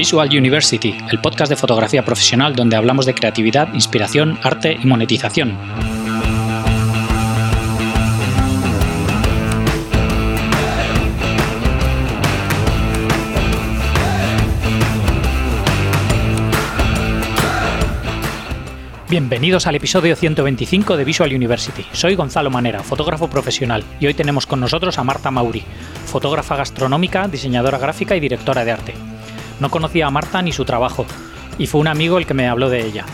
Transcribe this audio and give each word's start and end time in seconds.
Visual 0.00 0.30
University, 0.30 0.96
el 1.10 1.20
podcast 1.20 1.50
de 1.50 1.56
fotografía 1.56 2.02
profesional 2.02 2.56
donde 2.56 2.74
hablamos 2.74 3.04
de 3.04 3.12
creatividad, 3.12 3.74
inspiración, 3.74 4.38
arte 4.42 4.78
y 4.82 4.86
monetización. 4.86 5.58
Bienvenidos 19.10 19.66
al 19.66 19.74
episodio 19.74 20.16
125 20.16 20.96
de 20.96 21.04
Visual 21.04 21.34
University. 21.34 21.84
Soy 21.92 22.14
Gonzalo 22.14 22.48
Manera, 22.48 22.82
fotógrafo 22.82 23.28
profesional, 23.28 23.84
y 24.00 24.06
hoy 24.06 24.14
tenemos 24.14 24.46
con 24.46 24.60
nosotros 24.60 24.98
a 24.98 25.04
Marta 25.04 25.30
Mauri, 25.30 25.62
fotógrafa 26.06 26.56
gastronómica, 26.56 27.28
diseñadora 27.28 27.76
gráfica 27.76 28.16
y 28.16 28.20
directora 28.20 28.64
de 28.64 28.72
arte. 28.72 29.09
No 29.60 29.70
conocía 29.70 30.06
a 30.06 30.10
Marta 30.10 30.42
ni 30.42 30.52
su 30.52 30.64
trabajo, 30.64 31.06
y 31.58 31.66
fue 31.66 31.80
un 31.80 31.88
amigo 31.88 32.18
el 32.18 32.26
que 32.26 32.34
me 32.34 32.48
habló 32.48 32.68
de 32.70 32.84
ella. 32.84 33.04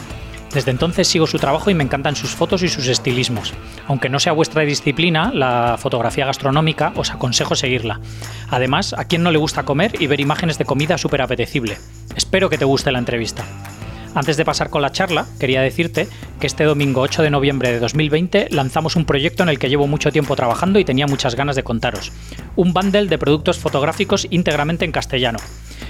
Desde 0.54 0.70
entonces 0.70 1.06
sigo 1.08 1.26
su 1.26 1.38
trabajo 1.38 1.68
y 1.68 1.74
me 1.74 1.84
encantan 1.84 2.16
sus 2.16 2.30
fotos 2.30 2.62
y 2.62 2.68
sus 2.68 2.86
estilismos. 2.86 3.52
Aunque 3.88 4.08
no 4.08 4.18
sea 4.18 4.32
vuestra 4.32 4.62
disciplina, 4.62 5.30
la 5.34 5.76
fotografía 5.78 6.24
gastronómica, 6.24 6.92
os 6.96 7.10
aconsejo 7.10 7.54
seguirla. 7.56 8.00
Además, 8.48 8.94
a 8.96 9.04
quien 9.04 9.22
no 9.22 9.30
le 9.30 9.38
gusta 9.38 9.64
comer 9.64 10.00
y 10.00 10.06
ver 10.06 10.20
imágenes 10.20 10.56
de 10.56 10.64
comida 10.64 10.96
súper 10.96 11.20
apetecible. 11.20 11.76
Espero 12.14 12.48
que 12.48 12.56
te 12.56 12.64
guste 12.64 12.90
la 12.90 13.00
entrevista. 13.00 13.44
Antes 14.16 14.38
de 14.38 14.46
pasar 14.46 14.70
con 14.70 14.80
la 14.80 14.92
charla, 14.92 15.26
quería 15.38 15.60
decirte 15.60 16.08
que 16.40 16.46
este 16.46 16.64
domingo 16.64 17.02
8 17.02 17.22
de 17.22 17.28
noviembre 17.28 17.70
de 17.70 17.78
2020 17.78 18.48
lanzamos 18.50 18.96
un 18.96 19.04
proyecto 19.04 19.42
en 19.42 19.50
el 19.50 19.58
que 19.58 19.68
llevo 19.68 19.86
mucho 19.86 20.10
tiempo 20.10 20.34
trabajando 20.34 20.78
y 20.78 20.86
tenía 20.86 21.06
muchas 21.06 21.34
ganas 21.34 21.54
de 21.54 21.62
contaros. 21.62 22.12
Un 22.56 22.72
bundle 22.72 23.08
de 23.08 23.18
productos 23.18 23.58
fotográficos 23.58 24.26
íntegramente 24.30 24.86
en 24.86 24.92
castellano. 24.92 25.38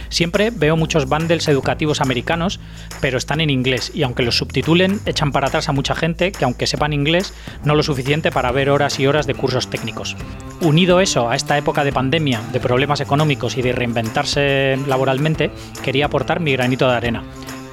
Siempre 0.08 0.50
veo 0.50 0.76
muchos 0.76 1.06
bundles 1.08 1.46
educativos 1.46 2.00
americanos, 2.00 2.58
pero 3.00 3.16
están 3.16 3.40
en 3.40 3.48
inglés 3.48 3.92
y 3.94 4.02
aunque 4.02 4.24
los 4.24 4.36
subtitulen, 4.36 4.98
echan 5.06 5.30
para 5.30 5.46
atrás 5.46 5.68
a 5.68 5.72
mucha 5.72 5.94
gente 5.94 6.32
que 6.32 6.44
aunque 6.44 6.66
sepan 6.66 6.92
inglés, 6.92 7.32
no 7.62 7.76
lo 7.76 7.84
suficiente 7.84 8.32
para 8.32 8.50
ver 8.50 8.70
horas 8.70 8.98
y 8.98 9.06
horas 9.06 9.28
de 9.28 9.34
cursos 9.34 9.70
técnicos. 9.70 10.16
Unido 10.60 10.98
eso 10.98 11.30
a 11.30 11.36
esta 11.36 11.56
época 11.58 11.84
de 11.84 11.92
pandemia, 11.92 12.40
de 12.52 12.58
problemas 12.58 13.00
económicos 13.00 13.56
y 13.56 13.62
de 13.62 13.70
reinventarse 13.70 14.76
laboralmente, 14.88 15.52
quería 15.84 16.06
aportar 16.06 16.40
mi 16.40 16.50
granito 16.50 16.88
de 16.88 16.96
arena. 16.96 17.22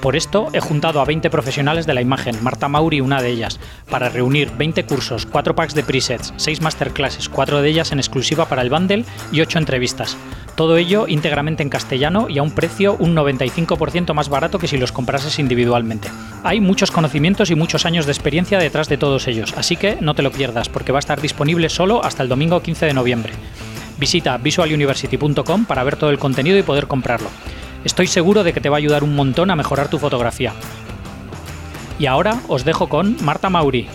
Por 0.04 0.16
esto 0.16 0.48
he 0.52 0.60
juntado 0.60 1.00
a 1.00 1.06
20 1.06 1.30
profesionales 1.30 1.86
de 1.86 1.94
la 1.94 2.02
imagen, 2.02 2.36
Marta 2.44 2.68
Mauri 2.68 3.00
una 3.00 3.22
de 3.22 3.30
ellas, 3.30 3.58
para 3.88 4.10
reunir 4.10 4.50
20 4.50 4.84
cursos, 4.84 5.24
4 5.24 5.54
packs 5.54 5.74
de 5.74 5.82
presets, 5.82 6.34
6 6.36 6.60
masterclasses, 6.60 7.30
4 7.30 7.62
de 7.62 7.70
ellas 7.70 7.90
en 7.90 8.00
exclusiva 8.00 8.44
para 8.44 8.60
el 8.60 8.68
bundle 8.68 9.06
y 9.32 9.40
8 9.40 9.58
entrevistas. 9.58 10.18
Todo 10.56 10.76
ello 10.76 11.06
íntegramente 11.08 11.62
en 11.62 11.70
castellano 11.70 12.26
y 12.28 12.36
a 12.36 12.42
un 12.42 12.50
precio 12.50 12.96
un 12.98 13.16
95% 13.16 14.12
más 14.12 14.28
barato 14.28 14.58
que 14.58 14.68
si 14.68 14.76
los 14.76 14.92
comprases 14.92 15.38
individualmente. 15.38 16.10
Hay 16.42 16.60
muchos 16.60 16.90
conocimientos 16.90 17.50
y 17.50 17.54
muchos 17.54 17.86
años 17.86 18.04
de 18.04 18.12
experiencia 18.12 18.58
detrás 18.58 18.90
de 18.90 18.98
todos 18.98 19.26
ellos, 19.26 19.54
así 19.56 19.78
que 19.78 19.96
no 20.02 20.12
te 20.12 20.20
lo 20.20 20.32
pierdas 20.32 20.68
porque 20.68 20.92
va 20.92 20.98
a 20.98 21.00
estar 21.00 21.22
disponible 21.22 21.70
solo 21.70 22.04
hasta 22.04 22.22
el 22.22 22.28
domingo 22.28 22.60
15 22.60 22.84
de 22.84 22.92
noviembre. 22.92 23.32
Visita 23.96 24.36
visualuniversity.com 24.36 25.64
para 25.64 25.82
ver 25.82 25.96
todo 25.96 26.10
el 26.10 26.18
contenido 26.18 26.58
y 26.58 26.62
poder 26.62 26.88
comprarlo. 26.88 27.30
Estoy 27.84 28.06
seguro 28.06 28.44
de 28.44 28.54
que 28.54 28.62
te 28.62 28.70
va 28.70 28.76
a 28.76 28.78
ayudar 28.78 29.04
un 29.04 29.14
montón 29.14 29.50
a 29.50 29.56
mejorar 29.56 29.88
tu 29.88 29.98
fotografía. 29.98 30.54
Y 31.98 32.06
ahora 32.06 32.40
os 32.48 32.64
dejo 32.64 32.88
con 32.88 33.22
Marta 33.22 33.50
Mauri. 33.50 33.86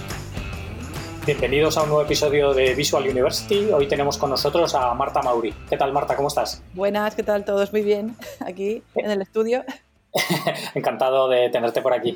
Bienvenidos 1.25 1.75
a 1.75 1.81
un 1.81 1.89
nuevo 1.89 2.03
episodio 2.03 2.53
de 2.53 2.75
Visual 2.75 3.03
University. 3.03 3.71
Hoy 3.73 3.87
tenemos 3.87 4.19
con 4.19 4.29
nosotros 4.29 4.75
a 4.75 4.93
Marta 4.93 5.23
Mauri. 5.23 5.53
¿Qué 5.67 5.75
tal, 5.75 5.91
Marta? 5.91 6.15
¿Cómo 6.15 6.27
estás? 6.27 6.61
Buenas, 6.75 7.15
¿qué 7.15 7.23
tal? 7.23 7.43
Todos 7.45 7.71
muy 7.71 7.81
bien 7.81 8.15
aquí 8.45 8.83
en 8.93 9.09
el 9.09 9.23
estudio. 9.23 9.63
Encantado 10.75 11.27
de 11.27 11.49
tenerte 11.49 11.81
por 11.81 11.93
aquí. 11.93 12.15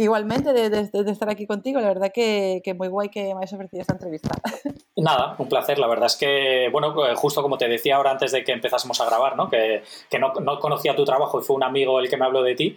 Igualmente 0.00 0.54
de, 0.54 1.10
estar 1.10 1.28
aquí 1.28 1.46
contigo, 1.46 1.78
la 1.78 1.88
verdad 1.88 2.10
que, 2.10 2.62
que, 2.64 2.72
muy 2.72 2.88
guay 2.88 3.10
que 3.10 3.34
me 3.34 3.40
hayas 3.40 3.52
ofrecido 3.52 3.82
esta 3.82 3.92
entrevista. 3.92 4.30
Nada, 4.96 5.34
un 5.36 5.46
placer. 5.46 5.78
La 5.78 5.88
verdad 5.88 6.06
es 6.06 6.16
que, 6.16 6.70
bueno, 6.72 6.94
pues, 6.94 7.18
justo 7.18 7.42
como 7.42 7.58
te 7.58 7.68
decía 7.68 7.96
ahora 7.96 8.12
antes 8.12 8.32
de 8.32 8.42
que 8.42 8.52
empezásemos 8.52 8.98
a 9.02 9.04
grabar, 9.04 9.36
¿no? 9.36 9.50
que, 9.50 9.82
que 10.08 10.18
no, 10.18 10.32
no, 10.40 10.58
conocía 10.58 10.96
tu 10.96 11.04
trabajo 11.04 11.38
y 11.38 11.42
fue 11.42 11.54
un 11.54 11.64
amigo 11.64 12.00
el 12.00 12.08
que 12.08 12.16
me 12.16 12.24
habló 12.24 12.42
de 12.42 12.54
ti. 12.54 12.76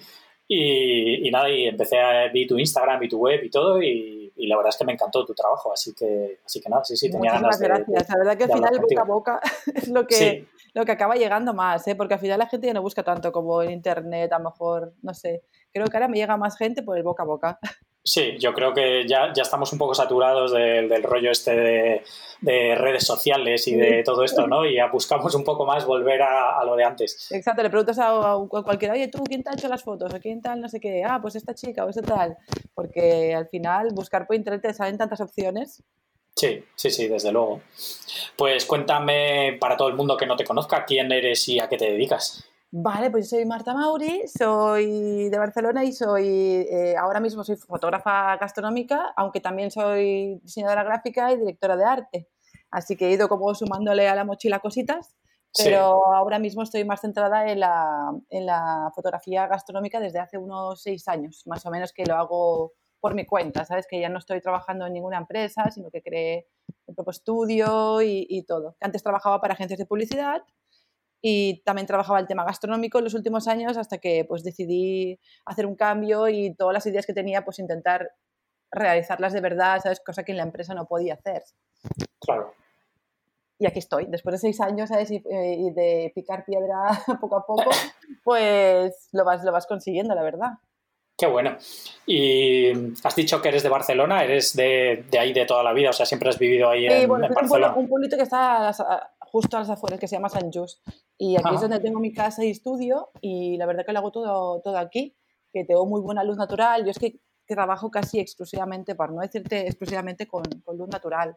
Y, 0.50 1.26
y 1.26 1.32
nada, 1.32 1.50
y 1.50 1.66
empecé 1.66 1.98
a 1.98 2.30
ver 2.30 2.46
tu 2.46 2.60
Instagram 2.60 3.02
y 3.04 3.08
tu 3.08 3.20
web 3.20 3.42
y 3.42 3.50
todo, 3.50 3.82
y, 3.82 4.34
y, 4.36 4.48
la 4.48 4.58
verdad 4.58 4.72
es 4.72 4.78
que 4.78 4.84
me 4.84 4.92
encantó 4.92 5.26
tu 5.26 5.34
trabajo, 5.34 5.72
así 5.72 5.94
que, 5.96 6.42
así 6.46 6.60
que 6.60 6.70
nada, 6.70 6.84
sí, 6.84 6.98
sí, 6.98 7.10
tenía 7.10 7.36
Muchas 7.40 7.60
ganas 7.62 7.86
gracias. 7.88 8.10
la 8.10 8.18
verdad 8.18 8.38
que 8.38 8.44
al 8.44 8.52
final 8.52 8.80
boca 8.80 9.02
a 9.02 9.06
boca 9.06 9.40
es 9.74 9.88
lo 9.88 10.06
que, 10.06 10.50
lo 10.74 10.84
que 10.84 10.92
acaba 10.92 11.16
llegando 11.16 11.54
más, 11.54 11.88
¿eh? 11.88 11.96
porque 11.96 12.16
al 12.16 12.20
final 12.20 12.40
la 12.40 12.48
gente 12.48 12.68
ya 12.68 12.74
no 12.74 12.82
busca 12.82 13.04
tanto 13.04 13.32
como 13.32 13.64
en 13.64 13.72
internet, 13.72 14.34
a 14.34 14.40
lo 14.40 14.50
mejor, 14.50 14.94
no 15.02 15.14
sé, 15.14 15.44
creo 15.74 15.88
que 15.88 15.98
ahora 15.98 16.08
me 16.08 16.18
llega 16.18 16.38
más 16.38 16.58
gente 16.58 16.84
por 16.84 16.98
el 16.98 17.04
boca 17.04 17.24
a 17.24 17.26
boca. 17.26 17.60
Sí, 18.06 18.36
yo 18.38 18.54
creo 18.54 18.74
que 18.74 19.08
ya, 19.08 19.32
ya 19.34 19.44
estamos 19.44 19.72
un 19.72 19.80
poco 19.80 19.96
saturados 19.96 20.52
del, 20.52 20.90
del 20.90 21.04
rollo 21.04 21.32
este 21.32 21.56
de, 21.56 22.04
de, 22.42 22.76
redes 22.76 23.06
sociales 23.06 23.66
y 23.70 23.76
de 23.76 24.04
todo 24.04 24.26
esto, 24.26 24.46
¿no? 24.46 24.66
Y 24.66 24.76
ya 24.76 24.88
buscamos 24.88 25.34
un 25.36 25.46
poco 25.46 25.66
más 25.66 25.86
volver 25.86 26.22
a, 26.22 26.60
a 26.60 26.66
lo 26.66 26.76
de 26.76 26.84
antes. 26.84 27.32
Exacto, 27.32 27.64
le 27.64 27.70
preguntas 27.70 27.98
a, 28.00 28.34
a, 28.34 28.48
cualquiera, 28.50 28.94
oye, 28.94 29.08
¿tú 29.08 29.24
quién 29.24 29.42
te 29.42 29.52
ha 29.52 29.54
hecho 29.54 29.70
las 29.70 29.84
fotos? 29.84 30.14
¿O 30.14 30.20
quién 30.20 30.42
tal 30.42 30.60
no 30.60 30.68
sé 30.68 30.82
qué? 30.82 31.02
Ah, 31.06 31.20
pues 31.22 31.36
esta 31.36 31.56
chica 31.56 31.86
o 31.86 31.90
este 31.90 32.02
tal. 32.02 32.36
Porque 32.76 33.34
al 33.34 33.48
final 33.48 33.92
buscar 33.94 34.28
por 34.28 34.36
internet 34.36 34.64
te 34.64 34.74
salen 34.74 34.98
tantas 34.98 35.22
opciones. 35.22 35.82
Sí, 36.36 36.62
sí, 36.76 36.90
sí, 36.90 37.08
desde 37.08 37.32
luego. 37.32 37.62
Pues 38.36 38.66
cuéntame 38.66 39.56
para 39.62 39.78
todo 39.78 39.88
el 39.88 39.96
mundo 39.96 40.18
que 40.18 40.26
no 40.26 40.36
te 40.36 40.44
conozca 40.44 40.84
quién 40.84 41.10
eres 41.14 41.48
y 41.48 41.60
a 41.60 41.70
qué 41.70 41.78
te 41.78 41.92
dedicas. 41.92 42.44
Vale, 42.76 43.12
pues 43.12 43.30
soy 43.30 43.46
Marta 43.46 43.76
Mauri, 43.76 44.24
soy 44.28 45.30
de 45.30 45.38
Barcelona 45.38 45.84
y 45.84 45.94
soy 45.94 46.26
eh, 46.28 46.96
ahora 46.98 47.20
mismo 47.20 47.44
soy 47.44 47.56
fotógrafa 47.56 48.36
gastronómica, 48.38 49.14
aunque 49.16 49.40
también 49.40 49.70
soy 49.70 50.40
diseñadora 50.42 50.84
gráfica 50.84 51.32
y 51.32 51.38
directora 51.38 51.78
de 51.78 51.86
arte. 51.86 52.30
Así 52.72 52.98
que 52.98 53.10
he 53.10 53.12
ido 53.12 53.30
como 53.30 53.54
sumándole 53.54 54.10
a 54.10 54.16
la 54.16 54.26
mochila 54.26 54.58
cositas, 54.58 55.16
pero 55.56 56.02
sí. 56.04 56.16
ahora 56.16 56.40
mismo 56.40 56.64
estoy 56.64 56.84
más 56.84 57.02
centrada 57.02 57.48
en 57.48 57.60
la, 57.60 58.12
en 58.32 58.48
la 58.48 58.92
fotografía 58.96 59.46
gastronómica 59.46 60.00
desde 60.00 60.18
hace 60.18 60.40
unos 60.40 60.82
seis 60.82 61.08
años, 61.08 61.44
más 61.46 61.64
o 61.68 61.70
menos 61.70 61.94
que 61.94 62.08
lo 62.08 62.16
hago 62.16 62.74
por 63.00 63.14
mi 63.14 63.28
cuenta, 63.28 63.66
¿sabes? 63.66 63.86
Que 63.88 64.02
ya 64.02 64.10
no 64.10 64.18
estoy 64.18 64.42
trabajando 64.42 64.88
en 64.88 64.94
ninguna 64.94 65.20
empresa, 65.20 65.70
sino 65.70 65.92
que 65.92 66.02
creé 66.02 66.48
el 66.88 66.96
propio 66.96 67.12
estudio 67.12 68.02
y, 68.02 68.26
y 68.28 68.46
todo. 68.48 68.78
Antes 68.82 69.04
trabajaba 69.04 69.40
para 69.40 69.54
agencias 69.54 69.78
de 69.78 69.86
publicidad 69.86 70.42
y 71.26 71.64
también 71.64 71.88
trabajaba 71.88 72.20
el 72.20 72.28
tema 72.28 72.44
gastronómico 72.44 72.98
en 72.98 73.06
los 73.06 73.14
últimos 73.14 73.48
años 73.48 73.78
hasta 73.78 73.98
que 73.98 74.26
pues 74.28 74.44
decidí 74.44 75.18
hacer 75.46 75.66
un 75.66 75.76
cambio 75.76 76.28
y 76.28 76.54
todas 76.54 76.74
las 76.74 76.86
ideas 76.86 77.06
que 77.06 77.14
tenía 77.14 77.46
pues 77.46 77.60
intentar 77.60 78.12
realizarlas 78.70 79.32
de 79.32 79.40
verdad, 79.40 79.80
¿sabes? 79.82 80.02
Cosa 80.02 80.24
que 80.24 80.34
en 80.34 80.38
la 80.38 80.44
empresa 80.44 80.74
no 80.74 80.86
podía 80.86 81.14
hacer. 81.14 81.44
Claro. 82.20 82.54
Y 83.58 83.66
aquí 83.66 83.80
estoy, 83.80 84.08
después 84.10 84.34
de 84.34 84.40
seis 84.40 84.60
años, 84.60 84.90
¿sabes? 84.90 85.12
Y, 85.12 85.16
y 85.16 85.72
de 85.72 86.12
picar 86.14 86.44
piedra 86.44 86.90
poco 87.22 87.38
a 87.38 87.46
poco, 87.46 87.70
pues 88.26 89.08
lo 89.14 89.24
vas, 89.24 89.46
lo 89.46 89.54
vas 89.54 89.66
consiguiendo, 89.66 90.14
la 90.16 90.24
verdad. 90.24 90.52
Qué 91.18 91.28
bueno. 91.28 91.56
Y 92.06 92.70
has 93.02 93.16
dicho 93.16 93.42
que 93.42 93.48
eres 93.48 93.64
de 93.64 93.70
Barcelona, 93.70 94.26
eres 94.26 94.54
de, 94.58 95.06
de 95.10 95.20
ahí 95.20 95.32
de 95.32 95.46
toda 95.46 95.64
la 95.64 95.72
vida, 95.72 95.92
o 95.92 95.94
sea, 95.94 96.06
siempre 96.06 96.28
has 96.28 96.38
vivido 96.38 96.70
ahí 96.70 96.90
sí, 96.90 96.94
en, 96.94 97.08
bueno, 97.08 97.28
en 97.28 97.34
Barcelona. 97.34 97.68
Un, 97.68 97.74
pueblo, 97.74 97.82
un 97.82 97.88
pueblito 97.88 98.18
que 98.18 98.24
está 98.24 98.70
a, 98.70 99.10
justo 99.34 99.58
a 99.58 99.62
las 99.62 99.70
afueras, 99.72 100.00
que 100.00 100.08
se 100.08 100.16
llama 100.16 100.30
San 100.30 100.52
Just. 100.52 100.88
Y 101.18 101.36
aquí 101.36 101.44
Ajá. 101.48 101.56
es 101.56 101.62
donde 101.62 101.80
tengo 101.80 102.00
mi 102.00 102.14
casa 102.14 102.46
y 102.46 102.52
estudio 102.52 103.10
y 103.20 103.58
la 103.58 103.66
verdad 103.66 103.84
que 103.84 103.92
lo 103.92 103.98
hago 103.98 104.12
todo, 104.12 104.62
todo 104.62 104.78
aquí, 104.78 105.18
que 105.52 105.66
tengo 105.66 105.88
muy 105.88 106.02
buena 106.02 106.24
luz 106.24 106.38
natural. 106.38 106.86
Yo 106.86 106.92
es 106.92 107.00
que, 107.00 107.20
trabajo 107.46 107.92
casi 107.92 108.20
exclusivamente, 108.20 108.96
para 108.96 109.12
no 109.12 109.22
decirte 109.22 109.68
exclusivamente, 109.68 110.28
con, 110.28 110.44
con 110.64 110.78
luz 110.78 110.88
natural. 110.88 111.36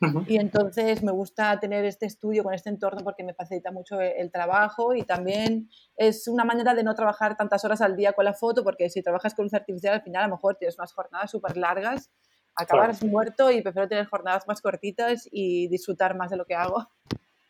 Uh 0.00 0.06
-huh. 0.06 0.24
Y 0.28 0.36
entonces 0.36 1.02
me 1.02 1.12
gusta 1.12 1.58
tener 1.58 1.84
este 1.84 2.06
estudio 2.06 2.44
con 2.44 2.54
este 2.54 2.70
entorno 2.70 3.02
porque 3.02 3.24
me 3.24 3.34
facilita 3.34 3.70
mucho 3.72 4.00
el, 4.00 4.12
el, 4.16 4.30
trabajo 4.30 4.94
y 4.94 5.02
también 5.02 5.68
es 5.96 6.28
una 6.28 6.44
manera 6.44 6.74
de 6.74 6.82
no 6.82 6.94
trabajar 6.94 7.36
tantas 7.36 7.64
horas 7.64 7.80
al 7.80 7.96
día 7.96 8.12
con 8.12 8.24
la 8.24 8.32
foto 8.32 8.62
porque 8.64 8.88
si 8.88 9.02
trabajas 9.02 9.34
con 9.34 9.44
luz 9.44 9.54
artificial 9.54 9.94
al 9.94 10.02
final 10.02 10.24
a 10.24 10.28
lo 10.28 10.36
mejor 10.36 10.56
tienes 10.56 10.78
unas 10.78 10.92
jornadas 10.94 11.30
súper 11.30 11.56
largas, 11.56 12.10
acabas 12.54 12.98
claro. 12.98 13.12
muerto 13.12 13.50
y 13.50 13.60
prefiero 13.60 13.88
tener 13.88 14.06
jornadas 14.06 14.46
más 14.46 14.62
cortitas 14.62 15.28
y 15.30 15.68
disfrutar 15.68 16.16
más 16.16 16.30
de 16.30 16.36
lo 16.36 16.46
que 16.46 16.54
hago. 16.54 16.88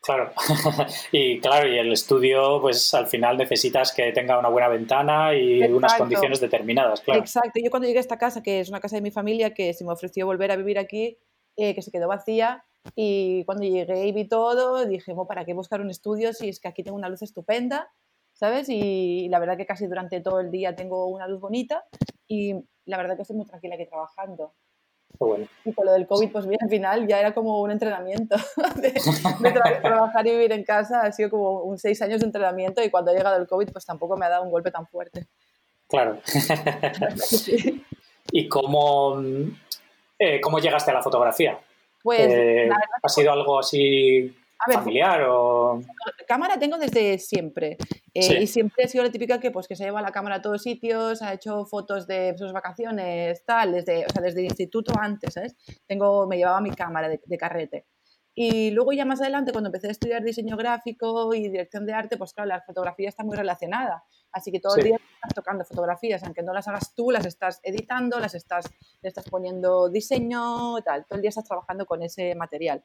Claro, 0.01 0.31
y 1.11 1.39
claro, 1.39 1.67
y 1.67 1.77
el 1.77 1.91
estudio, 1.91 2.59
pues 2.59 2.91
al 2.95 3.05
final 3.05 3.37
necesitas 3.37 3.93
que 3.93 4.11
tenga 4.11 4.39
una 4.39 4.49
buena 4.49 4.67
ventana 4.67 5.35
y 5.35 5.57
Exacto. 5.57 5.77
unas 5.77 5.93
condiciones 5.95 6.39
determinadas, 6.39 7.01
claro. 7.01 7.19
Exacto, 7.19 7.59
yo 7.63 7.69
cuando 7.69 7.87
llegué 7.87 7.99
a 7.99 8.01
esta 8.01 8.17
casa, 8.17 8.41
que 8.41 8.61
es 8.61 8.69
una 8.69 8.79
casa 8.79 8.95
de 8.95 9.03
mi 9.03 9.11
familia, 9.11 9.53
que 9.53 9.73
se 9.73 9.85
me 9.85 9.91
ofreció 9.91 10.25
volver 10.25 10.51
a 10.51 10.55
vivir 10.55 10.79
aquí, 10.79 11.19
eh, 11.55 11.75
que 11.75 11.83
se 11.83 11.91
quedó 11.91 12.07
vacía, 12.07 12.65
y 12.95 13.45
cuando 13.45 13.63
llegué 13.63 14.07
y 14.07 14.11
vi 14.11 14.27
todo, 14.27 14.85
dije, 14.85 15.13
bueno, 15.13 15.27
¿para 15.27 15.45
qué 15.45 15.53
buscar 15.53 15.81
un 15.81 15.89
estudio 15.89 16.33
si 16.33 16.49
es 16.49 16.59
que 16.59 16.67
aquí 16.67 16.83
tengo 16.83 16.97
una 16.97 17.09
luz 17.09 17.21
estupenda? 17.21 17.91
¿Sabes? 18.33 18.69
Y 18.69 19.27
la 19.29 19.39
verdad 19.39 19.57
que 19.57 19.67
casi 19.67 19.85
durante 19.85 20.19
todo 20.21 20.39
el 20.39 20.49
día 20.49 20.75
tengo 20.75 21.05
una 21.07 21.27
luz 21.27 21.41
bonita 21.41 21.83
y 22.27 22.55
la 22.85 22.97
verdad 22.97 23.15
que 23.15 23.21
estoy 23.21 23.37
muy 23.37 23.45
tranquila 23.45 23.75
aquí 23.75 23.85
trabajando. 23.85 24.55
Y 25.65 25.73
con 25.73 25.85
lo 25.85 25.93
del 25.93 26.07
COVID, 26.07 26.31
pues 26.31 26.47
bien, 26.47 26.59
al 26.61 26.69
final 26.69 27.07
ya 27.07 27.19
era 27.19 27.33
como 27.33 27.61
un 27.61 27.71
entrenamiento 27.71 28.35
de, 28.81 28.91
trabajar 29.81 30.27
y 30.27 30.31
vivir 30.31 30.51
en 30.51 30.63
casa. 30.63 31.01
Ha 31.01 31.11
sido 31.11 31.29
como 31.29 31.61
un 31.61 31.77
seis 31.77 32.01
años 32.01 32.21
de 32.21 32.25
entrenamiento 32.25 32.83
y 32.83 32.89
cuando 32.89 33.11
ha 33.11 33.13
llegado 33.13 33.37
el 33.37 33.47
COVID, 33.47 33.69
pues 33.71 33.85
tampoco 33.85 34.17
me 34.17 34.25
ha 34.25 34.29
dado 34.29 34.43
un 34.43 34.51
golpe 34.51 34.71
tan 34.71 34.87
fuerte. 34.87 35.27
Claro. 35.87 36.19
¿Y 38.31 38.47
cómo, 38.47 39.21
eh, 40.17 40.39
cómo 40.41 40.59
llegaste 40.59 40.91
a 40.91 40.95
la 40.95 41.01
fotografía? 41.01 41.59
Pues, 42.01 42.31
eh, 42.31 42.69
¿Ha 43.03 43.09
sido 43.09 43.31
algo 43.31 43.59
así 43.59 44.35
familiar 44.73 45.23
o...? 45.27 45.81
Cámara 46.27 46.57
tengo 46.57 46.77
desde 46.77 47.17
siempre. 47.17 47.77
Eh, 48.13 48.41
y 48.41 48.47
siempre 48.47 48.85
he 48.85 48.87
sido 48.87 49.03
la 49.03 49.11
típica 49.11 49.39
que, 49.39 49.51
pues, 49.51 49.67
que 49.67 49.75
se 49.75 49.85
lleva 49.85 50.01
la 50.01 50.11
cámara 50.11 50.35
a 50.35 50.41
todos 50.41 50.61
sitios, 50.61 51.21
ha 51.21 51.33
hecho 51.33 51.65
fotos 51.65 52.07
de 52.07 52.35
sus 52.37 52.51
vacaciones, 52.53 53.43
tal, 53.45 53.73
desde, 53.73 54.05
o 54.05 54.09
sea, 54.09 54.21
desde 54.21 54.41
el 54.41 54.45
instituto 54.45 54.93
antes, 54.99 55.33
¿sabes? 55.33 55.55
Tengo, 55.87 56.27
me 56.27 56.37
llevaba 56.37 56.61
mi 56.61 56.71
cámara 56.71 57.09
de, 57.09 57.37
carrete. 57.37 57.85
Y 58.33 58.71
luego 58.71 58.93
ya 58.93 59.03
más 59.03 59.21
adelante, 59.21 59.51
cuando 59.51 59.69
empecé 59.69 59.87
a 59.87 59.91
estudiar 59.91 60.23
diseño 60.23 60.55
gráfico 60.55 61.33
y 61.33 61.49
dirección 61.49 61.85
de 61.85 61.93
arte, 61.93 62.17
pues 62.17 62.33
claro, 62.33 62.47
la 62.47 62.61
fotografía 62.61 63.09
está 63.09 63.23
muy 63.23 63.35
relacionada. 63.35 64.03
Así 64.31 64.51
que 64.51 64.61
todo 64.61 64.77
el 64.77 64.83
día 64.83 64.95
estás 64.95 65.33
tocando 65.35 65.65
fotografías, 65.65 66.23
aunque 66.23 66.41
no 66.41 66.53
las 66.53 66.67
hagas 66.67 66.95
tú, 66.95 67.11
las 67.11 67.25
estás 67.25 67.59
editando, 67.63 68.19
las 68.19 68.33
estás, 68.33 68.65
le 69.01 69.09
estás 69.09 69.29
poniendo 69.29 69.89
diseño, 69.89 70.81
tal. 70.83 71.05
Todo 71.05 71.17
el 71.17 71.21
día 71.21 71.29
estás 71.29 71.43
trabajando 71.43 71.85
con 71.85 72.01
ese 72.01 72.33
material. 72.35 72.83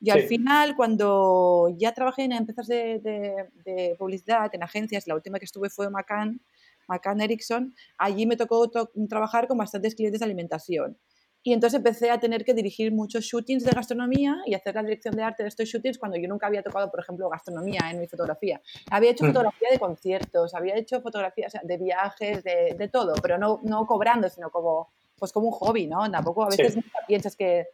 Y 0.00 0.10
al 0.10 0.22
final, 0.22 0.76
cuando 0.76 1.74
ya 1.76 1.92
trabajé 1.92 2.22
en 2.22 2.32
empresas 2.32 2.66
de, 2.66 3.96
publicidad, 3.98 4.50
en 4.54 4.62
agencias, 4.62 5.06
la 5.06 5.14
última 5.14 5.38
que 5.38 5.44
estuve 5.44 5.68
fue 5.68 5.90
McCann, 5.90 6.40
McCann 6.88 7.20
Erickson, 7.20 7.74
allí 7.98 8.26
me 8.26 8.36
tocó 8.36 8.70
trabajar 9.08 9.46
con 9.46 9.58
bastantes 9.58 9.94
clientes 9.94 10.20
de 10.20 10.24
alimentación. 10.24 10.98
Y 11.42 11.54
entonces 11.54 11.78
empecé 11.78 12.10
a 12.10 12.20
tener 12.20 12.44
que 12.44 12.52
dirigir 12.52 12.92
muchos 12.92 13.24
shootings 13.24 13.64
de 13.64 13.70
gastronomía 13.70 14.36
y 14.44 14.54
hacer 14.54 14.74
la 14.74 14.82
dirección 14.82 15.16
de 15.16 15.22
arte 15.22 15.42
de 15.42 15.48
estos 15.48 15.66
shootings 15.68 15.98
cuando 15.98 16.18
yo 16.18 16.28
nunca 16.28 16.46
había 16.46 16.62
tocado, 16.62 16.90
por 16.90 17.00
ejemplo, 17.00 17.30
gastronomía 17.30 17.80
en 17.90 17.98
mi 17.98 18.06
fotografía. 18.06 18.60
Había 18.90 19.10
hecho 19.10 19.24
mm. 19.24 19.28
fotografía 19.28 19.68
de 19.70 19.78
conciertos, 19.78 20.54
había 20.54 20.76
hecho 20.76 21.00
fotografías 21.00 21.54
de 21.62 21.78
viajes, 21.78 22.44
de, 22.44 22.74
de, 22.76 22.88
todo, 22.88 23.14
pero 23.22 23.38
no, 23.38 23.60
no 23.62 23.86
cobrando, 23.86 24.28
sino 24.28 24.50
como, 24.50 24.92
pues 25.18 25.32
como 25.32 25.48
un 25.48 25.52
hobby, 25.52 25.86
¿no? 25.86 26.10
Tampoco 26.10 26.44
a 26.44 26.48
veces 26.48 26.76
piensas 27.06 27.34
que 27.36 27.68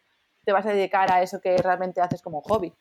te 0.46 0.52
vas 0.52 0.64
a 0.64 0.70
dedicar 0.70 1.12
a 1.12 1.22
eso 1.22 1.40
que 1.40 1.56
realmente 1.58 2.00
haces 2.00 2.22
como 2.22 2.40
hobby. 2.40 2.72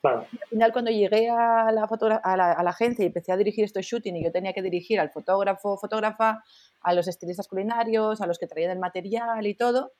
Claro. 0.00 0.26
al 0.32 0.48
final, 0.48 0.72
cuando 0.72 0.90
llegué 0.90 1.30
a 1.30 1.70
la, 1.70 1.84
a, 2.24 2.36
la, 2.36 2.52
a 2.52 2.62
la, 2.64 2.70
agencia 2.70 3.04
y 3.04 3.06
empecé 3.06 3.30
a 3.30 3.36
dirigir 3.36 3.64
estos 3.64 3.86
shooting 3.86 4.16
y 4.16 4.24
yo 4.24 4.32
tenía 4.32 4.52
que 4.52 4.62
dirigir 4.62 4.98
al 4.98 5.10
fotógrafo, 5.10 5.78
fotógrafa, 5.78 6.42
a 6.80 6.94
los 6.94 7.06
estilistas 7.06 7.46
culinarios, 7.46 8.20
a 8.20 8.26
los 8.26 8.38
que 8.40 8.48
traían 8.48 8.72
el 8.72 8.80
material 8.80 9.46
y 9.46 9.54
todo, 9.54 9.92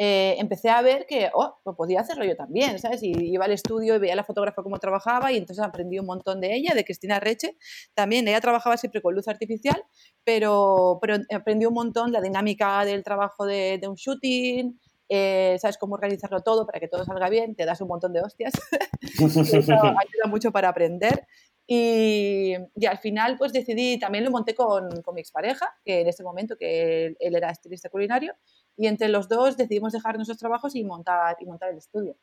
eh, 0.00 0.36
empecé 0.38 0.68
a 0.70 0.80
ver 0.80 1.06
que, 1.08 1.28
oh, 1.34 1.58
pues 1.64 1.76
podía 1.76 2.00
hacerlo 2.00 2.24
yo 2.24 2.36
también, 2.36 2.78
¿sabes? 2.78 3.02
Y 3.02 3.10
iba 3.32 3.46
al 3.46 3.50
estudio 3.50 3.96
y 3.96 3.98
veía 3.98 4.12
a 4.12 4.16
la 4.16 4.22
fotógrafa 4.22 4.62
cómo 4.62 4.78
trabajaba 4.78 5.32
y 5.32 5.36
entonces 5.36 5.64
aprendí 5.64 5.98
un 5.98 6.06
montón 6.06 6.40
de 6.40 6.54
ella, 6.54 6.72
de 6.72 6.84
Cristina 6.84 7.18
Reche. 7.18 7.56
También 7.94 8.28
ella 8.28 8.40
trabajaba 8.40 8.76
siempre 8.76 9.02
con 9.02 9.16
luz 9.16 9.26
artificial, 9.26 9.82
pero, 10.22 11.00
pero 11.02 11.16
aprendí 11.34 11.66
un 11.66 11.74
montón 11.74 12.12
la 12.12 12.20
dinámica 12.20 12.84
del 12.84 13.02
trabajo 13.02 13.44
de, 13.44 13.78
de 13.78 13.88
un 13.88 13.96
shooting, 13.96 14.78
eh, 15.08 15.56
sabes 15.60 15.78
cómo 15.78 15.94
organizarlo 15.94 16.40
todo 16.40 16.66
para 16.66 16.80
que 16.80 16.88
todo 16.88 17.04
salga 17.04 17.28
bien, 17.28 17.54
te 17.54 17.64
das 17.64 17.80
un 17.80 17.88
montón 17.88 18.12
de 18.12 18.20
hostias. 18.20 18.52
Eso 19.02 19.40
ayuda 19.72 20.26
mucho 20.26 20.52
para 20.52 20.68
aprender. 20.68 21.26
Y, 21.66 22.54
y, 22.76 22.86
al 22.86 22.96
final 22.98 23.36
pues 23.36 23.52
decidí, 23.52 23.98
también 23.98 24.24
lo 24.24 24.30
monté 24.30 24.54
con, 24.54 25.02
con 25.02 25.14
mi 25.14 25.20
expareja, 25.20 25.74
que 25.84 26.00
en 26.00 26.08
ese 26.08 26.22
momento 26.22 26.56
que 26.56 27.16
él, 27.20 27.36
era 27.36 27.50
estilista 27.50 27.90
culinario, 27.90 28.34
y 28.74 28.86
entre 28.86 29.08
los 29.08 29.28
dos 29.28 29.58
decidimos 29.58 29.92
dejar 29.92 30.16
nuestros 30.16 30.38
trabajos 30.38 30.74
y 30.74 30.84
montar, 30.84 31.36
y 31.40 31.44
montar 31.44 31.70
el 31.70 31.76
estudio. 31.76 32.16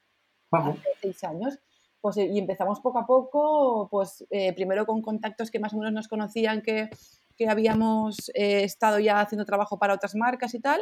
Hace 0.52 0.80
seis 1.02 1.24
años. 1.24 1.60
Pues, 2.02 2.18
y 2.18 2.38
empezamos 2.38 2.82
poco 2.82 3.00
a 3.00 3.08
poco, 3.08 3.88
pues 3.90 4.26
eh, 4.30 4.54
primero 4.54 4.86
con 4.86 5.02
contactos 5.02 5.50
que 5.50 5.60
más 5.60 5.74
o 5.74 5.78
menos 5.78 5.92
nos 5.92 6.08
conocían 6.08 6.62
que, 6.62 6.90
que 7.36 7.50
habíamos 7.50 8.30
eh, 8.36 8.64
estado 8.64 9.00
ya 9.00 9.22
haciendo 9.22 9.44
trabajo 9.44 9.80
para 9.80 9.96
otras 9.96 10.16
marcas 10.16 10.54
y 10.54 10.60
tal. 10.60 10.82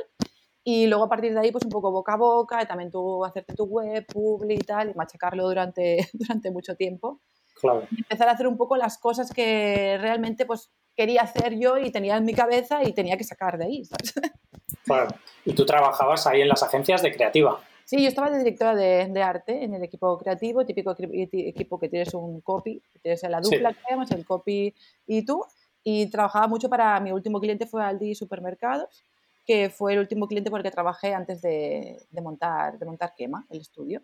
Y 0.64 0.88
luego 0.88 1.04
a 1.04 1.10
partir 1.10 1.34
de 1.34 1.40
ahí, 1.40 1.52
pues 1.52 1.66
un 1.66 1.70
poco 1.72 1.92
boca 1.92 2.14
a 2.14 2.18
boca, 2.18 2.62
y 2.62 2.66
también 2.66 2.90
tú 2.90 3.26
hacerte 3.26 3.54
tu 3.54 3.66
web, 3.66 4.06
publi 4.08 4.56
y 4.56 4.60
tal, 4.60 4.90
y 4.90 4.94
machacarlo 4.94 5.44
durante, 5.46 6.08
durante 6.14 6.52
mucho 6.52 6.76
tiempo. 6.76 7.20
Claro. 7.60 7.86
Y 7.92 8.02
empezar 8.02 8.30
a 8.30 8.32
hacer 8.32 8.48
un 8.48 8.58
poco 8.58 8.78
las 8.78 8.98
cosas 8.98 9.32
que 9.32 9.98
realmente 10.00 10.46
pues 10.46 10.72
quería 10.96 11.22
hacer 11.22 11.58
yo 11.58 11.78
y 11.78 11.92
tenía 11.92 12.18
en 12.18 12.26
mi 12.26 12.34
cabeza 12.34 12.84
y 12.84 12.94
tenía 12.94 13.18
que 13.18 13.24
sacar 13.24 13.58
de 13.58 13.66
ahí, 13.66 13.86
¿sabes? 13.86 14.14
Claro. 14.86 15.08
Y 15.46 15.54
tú 15.54 15.66
trabajabas 15.66 16.28
ahí 16.28 16.42
en 16.42 16.50
las 16.50 16.62
agencias 16.62 17.02
de 17.02 17.14
creativa. 17.14 17.62
Sí, 17.86 18.02
yo 18.02 18.08
estaba 18.10 18.30
de 18.30 18.40
directora 18.40 18.76
de, 18.76 19.08
de 19.08 19.24
arte 19.24 19.64
en 19.64 19.74
el 19.74 19.84
equipo 19.84 20.18
creativo, 20.18 20.66
típico 20.66 20.94
equipo 20.98 21.80
que 21.80 21.88
tienes 21.88 22.14
un 22.14 22.42
copy, 22.42 22.82
tienes 23.02 23.24
la 23.24 23.40
dupla 23.40 23.72
que 23.72 23.80
tenemos, 23.88 24.12
el 24.12 24.26
copy 24.26 24.74
y 25.06 25.26
tú. 25.26 25.46
Y 25.84 26.10
trabajaba 26.10 26.48
mucho 26.48 26.70
para 26.70 27.00
mi 27.00 27.12
último 27.12 27.40
cliente 27.40 27.66
fue 27.66 27.84
Aldi 27.84 28.16
Supermercados 28.16 29.06
que 29.46 29.70
fue 29.70 29.94
el 29.94 30.00
último 30.00 30.28
cliente 30.28 30.50
por 30.50 30.60
el 30.60 30.64
que 30.64 30.72
trabajé 30.72 31.14
antes 31.14 31.42
de, 31.42 32.06
montar, 32.22 32.80
de 32.80 32.86
montar 32.86 33.14
Quema, 33.16 33.46
el 33.50 33.62
estudio. 33.62 34.02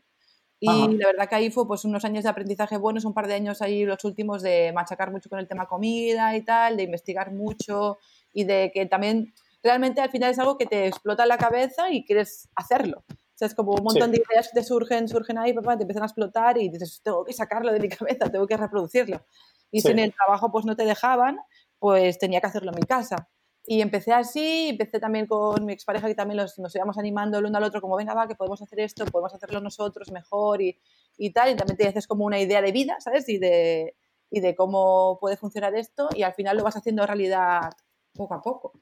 Y 0.62 0.97
la 0.97 1.07
verdad 1.07 1.30
que 1.30 1.36
ahí 1.36 1.51
fue 1.51 1.65
pues 1.65 1.86
unos 1.86 2.03
años 2.03 2.25
de 2.25 2.30
aprendizaje 2.30 2.75
buenos, 2.75 3.06
un 3.06 3.13
par 3.13 3.27
de 3.27 3.33
años 3.33 3.62
ahí 3.62 3.86
los 3.86 4.03
últimos 4.03 4.41
de 4.41 4.74
machacar 4.74 5.09
mucho 5.09 5.30
con 5.30 5.39
el 5.39 5.47
tema 5.47 5.68
comida 5.68 6.36
y 6.36 6.44
tal, 6.44 6.75
de 6.75 6.83
investigar 6.83 7.31
mucho 7.31 7.97
y 8.33 8.44
de 8.44 8.69
que 8.74 8.86
también 8.86 9.33
realmente 9.63 10.01
al 10.01 10.09
final 10.09 10.31
es 10.31 10.39
algo 10.39 10.57
que 10.57 10.65
te 10.65 10.88
explota 10.88 11.25
la 11.25 11.38
cabeza 11.38 11.89
y 11.91 12.03
quieres 12.03 12.50
hacerlo. 12.56 13.03
O 13.07 13.38
sea, 13.39 13.47
es 13.47 13.56
como 13.56 13.71
un 13.71 13.83
montón 13.83 14.12
de 14.12 14.18
ideas 14.18 14.50
que 14.50 14.59
te 14.59 14.65
surgen, 14.65 15.07
surgen 15.07 15.38
ahí, 15.38 15.53
papá, 15.53 15.77
te 15.77 15.83
empiezan 15.83 16.03
a 16.03 16.07
explotar 16.07 16.57
y 16.57 16.68
dices, 16.68 17.00
tengo 17.01 17.24
que 17.24 17.31
sacarlo 17.31 17.71
de 17.71 17.80
mi 17.80 17.88
cabeza, 17.88 18.30
tengo 18.30 18.45
que 18.45 18.57
reproducirlo. 18.57 19.25
Y 19.71 19.80
si 19.80 19.88
en 19.89 20.00
el 20.00 20.13
trabajo 20.13 20.51
pues 20.51 20.65
no 20.65 20.75
te 20.75 20.83
dejaban, 20.83 21.38
pues 21.77 22.18
tenía 22.19 22.41
que 22.41 22.47
hacerlo 22.47 22.71
en 22.71 22.80
mi 22.80 22.86
casa. 22.86 23.30
Y 23.66 23.82
empecé 23.82 24.14
así, 24.14 24.70
empecé 24.70 25.00
también 25.00 25.28
con 25.28 25.66
mi 25.66 25.74
expareja 25.74 26.08
que 26.08 26.16
también 26.16 26.38
nos 26.38 26.76
íbamos 26.76 26.98
animando 26.98 27.38
el 27.38 27.46
uno 27.46 27.58
al 27.58 27.64
otro, 27.64 27.82
como 27.82 27.96
venga, 27.96 28.14
va, 28.14 28.28
que 28.28 28.36
podemos 28.36 28.62
hacer 28.62 28.80
esto, 28.80 29.06
podemos 29.06 29.34
hacerlo 29.34 29.60
nosotros 29.60 30.12
mejor 30.12 30.62
y, 30.62 30.80
y 31.18 31.32
tal. 31.32 31.52
Y 31.52 31.56
también 31.56 31.78
te 31.78 31.88
haces 31.88 32.08
como 32.08 32.26
una 32.26 32.40
idea 32.40 32.62
de 32.62 32.72
vida, 32.72 32.98
¿sabes? 33.00 33.30
Y 33.30 33.38
de, 33.38 33.96
y 34.32 34.40
de 34.40 34.56
cómo 34.56 35.18
puede 35.20 35.38
funcionar 35.38 35.76
esto 35.76 36.10
y 36.16 36.24
al 36.24 36.34
final 36.34 36.58
lo 36.58 36.64
vas 36.64 36.78
haciendo 36.78 37.06
realidad 37.06 37.72
poco 38.14 38.34
a 38.34 38.42
poco. 38.42 38.74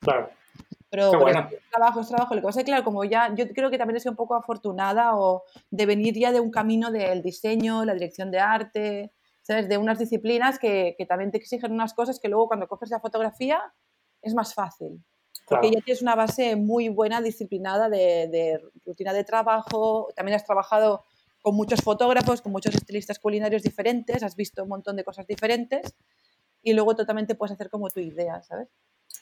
Claro. 0.00 0.30
Pero, 0.90 1.12
bueno. 1.20 1.48
es 1.50 1.70
trabajo, 1.70 2.00
es 2.00 2.08
trabajo. 2.08 2.34
Lo 2.34 2.40
que 2.40 2.46
pasa 2.46 2.60
es 2.60 2.64
que, 2.64 2.70
claro, 2.70 2.84
como 2.84 3.04
ya, 3.04 3.32
yo 3.34 3.48
creo 3.48 3.70
que 3.70 3.78
también 3.78 3.96
he 3.96 4.00
sido 4.00 4.10
un 4.10 4.16
poco 4.16 4.34
afortunada 4.34 5.16
o 5.16 5.44
de 5.70 5.86
venir 5.86 6.18
ya 6.18 6.32
de 6.32 6.40
un 6.40 6.50
camino 6.50 6.90
del 6.90 7.22
diseño, 7.22 7.84
la 7.84 7.94
dirección 7.94 8.30
de 8.32 8.40
arte, 8.40 9.12
¿sabes? 9.42 9.68
De 9.68 9.78
unas 9.78 9.98
disciplinas 9.98 10.58
que, 10.58 10.94
que 10.96 11.06
también 11.06 11.30
te 11.30 11.38
exigen 11.38 11.72
unas 11.72 11.94
cosas 11.94 12.20
que 12.20 12.28
luego 12.28 12.48
cuando 12.48 12.68
coges 12.68 12.90
la 12.90 13.00
fotografía 13.00 13.60
es 14.22 14.34
más 14.34 14.54
fácil. 14.54 15.02
Porque 15.50 15.72
ya 15.72 15.80
tienes 15.80 16.00
una 16.00 16.14
base 16.14 16.54
muy 16.54 16.88
buena, 16.88 17.20
disciplinada 17.20 17.88
de, 17.88 18.60
rutina 18.86 19.12
de 19.12 19.24
trabajo. 19.24 20.08
También 20.14 20.36
has 20.36 20.44
trabajado 20.44 21.04
con 21.42 21.56
muchos 21.56 21.80
fotógrafos, 21.80 22.40
con 22.40 22.52
muchos 22.52 22.74
estilistas 22.74 23.18
culinarios 23.18 23.62
diferentes, 23.62 24.22
has 24.22 24.36
visto 24.36 24.62
un 24.62 24.68
montón 24.68 24.94
de 24.94 25.02
cosas 25.02 25.26
diferentes 25.26 25.96
y 26.62 26.72
luego 26.72 26.94
totalmente 26.94 27.34
puedes 27.34 27.54
hacer 27.54 27.68
como 27.68 27.88
tu 27.88 27.98
idea, 27.98 28.42
¿sabes? 28.42 28.68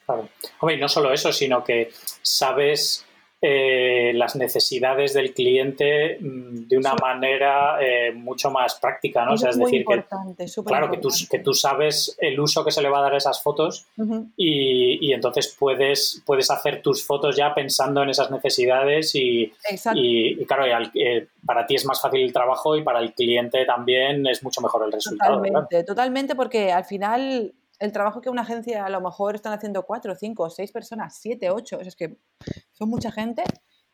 Claro. 0.04 0.28
Hombre, 0.60 0.76
y 0.76 0.80
no 0.80 0.88
solo 0.88 1.12
eso, 1.12 1.32
sino 1.32 1.64
que 1.64 1.90
sabes 2.20 3.06
eh, 3.40 4.12
las 4.14 4.34
necesidades 4.34 5.14
del 5.14 5.32
cliente 5.32 6.18
mm, 6.20 6.66
de 6.66 6.76
una 6.76 6.94
manera 6.94 7.78
eh, 7.80 8.12
mucho 8.12 8.50
más 8.50 8.74
práctica, 8.80 9.24
¿no? 9.24 9.34
o 9.34 9.36
sea, 9.36 9.50
es 9.50 9.58
decir, 9.58 9.84
que, 9.84 10.04
claro, 10.64 10.90
que 10.90 10.96
tú, 10.96 11.08
que 11.30 11.38
tú, 11.38 11.54
sabes 11.54 12.16
el 12.18 12.40
uso 12.40 12.64
que 12.64 12.72
se 12.72 12.82
le 12.82 12.88
va 12.88 12.98
a 12.98 13.02
dar 13.02 13.14
a 13.14 13.18
esas 13.18 13.40
fotos 13.40 13.86
y, 14.36 15.12
entonces 15.12 15.54
puedes, 15.56 16.20
puedes 16.26 16.50
hacer 16.50 16.82
tus 16.82 17.06
fotos 17.06 17.36
ya 17.36 17.54
pensando 17.54 18.02
en 18.02 18.10
esas 18.10 18.28
necesidades 18.32 19.14
y, 19.14 19.52
y, 19.94 20.44
claro, 20.44 20.64
eh, 20.94 21.28
para 21.46 21.64
ti 21.64 21.76
es 21.76 21.84
más 21.84 22.00
fácil 22.00 22.22
el 22.22 22.32
trabajo 22.32 22.76
y 22.76 22.82
para 22.82 22.98
el 22.98 23.12
cliente 23.12 23.64
también 23.64 24.26
es 24.26 24.42
mucho 24.42 24.60
mejor 24.60 24.84
el 24.84 24.90
resultado. 24.90 25.36
Totalmente, 25.36 25.84
totalmente 25.84 26.34
porque 26.34 26.72
al 26.72 26.84
final 26.84 27.52
el 27.78 27.92
trabajo 27.92 28.20
que 28.20 28.30
una 28.30 28.42
agencia 28.42 28.84
a 28.84 28.90
lo 28.90 29.00
mejor 29.00 29.34
están 29.34 29.52
haciendo 29.52 29.84
cuatro, 29.84 30.14
cinco, 30.14 30.50
seis 30.50 30.72
personas, 30.72 31.18
siete, 31.20 31.50
ocho, 31.50 31.80
es 31.80 31.94
que 31.96 32.18
son 32.72 32.88
mucha 32.88 33.12
gente. 33.12 33.44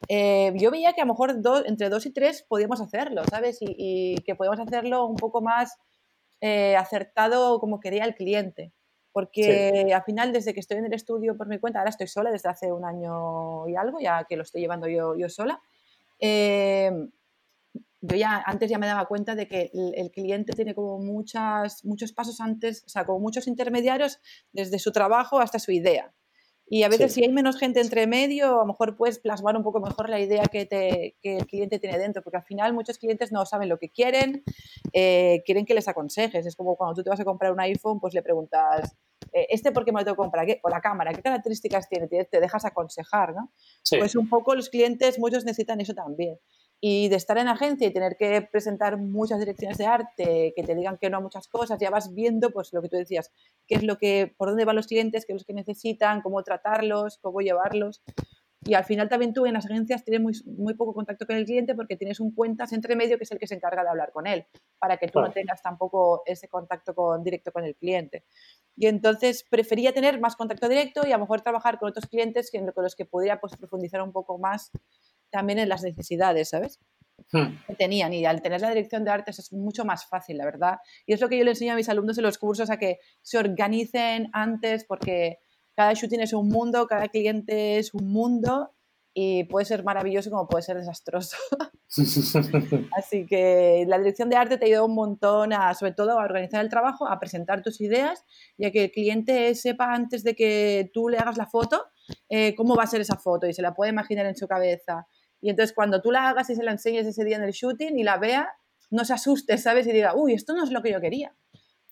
Eh, 0.09 0.53
yo 0.57 0.71
veía 0.71 0.93
que 0.93 1.01
a 1.01 1.05
lo 1.05 1.13
mejor 1.13 1.41
dos, 1.41 1.65
entre 1.67 1.89
dos 1.89 2.07
y 2.07 2.13
tres 2.13 2.45
podíamos 2.49 2.81
hacerlo, 2.81 3.23
¿sabes? 3.31 3.59
Y, 3.61 4.17
que 4.25 4.35
podíamos 4.35 4.61
hacerlo 4.61 5.07
un 5.07 5.17
poco 5.17 5.41
más 5.41 5.77
eh, 6.41 6.77
acertado 6.77 7.59
como 7.61 7.81
quería 7.81 8.05
el 8.05 8.15
cliente. 8.15 8.73
Porque 9.13 9.93
al 9.95 10.03
final, 10.03 10.33
desde 10.33 10.55
que 10.55 10.61
estoy 10.61 10.79
en 10.79 10.87
el 10.87 10.93
estudio 10.93 11.37
por 11.37 11.47
mi 11.47 11.59
cuenta, 11.61 11.79
ahora 11.79 11.91
estoy 11.91 12.09
sola 12.09 12.33
desde 12.33 12.49
hace 12.49 12.73
un 12.73 12.85
año 12.85 13.69
y 13.69 13.77
algo, 13.77 14.01
ya 14.01 14.25
que 14.25 14.37
lo 14.37 14.43
estoy 14.43 14.61
llevando 14.61 14.89
yo, 14.89 15.15
yo 15.15 15.29
sola. 15.29 15.61
Eh, 16.19 16.91
yo 18.07 18.17
ya 18.17 18.43
antes 18.45 18.71
ya 18.71 18.79
me 18.79 18.87
daba 18.87 19.07
cuenta 19.07 19.35
de 19.35 19.49
que 19.49 19.71
el, 19.73 20.11
cliente 20.11 20.53
tiene 20.53 20.75
como 20.75 20.99
muchas, 20.99 21.85
muchos 21.85 22.13
pasos 22.13 22.41
antes, 22.41 22.85
o 22.85 22.89
sea, 22.89 23.07
como 23.07 23.21
muchos 23.21 23.47
intermediarios 23.47 24.21
desde 24.53 24.79
su 24.79 24.93
trabajo 24.93 25.41
hasta 25.41 25.59
su 25.59 25.73
idea. 25.73 26.13
Y 26.67 26.83
a 26.83 26.89
veces 26.89 27.13
si 27.13 27.23
hay 27.23 27.31
menos 27.31 27.59
gente 27.59 27.81
entre 27.81 28.07
medio, 28.07 28.47
a 28.55 28.63
lo 28.63 28.67
mejor 28.67 28.97
puedes 28.97 29.19
plasmar 29.19 29.55
un 29.57 29.63
poco 29.63 29.81
mejor 29.81 30.09
la 30.09 30.19
idea 30.19 30.45
que, 30.45 30.65
te, 30.65 31.17
que 31.21 31.37
el 31.37 31.47
cliente 31.47 31.79
tiene 31.79 31.99
dentro, 31.99 32.23
porque 32.23 32.39
al 32.39 32.45
final 32.45 32.73
muchos 32.73 32.99
clientes 32.99 33.33
no 33.33 33.45
saben 33.45 33.69
lo 33.69 33.79
que 33.79 33.91
quieren, 33.91 34.43
eh, 34.95 35.43
quieren 35.45 35.67
que 35.67 35.75
les 35.75 35.89
aconsejes. 35.89 36.47
Es 36.47 36.57
como 36.57 36.77
cuando 36.77 36.95
tú 36.95 37.03
te 37.03 37.11
vas 37.11 37.21
a 37.21 37.25
comprar 37.25 37.53
un 37.53 37.61
iPhone, 37.61 38.01
pues 38.01 38.15
le 38.15 38.23
preguntas, 38.23 38.97
eh, 39.33 39.47
¿este 39.51 39.73
por 39.73 39.85
qué 39.85 39.93
me 39.93 40.01
lo 40.01 40.05
tengo 40.05 40.17
que 40.17 40.23
comprar? 40.23 40.47
¿Qué? 40.47 40.61
O 40.63 40.71
la 40.71 40.81
cámara, 40.81 41.13
¿qué 41.13 41.21
características 41.21 41.89
tiene? 41.89 42.09
Te, 42.09 42.41
dejas 42.41 42.65
aconsejar, 42.65 43.35
¿no? 43.35 43.53
Pues 43.99 44.17
un 44.17 44.31
poco 44.31 44.55
los 44.55 44.71
clientes, 44.71 45.19
muchos 45.19 45.45
necesitan 45.45 45.81
eso 45.81 45.93
también. 45.93 46.39
Y 46.87 47.09
de 47.09 47.17
estar 47.17 47.39
en 47.39 47.49
agencia 47.49 47.87
y 47.87 47.93
tener 47.95 48.19
que 48.19 48.43
presentar 48.43 48.99
muchas 48.99 49.39
direcciones 49.39 49.79
de 49.79 49.87
arte, 49.87 50.53
que 50.55 50.63
te 50.65 50.75
digan 50.75 50.99
que 50.99 51.09
no 51.09 51.17
a 51.17 51.21
muchas 51.21 51.49
cosas, 51.49 51.79
ya 51.81 51.89
vas 51.89 52.13
viendo, 52.13 52.51
pues 52.51 52.75
lo 52.75 52.83
que 52.83 52.91
tú 52.91 52.97
decías, 52.97 53.33
qué 53.67 53.77
es 53.77 53.85
lo 53.85 53.97
que, 53.97 54.35
por 54.37 54.51
dónde 54.51 54.67
van 54.67 54.77
los 54.77 54.87
clientes, 54.87 55.25
qué 55.25 55.33
es 55.33 55.41
lo 55.41 55.47
que 55.47 55.55
necesitan, 55.55 56.21
cómo 56.21 56.43
tratarlos, 56.43 57.17
cómo 57.23 57.41
llevarlos. 57.41 58.03
Y 58.67 58.75
al 58.75 58.85
final 58.85 59.09
también 59.09 59.33
tú 59.33 59.47
en 59.47 59.55
las 59.55 59.65
agencias 59.65 60.05
tienes 60.05 60.21
muy, 60.21 60.35
muy 60.59 60.75
poco 60.75 60.93
contacto 60.93 61.27
con 61.27 61.37
el 61.37 61.47
cliente 61.47 61.75
porque 61.75 61.97
tienes 61.97 62.21
un 62.21 62.35
cuentas 62.35 62.71
entre 62.75 62.97
medio 62.97 63.17
que 63.17 63.25
es 63.25 63.33
el 63.33 63.39
que 63.39 63.47
se 63.47 63.55
encarga 63.55 63.83
de 63.83 63.89
hablar 63.89 64.13
con 64.13 64.27
él, 64.27 64.45
para 64.79 64.99
que 64.99 65.09
tú 65.09 65.23
no 65.23 65.33
tengas 65.33 65.63
tampoco 65.63 66.21
ese 66.27 66.49
contacto 66.49 66.95
con, 66.95 67.25
directo 67.25 67.51
con 67.51 67.65
el 67.65 67.77
cliente. 67.77 68.25
Y 68.77 68.89
entonces 68.89 69.47
prefería 69.49 69.95
tener 69.95 70.21
más 70.21 70.37
contacto 70.37 70.69
directo 70.69 71.07
y 71.07 71.13
a 71.13 71.17
lo 71.17 71.21
mejor 71.21 71.41
trabajar 71.41 71.79
con 71.79 71.89
otros 71.89 72.05
clientes 72.05 72.51
que, 72.51 72.61
con 72.75 72.85
los 72.85 72.95
que 72.95 73.07
pudiera 73.07 73.41
pues, 73.41 73.57
profundizar 73.57 74.03
un 74.03 74.13
poco 74.13 74.37
más 74.37 74.71
también 75.35 75.59
en 75.59 75.69
las 75.69 75.83
necesidades, 75.83 76.51
¿sabes? 76.51 76.79
Hmm. 77.33 77.57
que 77.67 77.75
tenían 77.75 78.13
y 78.13 78.27
al 78.27 78.43
tener 78.43 78.61
la 78.61 78.69
dirección 78.69 79.05
de 79.05 79.11
artes 79.11 79.39
es 79.39 79.53
mucho 79.53 79.85
más 79.85 80.07
fácil, 80.07 80.37
la 80.39 80.45
verdad. 80.45 80.79
Y 81.07 81.13
es 81.13 81.21
lo 81.21 81.29
que 81.29 81.39
yo 81.39 81.45
le 81.45 81.51
enseño 81.51 81.73
a 81.73 81.77
mis 81.77 81.89
alumnos 81.89 82.19
en 82.19 82.25
los 82.25 82.39
cursos 82.39 82.71
a 82.71 82.77
que 82.77 82.99
se 83.23 83.39
organicen 83.39 84.29
antes 84.33 84.85
porque 84.85 85.39
cada 85.75 85.93
shooting 85.95 86.21
es 86.21 86.33
un 86.33 86.49
mundo, 86.49 86.87
cada 86.87 87.09
cliente 87.09 87.79
es 87.79 87.95
un 87.95 88.13
mundo 88.13 88.75
y 89.13 89.45
puede 89.45 89.65
ser 89.65 89.83
maravilloso 89.85 90.31
como 90.31 90.47
puede 90.47 90.63
ser 90.63 90.77
desastroso. 90.77 91.37
Así 92.97 93.27
que 93.27 93.85
la 93.89 93.99
dirección 93.99 94.29
de 94.29 94.37
arte 94.37 94.59
te 94.59 94.67
ayuda 94.67 94.85
un 94.85 94.95
montón 94.95 95.53
a, 95.53 95.75
sobre 95.75 95.93
todo, 95.93 96.19
a 96.21 96.25
organizar 96.25 96.63
el 96.63 96.71
trabajo, 96.71 97.09
a 97.09 97.19
presentar 97.19 97.63
tus 97.63 97.81
ideas 97.81 98.25
y 98.59 98.67
a 98.67 98.71
que 98.71 98.85
el 98.85 98.91
cliente 98.93 99.55
sepa 99.55 99.93
antes 99.93 100.23
de 100.23 100.35
que 100.35 100.91
tú 100.93 101.09
le 101.09 101.19
hagas 101.19 101.37
la 101.37 101.47
foto 101.47 101.85
eh, 102.29 102.55
cómo 102.55 102.77
va 102.77 102.83
a 102.83 102.89
ser 102.89 103.01
esa 103.01 103.17
foto 103.17 103.47
y 103.47 103.55
se 103.55 103.63
la 103.63 103.75
puede 103.75 103.91
imaginar 103.91 104.27
en 104.27 104.37
su 104.37 104.47
cabeza 104.47 105.07
y 105.45 105.51
entonces 105.51 105.75
cuando 105.75 106.01
tú 106.01 106.11
la 106.11 106.31
hagas 106.31 106.49
y 106.49 106.57
se 106.57 106.63
la 106.63 106.71
enseñes 106.71 107.07
ese 107.07 107.23
día 107.23 107.37
en 107.37 107.43
el 107.43 107.53
shooting 107.53 107.99
y 107.99 108.03
la 108.03 108.17
vea, 108.17 108.51
no 108.89 109.05
se 109.05 109.13
asuste, 109.13 109.59
¿sabes? 109.59 109.87
Y 109.87 109.93
diga, 109.93 110.15
uy, 110.15 110.33
esto 110.33 110.55
no 110.55 110.65
es 110.65 110.71
lo 110.71 110.81
que 110.81 110.91
yo 110.91 111.03
quería. 111.03 111.37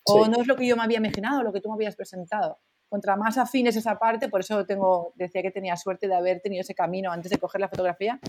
O 0.05 0.27
no 0.27 0.41
es 0.41 0.47
lo 0.47 0.55
que 0.55 0.65
yo 0.65 0.75
me 0.75 0.81
había 0.81 0.97
imaginado, 0.97 1.43
lo 1.43 1.53
que 1.53 1.61
tú 1.61 1.69
me 1.69 1.75
habías 1.75 1.95
presentado. 1.95 2.57
Contra 2.89 3.15
más 3.15 3.37
afines 3.37 3.75
esa 3.75 3.99
parte, 3.99 4.27
por 4.27 4.39
eso 4.39 4.65
tengo, 4.65 5.13
decía 5.17 5.43
que 5.43 5.51
tenía 5.51 5.77
suerte 5.77 6.07
de 6.07 6.15
haber 6.15 6.41
tenido 6.41 6.61
ese 6.61 6.73
camino 6.73 7.11
antes 7.11 7.29
de 7.29 7.37
coger 7.37 7.61
la 7.61 7.69
fotografía, 7.69 8.19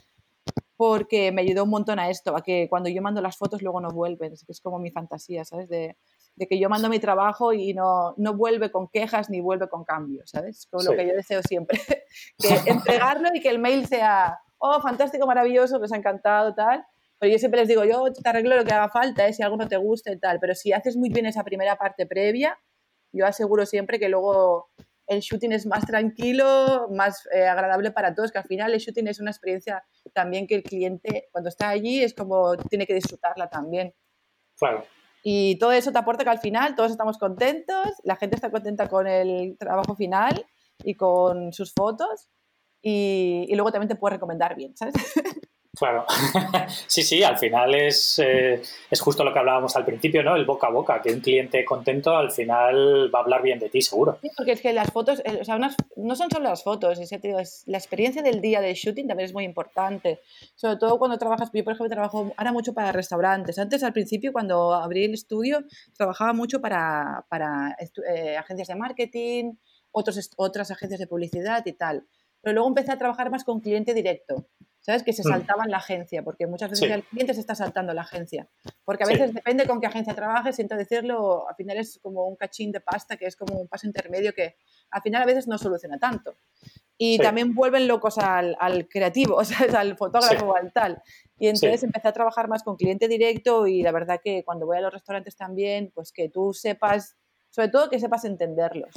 porque 0.76 1.32
me 1.32 1.40
ayudó 1.40 1.64
un 1.64 1.70
montón 1.70 1.98
a 1.98 2.10
esto, 2.10 2.36
a 2.36 2.42
que 2.42 2.68
cuando 2.68 2.90
yo 2.90 3.00
mando 3.00 3.22
las 3.22 3.38
fotos 3.38 3.62
luego 3.62 3.80
no 3.80 3.88
vuelven. 3.88 4.34
Es, 4.34 4.60
como 4.60 4.78
mi 4.78 4.90
fantasía, 4.90 5.46
¿sabes? 5.46 5.70
De, 5.70 5.96
que 6.36 6.58
yo 6.58 6.68
mando 6.68 6.90
mi 6.90 6.98
trabajo 6.98 7.54
y 7.54 7.72
no, 7.72 8.12
no 8.18 8.34
vuelve 8.34 8.70
con 8.70 8.88
quejas 8.88 9.30
ni 9.30 9.40
vuelve 9.40 9.70
con 9.70 9.84
cambios, 9.84 10.28
¿sabes? 10.28 10.66
Con 10.70 10.84
lo 10.84 10.90
que 10.90 11.06
yo 11.06 11.14
deseo 11.14 11.40
siempre. 11.42 11.80
que 12.38 12.60
entregarlo 12.70 13.30
y 13.32 13.40
que 13.40 13.48
el 13.48 13.58
mail 13.58 13.86
sea 13.86 14.38
oh, 14.64 14.80
fantástico, 14.80 15.26
maravilloso, 15.26 15.78
les 15.78 15.92
ha 15.92 15.97
encantado, 15.97 16.54
tal. 16.54 16.85
Pero 17.18 17.33
yo 17.33 17.38
siempre 17.38 17.61
les 17.61 17.68
digo, 17.68 17.85
yo 17.85 18.12
te 18.12 18.28
arreglo 18.28 18.56
lo 18.56 18.64
que 18.64 18.73
haga 18.73 18.88
falta, 18.88 19.26
¿eh? 19.26 19.33
si 19.33 19.42
algo 19.42 19.56
no 19.56 19.68
te 19.68 19.76
gusta 19.76 20.11
y 20.11 20.18
tal. 20.18 20.40
Pero 20.40 20.54
si 20.54 20.73
haces 20.73 20.97
muy 20.97 21.11
bien 21.11 21.26
esa 21.26 21.44
primera 21.44 21.76
parte 21.76 22.06
previa, 22.06 22.59
yo 23.12 23.26
aseguro 23.26 23.66
siempre 23.66 23.99
que 23.99 24.09
luego 24.09 24.71
el 25.06 25.21
shooting 25.21 25.52
es 25.52 25.66
más 25.66 25.87
tranquilo, 25.87 26.88
más 26.90 27.28
eh, 27.33 27.44
agradable 27.47 27.90
para 27.90 28.14
todos, 28.14 28.33
que 28.33 28.38
al 28.38 28.44
final 28.44 28.73
el 28.73 28.80
shooting 28.80 29.06
es 29.06 29.21
una 29.21 29.30
experiencia 29.30 29.85
también 30.12 30.47
que 30.47 30.56
el 30.56 30.62
cliente 30.62 31.28
cuando 31.30 31.50
está 31.50 31.68
allí 31.68 32.02
es 32.02 32.14
como 32.14 32.56
tiene 32.56 32.87
que 32.87 32.94
disfrutarla 32.94 33.49
también. 33.49 33.94
Claro. 34.56 34.85
Y 35.23 35.59
todo 35.59 35.73
eso 35.73 35.92
te 35.92 35.99
aporta 35.99 36.25
que 36.25 36.30
al 36.30 36.40
final 36.40 36.75
todos 36.75 36.90
estamos 36.90 37.18
contentos, 37.18 37.88
la 38.02 38.16
gente 38.16 38.37
está 38.37 38.50
contenta 38.50 38.88
con 38.88 39.06
el 39.06 39.56
trabajo 39.59 39.94
final 39.94 40.47
y 40.83 40.94
con 40.94 41.52
sus 41.52 41.73
fotos 41.73 42.30
y, 42.86 43.54
luego 43.54 43.72
también 43.72 43.88
te 43.88 43.96
puedo 43.96 44.12
recomendar 44.12 44.54
bien, 44.54 44.76
¿sabes? 44.76 44.94
Claro, 45.76 46.06
sí, 46.86 47.02
sí, 47.02 47.24
al 47.24 47.36
final 47.36 47.74
es, 47.74 48.20
eh, 48.20 48.62
es 48.88 49.00
justo 49.00 49.24
lo 49.24 49.32
que 49.32 49.40
hablábamos 49.40 49.74
al 49.74 49.84
principio, 49.84 50.22
¿no? 50.22 50.36
El 50.36 50.44
boca 50.44 50.68
a 50.68 50.70
boca, 50.70 51.02
que 51.02 51.12
un 51.12 51.18
cliente 51.18 51.64
contento 51.64 52.16
al 52.16 52.30
final 52.30 53.12
va 53.12 53.18
a 53.18 53.22
hablar 53.22 53.42
bien 53.42 53.58
de 53.58 53.68
ti, 53.68 53.82
seguro. 53.82 54.18
Sí, 54.22 54.30
porque 54.36 54.52
es 54.52 54.60
que 54.60 54.72
las 54.72 54.92
fotos, 54.92 55.20
eh, 55.24 55.38
o 55.40 55.44
sea, 55.44 55.58
no 55.58 56.14
son 56.14 56.30
solo 56.30 56.44
las 56.44 56.62
fotos, 56.62 57.00
es, 57.00 57.10
es, 57.10 57.64
la 57.66 57.76
experiencia 57.76 58.22
del 58.22 58.40
día 58.40 58.60
de 58.60 58.72
shooting 58.72 59.08
también 59.08 59.24
es 59.24 59.34
muy 59.34 59.42
importante, 59.42 60.20
sobre 60.54 60.76
todo 60.76 60.96
cuando 60.96 61.18
trabajas, 61.18 61.50
yo 61.52 61.64
por 61.64 61.72
ejemplo 61.72 61.92
trabajo 61.92 62.32
ahora 62.36 62.52
mucho 62.52 62.72
para 62.72 62.92
restaurantes, 62.92 63.58
antes 63.58 63.82
al 63.82 63.92
principio 63.92 64.32
cuando 64.32 64.74
abrí 64.74 65.06
el 65.06 65.14
estudio 65.14 65.64
trabajaba 65.96 66.34
mucho 66.34 66.60
para, 66.60 67.26
para 67.28 67.76
eh, 68.14 68.36
agencias 68.36 68.68
de 68.68 68.76
marketing, 68.76 69.54
otros, 69.90 70.30
otras 70.36 70.70
agencias 70.70 71.00
de 71.00 71.08
publicidad 71.08 71.66
y 71.66 71.72
tal 71.72 72.06
pero 72.44 72.54
luego 72.54 72.68
empecé 72.68 72.92
a 72.92 72.98
trabajar 72.98 73.30
más 73.30 73.42
con 73.42 73.60
cliente 73.60 73.94
directo, 73.94 74.46
¿sabes? 74.80 75.02
Que 75.02 75.14
se 75.14 75.22
mm. 75.22 75.32
saltaban 75.32 75.70
la 75.70 75.78
agencia, 75.78 76.22
porque 76.22 76.46
muchas 76.46 76.70
veces 76.70 76.90
el 76.90 77.02
cliente 77.02 77.32
se 77.32 77.40
está 77.40 77.54
saltando 77.54 77.94
la 77.94 78.02
agencia, 78.02 78.46
porque 78.84 79.04
a 79.04 79.06
veces 79.06 79.32
depende 79.32 79.66
con 79.66 79.80
qué 79.80 79.86
agencia 79.86 80.14
trabajes, 80.14 80.54
siento 80.54 80.76
decirlo, 80.76 81.48
al 81.48 81.56
final 81.56 81.78
es 81.78 81.98
como 82.02 82.28
un 82.28 82.36
cachín 82.36 82.70
de 82.70 82.80
pasta, 82.80 83.16
que 83.16 83.24
es 83.24 83.34
como 83.34 83.58
un 83.58 83.66
paso 83.66 83.86
intermedio 83.86 84.34
que 84.34 84.56
al 84.90 85.00
final 85.00 85.22
a 85.22 85.26
veces 85.26 85.48
no 85.48 85.56
soluciona 85.56 85.98
tanto. 85.98 86.36
Y 86.96 87.18
también 87.18 87.54
vuelven 87.54 87.88
locos 87.88 88.18
al, 88.18 88.56
al 88.60 88.86
creativo, 88.86 89.42
¿sabes? 89.44 89.74
al 89.74 89.96
fotógrafo 89.96 90.46
o 90.46 90.56
al 90.56 90.70
tal. 90.72 91.02
Y 91.38 91.48
entonces 91.48 91.82
empecé 91.82 92.08
a 92.08 92.12
trabajar 92.12 92.46
más 92.48 92.62
con 92.62 92.76
cliente 92.76 93.08
directo 93.08 93.66
y 93.66 93.82
la 93.82 93.90
verdad 93.90 94.20
que 94.22 94.44
cuando 94.44 94.66
voy 94.66 94.76
a 94.76 94.82
los 94.82 94.92
restaurantes 94.92 95.34
también, 95.34 95.90
pues 95.94 96.12
que 96.12 96.28
tú 96.28 96.52
sepas, 96.52 97.16
sobre 97.48 97.68
todo 97.68 97.88
que 97.88 97.98
sepas 97.98 98.26
entenderlos 98.26 98.92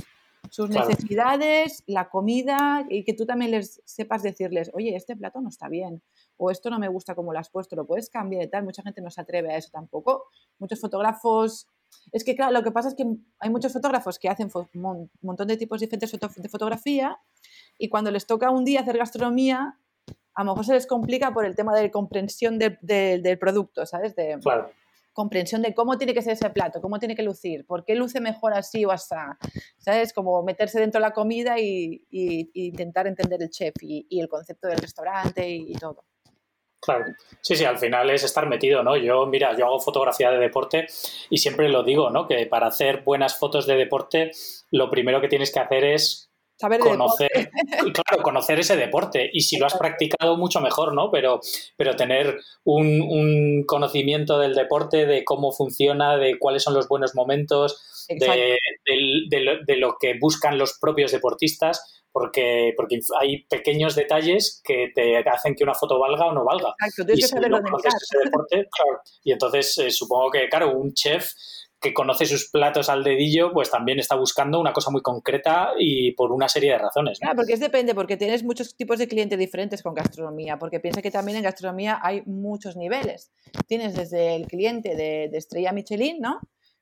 sus 0.50 0.70
necesidades, 0.70 1.84
la 1.88 2.10
comida 2.10 2.86
y 2.90 3.04
que 3.04 3.14
tú 3.14 3.26
también 3.26 3.52
les 3.52 3.82
sepas 3.86 4.24
decirles, 4.24 4.72
oye, 4.74 4.96
este 4.96 5.16
plato 5.16 5.42
no 5.42 5.50
está 5.50 5.68
bien 5.68 6.02
o 6.38 6.52
esto 6.52 6.70
no 6.70 6.80
me 6.80 6.88
gusta 6.88 7.16
como 7.16 7.34
lo 7.34 7.40
has 7.40 7.50
puesto, 7.50 7.76
lo 7.76 7.86
puedes 7.86 8.10
cambiar 8.10 8.44
y 8.44 8.50
tal. 8.50 8.64
Mucha 8.64 8.84
gente 8.84 9.02
no 9.02 9.10
se 9.10 9.22
atreve 9.22 9.54
a 9.54 9.58
eso 9.58 9.70
tampoco. 9.72 10.26
Muchos 10.60 10.80
fotógrafos... 10.80 11.68
Es 12.12 12.26
que, 12.26 12.36
claro, 12.36 12.52
lo 12.52 12.64
que 12.64 12.72
pasa 12.72 12.90
es 12.90 12.96
que 12.96 13.06
hay 13.40 13.50
muchos 13.50 13.72
fotógrafos 13.72 14.20
que 14.20 14.28
hacen 14.28 14.50
un 14.74 15.10
montón 15.22 15.48
de 15.48 15.56
tipos 15.56 15.80
diferentes 15.80 16.12
de 16.12 16.50
fotografía 16.50 17.18
y 17.78 17.88
cuando 17.88 18.12
les 18.12 18.28
toca 18.28 18.52
un 18.52 18.66
día 18.66 18.82
hacer 18.82 18.98
gastronomía, 18.98 19.80
a 20.34 20.44
lo 20.44 20.52
mejor 20.52 20.66
se 20.66 20.74
les 20.74 20.86
complica 20.86 21.34
por 21.34 21.46
el 21.46 21.56
tema 21.56 21.74
de 21.74 21.90
comprensión 21.90 22.60
del 22.60 23.38
producto, 23.40 23.86
¿sabes? 23.86 24.16
De, 24.16 24.38
claro 24.42 24.70
comprensión 25.18 25.64
de 25.64 25.74
cómo 25.74 25.98
tiene 25.98 26.14
que 26.14 26.22
ser 26.22 26.34
ese 26.34 26.48
plato, 26.52 26.80
cómo 26.80 27.00
tiene 27.00 27.16
que 27.16 27.24
lucir, 27.24 27.66
por 27.66 27.84
qué 27.84 27.96
luce 27.96 28.22
mejor 28.22 28.54
así 28.54 28.86
o 28.86 28.92
así, 28.92 29.16
¿sabes? 29.80 30.14
Como 30.14 30.44
meterse 30.44 30.80
dentro 30.80 31.00
de 31.00 31.08
la 31.08 31.12
comida 31.12 31.60
y, 31.60 32.06
intentar 32.54 33.08
entender 33.08 33.42
el 33.42 33.50
chef 33.50 33.74
y, 33.82 34.06
el 34.12 34.30
concepto 34.30 34.68
del 34.68 34.78
restaurante 34.78 35.50
y, 35.50 35.74
todo. 35.74 36.06
Claro, 36.80 37.06
sí, 37.42 37.56
sí, 37.56 37.66
al 37.66 37.80
final 37.80 38.12
es 38.12 38.26
estar 38.26 38.48
metido, 38.48 38.84
¿no? 38.84 38.96
Yo, 38.96 39.26
mira, 39.26 39.58
yo 39.58 39.66
hago 39.66 39.80
fotografía 39.80 40.30
de 40.30 40.38
deporte 40.38 40.86
y 41.32 41.40
siempre 41.40 41.68
lo 41.68 41.82
digo, 41.82 42.12
¿no? 42.12 42.28
Que 42.28 42.46
para 42.46 42.68
hacer 42.68 43.02
buenas 43.02 43.40
fotos 43.40 43.66
de 43.66 43.76
deporte, 43.76 44.32
lo 44.70 44.92
primero 44.92 45.20
que 45.20 45.30
tienes 45.30 45.52
que 45.52 45.60
hacer 45.60 45.84
es 45.84 46.27
conocer, 46.80 47.30
claro, 47.94 48.24
conocer 48.24 48.60
ese 48.60 48.76
deporte. 48.76 49.30
Y 49.32 49.42
si 49.42 49.58
lo 49.58 49.66
has 49.66 49.76
practicado, 49.76 50.38
mucho 50.38 50.60
mejor, 50.60 50.94
¿no? 50.94 51.12
Pero, 51.12 51.40
pero 51.76 51.96
tener 51.96 52.40
un, 52.64 53.64
conocimiento 53.66 54.40
del 54.40 54.56
deporte, 54.56 55.06
de 55.06 55.24
cómo 55.24 55.52
funciona, 55.52 56.18
de 56.18 56.38
cuáles 56.40 56.64
son 56.64 56.74
los 56.74 56.88
buenos 56.88 57.16
momentos, 57.16 58.06
de, 58.10 59.78
lo, 59.78 59.98
que 60.00 60.16
buscan 60.20 60.58
los 60.58 60.78
propios 60.80 61.12
deportistas. 61.12 61.94
Porque, 62.10 62.74
porque 62.76 63.00
hay 63.22 63.44
pequeños 63.44 63.94
detalles 63.94 64.60
que 64.64 64.92
te 64.96 65.18
hacen 65.18 65.54
que 65.54 65.64
una 65.64 65.76
foto 65.76 66.00
valga 66.00 66.26
o 66.26 66.34
no 66.34 66.44
valga. 66.44 66.74
Exacto, 66.84 67.14
y, 67.14 67.22
si 67.22 67.36
deporte, 67.38 68.68
y 69.24 69.32
entonces 69.34 69.78
eh, 69.78 69.92
supongo 69.92 70.32
que, 70.32 70.50
claro, 70.50 70.72
un 70.72 70.94
chef 70.96 71.34
que 71.80 71.94
conoce 71.94 72.26
sus 72.26 72.50
platos 72.50 72.90
al 72.90 73.04
dedillo, 73.04 73.52
pues 73.54 73.70
también 73.70 74.00
está 74.00 74.16
buscando 74.16 74.60
una 74.60 74.74
cosa 74.74 74.90
muy 74.90 75.02
concreta 75.02 75.74
y 75.78 76.12
por 76.14 76.32
una 76.32 76.50
serie 76.50 76.72
de 76.72 76.80
razones. 76.80 77.20
Claro, 77.20 77.36
porque 77.36 77.54
es 77.54 77.60
depende, 77.60 77.94
porque 77.94 78.18
tienes 78.18 78.44
muchos 78.44 78.76
tipos 78.76 78.98
de 78.98 79.08
clientes 79.08 79.38
diferentes 79.38 79.84
con 79.84 79.94
gastronomía, 79.94 80.58
porque 80.58 80.80
piensa 80.80 81.02
que 81.02 81.12
también 81.12 81.38
en 81.38 81.44
gastronomía 81.44 82.00
hay 82.02 82.24
muchos 82.26 82.76
niveles. 82.76 83.32
Tienes 83.68 83.96
desde 83.96 84.36
el 84.36 84.48
cliente 84.48 84.96
de, 84.96 85.26
estrella 85.38 85.72
Michelin, 85.72 86.20
¿no? 86.20 86.40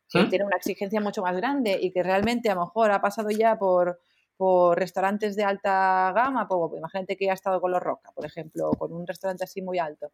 Que 0.09 0.23
¿Mm? 0.23 0.29
tiene 0.29 0.45
una 0.45 0.55
exigencia 0.55 1.01
mucho 1.01 1.21
más 1.21 1.35
grande 1.35 1.77
y 1.81 1.91
que 1.91 2.01
realmente 2.01 2.49
a 2.49 2.55
lo 2.55 2.61
mejor 2.61 2.91
ha 2.91 3.01
pasado 3.01 3.29
ya 3.31 3.57
por, 3.57 3.99
por 4.37 4.79
restaurantes 4.79 5.35
de 5.35 5.43
alta 5.43 6.13
gama, 6.15 6.47
por, 6.47 6.77
imagínate 6.77 7.17
que 7.17 7.29
ha 7.29 7.33
estado 7.33 7.59
con 7.59 7.71
los 7.71 7.83
Roca, 7.83 8.11
por 8.15 8.25
ejemplo, 8.25 8.71
con 8.71 8.93
un 8.93 9.05
restaurante 9.05 9.43
así 9.43 9.61
muy 9.61 9.77
alto 9.77 10.13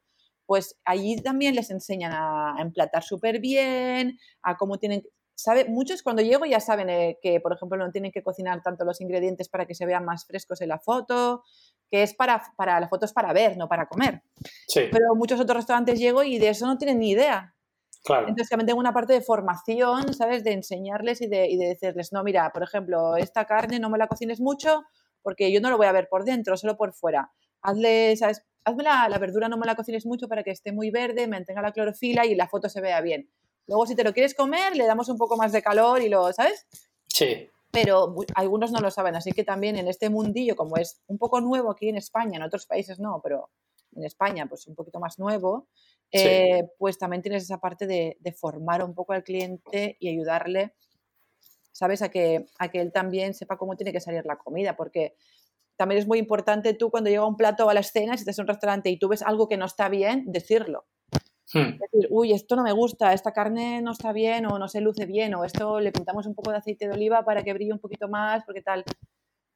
pues 0.51 0.77
allí 0.83 1.15
también 1.15 1.55
les 1.55 1.71
enseñan 1.71 2.11
a, 2.11 2.57
emplatar 2.59 3.03
súper 3.03 3.39
bien, 3.39 4.19
a 4.43 4.57
cómo 4.57 4.79
tienen, 4.79 5.01
sabe, 5.33 5.63
muchos 5.69 6.03
cuando 6.03 6.21
llego 6.21 6.45
ya 6.45 6.59
saben 6.59 6.89
eh, 6.89 7.17
que, 7.21 7.39
por 7.39 7.53
ejemplo, 7.53 7.77
no 7.77 7.89
tienen 7.89 8.11
que 8.11 8.21
cocinar 8.21 8.61
tanto 8.61 8.83
los 8.83 8.99
ingredientes 8.99 9.47
para 9.47 9.65
que 9.65 9.75
se 9.75 9.85
vean 9.85 10.03
más 10.03 10.25
frescos 10.25 10.59
en 10.59 10.67
la 10.67 10.77
foto, 10.77 11.45
que 11.89 12.03
es 12.03 12.13
para, 12.13 12.43
para 12.57 12.81
la 12.81 12.89
foto 12.89 13.05
es 13.05 13.13
para 13.13 13.31
ver, 13.31 13.55
no 13.55 13.69
para 13.69 13.85
comer. 13.85 14.23
Sí, 14.67 14.89
Pero 14.91 15.15
muchos 15.15 15.39
otros 15.39 15.55
restaurantes 15.55 15.97
llego 15.97 16.21
y 16.21 16.37
de 16.37 16.49
eso 16.49 16.67
no 16.67 16.77
tienen 16.77 16.99
ni 16.99 17.11
idea. 17.11 17.55
claro. 18.03 18.27
Entonces 18.27 18.49
también 18.49 18.67
tengo 18.67 18.81
una 18.81 18.93
parte 18.93 19.13
de 19.13 19.21
formación, 19.21 20.13
¿sabes? 20.13 20.43
De 20.43 20.51
enseñarles 20.51 21.21
y 21.21 21.27
de, 21.27 21.47
y 21.49 21.55
de 21.55 21.67
decirles, 21.67 22.11
no, 22.11 22.25
mira, 22.25 22.51
por 22.51 22.63
ejemplo, 22.63 23.15
esta 23.15 23.45
carne 23.45 23.79
no 23.79 23.89
me 23.89 23.97
la 23.97 24.07
cocines 24.07 24.41
mucho 24.41 24.83
porque 25.21 25.49
yo 25.49 25.61
no 25.61 25.69
lo 25.69 25.77
voy 25.77 25.87
a 25.87 25.93
ver 25.93 26.09
por 26.09 26.25
dentro, 26.25 26.57
solo 26.57 26.75
por 26.75 26.91
fuera. 26.91 27.31
Hazle, 27.61 28.15
¿sabes? 28.17 28.43
Hazme 28.63 28.83
la, 28.83 29.09
la 29.09 29.17
verdura, 29.17 29.49
no 29.49 29.57
me 29.57 29.65
la 29.65 29.75
cocines 29.75 30.05
mucho 30.05 30.27
para 30.27 30.43
que 30.43 30.51
esté 30.51 30.71
muy 30.71 30.91
verde, 30.91 31.27
mantenga 31.27 31.61
la 31.61 31.71
clorofila 31.71 32.25
y 32.25 32.35
la 32.35 32.47
foto 32.47 32.69
se 32.69 32.81
vea 32.81 33.01
bien. 33.01 33.29
Luego, 33.67 33.85
si 33.87 33.95
te 33.95 34.03
lo 34.03 34.13
quieres 34.13 34.35
comer, 34.35 34.75
le 34.75 34.85
damos 34.85 35.09
un 35.09 35.17
poco 35.17 35.37
más 35.37 35.51
de 35.51 35.61
calor 35.61 36.01
y 36.01 36.09
lo, 36.09 36.31
¿sabes? 36.33 36.67
Sí, 37.07 37.49
Pero 37.71 38.15
algunos 38.35 38.71
no 38.71 38.79
lo 38.81 38.91
saben, 38.91 39.15
así 39.15 39.31
que 39.31 39.43
también 39.43 39.77
en 39.77 39.87
este 39.87 40.09
mundillo, 40.09 40.55
como 40.55 40.77
es 40.77 41.01
un 41.07 41.17
poco 41.17 41.39
nuevo 41.41 41.71
aquí 41.71 41.89
en 41.89 41.95
España, 41.97 42.37
en 42.37 42.43
otros 42.43 42.65
países 42.65 42.99
no, 42.99 43.21
pero 43.23 43.49
en 43.95 44.03
España 44.03 44.45
pues 44.47 44.67
un 44.67 44.75
poquito 44.75 44.99
más 44.99 45.19
nuevo, 45.19 45.67
Sí. 46.13 46.27
eh, 46.27 46.67
pues 46.77 46.97
también 46.97 47.21
tienes 47.21 47.43
esa 47.43 47.59
parte 47.59 47.87
de, 47.87 48.17
de 48.19 48.31
formar 48.33 48.83
un 48.83 48.93
poco 48.93 49.13
al 49.13 49.23
cliente 49.23 49.95
y 49.99 50.09
ayudarle, 50.09 50.73
¿sabes? 51.71 52.01
A 52.01 52.09
que, 52.09 52.45
a 52.59 52.69
que 52.69 52.81
él 52.81 52.91
también 52.91 53.33
sepa 53.33 53.57
cómo 53.57 53.77
tiene 53.77 53.93
que 53.93 54.01
salir 54.01 54.25
la 54.25 54.35
comida, 54.37 54.75
porque 54.75 55.15
también 55.77 55.99
es 55.99 56.07
muy 56.07 56.19
importante 56.19 56.73
tú 56.73 56.89
cuando 56.91 57.09
llega 57.09 57.25
un 57.25 57.37
plato 57.37 57.69
a 57.69 57.73
la 57.73 57.79
escena, 57.81 58.13
si 58.15 58.21
estás 58.21 58.37
en 58.39 58.43
un 58.43 58.47
restaurante 58.49 58.89
y 58.89 58.97
tú 58.99 59.07
ves 59.07 59.21
algo 59.21 59.47
que 59.47 59.57
no 59.57 59.65
está 59.65 59.89
bien, 59.89 60.23
decirlo 60.27 60.85
Hmm, 61.53 61.77
decir, 61.79 62.07
uy, 62.11 62.31
esto 62.31 62.55
no 62.55 62.63
me 62.63 62.71
gusta, 62.71 63.11
esta 63.11 63.33
carne 63.33 63.81
no 63.81 63.91
está 63.91 64.13
bien 64.13 64.45
o 64.45 64.57
no 64.57 64.69
se 64.69 64.79
luce 64.79 65.05
bien 65.05 65.35
o 65.35 65.43
esto 65.43 65.81
le 65.81 65.91
pintamos 65.91 66.25
un 66.25 66.33
poco 66.33 66.51
de 66.51 66.57
aceite 66.57 66.87
de 66.87 66.93
oliva 66.93 67.25
para 67.25 67.43
que 67.43 67.51
brille 67.51 67.73
un 67.73 67.79
poquito 67.79 68.07
más, 68.07 68.43
porque 68.45 68.61
tal. 68.61 68.85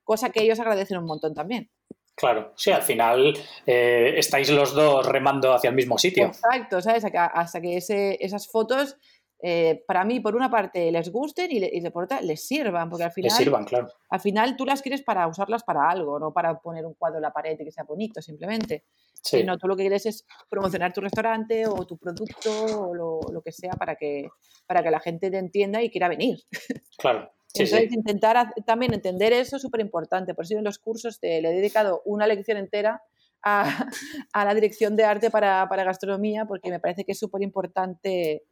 Cosa 0.03 0.29
que 0.29 0.43
ellos 0.43 0.59
agradecen 0.59 0.97
un 0.97 1.05
montón 1.05 1.33
también. 1.33 1.71
claro. 2.15 2.51
Sí, 2.57 2.71
al 2.71 2.81
final 2.81 3.33
eh, 3.65 4.13
estáis 4.17 4.49
los 4.49 4.73
dos 4.73 5.05
remando 5.05 5.53
hacia 5.53 5.69
el 5.69 5.75
mismo 5.75 5.97
sitio. 5.97 6.25
Exacto, 6.27 6.81
¿sabes? 6.81 7.05
Hasta 7.05 7.11
que, 7.11 7.17
hasta 7.17 7.61
que 7.61 7.77
ese- 7.77 8.17
esas 8.19 8.49
fotos, 8.51 8.97
eh, 9.47 9.83
para 9.87 10.03
mí, 10.03 10.19
por 10.21 10.35
una 10.35 10.49
parte, 10.49 10.91
les 10.91 11.11
gusten 11.11 11.51
y, 11.51 11.59
le- 11.59 11.69
y 11.71 11.87
por 11.91 12.05
otra, 12.05 12.19
les 12.21 12.47
sirvan, 12.47 12.89
porque 12.89 13.03
al 13.03 13.09
Les 13.09 13.13
final, 13.15 13.31
sirvan, 13.31 13.63
claro. 13.65 13.87
al 14.09 14.19
final 14.19 14.55
tú 14.57 14.65
las 14.65 14.81
quieres 14.81 15.03
para 15.03 15.27
usarlas 15.27 15.63
para 15.63 15.87
algo, 15.87 16.17
no 16.19 16.33
para 16.33 16.57
poner 16.59 16.83
un 16.83 16.95
cuadro 16.95 17.17
en 17.17 17.21
la 17.21 17.31
pared 17.31 17.55
y 17.59 17.63
que 17.63 17.71
sea 17.71 17.83
bonito, 17.83 18.21
simplemente. 18.23 18.85
Sí, 19.21 19.37
sino 19.39 19.57
tú 19.59 19.67
lo 19.67 19.75
que 19.75 19.83
quieres 19.83 20.05
es 20.07 20.25
promocionar 20.49 20.93
tu 20.93 21.01
restaurante 21.01 21.67
o 21.67 21.85
tu 21.85 21.97
producto 21.97 22.87
o 22.89 22.95
lo, 22.95 23.19
lo 23.31 23.41
que 23.43 23.51
sea 23.51 23.73
para 23.73 23.95
que, 23.95 24.27
para 24.65 24.81
que 24.81 24.89
la 24.89 24.99
gente 24.99 25.29
te 25.29 25.37
entienda 25.37 25.81
y 25.83 25.89
quiera 25.91 26.07
venir. 26.07 26.39
claro. 26.97 27.29
Sí, 27.47 27.63
Entonces, 27.63 27.89
sí. 27.89 27.95
intentar 27.95 28.53
también 28.65 28.93
entender 28.95 29.31
eso 29.31 29.55
es 29.57 29.61
súper 29.61 29.79
importante. 29.81 30.33
Por 30.33 30.45
eso 30.45 30.55
yo 30.55 30.57
en 30.59 30.65
los 30.65 30.77
cursos 30.79 31.19
te- 31.19 31.41
le 31.41 31.49
he 31.49 31.53
dedicado 31.53 32.01
una 32.05 32.25
lección 32.27 32.57
entera 32.57 33.01
a, 33.43 33.63
a 34.33 34.43
la 34.45 34.53
dirección 34.55 34.95
de 34.95 35.05
arte 35.05 35.29
para, 35.29 35.67
para 35.69 35.83
gastronomía, 35.83 36.45
porque 36.45 36.69
me 36.69 36.79
parece 36.79 37.05
que 37.05 37.11
es 37.13 37.19
súper 37.19 37.41
importante 37.43 38.43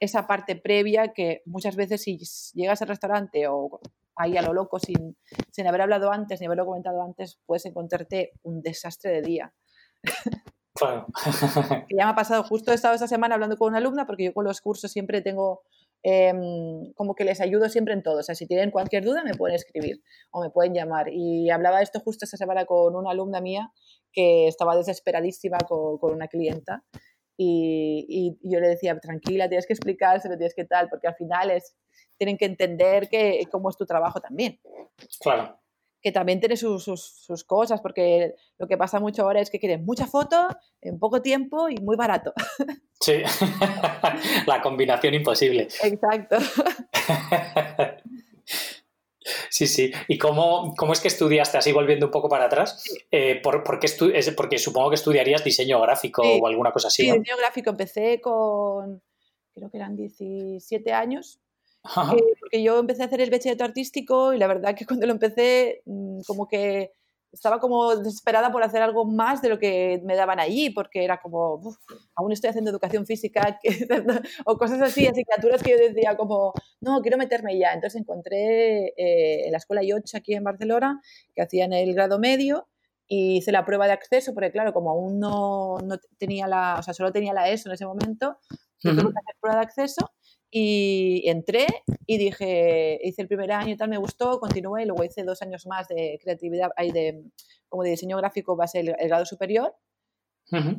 esa 0.00 0.26
parte 0.26 0.56
previa 0.56 1.12
que 1.12 1.42
muchas 1.46 1.76
veces 1.76 2.02
si 2.02 2.18
llegas 2.54 2.82
al 2.82 2.88
restaurante 2.88 3.46
o 3.48 3.80
ahí 4.16 4.36
a 4.36 4.42
lo 4.42 4.52
loco 4.52 4.78
sin, 4.78 5.16
sin 5.50 5.66
haber 5.66 5.82
hablado 5.82 6.10
antes 6.10 6.40
ni 6.40 6.46
haberlo 6.46 6.66
comentado 6.66 7.02
antes, 7.02 7.38
puedes 7.46 7.66
encontrarte 7.66 8.32
un 8.42 8.62
desastre 8.62 9.12
de 9.12 9.22
día. 9.22 9.54
claro. 10.74 11.06
que 11.88 11.96
ya 11.96 12.04
me 12.04 12.10
ha 12.12 12.14
pasado, 12.14 12.42
justo 12.42 12.72
he 12.72 12.74
estado 12.74 12.94
esta 12.94 13.08
semana 13.08 13.34
hablando 13.34 13.56
con 13.56 13.68
una 13.68 13.78
alumna, 13.78 14.06
porque 14.06 14.24
yo 14.24 14.34
con 14.34 14.44
los 14.44 14.60
cursos 14.60 14.90
siempre 14.90 15.20
tengo, 15.20 15.62
em, 16.02 16.92
como 16.94 17.14
que 17.14 17.24
les 17.24 17.40
ayudo 17.40 17.68
siempre 17.68 17.94
en 17.94 18.02
todo. 18.02 18.20
O 18.20 18.22
sea, 18.22 18.34
si 18.34 18.46
tienen 18.46 18.70
cualquier 18.70 19.04
duda 19.04 19.22
me 19.22 19.34
pueden 19.34 19.56
escribir 19.56 20.02
o 20.30 20.40
me 20.40 20.50
pueden 20.50 20.74
llamar. 20.74 21.08
Y 21.10 21.50
hablaba 21.50 21.82
esto 21.82 22.00
justo 22.00 22.24
esta 22.24 22.36
semana 22.36 22.64
con 22.64 22.96
una 22.96 23.10
alumna 23.10 23.40
mía 23.40 23.72
que 24.12 24.48
estaba 24.48 24.76
desesperadísima 24.76 25.58
con, 25.58 25.98
con 25.98 26.14
una 26.14 26.28
clienta. 26.28 26.84
Y, 27.38 28.38
y 28.42 28.50
yo 28.50 28.60
le 28.60 28.68
decía, 28.68 28.98
tranquila, 28.98 29.48
tienes 29.48 29.66
que 29.66 29.74
explicárselo, 29.74 30.36
tienes 30.36 30.54
que 30.54 30.64
tal, 30.64 30.88
porque 30.88 31.06
al 31.06 31.16
final 31.16 31.50
es, 31.50 31.76
tienen 32.16 32.38
que 32.38 32.46
entender 32.46 33.08
que, 33.08 33.46
cómo 33.50 33.70
es 33.70 33.76
tu 33.76 33.84
trabajo 33.84 34.20
también 34.20 34.58
claro. 35.20 35.58
que 36.02 36.12
también 36.12 36.40
tiene 36.40 36.56
sus, 36.56 36.84
sus, 36.84 37.02
sus 37.02 37.44
cosas, 37.44 37.80
porque 37.80 38.34
lo 38.58 38.66
que 38.66 38.76
pasa 38.76 39.00
mucho 39.00 39.22
ahora 39.22 39.40
es 39.40 39.50
que 39.50 39.58
quieren 39.58 39.84
mucha 39.84 40.06
foto 40.06 40.48
en 40.80 40.98
poco 40.98 41.22
tiempo 41.22 41.68
y 41.68 41.76
muy 41.76 41.96
barato. 41.96 42.32
Sí. 43.00 43.22
La 44.46 44.62
combinación 44.62 45.14
imposible. 45.14 45.68
Exacto. 45.82 46.36
Sí, 49.56 49.66
sí. 49.66 49.90
¿Y 50.06 50.18
cómo, 50.18 50.74
cómo 50.76 50.92
es 50.92 51.00
que 51.00 51.08
estudiaste, 51.08 51.56
así 51.56 51.72
volviendo 51.72 52.04
un 52.06 52.12
poco 52.12 52.28
para 52.28 52.44
atrás? 52.44 52.84
Eh, 53.10 53.40
¿por, 53.42 53.64
por 53.64 53.78
qué 53.78 53.86
es- 53.86 54.30
porque 54.36 54.58
supongo 54.58 54.90
que 54.90 54.96
estudiarías 54.96 55.42
diseño 55.42 55.80
gráfico 55.80 56.22
Sí. 56.22 56.38
o 56.42 56.46
alguna 56.46 56.72
cosa 56.72 56.88
así, 56.88 57.04
Sí, 57.04 57.08
¿no? 57.08 57.14
diseño 57.14 57.38
gráfico 57.38 57.70
empecé 57.70 58.20
con, 58.20 59.00
creo 59.54 59.70
que 59.70 59.76
eran 59.78 59.96
17 59.96 60.92
años, 60.92 61.38
Ajá. 61.82 62.14
eh, 62.14 62.22
porque 62.38 62.62
yo 62.62 62.78
empecé 62.78 63.02
a 63.02 63.06
hacer 63.06 63.22
el 63.22 63.30
bachillerato 63.30 63.64
artístico 63.64 64.34
y 64.34 64.38
la 64.38 64.46
verdad 64.46 64.74
que 64.74 64.84
cuando 64.84 65.06
lo 65.06 65.12
empecé, 65.14 65.80
mm, 65.86 66.20
como 66.26 66.46
que 66.46 66.90
estaba 67.32 67.60
como 67.60 67.96
desesperada 67.96 68.50
por 68.52 68.62
hacer 68.62 68.82
algo 68.82 69.04
más 69.04 69.42
de 69.42 69.48
lo 69.48 69.58
que 69.58 70.00
me 70.04 70.16
daban 70.16 70.40
allí, 70.40 70.70
porque 70.70 71.04
era 71.04 71.20
como, 71.20 71.54
"Uf, 71.56 71.76
aún 72.14 72.32
estoy 72.32 72.50
haciendo 72.50 72.70
educación 72.70 73.06
física 73.06 73.58
o 74.46 74.56
cosas 74.58 74.80
así, 74.82 75.06
asignaturas 75.06 75.62
que 75.62 75.70
yo 75.70 75.76
decía 75.76 76.16
como, 76.16 76.52
no, 76.80 77.00
quiero 77.02 77.18
meterme 77.18 77.58
ya. 77.58 77.72
Entonces 77.72 78.00
encontré 78.00 78.88
eh, 78.96 79.46
en 79.46 79.52
la 79.52 79.58
escuela 79.58 79.82
I8 79.82 80.16
aquí 80.16 80.34
en 80.34 80.44
Barcelona, 80.44 81.00
que 81.34 81.42
hacían 81.42 81.72
el 81.72 81.94
grado 81.94 82.18
medio, 82.18 82.68
y 83.08 83.36
hice 83.36 83.52
la 83.52 83.64
prueba 83.64 83.86
de 83.86 83.92
acceso, 83.92 84.34
porque 84.34 84.50
claro, 84.50 84.72
como 84.72 84.90
aún 84.90 85.20
no, 85.20 85.76
no 85.84 85.96
tenía 86.18 86.48
la, 86.48 86.76
o 86.78 86.82
sea, 86.82 86.92
solo 86.94 87.12
tenía 87.12 87.32
la 87.32 87.48
ESO 87.50 87.68
en 87.68 87.74
ese 87.74 87.86
momento, 87.86 88.38
yo 88.80 88.92
tuve 88.92 89.02
Ujú. 89.04 89.12
que 89.12 89.18
hacer 89.20 89.36
prueba 89.40 89.58
de 89.60 89.64
acceso 89.64 90.10
y 90.50 91.28
entré 91.28 91.66
y 92.06 92.18
dije, 92.18 92.98
hice 93.02 93.22
el 93.22 93.28
primer 93.28 93.52
año 93.52 93.72
y 93.72 93.76
tal, 93.76 93.88
me 93.88 93.98
gustó, 93.98 94.38
continué, 94.38 94.82
y 94.82 94.86
luego 94.86 95.04
hice 95.04 95.24
dos 95.24 95.42
años 95.42 95.66
más 95.66 95.88
de 95.88 96.18
creatividad, 96.22 96.70
ahí 96.76 96.92
de, 96.92 97.24
como 97.68 97.82
de 97.82 97.90
diseño 97.90 98.16
gráfico, 98.16 98.56
base 98.56 98.80
el, 98.80 98.94
el 98.98 99.08
grado 99.08 99.26
superior, 99.26 99.74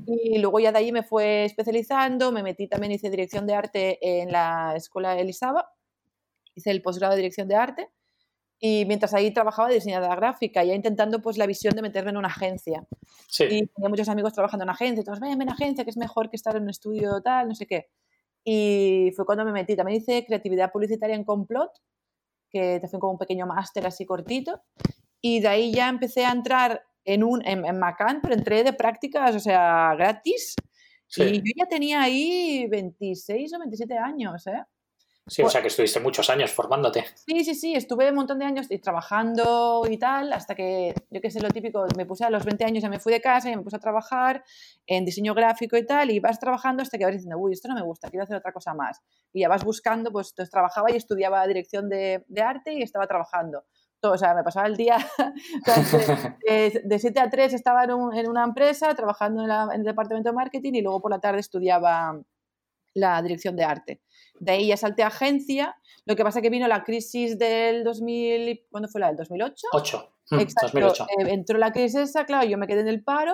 y 0.06 0.38
luego 0.38 0.62
ya 0.62 0.72
de 0.72 0.78
ahí 0.78 0.92
me 0.94 1.04
fue 1.04 1.44
especializando, 1.44 2.32
me 2.32 2.42
metí 2.42 2.68
también, 2.68 2.94
hice 2.94 3.10
dirección 3.10 3.46
de 3.46 3.54
arte 3.54 4.22
en 4.22 4.32
la 4.32 4.74
escuela 4.78 5.20
Elisaba, 5.20 5.70
hice 6.56 6.72
el 6.72 6.82
posgrado 6.82 7.14
de 7.14 7.18
dirección 7.18 7.50
de 7.50 7.56
arte, 7.56 7.90
y 8.60 8.86
mientras 8.86 9.14
ahí 9.14 9.32
trabajaba 9.32 9.68
de 9.68 9.76
diseñadora 9.76 10.16
gráfica, 10.16 10.64
ya 10.64 10.74
intentando 10.74 11.22
pues 11.22 11.38
la 11.38 11.46
visión 11.46 11.76
de 11.76 11.82
meterme 11.82 12.10
en 12.10 12.18
una 12.18 12.30
agencia. 12.30 12.88
Sí. 13.28 13.44
Y 13.44 13.68
tenía 13.68 13.90
muchos 13.90 14.10
amigos 14.10 14.34
trabajando 14.34 14.64
en 14.64 14.70
agencia, 14.70 15.04
todos, 15.04 15.20
ven, 15.20 15.38
ven 15.38 15.50
a 15.50 15.54
agencia, 15.54 15.84
que 15.84 15.92
es 15.92 15.98
mejor 15.98 16.30
que 16.30 16.38
estar 16.38 16.56
en 16.56 16.64
un 16.64 16.70
estudio 16.70 17.22
tal, 17.22 17.50
no 17.50 17.54
sé 17.54 17.68
qué. 17.68 17.90
Y 18.50 19.12
fue 19.14 19.26
cuando 19.26 19.44
me 19.44 19.52
metí. 19.52 19.76
También 19.76 20.02
hice 20.02 20.26
creatividad 20.26 20.72
publicitaria 20.72 21.18
en 21.18 21.26
Complot, 21.26 21.70
que 22.50 22.80
te 22.80 22.88
fue 22.88 22.98
como 22.98 23.12
un 23.12 23.18
pequeño 23.18 23.46
máster 23.46 23.86
así 23.86 24.06
cortito. 24.06 24.62
Y 25.20 25.42
de 25.42 25.50
ahí 25.50 25.74
ya 25.74 25.90
empecé 25.90 26.24
a 26.26 26.32
entrar 26.32 26.82
en, 27.04 27.26
un, 27.26 27.46
en, 27.46 27.66
en 27.66 27.78
Macan, 27.78 28.22
pero 28.22 28.36
entré 28.36 28.64
de 28.64 28.72
prácticas, 28.72 29.36
o 29.36 29.40
sea, 29.42 29.94
gratis. 29.98 30.56
Sí. 31.08 31.24
Y 31.24 31.38
yo 31.40 31.54
ya 31.58 31.66
tenía 31.66 32.02
ahí 32.02 32.68
26 32.70 33.54
o 33.54 33.60
27 33.60 33.98
años, 33.98 34.48
¿eh? 34.48 34.64
Sí, 35.28 35.44
o 35.44 35.50
sea 35.50 35.62
que 35.62 35.68
estuviste 35.68 36.00
muchos 36.00 36.30
años 36.30 36.52
formándote. 36.52 37.06
Sí, 37.16 37.44
sí, 37.44 37.54
sí, 37.54 37.74
estuve 37.76 38.10
un 38.10 38.16
montón 38.16 38.40
de 38.40 38.46
años 38.46 38.68
trabajando 38.82 39.84
y 39.90 39.98
tal, 39.98 40.32
hasta 40.34 40.56
que, 40.56 40.94
yo 41.10 41.22
qué 41.22 41.30
sé, 41.30 41.42
lo 41.42 41.50
típico, 41.50 41.86
me 41.98 42.06
puse 42.06 42.24
a 42.24 42.30
los 42.30 42.46
20 42.46 42.64
años, 42.66 42.82
ya 42.82 42.90
me 42.90 43.00
fui 43.00 43.12
de 43.12 43.20
casa 43.22 43.50
y 43.52 43.56
me 43.56 43.62
puse 43.62 43.76
a 43.76 43.80
trabajar 43.80 44.44
en 44.86 45.04
diseño 45.06 45.34
gráfico 45.34 45.76
y 45.78 45.86
tal, 45.86 46.12
y 46.12 46.20
vas 46.20 46.40
trabajando 46.40 46.82
hasta 46.82 46.98
que 46.98 47.04
vas 47.06 47.14
diciendo, 47.14 47.38
uy, 47.38 47.52
esto 47.54 47.68
no 47.68 47.76
me 47.76 47.82
gusta, 47.82 48.10
quiero 48.10 48.24
hacer 48.24 48.38
otra 48.38 48.52
cosa 48.54 48.74
más. 48.74 49.02
Y 49.34 49.42
ya 49.42 49.50
vas 49.50 49.64
buscando, 49.64 50.12
pues 50.12 50.30
entonces 50.30 50.52
trabajaba 50.52 50.92
y 50.92 50.96
estudiaba 50.96 51.46
dirección 51.46 51.90
de, 51.90 52.24
de 52.28 52.42
arte 52.42 52.74
y 52.74 52.82
estaba 52.82 53.06
trabajando. 53.08 53.66
Todo, 54.00 54.14
o 54.14 54.18
sea, 54.18 54.34
me 54.36 54.44
pasaba 54.44 54.68
el 54.68 54.78
día, 54.78 54.98
de, 56.48 56.82
de 56.84 57.00
7 57.00 57.20
a 57.20 57.30
3 57.30 57.54
estaba 57.54 57.84
en, 57.84 57.94
un- 57.94 58.16
en 58.16 58.30
una 58.30 58.44
empresa 58.44 58.94
trabajando 58.96 59.42
en, 59.42 59.48
la- 59.50 59.70
en 59.74 59.82
el 59.82 59.86
departamento 59.86 60.30
de 60.30 60.36
marketing 60.36 60.74
y 60.74 60.82
luego 60.82 61.02
por 61.02 61.12
la 61.12 61.20
tarde 61.20 61.40
estudiaba 61.40 62.20
la 62.98 63.22
dirección 63.22 63.56
de 63.56 63.64
arte. 63.64 64.02
De 64.40 64.52
ahí 64.52 64.68
ya 64.68 64.78
salté 64.78 65.04
a 65.04 65.08
agencia, 65.08 65.76
lo 66.06 66.16
que 66.16 66.24
pasa 66.24 66.42
que 66.42 66.50
vino 66.50 66.68
la 66.68 66.84
crisis 66.84 67.38
del 67.38 67.84
2000, 67.84 68.50
y- 68.50 68.66
¿cuándo 68.70 68.88
fue 68.90 69.02
la 69.02 69.08
del 69.08 69.18
2008? 69.18 69.68
8. 69.74 70.14
Mm, 70.32 70.40
Exacto, 70.40 70.68
2008. 70.80 71.06
eh, 71.06 71.30
entró 71.32 71.58
la 71.58 71.72
crisis 71.72 72.00
esa, 72.02 72.26
claro, 72.26 72.48
yo 72.48 72.58
me 72.58 72.68
quedé 72.68 72.82
en 72.82 72.88
el 72.88 73.04
paro 73.04 73.34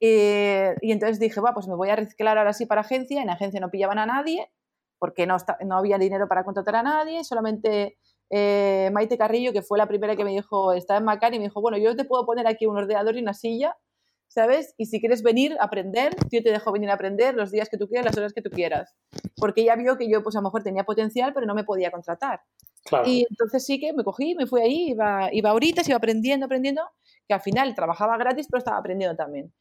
eh, 0.00 0.74
y 0.82 0.92
entonces 0.92 1.18
dije, 1.18 1.40
va, 1.40 1.54
pues 1.54 1.68
me 1.68 1.74
voy 1.74 1.88
a 1.90 1.96
reciclar 1.96 2.36
ahora 2.38 2.52
sí 2.52 2.66
para 2.66 2.82
agencia. 2.82 3.22
En 3.22 3.30
agencia 3.30 3.60
no 3.60 3.70
pillaban 3.70 3.98
a 3.98 4.06
nadie 4.06 4.50
porque 4.98 5.26
no, 5.26 5.36
no 5.64 5.76
había 5.76 5.98
dinero 5.98 6.26
para 6.28 6.44
contratar 6.44 6.76
a 6.76 6.82
nadie, 6.82 7.22
solamente 7.24 7.98
eh, 8.30 8.90
Maite 8.92 9.18
Carrillo, 9.18 9.52
que 9.52 9.62
fue 9.62 9.78
la 9.78 9.86
primera 9.86 10.16
que 10.16 10.24
me 10.24 10.30
dijo, 10.32 10.72
estaba 10.72 10.98
en 10.98 11.04
Macan 11.04 11.34
y 11.34 11.38
me 11.38 11.44
dijo, 11.44 11.60
bueno, 11.60 11.76
yo 11.78 11.94
te 11.94 12.04
puedo 12.04 12.24
poner 12.26 12.46
aquí 12.46 12.66
un 12.66 12.76
ordenador 12.76 13.16
y 13.16 13.20
una 13.20 13.34
silla 13.34 13.76
¿sabes? 14.28 14.74
Y 14.76 14.86
si 14.86 15.00
quieres 15.00 15.22
venir 15.22 15.56
a 15.60 15.64
aprender, 15.64 16.14
yo 16.30 16.42
te 16.42 16.50
dejo 16.50 16.72
venir 16.72 16.90
a 16.90 16.94
aprender 16.94 17.34
los 17.34 17.50
días 17.50 17.68
que 17.68 17.78
tú 17.78 17.88
quieras, 17.88 18.06
las 18.06 18.16
horas 18.18 18.32
que 18.32 18.42
tú 18.42 18.50
quieras. 18.50 18.94
Porque 19.36 19.62
ella 19.62 19.76
vio 19.76 19.96
que 19.96 20.08
yo, 20.10 20.22
pues 20.22 20.36
a 20.36 20.40
lo 20.40 20.44
mejor 20.44 20.62
tenía 20.62 20.84
potencial, 20.84 21.32
pero 21.32 21.46
no 21.46 21.54
me 21.54 21.64
podía 21.64 21.90
contratar. 21.90 22.40
Y 23.04 23.26
entonces 23.28 23.64
sí 23.64 23.80
que 23.80 23.92
me 23.92 24.04
cogí, 24.04 24.34
me 24.34 24.46
fui 24.46 24.60
ahí, 24.60 24.90
iba, 24.90 25.28
iba 25.32 25.50
ahorita, 25.50 25.82
iba 25.86 25.96
aprendiendo, 25.96 26.46
aprendiendo, 26.46 26.82
que 27.26 27.34
al 27.34 27.40
final 27.40 27.74
trabajaba 27.74 28.16
gratis, 28.16 28.46
pero 28.50 28.58
estaba 28.58 28.78
aprendiendo 28.78 29.16
también. 29.16 29.52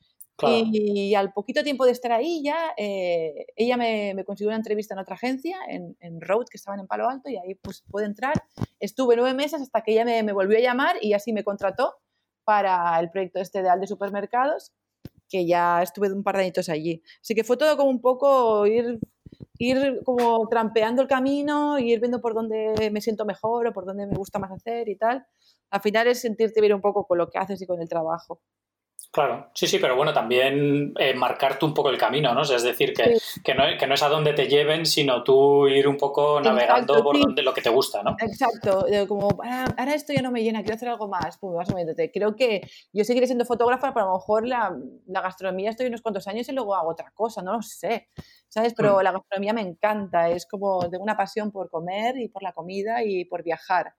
Y, 0.44 1.16
al 1.16 1.32
poquito 1.32 1.64
tiempo 1.64 1.86
de 1.86 1.94
estar 1.94 2.12
ahí 2.12 2.42
ya, 2.44 2.74
eh, 2.78 3.48
ella 3.56 3.78
me, 3.78 4.14
me, 4.14 4.26
consiguió 4.26 4.50
una 4.50 4.58
entrevista 4.58 4.94
en 4.94 5.00
otra 5.00 5.16
agencia, 5.16 5.58
en, 5.70 5.96
en, 6.02 6.20
Road, 6.20 6.46
que 6.52 6.58
estaban 6.58 6.82
en 6.82 6.88
Palo 6.88 7.08
Alto, 7.08 7.30
y 7.30 7.38
ahí 7.38 7.56
pues 7.56 7.84
pude 7.90 8.06
entrar. 8.06 8.34
Estuve 8.80 9.16
nueve 9.16 9.34
meses 9.34 9.62
hasta 9.62 9.82
que 9.82 9.94
ella 9.94 10.04
me, 10.04 10.24
me 10.24 10.34
volvió 10.34 10.58
a 10.58 10.62
llamar 10.62 10.98
y 11.02 11.14
así 11.14 11.32
me 11.32 11.46
contrató 11.46 11.96
para 12.46 13.00
el 13.00 13.10
proyecto 13.10 13.40
este 13.40 13.62
de 13.62 13.88
Supermercados, 13.88 14.72
que 15.30 15.46
ya 15.46 15.82
estuve 15.82 16.12
un 16.14 16.24
par 16.24 16.38
de 16.38 16.44
añitos 16.44 16.70
allí. 16.70 17.04
Así 17.22 17.36
que 17.36 17.44
fue 17.44 17.58
todo 17.58 17.76
como 17.78 17.90
un 17.90 18.02
poco 18.02 18.66
ir, 18.68 19.00
ir 19.58 20.02
como 20.06 20.48
trampeando 20.48 21.02
el 21.02 21.08
camino, 21.08 21.80
ir 21.80 22.00
viendo 22.00 22.22
por 22.22 22.34
dónde 22.34 22.90
me 22.92 23.02
siento 23.02 23.26
mejor 23.26 23.68
o 23.68 23.74
por 23.74 23.86
dónde 23.86 24.08
me 24.08 24.16
gusta 24.16 24.40
más 24.40 24.52
hacer 24.52 24.88
y 24.88 24.96
tal. 24.98 25.26
Al 25.72 25.82
final 25.82 26.08
es 26.08 26.22
sentirte 26.22 26.62
bien 26.62 26.74
un 26.74 26.82
poco 26.82 27.06
con 27.06 27.18
lo 27.18 27.30
que 27.30 27.40
haces 27.40 27.62
y 27.62 27.66
con 27.66 27.82
el 27.82 27.90
trabajo. 27.90 28.42
Claro, 29.16 29.50
sí, 29.54 29.66
sí, 29.66 29.80
pero 29.80 29.96
bueno, 29.96 30.12
también 30.12 30.94
eh, 31.00 31.14
marcarte 31.14 31.64
un 31.64 31.74
poco 31.74 31.90
el 31.90 31.98
camino, 31.98 32.34
¿no? 32.34 32.42
es 32.42 32.64
decir, 32.64 32.92
que, 32.94 33.18
que, 33.42 33.56
no, 33.56 33.64
que, 33.80 33.88
no, 33.88 33.94
es 33.94 34.04
a 34.04 34.10
dónde 34.10 34.34
te 34.34 34.50
lleven, 34.50 34.86
sino 34.86 35.24
tú 35.24 35.70
ir 35.70 35.88
un 35.88 35.96
poco 35.96 36.42
navegando 36.42 37.02
por 37.02 37.18
donde 37.18 37.42
lo 37.42 37.54
que 37.54 37.62
te 37.62 37.70
gusta, 37.70 38.04
¿no? 38.04 38.18
Exacto, 38.20 38.86
como 39.08 39.30
ahora, 39.42 39.94
esto 39.94 40.12
ya 40.12 40.22
no 40.22 40.32
me 40.32 40.44
llena, 40.44 40.64
quiero 40.64 40.76
hacer 40.76 40.90
algo 40.90 41.08
más, 41.08 41.38
pues 41.38 41.70
o 41.70 41.76
menos. 41.76 41.96
Creo 42.14 42.36
que 42.36 42.60
yo 42.92 43.06
seguiré 43.06 43.26
siendo 43.26 43.46
fotógrafa, 43.46 43.94
pero 43.94 44.08
a 44.08 44.10
lo 44.10 44.16
mejor 44.16 44.46
la, 44.46 44.78
la, 45.08 45.22
gastronomía 45.22 45.70
estoy 45.70 45.88
unos 45.88 46.02
cuantos 46.02 46.28
años 46.28 46.50
y 46.50 46.52
luego 46.52 46.76
hago 46.76 46.90
otra 46.90 47.10
cosa, 47.14 47.42
no 47.42 47.54
lo 47.54 47.62
sé, 47.62 48.10
¿sabes? 48.50 48.74
Pero 48.76 49.00
mm. 49.00 49.02
la 49.02 49.12
gastronomía 49.14 49.54
me 49.54 49.62
encanta, 49.62 50.28
es 50.28 50.46
como 50.46 50.90
tengo 50.90 51.06
una 51.06 51.16
pasión 51.16 51.54
por 51.54 51.70
comer 51.70 52.18
y 52.18 52.28
por 52.28 52.44
la 52.44 52.52
comida 52.52 53.02
y 53.02 53.24
por 53.24 53.44
viajar. 53.44 53.94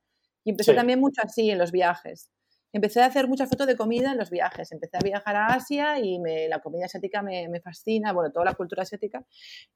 Y 0.45 0.51
empecé 0.51 0.75
también 0.75 1.01
mucho 1.01 1.23
así 1.25 1.51
en 1.51 1.57
los 1.57 1.73
viajes 1.73 2.31
empecé 2.77 3.01
a 3.01 3.07
hacer 3.07 3.27
muchas 3.27 3.49
fotos 3.49 3.67
de 3.67 3.77
comida 3.77 4.13
en 4.13 4.19
los 4.19 4.31
viajes. 4.31 4.71
Empecé 4.71 4.99
a 4.99 5.01
viajar 5.01 5.35
a 5.37 5.47
Asia 5.47 5.99
y 5.99 6.19
la 6.49 6.61
comida 6.61 6.85
asiática 6.85 7.23
me, 7.23 7.61
fascina, 7.61 8.13
bueno, 8.13 8.31
toda 8.31 8.45
la 8.45 8.55
cultura 8.55 8.83
asiática. 8.83 9.25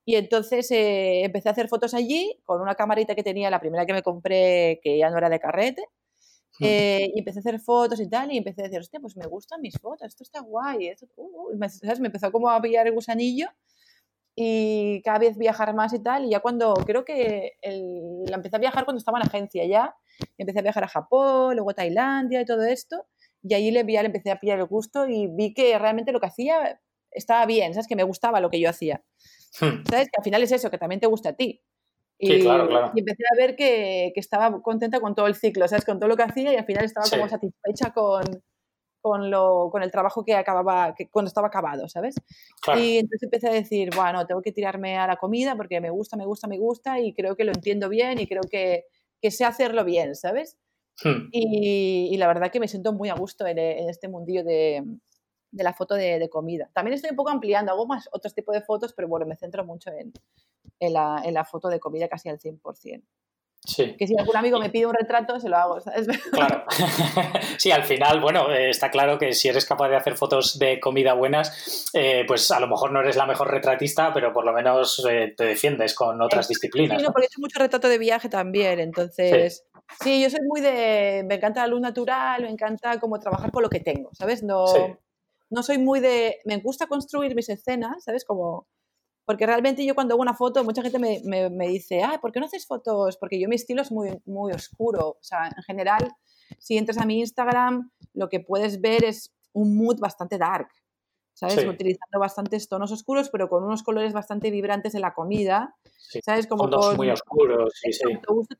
Y 0.04 0.16
entonces 0.16 0.70
eh, 0.70 1.24
empecé 1.24 1.48
a 1.48 1.52
hacer 1.52 1.68
fotos 1.68 1.94
allí 1.94 2.40
con 2.44 2.60
una 2.60 2.74
camarita 2.74 3.14
que 3.14 3.22
tenía, 3.22 3.50
la 3.50 3.60
primera 3.60 3.86
que 3.86 3.92
me 3.92 4.02
compré, 4.02 4.80
que 4.82 4.98
ya 4.98 5.10
no 5.10 5.18
era 5.18 5.28
de 5.28 5.40
carrete. 5.40 5.82
Hmm. 6.58 6.64
Eh, 6.64 7.10
y 7.14 7.18
empecé 7.20 7.38
a 7.38 7.40
hacer 7.40 7.58
fotos 7.60 8.00
y 8.00 8.08
tal, 8.08 8.32
y 8.32 8.36
empecé 8.36 8.60
a 8.60 8.64
decir, 8.64 8.80
hostia, 8.80 9.00
pues 9.00 9.16
me 9.16 9.26
gustan 9.26 9.60
mis 9.62 9.78
fotos, 9.78 10.06
esto 10.06 10.22
está 10.22 10.40
guay. 10.40 10.88
Esto, 10.88 11.06
uh, 11.16 11.52
uh", 11.52 11.56
me, 11.56 11.68
me, 12.00 12.06
empezó 12.06 12.30
como 12.30 12.50
a 12.50 12.60
pillar 12.60 12.86
el 12.86 12.92
gusanillo 12.92 13.48
y 14.34 15.00
cada 15.02 15.18
vez 15.18 15.38
viajar 15.38 15.74
más 15.74 15.94
y 15.94 16.02
tal. 16.02 16.26
Y 16.26 16.30
ya 16.30 16.40
cuando, 16.40 16.74
creo 16.74 17.04
que 17.04 17.52
la 17.62 18.36
empecé 18.36 18.56
a 18.56 18.58
viajar 18.58 18.84
cuando 18.84 18.98
estaba 18.98 19.18
en 19.18 19.22
la 19.22 19.28
agencia 19.28 19.66
ya, 19.66 19.94
empecé 20.38 20.60
a 20.60 20.62
viajar 20.62 20.84
a 20.84 20.88
Japón, 20.88 21.56
luego 21.56 21.70
a 21.70 21.74
Tailandia 21.74 22.40
y 22.40 22.44
todo 22.44 22.62
esto. 22.62 23.06
Y 23.42 23.54
ahí 23.54 23.70
le, 23.70 23.84
ya 23.90 24.02
le 24.02 24.06
empecé 24.06 24.30
a 24.30 24.40
pillar 24.40 24.58
el 24.58 24.66
gusto 24.66 25.08
y 25.08 25.26
vi 25.28 25.54
que 25.54 25.78
realmente 25.78 26.12
lo 26.12 26.20
que 26.20 26.26
hacía 26.26 26.80
estaba 27.10 27.46
bien, 27.46 27.74
¿sabes? 27.74 27.86
Que 27.86 27.96
me 27.96 28.02
gustaba 28.02 28.40
lo 28.40 28.50
que 28.50 28.60
yo 28.60 28.68
hacía. 28.68 29.02
Hmm. 29.60 29.84
¿Sabes? 29.88 30.08
Que 30.08 30.18
al 30.18 30.24
final 30.24 30.42
es 30.42 30.52
eso, 30.52 30.70
que 30.70 30.78
también 30.78 31.00
te 31.00 31.06
gusta 31.06 31.30
a 31.30 31.32
ti. 31.34 31.62
Y, 32.18 32.26
sí, 32.26 32.40
claro, 32.42 32.68
claro. 32.68 32.92
y 32.94 33.00
empecé 33.00 33.22
a 33.32 33.36
ver 33.36 33.56
que, 33.56 34.12
que, 34.14 34.20
estaba 34.20 34.60
contenta 34.60 35.00
con 35.00 35.14
todo 35.14 35.26
el 35.26 35.34
ciclo, 35.34 35.66
¿sabes? 35.66 35.86
Con 35.86 35.98
todo 35.98 36.08
lo 36.08 36.16
que 36.16 36.22
hacía 36.22 36.52
y 36.52 36.56
al 36.56 36.66
final 36.66 36.84
estaba 36.84 37.08
como 37.08 37.26
satisfecha 37.26 37.94
con, 37.94 38.22
con, 39.00 39.30
lo, 39.30 39.70
con 39.70 39.82
el 39.82 39.90
trabajo 39.90 40.24
que 40.24 40.34
acababa, 40.34 40.94
que 40.94 41.08
cuando 41.08 41.28
estaba 41.28 41.48
acabado, 41.48 41.88
¿sabes? 41.88 42.14
Y 42.76 42.98
entonces 42.98 43.22
empecé 43.22 43.48
a 43.48 43.52
decir, 43.52 43.90
bueno, 43.94 44.26
tengo 44.26 44.42
que 44.42 44.52
tirarme 44.52 44.98
a 44.98 45.06
la 45.06 45.16
comida 45.16 45.56
porque 45.56 45.80
me 45.80 45.90
gusta, 45.90 46.16
me 46.16 46.26
gusta, 46.26 46.46
me 46.46 46.58
gusta 46.58 47.00
y 47.00 47.14
creo 47.14 47.36
que 47.36 47.44
lo 47.44 47.52
entiendo 47.52 47.88
bien 47.88 48.20
y 48.20 48.26
creo 48.26 48.42
que, 48.42 48.84
que 49.20 49.30
sé 49.30 49.44
hacerlo 49.44 49.84
bien, 49.84 50.14
¿sabes? 50.14 50.58
Hmm. 51.02 51.28
Y, 51.32 52.08
y, 52.12 52.16
la 52.16 52.26
verdad 52.26 52.50
que 52.50 52.60
me 52.60 52.68
siento 52.68 52.92
muy 52.92 53.08
a 53.08 53.14
gusto 53.14 53.46
en, 53.46 53.58
este 53.58 54.08
mundillo 54.08 54.44
de, 54.44 54.84
de 55.50 55.64
la 55.64 55.72
foto 55.72 55.94
de, 55.94 56.18
de, 56.18 56.28
comida. 56.28 56.70
También 56.74 56.94
estoy 56.94 57.10
un 57.10 57.16
poco 57.16 57.30
ampliando, 57.30 57.72
hago 57.72 57.86
más 57.86 58.08
otros 58.12 58.34
tipos 58.34 58.54
de 58.54 58.60
fotos, 58.60 58.92
pero 58.92 59.08
bueno, 59.08 59.26
me 59.26 59.36
centro 59.36 59.64
mucho 59.64 59.90
en, 59.90 60.12
en, 60.78 60.92
la, 60.92 61.22
en 61.24 61.34
la 61.34 61.44
foto 61.44 61.68
de 61.68 61.80
comida 61.80 62.08
casi 62.08 62.28
al 62.28 62.38
100%. 62.38 63.02
Que 63.62 64.06
si 64.06 64.16
algún 64.18 64.36
amigo 64.36 64.58
me 64.58 64.70
pide 64.70 64.86
un 64.86 64.94
retrato, 64.94 65.38
se 65.38 65.48
lo 65.50 65.56
hago, 65.56 65.80
¿sabes? 65.80 66.06
Claro. 66.32 66.64
sí, 67.58 67.70
al 67.70 67.84
final, 67.84 68.20
bueno, 68.20 68.50
eh, 68.50 68.70
está 68.70 68.90
claro 68.90 69.18
que 69.18 69.34
si 69.34 69.48
eres 69.48 69.66
capaz 69.66 69.90
de 69.90 69.96
hacer 69.96 70.16
fotos 70.16 70.58
de 70.58 70.80
comida 70.80 71.12
buenas, 71.12 71.90
eh, 71.92 72.24
pues 72.26 72.50
a 72.50 72.60
lo 72.60 72.68
mejor 72.68 72.90
no 72.90 73.00
eres 73.00 73.16
la 73.16 73.26
mejor 73.26 73.50
retratista, 73.50 74.14
pero 74.14 74.32
por 74.32 74.46
lo 74.46 74.52
menos 74.52 75.04
eh, 75.08 75.34
te 75.36 75.44
defiendes 75.44 75.94
con 75.94 76.20
otras 76.22 76.48
disciplinas. 76.48 77.00
Sí, 77.00 77.06
porque 77.06 77.24
he 77.24 77.26
hecho 77.26 77.40
mucho 77.40 77.58
retrato 77.58 77.88
de 77.88 77.98
viaje 77.98 78.28
también, 78.28 78.80
entonces... 78.80 79.64
Sí. 80.02 80.22
yo 80.22 80.30
soy 80.30 80.40
muy 80.46 80.60
de... 80.60 81.24
Me 81.26 81.34
encanta 81.34 81.60
la 81.60 81.66
luz 81.66 81.80
natural, 81.80 82.42
me 82.42 82.50
encanta 82.50 82.98
como 82.98 83.18
trabajar 83.18 83.50
con 83.50 83.62
lo 83.62 83.68
que 83.68 83.80
tengo, 83.80 84.10
¿sabes? 84.14 84.42
No, 84.42 84.64
no 85.50 85.62
soy 85.62 85.78
muy 85.78 86.00
de... 86.00 86.38
Me 86.44 86.56
gusta 86.58 86.86
construir 86.86 87.34
mis 87.34 87.48
escenas, 87.48 88.04
¿sabes? 88.04 88.24
Como 88.24 88.68
porque 89.30 89.46
realmente 89.46 89.86
yo 89.86 89.94
cuando 89.94 90.14
hago 90.14 90.22
una 90.22 90.34
foto, 90.34 90.64
mucha 90.64 90.82
gente 90.82 90.98
me, 90.98 91.20
me, 91.50 91.68
dice, 91.68 92.02
ah, 92.02 92.18
¿por 92.20 92.32
qué 92.32 92.40
no 92.40 92.46
haces 92.46 92.66
fotos? 92.66 93.16
Porque 93.16 93.40
yo 93.40 93.48
mi 93.48 93.54
estilo 93.54 93.80
es 93.80 93.92
muy, 93.92 94.20
muy 94.26 94.50
oscuro. 94.50 95.10
O 95.10 95.18
sea, 95.20 95.46
en 95.46 95.62
general, 95.62 96.10
si 96.58 96.76
entras 96.76 96.98
a 96.98 97.06
mi 97.06 97.20
Instagram, 97.20 97.92
lo 98.12 98.28
que 98.28 98.40
puedes 98.40 98.80
ver 98.80 99.04
es 99.04 99.32
un 99.52 99.76
mood 99.76 100.00
bastante 100.00 100.36
dark. 100.36 100.66
¿Sabes? 101.32 101.64
Utilizando 101.64 102.18
bastantes 102.18 102.68
tonos 102.68 102.90
oscuros, 102.90 103.30
pero 103.30 103.48
con 103.48 103.62
unos 103.62 103.84
colores 103.84 104.12
bastante 104.12 104.50
vibrantes 104.50 104.96
en 104.96 105.02
la 105.02 105.14
comida. 105.14 105.76
¿Sabes? 106.24 106.48
Como 106.48 106.64
fondos 106.64 106.96
muy 106.96 107.08
oscuros, 107.10 107.72
sí, 107.80 107.92
sí. 107.92 108.02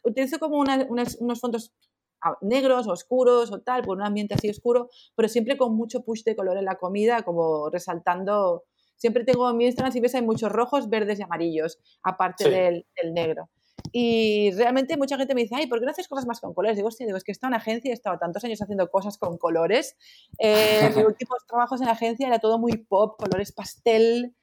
Utilizo 0.05 0.39
como 0.39 0.61
unos 0.61 1.41
fondos 1.41 1.73
ah, 2.23 2.39
negros, 2.43 2.87
oscuros 2.87 3.51
o 3.51 3.61
tal, 3.61 3.83
por 3.83 3.97
un 3.97 4.05
ambiente 4.05 4.35
así 4.35 4.49
oscuro, 4.49 4.89
pero 5.17 5.29
siempre 5.29 5.59
con 5.59 5.75
mucho 5.75 6.05
push 6.05 6.23
de 6.23 6.37
color 6.37 6.59
en 6.59 6.65
la 6.65 6.77
comida, 6.77 7.25
como 7.25 7.71
resaltando 7.71 8.67
Siempre 9.01 9.25
tengo 9.25 9.49
en 9.49 9.57
mi 9.57 9.65
Instagram, 9.65 9.93
si 9.93 10.01
ves, 10.01 10.15
hay 10.15 10.21
muchos 10.21 10.53
rojos, 10.53 10.91
verdes 10.91 11.19
y 11.19 11.23
amarillos, 11.23 11.79
aparte 12.03 12.51
del, 12.51 12.85
negro. 13.15 13.49
Y 13.93 14.51
realmente 14.53 14.99
mucha 14.99 15.17
gente 15.17 15.35
me 15.35 15.41
dice, 15.41 15.55
ay, 15.55 15.67
¿por 15.69 15.79
qué 15.79 15.87
no 15.87 15.91
haces 15.91 16.07
cosas 16.07 16.27
más 16.27 16.39
con 16.39 16.53
colores? 16.53 16.77
Digo, 16.77 16.89
hostia, 16.89 17.07
digo, 17.07 17.17
es 17.17 17.25
que 17.25 17.33
estado 17.33 17.55
en 17.55 17.59
agencia, 17.59 17.91
he 17.91 17.95
estado 17.95 18.19
tantos 18.19 18.45
años 18.45 18.61
haciendo 18.61 18.91
cosas 18.91 19.17
con 19.17 19.39
colores. 19.39 19.97
Eh, 20.39 20.91
mis 20.95 20.97
últimos 21.07 21.47
trabajos 21.47 21.81
en 21.81 21.89
agencia 21.89 22.27
era 22.27 22.41
todo 22.41 22.59
muy 22.59 22.77
pop, 22.77 23.19
colores 23.19 23.53
pastel, 23.53 24.37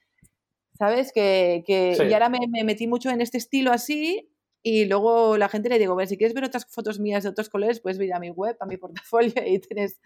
¿sabes? 0.74 1.12
Que, 1.14 1.64
que 1.68 1.96
Y 2.10 2.14
ahora 2.14 2.30
me, 2.30 2.40
me, 2.50 2.64
metí 2.64 2.88
mucho 2.88 3.12
en 3.12 3.22
este 3.22 3.38
estilo 3.38 3.72
así 3.72 4.28
y 4.64 4.86
luego 4.86 5.38
la 5.38 5.50
gente 5.50 5.70
le 5.70 5.78
digo, 5.78 5.96
ver, 5.96 6.08
si 6.08 6.18
quieres 6.18 6.34
ver 6.34 6.44
otras 6.44 6.66
fotos 6.66 7.00
mías 7.00 7.24
de 7.24 7.30
otros 7.30 7.48
colores, 7.48 7.80
puedes 7.80 8.00
ir 8.00 8.14
a 8.14 8.20
mi 8.20 8.32
web, 8.32 8.58
a 8.60 8.66
mi 8.66 8.78
portafolio 8.78 9.34
y 9.46 9.60
tienes, 9.60 10.00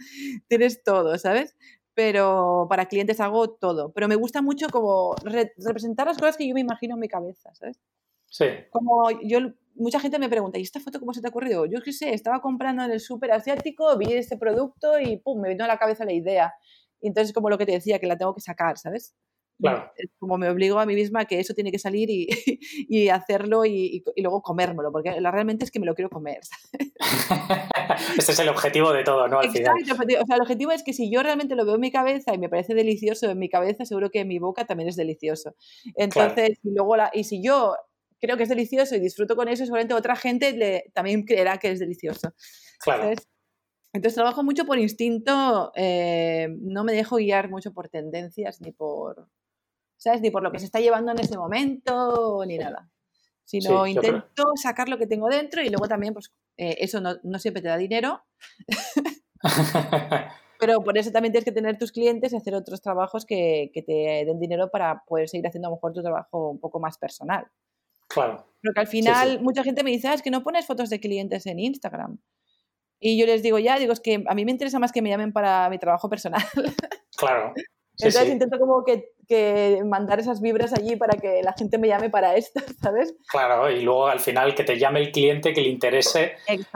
tienes 0.49 0.83
todo, 0.83 1.17
¿sabes? 1.17 1.55
Pero 1.93 2.67
para 2.69 2.86
clientes 2.86 3.19
hago 3.19 3.49
todo. 3.49 3.91
Pero 3.93 4.08
me 4.08 4.15
gusta 4.15 4.41
mucho 4.41 4.67
como 4.69 5.15
representar 5.58 6.08
las 6.08 6.17
cosas 6.17 6.38
que 6.38 6.47
yo 6.47 6.54
me 6.54 6.62
imagino 6.62 6.95
en 6.95 6.99
mi 6.99 7.08
cabeza, 7.08 7.54
¿sabes? 7.54 7.80
Sí. 8.27 8.45
Como 8.71 9.10
yo, 9.23 9.39
mucha 9.75 9.99
gente 9.99 10.19
me 10.19 10.30
pregunta, 10.30 10.58
¿y 10.58 10.62
esta 10.62 10.80
foto 10.80 10.99
cómo 10.99 11.13
se 11.13 11.21
te 11.21 11.27
ha 11.27 11.30
ocurrido? 11.32 11.65
Yo 11.65 11.82
qué 11.82 11.91
sé, 11.91 12.13
estaba 12.13 12.41
comprando 12.41 12.84
en 12.84 12.91
el 12.91 12.99
súper 12.99 13.32
asiático, 13.32 13.97
vi 13.97 14.13
este 14.13 14.38
producto 14.38 14.99
y 14.99 15.17
pum, 15.17 15.41
me 15.41 15.49
vino 15.49 15.65
a 15.65 15.67
la 15.67 15.77
cabeza 15.77 16.06
la 16.06 16.13
idea. 16.13 16.54
Y 17.01 17.08
entonces 17.08 17.34
como 17.34 17.49
lo 17.49 17.58
que 17.58 17.65
te 17.65 17.73
decía, 17.73 17.99
que 17.99 18.08
la 18.08 18.17
tengo 18.17 18.34
que 18.34 18.41
sacar, 18.41 18.77
¿sabes? 18.77 19.15
Claro. 19.62 19.91
Como 20.19 20.38
me 20.38 20.50
obligo 20.50 20.80
a 20.80 20.86
mí 20.86 20.95
misma 20.95 21.26
que 21.26 21.39
eso 21.39 21.54
tiene 21.54 21.71
que 21.71 21.80
salir 21.80 22.10
y, 22.10 22.28
y 22.89 23.10
hacerlo 23.10 23.65
y, 23.65 24.04
y, 24.15 24.21
luego 24.21 24.41
comérmelo, 24.41 24.91
porque 24.91 25.21
la, 25.21 25.32
realmente 25.32 25.65
es 25.65 25.71
que 25.71 25.80
me 25.80 25.86
lo 25.86 25.93
quiero 25.93 26.10
comer. 26.10 26.39
este 28.17 28.32
es 28.32 28.39
el 28.39 28.50
objetivo 28.50 28.91
de 28.91 29.04
todo, 29.04 29.28
¿no? 29.28 29.39
Al 29.39 29.52
final. 29.52 29.76
O 29.84 30.26
sea, 30.26 30.36
el 30.36 30.41
objetivo 30.41 30.71
es 30.71 30.84
que 30.84 30.93
si 30.93 31.12
yo 31.12 31.21
realmente 31.21 31.56
lo 31.56 31.65
veo 31.65 31.76
en 31.76 31.82
mi 31.82 31.91
cabeza 31.91 32.34
y 32.34 32.38
me 32.38 32.50
parece 32.50 32.74
delicioso 32.74 33.30
en 33.30 33.38
mi 33.38 33.50
cabeza, 33.50 33.86
seguro 33.86 34.10
que 34.10 34.21
en 34.21 34.28
mi 34.28 34.39
boca 34.39 34.65
también 34.65 34.89
es 34.89 34.95
delicioso. 34.95 35.56
Entonces, 35.95 36.60
y 36.63 36.71
luego 36.74 36.97
la, 36.97 37.12
y 37.13 37.24
si 37.24 37.43
yo 37.43 37.76
creo 38.19 38.38
que 38.38 38.43
es 38.43 38.50
delicioso 38.50 38.95
y 38.95 39.00
disfruto 39.00 39.36
con 39.36 39.47
eso, 39.47 39.65
seguramente 39.65 39.93
otra 39.93 40.15
gente 40.15 40.54
le, 40.54 40.91
también 40.93 41.24
creerá 41.24 41.58
que 41.58 41.71
es 41.71 41.80
delicioso. 41.80 42.34
Claro. 42.80 43.12
Entonces 43.93 44.15
trabajo 44.15 44.43
mucho 44.43 44.65
por 44.65 44.80
instinto, 44.80 45.71
eh, 45.76 46.47
no 46.62 46.84
me 46.86 46.93
dejo 46.93 47.17
guiar 47.17 47.50
mucho 47.50 47.74
por 47.74 47.89
tendencias 47.89 48.62
ni 48.62 48.71
por, 48.71 49.28
¿sabes? 50.01 50.21
Ni 50.21 50.31
por 50.31 50.41
lo 50.41 50.51
que 50.51 50.57
se 50.57 50.65
está 50.65 50.79
llevando 50.79 51.11
en 51.11 51.19
ese 51.19 51.37
momento, 51.37 52.43
ni 52.47 52.57
nada. 52.57 52.89
Sino 53.45 53.85
intento 53.85 54.43
sacar 54.55 54.89
lo 54.89 54.97
que 54.97 55.05
tengo 55.05 55.27
dentro 55.27 55.61
y 55.61 55.69
luego 55.69 55.87
también, 55.87 56.13
pues, 56.13 56.33
eh, 56.57 56.77
eso 56.79 56.99
no, 57.01 57.39
siempre 57.39 57.61
te 57.61 57.67
da 57.67 57.77
dinero. 57.77 58.23
Pero 60.59 60.83
por 60.83 60.97
eso 60.97 61.11
también 61.11 61.31
tienes 61.31 61.45
que 61.45 61.51
tener 61.51 61.77
tus 61.77 61.91
clientes 61.91 62.33
y 62.33 62.35
hacer 62.35 62.55
otros 62.55 62.81
trabajos 62.81 63.25
que, 63.25 63.69
que, 63.73 63.83
te 63.83 64.25
den 64.25 64.39
dinero 64.39 64.71
para 64.71 65.03
poder 65.05 65.29
seguir 65.29 65.45
haciendo 65.47 65.67
a 65.67 65.71
lo 65.71 65.75
mejor 65.75 65.93
tu 65.93 66.01
trabajo 66.01 66.49
un 66.49 66.59
poco 66.59 66.79
más 66.79 66.97
personal. 66.97 67.45
Claro. 68.07 68.47
Porque 68.63 68.79
al 68.79 68.87
final 68.87 69.41
mucha 69.41 69.63
gente 69.63 69.83
me 69.83 69.91
dice, 69.91 70.07
ah, 70.07 70.13
es 70.13 70.21
que 70.21 70.31
no 70.31 70.43
pones 70.43 70.65
fotos 70.65 70.89
de 70.89 70.99
clientes 70.99 71.45
en 71.45 71.59
Instagram. 71.59 72.19
Y 72.99 73.19
yo 73.19 73.25
les 73.25 73.43
digo, 73.43 73.59
ya, 73.59 73.77
digo, 73.77 73.93
es 73.93 73.99
que 73.99 74.23
a 74.27 74.35
mí 74.35 74.45
me 74.45 74.51
interesa 74.51 74.79
más 74.79 74.91
que 74.91 75.01
me 75.01 75.09
llamen 75.09 75.33
para 75.33 75.69
mi 75.69 75.77
trabajo 75.77 76.09
personal. 76.09 76.43
Claro. 77.17 77.53
Entonces 78.07 78.29
intento 78.29 78.59
como 78.59 78.83
que, 78.83 79.11
que, 79.27 79.81
mandar 79.85 80.19
esas 80.19 80.41
vibras 80.41 80.73
allí 80.73 80.95
para 80.95 81.19
que 81.19 81.41
la 81.43 81.53
gente 81.53 81.77
me 81.77 81.87
llame 81.87 82.09
para 82.09 82.35
esto, 82.35 82.59
¿sabes? 82.81 83.15
Claro, 83.29 83.69
y 83.69 83.81
luego 83.81 84.07
al 84.07 84.19
final 84.19 84.55
que 84.55 84.63
te 84.63 84.77
llame 84.77 85.01
el 85.01 85.11
cliente, 85.11 85.53
que 85.53 85.61
le 85.61 85.69
interese 85.69 86.33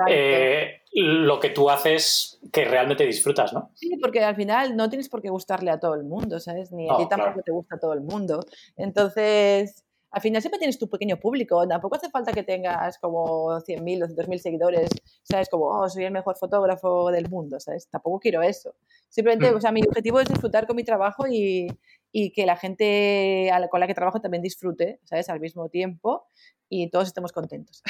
eh, 0.07 0.81
lo 0.93 1.39
que 1.39 1.49
tú 1.49 1.69
haces 1.69 2.39
que 2.51 2.65
realmente 2.65 3.05
disfrutas, 3.05 3.53
¿no? 3.53 3.71
Sí, 3.75 3.97
porque 4.01 4.23
al 4.23 4.35
final 4.35 4.75
no 4.75 4.89
tienes 4.89 5.09
por 5.09 5.21
qué 5.21 5.29
gustarle 5.29 5.71
a 5.71 5.79
todo 5.79 5.95
el 5.95 6.03
mundo, 6.03 6.39
¿sabes? 6.39 6.71
Ni 6.71 6.89
a 6.89 6.97
ti 6.97 7.07
tampoco 7.09 7.41
te 7.41 7.51
gusta 7.51 7.75
a 7.75 7.79
todo 7.79 7.93
el 7.93 8.01
mundo. 8.01 8.39
Entonces, 8.77 9.85
al 10.15 10.21
final 10.21 10.41
siempre 10.41 10.59
tienes 10.59 10.79
tu 10.79 10.89
pequeño 10.89 11.19
público. 11.19 11.67
Tampoco 11.67 11.97
hace 11.97 12.09
falta 12.09 12.31
que 12.31 12.43
tengas 12.43 12.97
como 12.99 13.49
100.000 13.59 14.03
o 14.03 14.07
200.000 14.07 14.37
seguidores, 14.37 14.89
¿sabes? 15.23 15.49
Como, 15.49 15.65
oh, 15.65 15.89
soy 15.89 16.05
el 16.05 16.13
mejor 16.13 16.37
fotógrafo 16.37 17.11
del 17.11 17.29
mundo, 17.29 17.59
¿sabes? 17.59 17.89
Tampoco 17.89 18.21
quiero 18.21 18.41
eso. 18.41 18.75
Simplemente, 19.09 19.51
mm. 19.51 19.57
o 19.57 19.59
sea, 19.59 19.73
mi 19.73 19.81
objetivo 19.81 20.21
es 20.21 20.29
disfrutar 20.29 20.67
con 20.67 20.77
mi 20.77 20.85
trabajo 20.85 21.27
y, 21.29 21.67
y 22.13 22.31
que 22.31 22.45
la 22.45 22.55
gente 22.55 23.51
con 23.69 23.81
la 23.81 23.87
que 23.87 23.93
trabajo 23.93 24.21
también 24.21 24.41
disfrute, 24.41 25.01
¿sabes? 25.03 25.27
Al 25.27 25.41
mismo 25.41 25.67
tiempo 25.67 26.27
y 26.69 26.89
todos 26.89 27.09
estemos 27.09 27.33
contentos. 27.33 27.83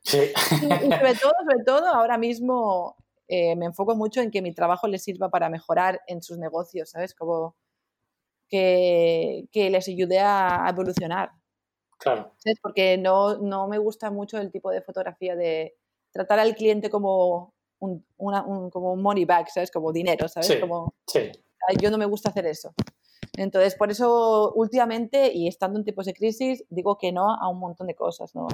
Sí. 0.00 0.18
y, 0.50 0.90
sobre 0.90 1.14
todo, 1.14 1.32
sobre 1.44 1.64
todo, 1.64 1.86
ahora 1.86 2.18
mismo 2.18 2.96
eh, 3.28 3.54
me 3.54 3.66
enfoco 3.66 3.94
mucho 3.94 4.20
en 4.20 4.32
que 4.32 4.42
mi 4.42 4.52
trabajo 4.52 4.88
les 4.88 5.04
sirva 5.04 5.30
para 5.30 5.48
mejorar 5.48 6.00
en 6.08 6.20
sus 6.20 6.36
negocios, 6.36 6.90
¿sabes? 6.90 7.14
Como 7.14 7.54
que, 8.48 9.44
que 9.52 9.70
les 9.70 9.86
ayude 9.86 10.18
a 10.18 10.66
evolucionar. 10.68 11.30
Claro. 12.00 12.32
¿Sabes? 12.38 12.58
Porque 12.60 12.96
no, 12.96 13.36
no 13.38 13.68
me 13.68 13.78
gusta 13.78 14.10
mucho 14.10 14.38
el 14.38 14.50
tipo 14.50 14.70
de 14.70 14.80
fotografía 14.80 15.36
de 15.36 15.76
tratar 16.10 16.38
al 16.40 16.54
cliente 16.56 16.90
como 16.90 17.54
un, 17.78 18.04
una, 18.16 18.42
un, 18.44 18.70
como 18.70 18.92
un 18.92 19.02
money 19.02 19.26
bag, 19.26 19.50
¿sabes? 19.50 19.70
Como 19.70 19.92
dinero, 19.92 20.26
¿sabes? 20.26 20.48
Sí, 20.48 20.60
como, 20.60 20.94
sí. 21.06 21.30
Yo 21.80 21.90
no 21.90 21.98
me 21.98 22.06
gusta 22.06 22.30
hacer 22.30 22.46
eso. 22.46 22.74
Entonces, 23.36 23.74
por 23.74 23.90
eso 23.90 24.52
últimamente, 24.54 25.32
y 25.32 25.46
estando 25.46 25.78
en 25.78 25.84
tipos 25.84 26.06
de 26.06 26.14
crisis, 26.14 26.64
digo 26.70 26.98
que 26.98 27.12
no 27.12 27.34
a 27.34 27.48
un 27.48 27.60
montón 27.60 27.86
de 27.86 27.94
cosas, 27.94 28.34
¿no? 28.34 28.48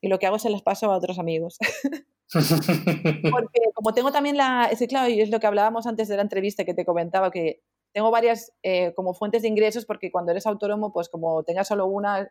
Y 0.00 0.08
lo 0.08 0.18
que 0.18 0.26
hago 0.26 0.38
se 0.38 0.50
las 0.50 0.62
paso 0.62 0.92
a 0.92 0.96
otros 0.96 1.18
amigos. 1.18 1.58
Porque 3.30 3.60
como 3.74 3.94
tengo 3.94 4.12
también 4.12 4.36
la... 4.36 4.66
Es 4.70 4.86
claro, 4.86 5.08
y 5.08 5.20
es 5.20 5.30
lo 5.30 5.40
que 5.40 5.46
hablábamos 5.46 5.86
antes 5.86 6.08
de 6.08 6.16
la 6.16 6.22
entrevista 6.22 6.64
que 6.64 6.74
te 6.74 6.84
comentaba, 6.84 7.30
que 7.30 7.62
tengo 7.92 8.10
varias 8.10 8.52
eh, 8.62 8.92
como 8.94 9.14
fuentes 9.14 9.42
de 9.42 9.48
ingresos, 9.48 9.86
porque 9.86 10.12
cuando 10.12 10.32
eres 10.32 10.46
autónomo, 10.46 10.92
pues 10.92 11.08
como 11.08 11.42
tengas 11.42 11.68
solo 11.68 11.86
una, 11.86 12.30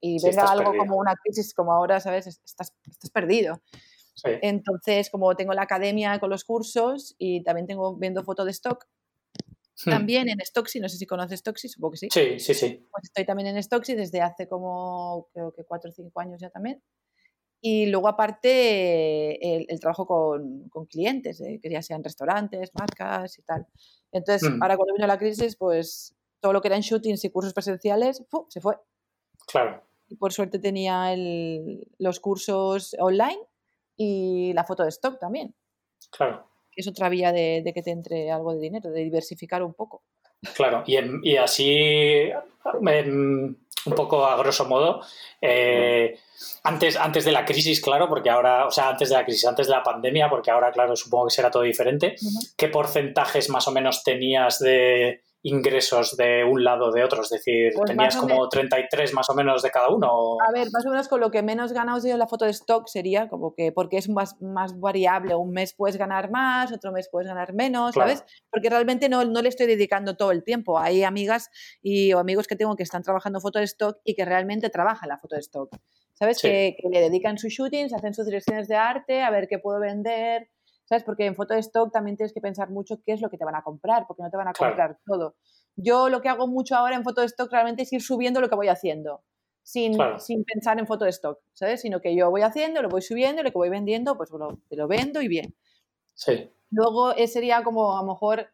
y 0.00 0.22
venga 0.22 0.44
algo 0.44 0.76
como 0.76 0.96
una 0.96 1.14
crisis 1.16 1.54
como 1.54 1.72
ahora, 1.72 2.00
¿sabes? 2.00 2.26
Estás, 2.26 2.74
estás 2.86 3.10
perdido. 3.10 3.60
Entonces, 4.22 5.10
como 5.10 5.34
tengo 5.34 5.52
la 5.52 5.62
academia 5.62 6.18
con 6.18 6.30
los 6.30 6.44
cursos 6.44 7.14
y 7.18 7.42
también 7.42 7.66
tengo 7.66 7.96
viendo 7.96 8.22
foto 8.22 8.44
de 8.44 8.52
stock, 8.52 8.86
hmm. 9.84 9.90
también 9.90 10.28
en 10.28 10.40
Stocksy, 10.40 10.80
no 10.80 10.88
sé 10.88 10.96
si 10.96 11.06
conoces 11.06 11.40
Stocksy, 11.40 11.68
supongo 11.68 11.92
que 11.92 11.98
sí. 11.98 12.08
Sí, 12.12 12.38
sí, 12.38 12.54
sí. 12.54 12.86
Pues 12.90 13.04
estoy 13.04 13.26
también 13.26 13.48
en 13.48 13.62
Stocksy 13.62 13.94
desde 13.94 14.20
hace 14.20 14.48
como, 14.48 15.28
creo 15.32 15.52
que 15.52 15.64
cuatro 15.64 15.90
o 15.90 15.92
cinco 15.92 16.20
años 16.20 16.40
ya 16.40 16.50
también. 16.50 16.82
Y 17.60 17.86
luego 17.86 18.08
aparte 18.08 19.72
el, 19.72 19.80
trabajo 19.80 20.06
con, 20.06 20.68
con 20.68 20.84
clientes, 20.84 21.40
eh, 21.40 21.58
que 21.62 21.70
ya 21.70 21.80
sean 21.80 22.04
restaurantes, 22.04 22.70
marcas 22.74 23.38
y 23.38 23.42
tal. 23.42 23.66
Entonces, 24.12 24.48
hmm. 24.48 24.62
ahora 24.62 24.76
cuando 24.76 24.94
vino 24.94 25.06
la 25.06 25.18
crisis, 25.18 25.56
pues 25.56 26.14
todo 26.40 26.52
lo 26.52 26.60
que 26.60 26.68
eran 26.68 26.82
shootings 26.82 27.24
y 27.24 27.30
cursos 27.30 27.54
presenciales, 27.54 28.22
se 28.48 28.60
fue. 28.60 28.76
Claro 29.46 29.82
y 30.08 30.16
por 30.16 30.32
suerte 30.32 30.58
tenía 30.58 31.14
los 31.98 32.20
cursos 32.20 32.94
online 32.98 33.38
y 33.96 34.52
la 34.52 34.64
foto 34.64 34.82
de 34.82 34.90
stock 34.90 35.18
también. 35.18 35.54
Claro. 36.10 36.46
Es 36.76 36.88
otra 36.88 37.08
vía 37.08 37.32
de, 37.32 37.70
que 37.74 37.82
te 37.82 37.90
entre 37.90 38.30
algo 38.30 38.52
de 38.54 38.60
dinero, 38.60 38.90
de 38.90 39.02
diversificar 39.02 39.62
un 39.62 39.74
poco. 39.74 40.02
Claro, 40.54 40.84
y, 40.86 41.36
así, 41.36 42.30
un 42.82 43.56
poco 43.96 44.26
a 44.26 44.36
grosso 44.36 44.66
modo, 44.66 45.00
eh, 45.40 46.18
antes, 46.64 46.96
antes 46.96 47.24
de 47.24 47.32
la 47.32 47.46
crisis, 47.46 47.80
claro, 47.80 48.08
porque 48.08 48.28
ahora, 48.28 48.66
o 48.66 48.70
sea, 48.70 48.90
antes 48.90 49.08
de 49.08 49.14
la 49.14 49.24
crisis, 49.24 49.46
antes 49.46 49.68
de 49.68 49.72
la 49.72 49.82
pandemia, 49.82 50.28
porque 50.28 50.50
ahora, 50.50 50.70
claro, 50.70 50.96
supongo 50.96 51.28
que 51.28 51.34
será 51.34 51.50
todo 51.50 51.62
diferente, 51.62 52.16
¿qué 52.58 52.68
porcentajes 52.68 53.48
más 53.48 53.66
o 53.68 53.70
menos 53.70 54.02
tenías 54.02 54.58
de, 54.58 55.22
ingresos 55.44 56.16
de 56.16 56.42
un 56.42 56.64
lado 56.64 56.86
o 56.86 56.92
de 56.92 57.04
otro? 57.04 57.22
Es 57.22 57.28
decir, 57.28 57.72
pues 57.74 57.90
¿tenías 57.90 58.16
como 58.16 58.48
33 58.48 59.12
más 59.12 59.28
o 59.28 59.34
menos 59.34 59.62
de 59.62 59.70
cada 59.70 59.88
uno? 59.90 60.36
A 60.40 60.50
ver, 60.52 60.68
más 60.72 60.84
o 60.86 60.90
menos 60.90 61.06
con 61.06 61.20
lo 61.20 61.30
que 61.30 61.42
menos 61.42 61.72
ganados 61.72 62.02
yo 62.02 62.12
en 62.12 62.18
la 62.18 62.26
foto 62.26 62.46
de 62.46 62.50
stock 62.50 62.88
sería 62.88 63.28
como 63.28 63.54
que, 63.54 63.70
porque 63.70 63.98
es 63.98 64.08
más, 64.08 64.40
más 64.40 64.80
variable, 64.80 65.34
un 65.34 65.50
mes 65.50 65.74
puedes 65.74 65.96
ganar 65.98 66.30
más, 66.30 66.72
otro 66.72 66.92
mes 66.92 67.08
puedes 67.12 67.28
ganar 67.28 67.52
menos, 67.52 67.94
¿sabes? 67.94 68.24
Porque 68.50 68.70
realmente 68.70 69.08
no, 69.08 69.24
no 69.24 69.42
le 69.42 69.50
estoy 69.50 69.66
dedicando 69.66 70.16
todo 70.16 70.30
el 70.30 70.42
tiempo. 70.44 70.78
Hay 70.78 71.04
amigas 71.04 71.50
y 71.82 72.12
o 72.14 72.18
amigos 72.18 72.46
que 72.46 72.56
tengo 72.56 72.74
que 72.74 72.82
están 72.82 73.02
trabajando 73.02 73.40
foto 73.40 73.58
de 73.58 73.66
stock 73.66 73.98
y 74.02 74.14
que 74.14 74.24
realmente 74.24 74.70
trabajan 74.70 75.10
la 75.10 75.18
foto 75.18 75.36
de 75.36 75.40
stock. 75.40 75.76
¿Sabes? 76.14 76.40
Que, 76.40 76.76
que, 76.80 76.88
le 76.88 77.00
dedican 77.00 77.38
sus 77.38 77.52
shootings, 77.52 77.92
hacen 77.92 78.14
sus 78.14 78.24
direcciones 78.24 78.68
de 78.68 78.76
arte, 78.76 79.22
a 79.22 79.30
ver 79.30 79.48
qué 79.48 79.58
puedo 79.58 79.80
vender, 79.80 80.48
¿sabes? 80.84 81.04
Porque 81.04 81.26
en 81.26 81.34
foto 81.34 81.54
de 81.54 81.60
stock 81.60 81.92
también 81.92 82.16
tienes 82.16 82.32
que 82.32 82.40
pensar 82.40 82.70
mucho 82.70 83.00
qué 83.04 83.12
es 83.12 83.20
lo 83.20 83.30
que 83.30 83.38
te 83.38 83.44
van 83.44 83.54
a 83.54 83.62
comprar, 83.62 84.06
porque 84.06 84.22
no 84.22 84.30
te 84.30 84.36
van 84.36 84.48
a 84.48 84.52
comprar 84.52 84.98
todo. 85.04 85.36
Yo 85.76 86.08
lo 86.08 86.20
que 86.20 86.28
hago 86.28 86.46
mucho 86.46 86.76
ahora 86.76 86.96
en 86.96 87.04
foto 87.04 87.20
de 87.20 87.26
stock 87.26 87.50
realmente 87.50 87.82
es 87.82 87.92
ir 87.92 88.02
subiendo 88.02 88.40
lo 88.40 88.48
que 88.48 88.54
voy 88.54 88.68
haciendo, 88.68 89.22
sin, 89.62 89.96
sin 90.18 90.44
pensar 90.44 90.78
en 90.78 90.86
foto 90.86 91.04
de 91.04 91.10
stock, 91.10 91.40
¿sabes? 91.52 91.80
Sino 91.80 92.00
que 92.00 92.14
yo 92.14 92.30
voy 92.30 92.42
haciendo, 92.42 92.82
lo 92.82 92.88
voy 92.88 93.02
subiendo, 93.02 93.42
lo 93.42 93.50
que 93.50 93.58
voy 93.58 93.70
vendiendo, 93.70 94.16
pues 94.16 94.30
lo, 94.30 94.58
te 94.68 94.76
lo 94.76 94.86
vendo 94.86 95.20
y 95.20 95.28
bien. 95.28 95.54
Sí. 96.14 96.50
Luego 96.70 97.12
ese 97.12 97.34
sería 97.34 97.62
como 97.64 97.96
a 97.96 98.02
lo 98.02 98.08
mejor, 98.08 98.48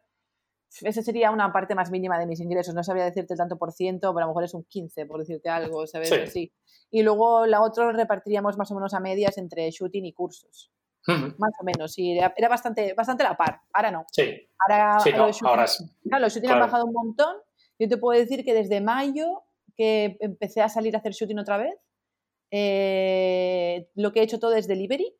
esa 0.81 1.01
sería 1.01 1.31
una 1.31 1.51
parte 1.51 1.75
más 1.75 1.91
mínima 1.91 2.17
de 2.17 2.25
mis 2.25 2.39
ingresos, 2.39 2.73
no 2.73 2.83
sabría 2.83 3.05
decirte 3.05 3.33
el 3.33 3.37
tanto 3.37 3.57
por 3.57 3.71
ciento, 3.71 4.13
pero 4.13 4.25
a 4.25 4.27
lo 4.27 4.31
mejor 4.31 4.45
es 4.45 4.53
un 4.53 4.63
15, 4.63 5.05
por 5.05 5.19
decirte 5.19 5.49
algo, 5.49 5.85
¿sabes? 5.85 6.31
Sí. 6.31 6.53
Y 6.89 7.03
luego 7.03 7.45
la 7.45 7.61
otra 7.61 7.91
repartiríamos 7.91 8.57
más 8.57 8.71
o 8.71 8.75
menos 8.75 8.93
a 8.93 8.99
medias 8.99 9.37
entre 9.37 9.69
shooting 9.69 10.05
y 10.05 10.13
cursos. 10.13 10.71
Más 11.07 11.53
o 11.59 11.63
menos, 11.63 11.93
sí, 11.93 12.17
era, 12.17 12.49
bastante, 12.49 12.93
bastante 12.93 13.23
la 13.23 13.35
par. 13.35 13.61
Ahora 13.73 13.91
no. 13.91 14.05
Sí. 14.11 14.47
Ahora, 14.59 14.97
los 16.19 16.33
shooting, 16.33 16.49
han 16.51 16.59
bajado 16.59 16.85
un 16.85 16.93
montón. 16.93 17.35
Yo 17.79 17.87
te 17.87 17.97
puedo 17.97 18.19
decir 18.19 18.45
que 18.45 18.53
desde 18.53 18.81
mayo 18.81 19.43
que 19.75 20.17
empecé 20.19 20.61
a 20.61 20.69
salir 20.69 20.95
a 20.95 20.99
hacer 20.99 21.13
shooting 21.13 21.39
otra 21.39 21.57
vez, 21.57 21.73
eh, 22.51 23.89
lo 23.95 24.11
que 24.11 24.19
he 24.19 24.23
hecho 24.23 24.39
todo 24.39 24.55
es 24.55 24.67
delivery. 24.67 25.15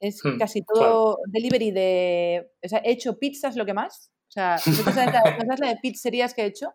Es 0.00 0.20
hmm, 0.24 0.38
casi 0.38 0.62
todo 0.62 1.18
delivery 1.26 1.70
de. 1.70 2.50
O 2.64 2.68
sea, 2.68 2.80
he 2.84 2.92
hecho 2.92 3.18
pizzas 3.18 3.56
lo 3.56 3.66
que 3.66 3.74
más. 3.74 4.10
O 4.28 4.32
sea, 4.32 4.58
¿sabes 4.58 4.96
la, 4.96 5.56
la 5.58 5.68
de 5.68 5.76
pizzerías 5.80 6.34
que 6.34 6.42
he 6.42 6.46
hecho? 6.46 6.74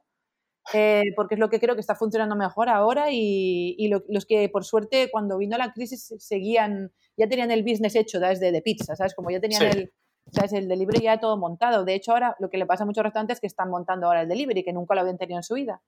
Eh, 0.74 1.14
porque 1.16 1.36
es 1.36 1.40
lo 1.40 1.50
que 1.50 1.60
creo 1.60 1.76
que 1.76 1.82
está 1.82 1.96
funcionando 1.96 2.36
mejor 2.36 2.70
ahora 2.70 3.08
y, 3.12 3.88
los 3.88 4.26
que 4.26 4.50
por 4.50 4.66
suerte 4.66 5.10
cuando 5.12 5.38
vino 5.38 5.58
la 5.58 5.74
crisis 5.74 6.16
seguían, 6.18 6.92
ya 7.18 7.28
tenían 7.28 7.52
el 7.52 7.64
business 7.64 7.96
hecho 7.96 8.20
desde 8.20 8.52
de 8.52 8.62
pizza, 8.62 8.96
¿sabes? 8.96 9.14
Como 9.14 9.30
ya 9.32 9.40
tenían 9.40 9.64
el, 9.64 9.94
¿sabes? 10.32 10.54
el 10.54 10.68
delivery 10.68 11.04
ya 11.04 11.20
todo 11.20 11.38
montado. 11.38 11.86
De 11.86 11.94
hecho 11.94 12.12
ahora 12.12 12.36
lo 12.40 12.50
que 12.50 12.58
le 12.58 12.66
pasa 12.66 12.84
a 12.84 12.86
muchos 12.86 13.04
restaurantes 13.04 13.38
es 13.38 13.42
que 13.42 13.48
están 13.48 13.70
montando 13.70 14.08
ahora 14.08 14.22
el 14.22 14.28
delivery, 14.28 14.64
que 14.64 14.74
nunca 14.74 14.96
lo 14.96 15.02
habían 15.02 15.18
tenido 15.18 15.40
en 15.40 15.44
su 15.44 15.56
vida. 15.56 15.82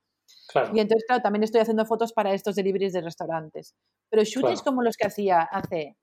Y 0.73 0.79
entonces, 0.79 1.05
claro, 1.07 1.21
también 1.21 1.43
estoy 1.43 1.61
haciendo 1.61 1.85
fotos 1.85 2.11
para 2.11 2.33
estos 2.33 2.55
deliveries 2.55 2.93
de 2.93 3.01
restaurantes. 3.01 3.75
Pero 4.09 4.23
shootings 4.23 4.61
como 4.61 4.81
los 4.81 4.97
que 4.97 5.07
hacía 5.07 5.41
hace 5.41 5.97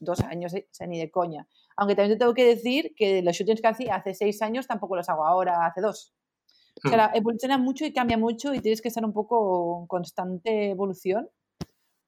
dos 0.00 0.20
años, 0.20 0.54
eh, 0.54 0.66
o 0.70 0.74
sea, 0.74 0.86
ni 0.86 0.98
de 0.98 1.10
coña. 1.10 1.46
Aunque 1.76 1.94
también 1.94 2.16
te 2.16 2.18
tengo 2.18 2.34
que 2.34 2.44
decir 2.44 2.92
que 2.96 3.22
los 3.22 3.34
shootings 3.34 3.60
que 3.60 3.68
hacía 3.68 3.94
hace 3.94 4.14
seis 4.14 4.42
años 4.42 4.66
tampoco 4.66 4.96
los 4.96 5.08
hago 5.08 5.26
ahora, 5.26 5.66
hace 5.66 5.80
dos. 5.80 6.14
O 6.84 6.88
sea, 6.88 7.08
hmm. 7.08 7.16
evoluciona 7.16 7.58
mucho 7.58 7.84
y 7.84 7.92
cambia 7.92 8.18
mucho 8.18 8.54
y 8.54 8.60
tienes 8.60 8.80
que 8.80 8.88
estar 8.88 9.04
un 9.04 9.12
poco 9.12 9.80
en 9.80 9.86
constante 9.86 10.70
evolución 10.70 11.28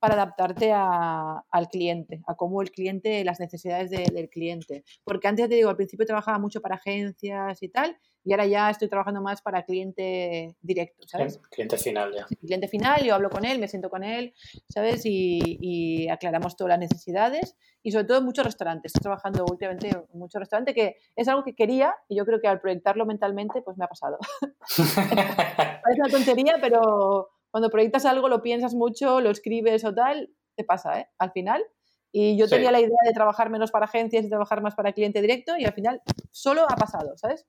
para 0.00 0.14
adaptarte 0.14 0.72
al 0.72 1.68
cliente, 1.70 2.22
a 2.26 2.34
cómo 2.34 2.62
el 2.62 2.70
cliente, 2.70 3.22
las 3.22 3.38
necesidades 3.38 3.90
del 3.90 4.28
cliente. 4.30 4.82
Porque 5.04 5.28
antes 5.28 5.48
te 5.48 5.54
digo, 5.54 5.68
al 5.68 5.76
principio 5.76 6.06
trabajaba 6.06 6.38
mucho 6.38 6.60
para 6.62 6.76
agencias 6.76 7.62
y 7.62 7.68
tal, 7.68 7.96
y 8.24 8.32
ahora 8.32 8.46
ya 8.46 8.70
estoy 8.70 8.88
trabajando 8.88 9.22
más 9.22 9.40
para 9.40 9.64
cliente 9.64 10.56
directo, 10.60 11.06
¿sabes? 11.06 11.38
Cliente 11.50 11.78
final, 11.78 12.12
ya. 12.14 12.26
cliente 12.36 12.68
final, 12.68 13.02
yo 13.02 13.14
hablo 13.14 13.30
con 13.30 13.44
él, 13.44 13.58
me 13.58 13.68
siento 13.68 13.88
con 13.88 14.02
él, 14.02 14.34
¿sabes? 14.68 15.02
Y, 15.04 16.08
aclaramos 16.10 16.56
todas 16.56 16.70
las 16.70 16.78
necesidades. 16.78 17.56
Y 17.82 17.92
sobre 17.92 18.04
todo 18.04 18.18
en 18.18 18.24
muchos 18.24 18.44
restaurantes. 18.44 18.90
Estoy 18.90 19.04
trabajando 19.04 19.46
últimamente 19.50 19.88
en 19.88 20.18
muchos 20.18 20.38
restaurantes, 20.38 20.74
que 20.74 20.96
es 21.16 21.28
algo 21.28 21.44
que 21.44 21.54
quería 21.54 21.94
y 22.08 22.16
yo 22.16 22.26
creo 22.26 22.38
que 22.40 22.48
al 22.48 22.60
proyectarlo 22.60 23.06
mentalmente, 23.06 23.62
pues 23.62 23.78
me 23.78 23.84
ha 23.84 23.88
pasado. 23.88 24.18
Parece 24.76 26.00
una 26.02 26.10
tontería, 26.10 26.56
pero 26.60 27.30
cuando 27.50 27.70
proyectas 27.70 28.04
algo, 28.06 28.28
lo 28.28 28.42
piensas 28.42 28.74
mucho, 28.74 29.20
lo 29.20 29.30
escribes 29.30 29.84
o 29.84 29.94
tal, 29.94 30.30
te 30.56 30.64
pasa, 30.64 31.00
¿eh? 31.00 31.08
Al 31.18 31.32
final. 31.32 31.62
Y 32.12 32.36
yo 32.36 32.48
tenía 32.48 32.72
la 32.72 32.80
idea 32.80 32.98
de 33.04 33.12
trabajar 33.12 33.50
menos 33.50 33.70
para 33.70 33.84
agencias 33.84 34.24
y 34.24 34.28
trabajar 34.28 34.62
más 34.62 34.74
para 34.74 34.92
cliente 34.92 35.20
directo 35.20 35.56
y 35.56 35.64
al 35.64 35.72
final 35.72 36.02
solo 36.32 36.64
ha 36.68 36.76
pasado, 36.76 37.16
¿sabes? 37.16 37.46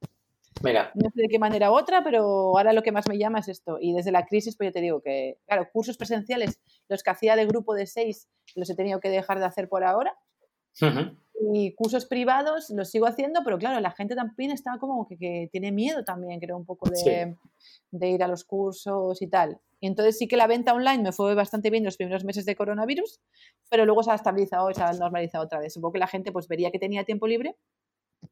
Mira. 0.64 0.92
No 0.94 1.10
sé 1.10 1.24
de 1.24 1.28
qué 1.30 1.40
manera 1.40 1.72
u 1.72 1.74
otra, 1.74 2.04
pero 2.04 2.22
ahora 2.56 2.74
lo 2.74 2.84
que 2.84 2.92
más 2.92 3.08
me 3.10 3.18
llama 3.18 3.40
es 3.40 3.48
esto. 3.48 3.78
Y 3.80 3.94
desde 3.94 4.12
la 4.12 4.26
crisis, 4.26 4.56
pues 4.56 4.70
yo 4.70 4.74
te 4.74 4.82
digo 4.82 5.02
que, 5.02 5.40
claro, 5.48 5.68
cursos 5.72 5.98
presenciales, 5.98 6.60
los 6.88 7.02
que 7.02 7.10
hacía 7.10 7.36
de 7.36 7.46
grupo 7.48 7.74
de 7.74 7.88
seis, 7.88 8.30
los 8.56 8.70
he 8.70 8.76
tenido 8.76 9.00
que 9.00 9.10
dejar 9.10 9.40
de 9.40 9.46
hacer 9.46 9.68
por 9.68 9.84
ahora. 9.84 10.14
Y 11.44 11.74
cursos 11.74 12.06
privados 12.06 12.70
los 12.70 12.90
sigo 12.90 13.08
haciendo, 13.08 13.42
pero 13.44 13.58
claro, 13.58 13.80
la 13.80 13.92
gente 13.92 14.16
también 14.16 14.52
está 14.52 14.78
como 14.80 15.08
que, 15.08 15.50
tiene 15.52 15.72
miedo 15.72 16.04
también, 16.04 16.40
creo, 16.40 16.58
un 16.58 16.66
poco 16.66 16.90
de, 16.90 17.36
de, 17.90 18.10
ir 18.10 18.24
a 18.24 18.28
los 18.28 18.44
cursos 18.44 19.22
y 19.22 19.28
tal. 19.28 19.60
Y 19.80 19.88
entonces 19.88 20.18
sí 20.20 20.28
que 20.28 20.38
la 20.38 20.46
venta 20.46 20.74
online 20.74 21.02
me 21.02 21.12
fue 21.12 21.34
bastante 21.34 21.72
bien 21.72 21.84
los 21.84 21.98
primeros 21.98 22.24
meses 22.24 22.46
de 22.46 22.56
coronavirus, 22.56 23.20
pero 23.70 23.86
luego 23.86 24.04
se 24.04 24.12
ha 24.12 24.16
estabilizado 24.16 24.70
y 24.70 24.76
se 24.76 24.84
ha 24.84 24.94
normalizado 24.94 25.44
otra 25.44 25.60
vez. 25.60 25.74
Supongo 25.74 25.94
que 25.94 26.00
la 26.00 26.08
gente 26.08 26.32
pues 26.32 26.48
vería 26.48 26.70
que 26.70 26.78
tenía 26.78 27.04
tiempo 27.04 27.26
libre. 27.28 27.56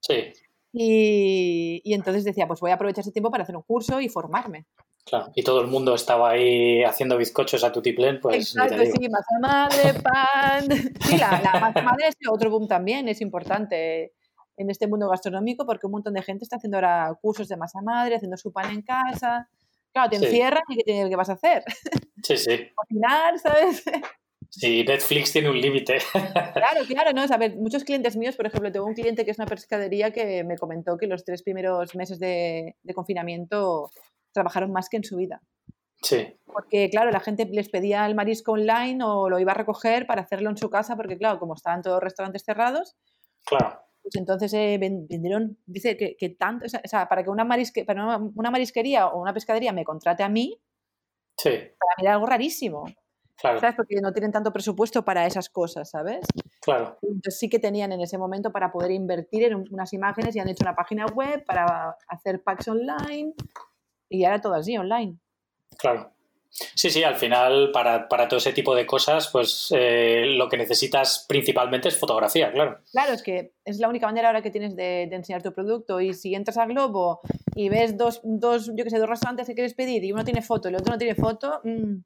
Sí. 0.02 0.32
Y, 0.72 1.82
y 1.84 1.94
entonces 1.96 2.24
decía, 2.24 2.48
pues 2.48 2.60
voy 2.60 2.70
a 2.70 2.76
aprovechar 2.76 3.02
ese 3.02 3.12
tiempo 3.12 3.32
para 3.32 3.44
hacer 3.44 3.56
un 3.56 3.64
curso 3.64 4.00
y 4.00 4.10
formarme. 4.10 4.68
Claro, 5.06 5.32
y 5.34 5.44
todo 5.44 5.62
el 5.62 5.68
mundo 5.68 5.96
estaba 5.96 6.32
ahí 6.32 6.84
haciendo 6.84 7.18
bizcochos 7.18 7.64
a 7.64 7.72
tutiplén, 7.72 8.20
pues. 8.20 8.56
Exacto, 8.56 8.84
sí, 8.84 9.10
masa 9.10 9.40
madre, 9.42 9.94
pan. 10.02 10.94
Sí, 11.02 11.18
la, 11.18 11.42
la 11.42 11.60
masa 11.60 11.82
madre 11.82 12.10
es 12.10 12.16
otro 12.30 12.50
boom 12.50 12.68
también, 12.68 13.08
es 13.08 13.22
importante 13.22 14.14
en 14.60 14.70
este 14.70 14.88
mundo 14.88 15.10
gastronómico 15.10 15.66
porque 15.66 15.88
un 15.88 15.94
montón 15.94 16.14
de 16.14 16.22
gente 16.22 16.44
está 16.44 16.58
haciendo 16.58 16.78
ahora 16.78 17.18
cursos 17.22 17.48
de 17.48 17.58
masa 17.58 17.82
madre, 17.82 18.16
haciendo 18.16 18.38
su 18.38 18.52
pan 18.52 18.72
en 18.72 18.82
casa. 18.82 19.50
Claro, 19.94 20.10
te 20.10 20.18
encierran 20.18 20.64
y 20.68 20.84
¿qué, 20.84 21.08
¿qué, 21.10 21.16
vas 21.16 21.30
a 21.30 21.34
hacer? 21.34 21.64
Sí, 22.22 22.38
sí. 22.38 22.70
Cocinar, 22.76 23.40
¿sabes? 23.40 23.84
Sí, 24.50 24.84
Netflix 24.84 25.32
tiene 25.32 25.50
un 25.50 25.60
límite. 25.60 26.00
Claro, 26.54 26.82
claro, 26.88 27.14
no, 27.14 27.22
a 27.22 27.38
ver, 27.38 27.56
muchos 27.56 27.84
clientes 27.84 28.18
míos, 28.18 28.36
por 28.36 28.46
ejemplo, 28.46 28.72
tengo 28.72 28.86
un 28.86 28.94
cliente 28.94 29.24
que 29.24 29.32
es 29.32 29.40
una 29.40 29.48
pescadería 29.48 30.12
que 30.12 30.44
me 30.44 30.58
comentó 30.58 30.98
que 30.98 31.08
los 31.08 31.24
tres 31.24 31.42
primeros 31.42 31.96
meses 31.96 32.20
de, 32.20 32.76
de 32.84 32.94
confinamiento 32.94 33.90
trabajaron 34.40 34.72
más 34.72 34.88
que 34.90 34.98
en 34.98 35.04
su 35.04 35.18
vida. 35.18 35.42
Sí. 36.02 36.40
Porque, 36.46 36.90
claro, 36.90 37.12
la 37.12 37.20
gente 37.20 37.46
les 37.46 37.70
pedía 37.70 38.06
el 38.06 38.16
marisco 38.16 38.54
online 38.54 39.04
o 39.04 39.30
lo 39.30 39.40
iba 39.40 39.52
a 39.52 39.56
recoger 39.56 40.08
para 40.08 40.22
hacerlo 40.22 40.50
en 40.50 40.58
su 40.58 40.70
casa, 40.70 40.96
porque, 40.96 41.18
claro, 41.18 41.40
como 41.40 41.56
estaban 41.56 41.82
todos 41.82 41.96
los 41.96 42.04
restaurantes 42.04 42.44
cerrados, 42.44 42.96
claro. 43.46 43.82
pues 44.02 44.16
entonces 44.16 44.54
eh, 44.54 44.78
vendieron, 44.80 45.58
dice 45.66 45.98
que, 45.98 46.16
que 46.18 46.30
tanto, 46.30 46.66
o 46.66 46.70
sea, 46.70 47.08
para 47.10 47.24
que 47.24 47.30
una, 47.30 47.44
marisque, 47.44 47.84
para 47.84 48.18
una, 48.18 48.52
marisquería 48.52 49.08
o 49.08 49.22
una 49.22 49.34
pescadería 49.34 49.74
me 49.74 49.84
contrate 49.84 50.24
a 50.24 50.30
mí, 50.30 50.62
sí. 51.38 51.50
para 51.50 51.94
mí 51.98 52.04
era 52.04 52.14
algo 52.14 52.26
rarísimo. 52.26 52.86
Claro. 53.42 53.58
¿Sabes? 53.62 53.78
Porque 53.78 53.96
no 54.02 54.12
tienen 54.12 54.34
tanto 54.34 54.52
presupuesto 54.52 55.06
para 55.06 55.26
esas 55.26 55.50
cosas, 55.50 55.90
¿sabes? 55.90 56.20
Claro. 56.60 56.98
Entonces 57.02 57.40
sí 57.40 57.50
que 57.50 57.58
tenían 57.58 57.94
en 57.94 58.02
ese 58.02 58.18
momento 58.18 58.52
para 58.52 58.70
poder 58.70 58.92
invertir 58.92 59.44
en 59.44 59.56
unas 59.72 59.94
imágenes 59.94 60.36
y 60.36 60.40
han 60.40 60.50
hecho 60.50 60.66
una 60.66 60.76
página 60.76 61.06
web 61.06 61.46
para 61.46 61.96
hacer 62.10 62.44
packs 62.44 62.68
online 62.68 63.34
y 64.10 64.26
ahora 64.26 64.42
todo 64.42 64.54
así, 64.56 64.78
online. 64.78 65.18
Claro. 65.78 66.12
Sí, 66.52 66.90
sí, 66.90 67.04
al 67.04 67.16
final 67.16 67.72
para, 67.72 68.08
todo 68.28 68.38
ese 68.38 68.54
tipo 68.54 68.74
de 68.74 68.86
cosas, 68.86 69.30
pues 69.32 69.68
eh, 69.72 70.26
lo 70.26 70.50
que 70.50 70.58
necesitas 70.58 71.26
principalmente 71.28 71.88
es 71.88 71.98
fotografía, 71.98 72.52
claro. 72.52 72.80
Claro, 72.92 73.14
es 73.14 73.22
que 73.22 73.54
es 73.64 73.80
la 73.80 73.88
única 73.88 74.08
manera 74.08 74.30
ahora 74.30 74.42
que 74.42 74.50
tienes 74.50 74.76
de, 74.76 75.04
enseñar 75.04 75.44
tu 75.44 75.54
producto 75.54 76.02
y 76.02 76.14
si 76.14 76.34
entras 76.34 76.58
a 76.58 76.66
Globo 76.66 77.22
y 77.56 77.70
ves 77.70 77.98
dos, 77.98 78.22
dos, 78.24 78.72
yo 78.76 78.84
que 78.84 78.90
sé, 78.90 78.98
dos 78.98 79.08
restaurantes 79.08 79.48
que 79.48 79.54
quieres 79.54 79.76
pedir 79.76 80.04
y 80.04 80.12
uno 80.12 80.26
tiene 80.26 80.42
foto 80.42 80.68
y 80.68 80.74
el 80.74 80.78
otro 80.78 80.92
no 80.92 80.98
tiene 80.98 81.16
foto, 81.16 81.62
mm, 81.64 81.98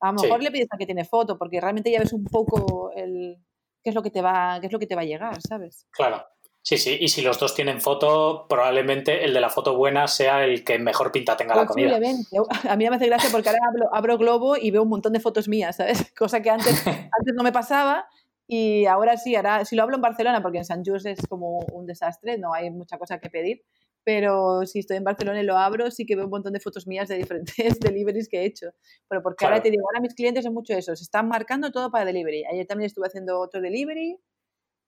a 0.00 0.12
lo 0.12 0.22
mejor 0.22 0.42
le 0.42 0.50
pides 0.50 0.68
a 0.70 0.78
que 0.78 0.86
tiene 0.86 1.04
foto 1.04 1.38
porque 1.38 1.60
realmente 1.60 1.90
ya 1.90 2.00
ves 2.00 2.14
un 2.14 2.24
poco 2.24 2.92
el, 2.96 3.36
qué 3.84 3.90
es 3.90 3.94
lo 3.94 4.02
que 4.02 4.10
te 4.10 4.22
va, 4.22 4.58
qué 4.60 4.66
es 4.66 4.72
lo 4.72 4.78
que 4.78 4.86
te 4.86 4.94
va 4.94 5.02
a 5.02 5.06
llegar, 5.06 5.38
¿sabes? 5.46 5.86
Claro. 5.90 6.24
Sí, 6.64 6.78
sí, 6.78 6.96
y 7.00 7.08
si 7.08 7.22
los 7.22 7.40
dos 7.40 7.56
tienen 7.56 7.80
foto, 7.80 8.46
probablemente 8.48 9.24
el 9.24 9.34
de 9.34 9.40
la 9.40 9.50
foto 9.50 9.76
buena 9.76 10.06
sea 10.06 10.44
el 10.44 10.62
que 10.62 10.78
mejor 10.78 11.10
pinta 11.10 11.36
tenga 11.36 11.56
la 11.56 11.66
comida. 11.66 11.96
A 12.68 12.76
mí 12.76 12.88
me 12.88 12.96
hace 12.96 13.06
gracia 13.06 13.30
porque 13.32 13.48
ahora 13.48 13.60
abro, 13.92 14.16
Globo 14.16 14.56
y 14.56 14.70
veo 14.70 14.84
un 14.84 14.88
montón 14.88 15.12
de 15.12 15.18
fotos 15.18 15.48
mías, 15.48 15.76
¿sabes? 15.76 16.12
Cosa 16.16 16.40
que 16.40 16.50
antes, 16.50 16.86
antes 16.86 17.34
no 17.34 17.42
me 17.42 17.50
pasaba 17.50 18.06
y 18.46 18.86
ahora 18.86 19.16
sí, 19.16 19.34
ahora 19.34 19.64
si 19.64 19.74
lo 19.74 19.82
hablo 19.82 19.96
en 19.96 20.02
Barcelona, 20.02 20.40
porque 20.40 20.58
en 20.58 20.64
San 20.64 20.84
Just 20.84 21.06
es 21.06 21.26
como 21.26 21.58
un 21.72 21.86
desastre, 21.86 22.38
no 22.38 22.54
hay 22.54 22.70
mucha 22.70 22.96
cosa 22.96 23.18
que 23.18 23.28
pedir, 23.28 23.64
pero 24.04 24.64
si 24.64 24.78
estoy 24.78 24.98
en 24.98 25.04
Barcelona 25.04 25.40
y 25.40 25.44
lo 25.44 25.58
abro, 25.58 25.90
sí 25.90 26.06
que 26.06 26.14
veo 26.14 26.26
un 26.26 26.30
montón 26.30 26.52
de 26.52 26.60
fotos 26.60 26.86
mías 26.86 27.08
de 27.08 27.16
diferentes 27.16 27.80
deliveries 27.80 28.28
que 28.28 28.40
he 28.40 28.44
hecho. 28.44 28.68
Pero 29.08 29.20
porque 29.20 29.44
ahora 29.46 29.60
te 29.60 29.70
digo, 29.70 29.84
ahora 29.88 30.00
mis 30.00 30.14
clientes 30.14 30.44
son 30.44 30.54
mucho 30.54 30.74
eso, 30.74 30.94
se 30.94 31.02
están 31.02 31.26
marcando 31.26 31.72
todo 31.72 31.90
para 31.90 32.04
delivery. 32.04 32.44
Ayer 32.44 32.66
también 32.66 32.86
estuve 32.86 33.08
haciendo 33.08 33.40
otro 33.40 33.60
delivery 33.60 34.16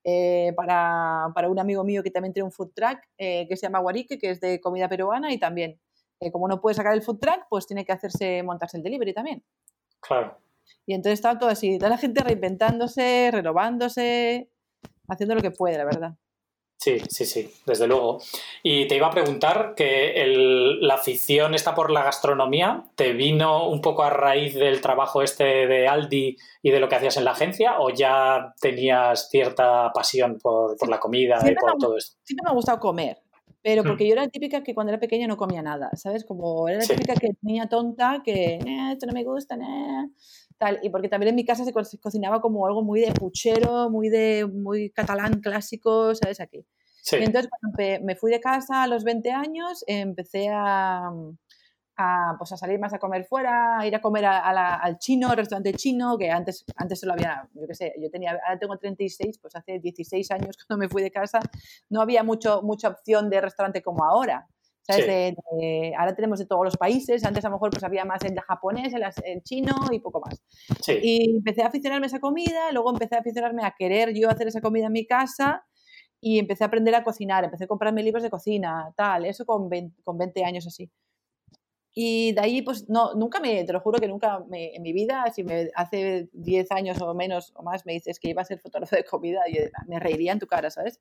eh, 0.05 0.53
para, 0.55 1.33
para, 1.35 1.49
un 1.49 1.59
amigo 1.59 1.83
mío 1.83 2.03
que 2.03 2.11
también 2.11 2.35
tiene 2.35 2.45
un 2.45 2.53
food 2.53 2.73
truck 2.75 2.99
eh, 3.17 3.47
que 3.49 3.57
se 3.57 3.63
llama 3.67 3.79
Guarique, 3.79 4.19
que 4.19 4.31
es 4.31 4.41
de 4.41 4.61
comida 4.61 4.87
peruana 4.89 5.33
y 5.33 5.39
también, 5.39 5.81
eh, 6.21 6.31
como 6.31 6.47
no 6.47 6.61
puede 6.61 6.75
sacar 6.75 6.93
el 6.93 7.03
food 7.03 7.19
truck, 7.19 7.47
pues 7.49 7.67
tiene 7.67 7.87
que 7.87 7.93
hacerse, 7.93 8.43
montarse 8.43 8.77
el 8.77 8.83
delivery 8.83 9.15
también. 9.15 9.43
Claro. 10.01 10.39
Y 10.87 10.93
entonces 10.95 11.19
está 11.19 11.39
todo 11.39 11.49
así, 11.49 11.79
toda 11.79 11.91
la 11.91 11.99
gente 11.99 12.23
reinventándose, 12.23 13.31
renovándose, 13.33 14.51
haciendo 15.09 15.35
lo 15.35 15.41
que 15.41 15.51
puede, 15.51 15.79
la 15.79 15.85
verdad. 15.85 16.15
Sí, 16.85 16.99
sí, 17.09 17.25
sí, 17.25 17.51
desde 17.65 17.87
luego. 17.87 18.21
Y 18.63 18.87
te 18.89 18.97
iba 18.97 19.07
a 19.07 19.11
preguntar 19.11 19.73
que 19.75 20.23
la 20.83 20.97
afición 20.97 21.55
está 21.55 21.75
por 21.75 21.91
la 21.91 22.03
gastronomía, 22.03 22.85
¿te 22.95 23.15
vino 23.15 23.71
un 23.71 23.81
poco 23.81 24.03
a 24.03 24.11
raíz 24.11 24.55
del 24.55 24.83
trabajo 24.83 25.23
este 25.23 25.67
de 25.67 25.89
Aldi 25.89 26.37
y 26.63 26.71
de 26.71 26.81
lo 26.81 26.91
que 26.91 26.97
hacías 26.97 27.17
en 27.17 27.25
la 27.25 27.31
agencia 27.31 27.79
o 27.79 27.89
ya 27.89 28.53
tenías 28.61 29.31
cierta 29.31 29.93
pasión 29.95 30.39
por, 30.43 30.77
la 30.87 31.01
comida 31.01 31.39
y 31.51 31.55
por 31.55 31.79
todo 31.79 31.97
esto? 31.97 32.19
Siempre 32.23 32.45
me 32.45 32.51
ha 32.51 32.55
gustado 32.55 32.79
comer, 32.81 33.17
pero 33.63 33.83
hmm. 33.83 33.87
porque 33.87 34.07
yo 34.07 34.13
era 34.13 34.25
la 34.25 34.29
típica 34.29 34.63
que 34.63 34.75
cuando 34.75 34.93
era 34.93 35.01
pequeña 35.01 35.27
no 35.27 35.39
comía 35.39 35.63
nada, 35.63 35.89
¿sabes? 35.95 36.23
Como 36.27 36.69
era 36.69 36.81
la 36.81 36.87
típica 36.87 37.15
que 37.15 37.31
niña 37.41 37.67
tonta 37.67 38.21
que 38.23 38.59
esto 38.93 39.07
no 39.07 39.15
me 39.15 39.25
gusta, 39.25 39.57
tal. 40.59 40.79
Y 40.83 40.91
porque 40.91 41.09
también 41.09 41.31
en 41.31 41.37
mi 41.37 41.45
casa 41.45 41.65
se, 41.65 41.73
cocinaba 41.73 42.41
como 42.41 42.67
algo 42.67 42.83
muy 42.83 43.01
de 43.01 43.13
puchero, 43.13 43.91
muy 43.91 44.09
de 44.09 44.47
muy 44.47 44.91
catalán 44.91 45.41
clásico, 45.41 46.15
¿sabes? 46.15 46.41
Aquí. 46.41 46.67
Y 47.13 47.17
entonces 47.17 47.51
cuando 47.51 48.05
me 48.05 48.17
fui 48.17 48.31
de 48.31 48.41
casa 48.41 48.83
a 48.83 48.87
los 48.87 49.05
20 49.05 49.31
años, 49.31 49.85
empecé 49.87 50.49
a, 50.49 51.11
a, 51.97 52.35
pues 52.39 52.53
a 52.53 52.57
salir 52.57 52.79
más 52.79 52.93
a 52.93 52.99
comer 52.99 53.25
fuera, 53.25 53.79
a 53.79 53.87
ir 53.87 53.95
a 53.95 54.01
comer 54.01 54.25
al 54.27 54.99
chino, 54.99 55.31
al 55.31 55.37
restaurante 55.37 55.75
chino, 55.75 56.19
que 56.19 56.31
antes, 56.31 56.65
antes 56.77 57.01
solo 57.01 57.13
había, 57.13 57.49
yo 57.55 57.67
qué 57.67 57.75
sé, 57.75 57.95
yo 58.01 58.11
tenía, 58.11 58.33
ahora 58.33 58.59
tengo 58.59 58.77
36, 58.77 59.39
pues 59.39 59.55
hace 59.55 59.79
16 59.79 60.31
años 60.31 60.57
cuando 60.67 60.85
me 60.85 60.89
fui 60.89 61.03
de 61.03 61.11
casa, 61.11 61.41
no 61.89 62.01
había 62.01 62.23
mucho, 62.23 62.63
mucha 62.63 62.89
opción 62.89 63.31
de 63.31 63.41
restaurante 63.41 63.83
como 63.83 64.05
ahora. 64.05 64.49
¿Sabes? 64.87 65.35
ahora 65.99 66.15
tenemos 66.15 66.39
de 66.39 66.47
todos 66.47 66.65
los 66.65 66.77
países, 66.77 67.25
antes 67.25 67.45
a 67.45 67.49
lo 67.49 67.55
mejor 67.57 67.71
pues 67.71 67.85
había 67.85 68.05
más 68.05 68.23
en 68.25 68.37
japonés, 68.37 68.93
en, 68.93 69.03
en 69.25 69.43
chino 69.43 69.75
y 69.93 69.99
poco 70.01 70.21
más. 70.21 70.43
Y 71.01 71.37
empecé 71.37 71.63
a 71.63 71.69
aficionarme 71.69 72.07
a 72.07 72.09
esa 72.09 72.21
comida, 72.21 72.71
luego 72.73 72.91
empecé 72.91 73.17
a 73.17 73.21
aficionarme 73.21 73.65
a 73.65 73.75
querer 73.77 74.13
yo 74.15 74.31
hacer 74.31 74.47
esa 74.49 74.61
comida 74.61 74.87
en 74.87 74.93
mi 74.93 75.07
casa 75.07 75.65
y 76.21 76.39
empecé 76.39 76.65
a 76.65 76.69
aprender 76.69 76.95
a 76.95 77.05
cocinar, 77.05 77.45
empecé 77.45 77.65
a 77.65 77.67
comprarme 77.67 78.03
libros 78.03 78.23
de 78.23 78.31
cocina, 78.31 78.93
tal, 78.97 79.27
eso 79.27 79.45
con 79.45 79.69
20, 79.69 80.03
con 80.03 80.19
20 80.19 80.45
años 80.45 80.67
así. 80.67 80.91
Y 81.97 82.33
de 82.33 82.41
ahí, 82.41 82.63
pues, 82.63 82.89
no, 82.89 83.15
nunca 83.15 83.39
me, 83.39 83.63
te 83.63 83.73
lo 83.73 83.79
juro 83.79 84.01
que 84.01 84.09
nunca 84.09 84.41
me, 84.49 84.75
en 84.75 84.83
mi 84.83 84.93
vida, 84.93 85.31
si 85.33 85.45
me 85.45 85.71
hace 85.77 86.29
10 86.33 86.73
años 86.73 87.01
o 87.01 87.15
menos 87.15 87.53
o 87.55 87.63
más 87.63 87.87
me 87.87 87.93
dices 87.93 88.19
que 88.19 88.31
iba 88.31 88.43
a 88.43 88.45
ser 88.45 88.59
fotógrafo 88.59 88.97
de 88.97 89.05
comida, 89.05 89.43
yo 89.49 89.63
me 89.87 90.01
reiría 90.01 90.33
en 90.33 90.41
tu 90.41 90.49
cara, 90.49 90.71
¿sabes? 90.71 91.01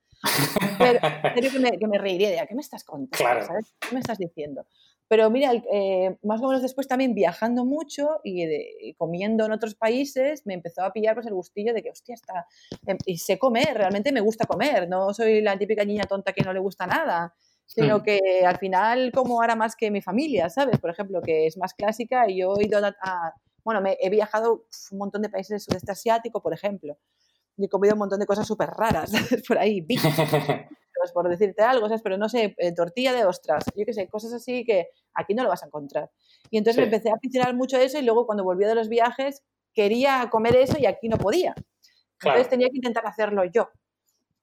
Pero, 0.77 0.99
que, 1.33 1.59
me, 1.59 1.79
que 1.79 1.87
me 1.87 1.97
reiría 1.97 2.29
de, 2.29 2.47
¿qué 2.47 2.53
me 2.53 2.61
estás 2.61 2.83
contando? 2.83 3.43
¿sabes? 3.43 3.73
¿Qué 3.79 3.91
me 3.91 4.01
estás 4.01 4.19
diciendo? 4.19 4.67
Pero 5.07 5.31
mira, 5.31 5.51
eh, 5.71 6.15
más 6.21 6.41
o 6.41 6.47
menos 6.47 6.61
después 6.61 6.87
también 6.87 7.15
viajando 7.15 7.65
mucho 7.65 8.21
y, 8.23 8.93
comiendo 8.93 9.45
en 9.45 9.51
otros 9.51 9.73
países, 9.73 10.45
me 10.45 10.53
empezó 10.53 10.83
a 10.83 10.93
pillar 10.93 11.15
pues, 11.15 11.25
el 11.25 11.33
gustillo 11.33 11.73
de 11.73 11.81
que, 11.81 11.89
hostia, 11.89 12.13
está... 12.13 12.45
Em, 12.85 12.97
y 13.07 13.17
sé 13.17 13.39
comer, 13.39 13.75
realmente 13.75 14.11
me 14.11 14.21
gusta 14.21 14.45
comer, 14.45 14.87
no 14.87 15.11
soy 15.11 15.41
la 15.41 15.57
típica 15.57 15.83
niña 15.85 16.03
tonta 16.03 16.33
que 16.33 16.43
no 16.43 16.53
le 16.53 16.59
gusta 16.59 16.85
nada 16.85 17.33
sino 17.73 17.99
mm. 17.99 18.03
que 18.03 18.19
al 18.45 18.57
final 18.57 19.11
como 19.11 19.41
ahora 19.41 19.55
más 19.55 19.75
que 19.75 19.89
mi 19.89 20.01
familia, 20.01 20.49
¿sabes? 20.49 20.79
Por 20.79 20.89
ejemplo, 20.89 21.21
que 21.21 21.47
es 21.47 21.57
más 21.57 21.73
clásica 21.73 22.29
y 22.29 22.39
yo 22.39 22.55
he 22.59 22.65
ido 22.65 22.79
a, 22.79 23.33
bueno, 23.63 23.81
me, 23.81 23.97
he 23.99 24.09
viajado 24.09 24.65
un 24.91 24.97
montón 24.97 25.21
de 25.21 25.29
países 25.29 25.49
del 25.49 25.59
sudeste 25.59 25.91
asiático, 25.91 26.41
por 26.41 26.53
ejemplo, 26.53 26.97
y 27.57 27.65
he 27.65 27.69
comido 27.69 27.95
un 27.95 27.99
montón 27.99 28.19
de 28.19 28.25
cosas 28.25 28.45
súper 28.47 28.69
raras 28.69 29.11
por 29.47 29.57
ahí, 29.57 29.81
pues 29.81 30.01
por 31.13 31.27
decirte 31.27 31.63
algo, 31.63 31.87
¿sabes? 31.87 32.01
Pero 32.01 32.17
no 32.17 32.29
sé, 32.29 32.55
eh, 32.57 32.73
tortilla 32.73 33.13
de 33.13 33.25
ostras, 33.25 33.65
yo 33.75 33.85
qué 33.85 33.93
sé, 33.93 34.07
cosas 34.07 34.33
así 34.33 34.63
que 34.63 34.87
aquí 35.13 35.33
no 35.33 35.43
lo 35.43 35.49
vas 35.49 35.63
a 35.63 35.65
encontrar. 35.65 36.11
Y 36.49 36.57
entonces 36.57 36.79
me 36.79 36.85
empecé 36.85 37.09
a 37.09 37.15
aficionar 37.15 37.55
mucho 37.55 37.77
eso 37.77 37.97
y 37.97 38.03
luego 38.03 38.25
cuando 38.25 38.43
volví 38.43 38.65
de 38.65 38.75
los 38.75 38.87
viajes 38.87 39.43
quería 39.73 40.29
comer 40.31 40.55
eso 40.55 40.77
y 40.79 40.85
aquí 40.85 41.09
no 41.09 41.17
podía. 41.17 41.55
Entonces 42.21 42.49
tenía 42.49 42.67
que 42.69 42.77
intentar 42.77 43.05
hacerlo 43.05 43.43
yo. 43.45 43.69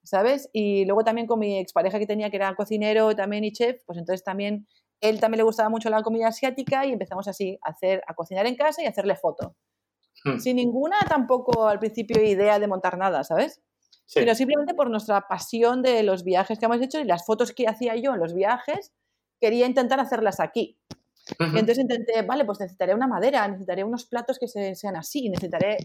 ¿Sabes? 0.03 0.49
Y 0.53 0.85
luego 0.85 1.05
también 1.05 1.27
con 1.27 1.39
mi 1.39 1.59
expareja 1.59 1.99
que 1.99 2.07
tenía, 2.07 2.31
que 2.31 2.37
era 2.37 2.55
cocinero 2.55 3.15
también 3.15 3.45
y 3.45 3.53
chef, 3.53 3.83
pues 3.87 3.99
entonces 3.99 4.25
también, 4.25 4.67
él 5.01 5.21
también 5.21 5.39
le 5.39 5.45
gustaba 5.45 5.69
mucho 5.69 5.91
la 5.91 6.03
comida 6.03 6.29
asiática 6.29 6.87
y 6.87 6.93
empezamos 6.93 7.29
así 7.29 7.59
a, 7.63 7.71
hacer, 7.71 8.03
a 8.07 8.15
cocinar 8.15 8.47
en 8.47 8.57
casa 8.57 8.83
y 8.83 8.87
a 8.87 8.91
hacerle 8.91 9.17
foto. 9.17 9.57
Hmm. 10.25 10.39
Sin 10.39 10.57
ninguna 10.57 10.97
tampoco 11.09 11.69
al 11.69 11.79
principio 11.79 12.23
idea 12.23 12.59
de 12.59 12.69
montar 12.69 12.99
nada, 12.99 13.25
¿sabes? 13.25 13.63
Sino 14.07 14.35
simplemente 14.35 14.75
por 14.75 14.91
nuestra 14.91 15.29
pasión 15.29 15.83
de 15.83 16.03
los 16.03 16.25
viajes 16.25 16.59
que 16.59 16.65
hemos 16.65 16.81
hecho 16.81 16.99
y 16.99 17.05
las 17.05 17.25
fotos 17.25 17.53
que 17.53 17.69
hacía 17.69 17.95
yo 17.95 18.13
en 18.13 18.19
los 18.19 18.35
viajes, 18.35 18.93
quería 19.41 19.67
intentar 19.67 20.01
hacerlas 20.01 20.41
aquí. 20.41 20.79
Y 21.39 21.45
entonces 21.45 21.79
intenté, 21.79 22.23
vale, 22.23 22.45
pues 22.45 22.59
necesitaré 22.59 22.93
una 22.93 23.07
madera, 23.07 23.47
necesitaré 23.47 23.85
unos 23.85 24.07
platos 24.07 24.39
que 24.41 24.49
sean 24.49 24.97
así, 24.97 25.29
necesitaré 25.29 25.79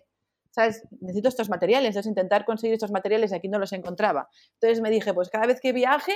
¿sabes? 0.56 0.88
Necesito 1.01 1.28
estos 1.28 1.49
materiales, 1.49 1.89
entonces 1.89 2.10
intentar 2.10 2.45
conseguir 2.45 2.76
estos 2.76 2.91
materiales 2.91 3.32
y 3.32 3.36
aquí 3.36 3.49
no 3.49 3.60
los 3.60 3.74
encontraba. 3.74 4.30
Entonces 4.53 4.82
me 4.82 4.89
dije, 4.89 5.14
pues 5.14 5.30
cada 5.30 5.45
vez 5.47 5.60
que 5.60 5.74
viaje, 5.74 6.14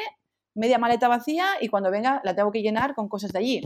media 0.55 0.77
maleta 0.77 1.09
vacía 1.09 1.45
y 1.59 1.67
cuando 1.67 1.91
venga 1.91 2.21
la 2.23 2.33
tengo 2.35 2.49
que 2.49 2.61
llenar 2.61 2.95
con 2.95 3.09
cosas 3.09 3.33
de 3.33 3.39
allí. 3.39 3.63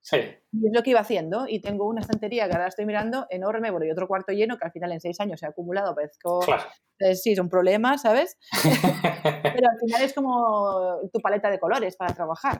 Sí. 0.00 0.16
Y 0.16 0.66
es 0.66 0.72
lo 0.72 0.82
que 0.82 0.90
iba 0.90 1.00
haciendo. 1.00 1.44
Y 1.46 1.60
tengo 1.60 1.86
una 1.86 2.00
estantería 2.00 2.48
que 2.48 2.54
ahora 2.54 2.68
estoy 2.68 2.86
mirando 2.86 3.26
enorme, 3.28 3.70
bueno, 3.70 3.84
y 3.84 3.90
otro 3.90 4.08
cuarto 4.08 4.32
lleno 4.32 4.56
que 4.56 4.64
al 4.64 4.72
final 4.72 4.90
en 4.92 5.00
seis 5.00 5.20
años 5.20 5.38
se 5.38 5.44
ha 5.44 5.50
acumulado. 5.50 5.94
Parezco. 5.94 6.40
Claro. 6.40 6.62
Eh, 6.98 7.14
sí, 7.14 7.32
es 7.32 7.38
un 7.38 7.50
problema, 7.50 7.98
¿sabes? 7.98 8.38
Pero 9.42 9.68
al 9.70 9.78
final 9.78 10.02
es 10.02 10.14
como 10.14 10.98
tu 11.12 11.20
paleta 11.20 11.50
de 11.50 11.60
colores 11.60 11.94
para 11.96 12.14
trabajar. 12.14 12.58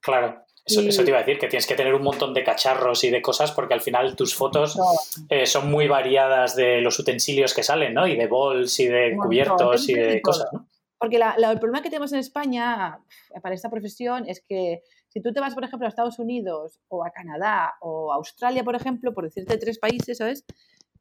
Claro. 0.00 0.42
Eso, 0.68 0.82
Y- 0.82 0.88
eso 0.88 1.02
te 1.02 1.10
iba 1.10 1.18
a 1.18 1.22
decir, 1.22 1.38
que 1.38 1.48
tienes 1.48 1.66
que 1.66 1.74
tener 1.74 1.94
un 1.94 2.02
montón 2.02 2.34
de 2.34 2.44
cacharros 2.44 3.02
y 3.04 3.10
de 3.10 3.22
cosas 3.22 3.52
porque 3.52 3.74
al 3.74 3.80
final 3.80 4.14
tus 4.14 4.34
fotos 4.34 4.76
No, 4.76 4.84
eh, 5.30 5.46
son 5.46 5.70
muy 5.70 5.88
variadas 5.88 6.54
de 6.54 6.80
los 6.80 6.98
utensilios 6.98 7.54
que 7.54 7.62
salen, 7.62 7.94
¿no? 7.94 8.06
Y 8.06 8.16
de 8.16 8.26
bols 8.26 8.78
y 8.80 8.86
de 8.86 9.16
cubiertos 9.16 9.88
y 9.88 9.94
de 9.94 10.20
cosas. 10.22 10.48
¿no? 10.52 10.66
Porque 10.98 11.18
la- 11.18 11.34
la- 11.38 11.50
el 11.52 11.58
problema 11.58 11.82
que 11.82 11.90
tenemos 11.90 12.12
en 12.12 12.18
España 12.18 12.98
para 13.42 13.54
esta 13.54 13.70
profesión 13.70 14.28
es 14.28 14.42
que 14.46 14.82
si 15.08 15.22
tú 15.22 15.32
te 15.32 15.40
vas, 15.40 15.54
por 15.54 15.64
ejemplo, 15.64 15.86
a 15.86 15.88
Estados 15.88 16.18
Unidos 16.18 16.80
o 16.88 17.04
a 17.04 17.10
Canadá 17.10 17.74
o 17.80 18.12
a 18.12 18.16
Australia, 18.16 18.62
por 18.64 18.74
ejemplo, 18.76 19.14
por 19.14 19.24
decirte 19.24 19.56
tres 19.58 19.78
países, 19.78 20.18
¿sabes? 20.18 20.44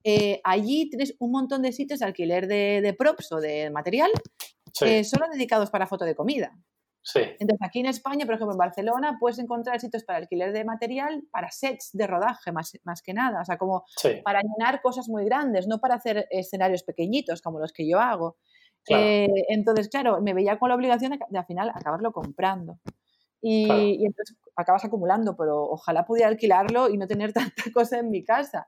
Eh, 0.03 0.39
allí 0.45 0.89
tienes 0.89 1.15
un 1.19 1.31
montón 1.31 1.61
de 1.63 1.73
sitios 1.73 1.99
de 1.99 2.05
alquiler 2.05 2.47
de, 2.47 2.79
de 2.81 2.93
props 2.93 3.31
o 3.33 3.41
de 3.41 3.69
material 3.71 4.11
Sí, 4.71 4.85
eh, 4.85 5.03
solo 5.03 5.25
dedicados 5.31 5.69
para 5.71 5.87
foto 5.87 6.05
de 6.05 6.13
comida. 6.15 6.55
Sí, 7.01 7.21
Entonces, 7.39 7.59
aquí 7.61 7.79
en 7.79 7.85
España, 7.87 8.25
por 8.25 8.35
ejemplo, 8.35 8.53
en 8.53 8.57
Barcelona, 8.57 9.17
puedes 9.19 9.39
encontrar 9.39 9.79
sitios 9.79 10.03
para 10.03 10.19
alquiler 10.19 10.51
de 10.53 10.65
material 10.65 11.23
para 11.31 11.51
sets 11.51 11.89
de 11.93 12.07
rodaje, 12.07 12.51
más, 12.51 12.77
más 12.83 13.01
que 13.01 13.13
nada. 13.13 13.41
O 13.41 13.45
sea, 13.45 13.57
como 13.57 13.85
sí. 13.95 14.21
para 14.23 14.41
llenar 14.41 14.81
cosas 14.81 15.07
muy 15.09 15.25
grandes, 15.25 15.67
no 15.67 15.79
para 15.79 15.95
hacer 15.95 16.27
escenarios 16.31 16.83
pequeñitos 16.83 17.41
como 17.41 17.59
los 17.59 17.71
que 17.71 17.87
yo 17.89 17.99
hago. 17.99 18.37
Claro. 18.83 19.03
Eh, 19.05 19.27
entonces, 19.49 19.89
claro, 19.89 20.21
me 20.21 20.33
veía 20.33 20.59
con 20.59 20.69
la 20.69 20.75
obligación 20.75 21.11
de, 21.11 21.19
de 21.29 21.37
al 21.37 21.45
final 21.45 21.69
acabarlo 21.73 22.11
comprando. 22.11 22.79
Y, 23.41 23.65
Claro. 23.65 23.81
y 23.81 24.05
entonces 24.05 24.35
acabas 24.55 24.83
acumulando, 24.85 25.35
pero 25.37 25.61
ojalá 25.63 26.05
pudiera 26.05 26.27
alquilarlo 26.27 26.89
y 26.89 26.97
no 26.97 27.07
tener 27.07 27.33
tanta 27.63 27.63
cosa 27.73 27.99
en 27.99 28.09
mi 28.09 28.23
casa. 28.23 28.67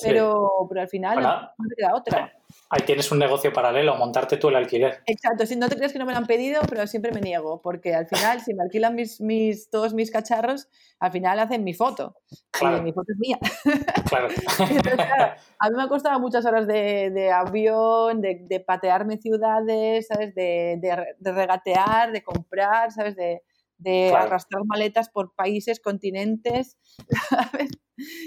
Sí. 0.00 0.08
Pero, 0.08 0.66
pero 0.68 0.80
al 0.80 0.88
final 0.88 1.22
no, 1.22 1.68
te 1.68 1.74
queda 1.76 1.94
otra. 1.94 2.32
Ahí 2.68 2.82
tienes 2.84 3.10
un 3.10 3.18
negocio 3.18 3.52
paralelo, 3.52 3.96
montarte 3.96 4.36
tú 4.36 4.48
el 4.48 4.56
alquiler. 4.56 5.02
Exacto, 5.06 5.46
si 5.46 5.56
no 5.56 5.68
te 5.68 5.76
crees 5.76 5.92
que 5.92 5.98
no 5.98 6.06
me 6.06 6.12
lo 6.12 6.18
han 6.18 6.26
pedido, 6.26 6.62
pero 6.68 6.86
siempre 6.86 7.12
me 7.12 7.20
niego, 7.20 7.60
porque 7.62 7.94
al 7.94 8.06
final, 8.06 8.40
si 8.40 8.54
me 8.54 8.62
alquilan 8.62 8.94
mis, 8.94 9.20
mis, 9.20 9.70
todos 9.70 9.92
mis 9.94 10.10
cacharros, 10.10 10.68
al 10.98 11.12
final 11.12 11.38
hacen 11.38 11.64
mi 11.64 11.74
foto. 11.74 12.16
Claro. 12.50 12.78
Y 12.78 12.82
mi 12.82 12.92
foto 12.92 13.12
es 13.12 13.18
mía. 13.18 13.38
Claro. 14.08 14.28
Entonces, 14.28 14.94
claro, 14.94 15.34
a 15.58 15.70
mí 15.70 15.76
me 15.76 15.82
ha 15.84 15.88
costado 15.88 16.18
muchas 16.18 16.44
horas 16.44 16.66
de, 16.66 17.10
de 17.10 17.30
avión, 17.30 18.20
de, 18.20 18.40
de 18.42 18.58
patearme 18.58 19.18
ciudades, 19.18 20.08
¿sabes? 20.08 20.34
De, 20.34 20.78
de 20.80 21.32
regatear, 21.32 22.10
de 22.10 22.22
comprar, 22.22 22.90
¿sabes? 22.90 23.14
De, 23.14 23.42
de 23.80 24.08
Claro. 24.10 24.26
arrastrar 24.26 24.62
maletas 24.66 25.08
por 25.10 25.34
países, 25.34 25.80
continentes, 25.80 26.76
¿sabes? 27.30 27.70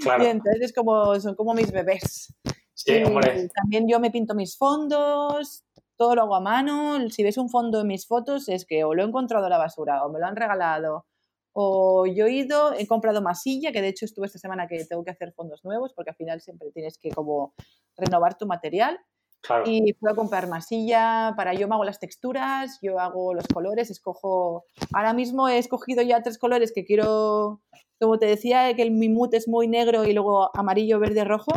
Claro. 0.02 0.24
Y 0.24 0.26
entonces 0.28 0.62
es 0.62 0.72
como, 0.72 1.18
son 1.20 1.34
como 1.34 1.54
mis 1.54 1.72
bebés. 1.72 2.32
Sí, 2.74 2.92
Y. 2.92 3.48
También 3.54 3.88
yo 3.88 4.00
me 4.00 4.10
pinto 4.10 4.34
mis 4.34 4.56
fondos, 4.56 5.64
todo 5.96 6.14
lo 6.14 6.22
hago 6.22 6.34
a 6.36 6.40
mano. 6.40 7.08
Si 7.10 7.22
ves 7.22 7.38
un 7.38 7.48
fondo 7.48 7.80
en 7.80 7.86
mis 7.86 8.06
fotos 8.06 8.48
es 8.48 8.66
que 8.66 8.84
o 8.84 8.94
lo 8.94 9.02
he 9.02 9.06
encontrado 9.06 9.46
en 9.46 9.50
la 9.50 9.58
basura 9.58 10.04
o 10.04 10.10
me 10.12 10.18
lo 10.20 10.26
han 10.26 10.36
regalado. 10.36 11.06
O 11.52 12.04
yo 12.06 12.26
he 12.26 12.32
ido, 12.32 12.74
he 12.74 12.86
comprado 12.88 13.22
masilla, 13.22 13.70
que 13.70 13.80
de 13.80 13.88
hecho 13.88 14.04
estuve 14.04 14.26
esta 14.26 14.40
semana 14.40 14.66
que 14.66 14.84
tengo 14.86 15.04
que 15.04 15.12
hacer 15.12 15.32
fondos 15.32 15.64
nuevos 15.64 15.92
porque 15.94 16.10
al 16.10 16.16
final 16.16 16.40
siempre 16.40 16.72
tienes 16.72 16.98
que 16.98 17.10
como 17.10 17.54
renovar 17.96 18.36
tu 18.36 18.46
material. 18.46 18.98
Claro. 19.46 19.64
Y 19.66 19.94
a 20.08 20.14
comprar 20.14 20.48
masilla, 20.48 21.34
para 21.36 21.52
yo 21.52 21.68
me 21.68 21.74
hago 21.74 21.84
las 21.84 22.00
texturas, 22.00 22.78
yo 22.80 22.98
hago 22.98 23.34
los 23.34 23.46
colores, 23.46 23.90
escojo... 23.90 24.64
Ahora 24.92 25.12
mismo 25.12 25.48
he 25.48 25.58
escogido 25.58 26.02
ya 26.02 26.22
tres 26.22 26.38
colores 26.38 26.72
que 26.74 26.84
quiero, 26.84 27.60
como 28.00 28.18
te 28.18 28.26
decía, 28.26 28.74
que 28.74 28.82
el 28.82 28.90
mi 28.90 29.10
mood 29.10 29.34
es 29.34 29.46
muy 29.46 29.68
negro 29.68 30.04
y 30.04 30.14
luego 30.14 30.50
amarillo, 30.56 30.98
verde, 30.98 31.24
rojo 31.24 31.52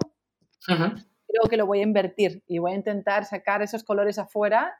Ujú. 0.67 0.83
creo 1.27 1.49
que 1.49 1.57
lo 1.57 1.65
voy 1.65 1.79
a 1.79 1.83
invertir 1.83 2.43
y 2.45 2.59
voy 2.59 2.73
a 2.73 2.75
intentar 2.75 3.25
sacar 3.25 3.61
esos 3.61 3.85
colores 3.85 4.19
afuera, 4.19 4.75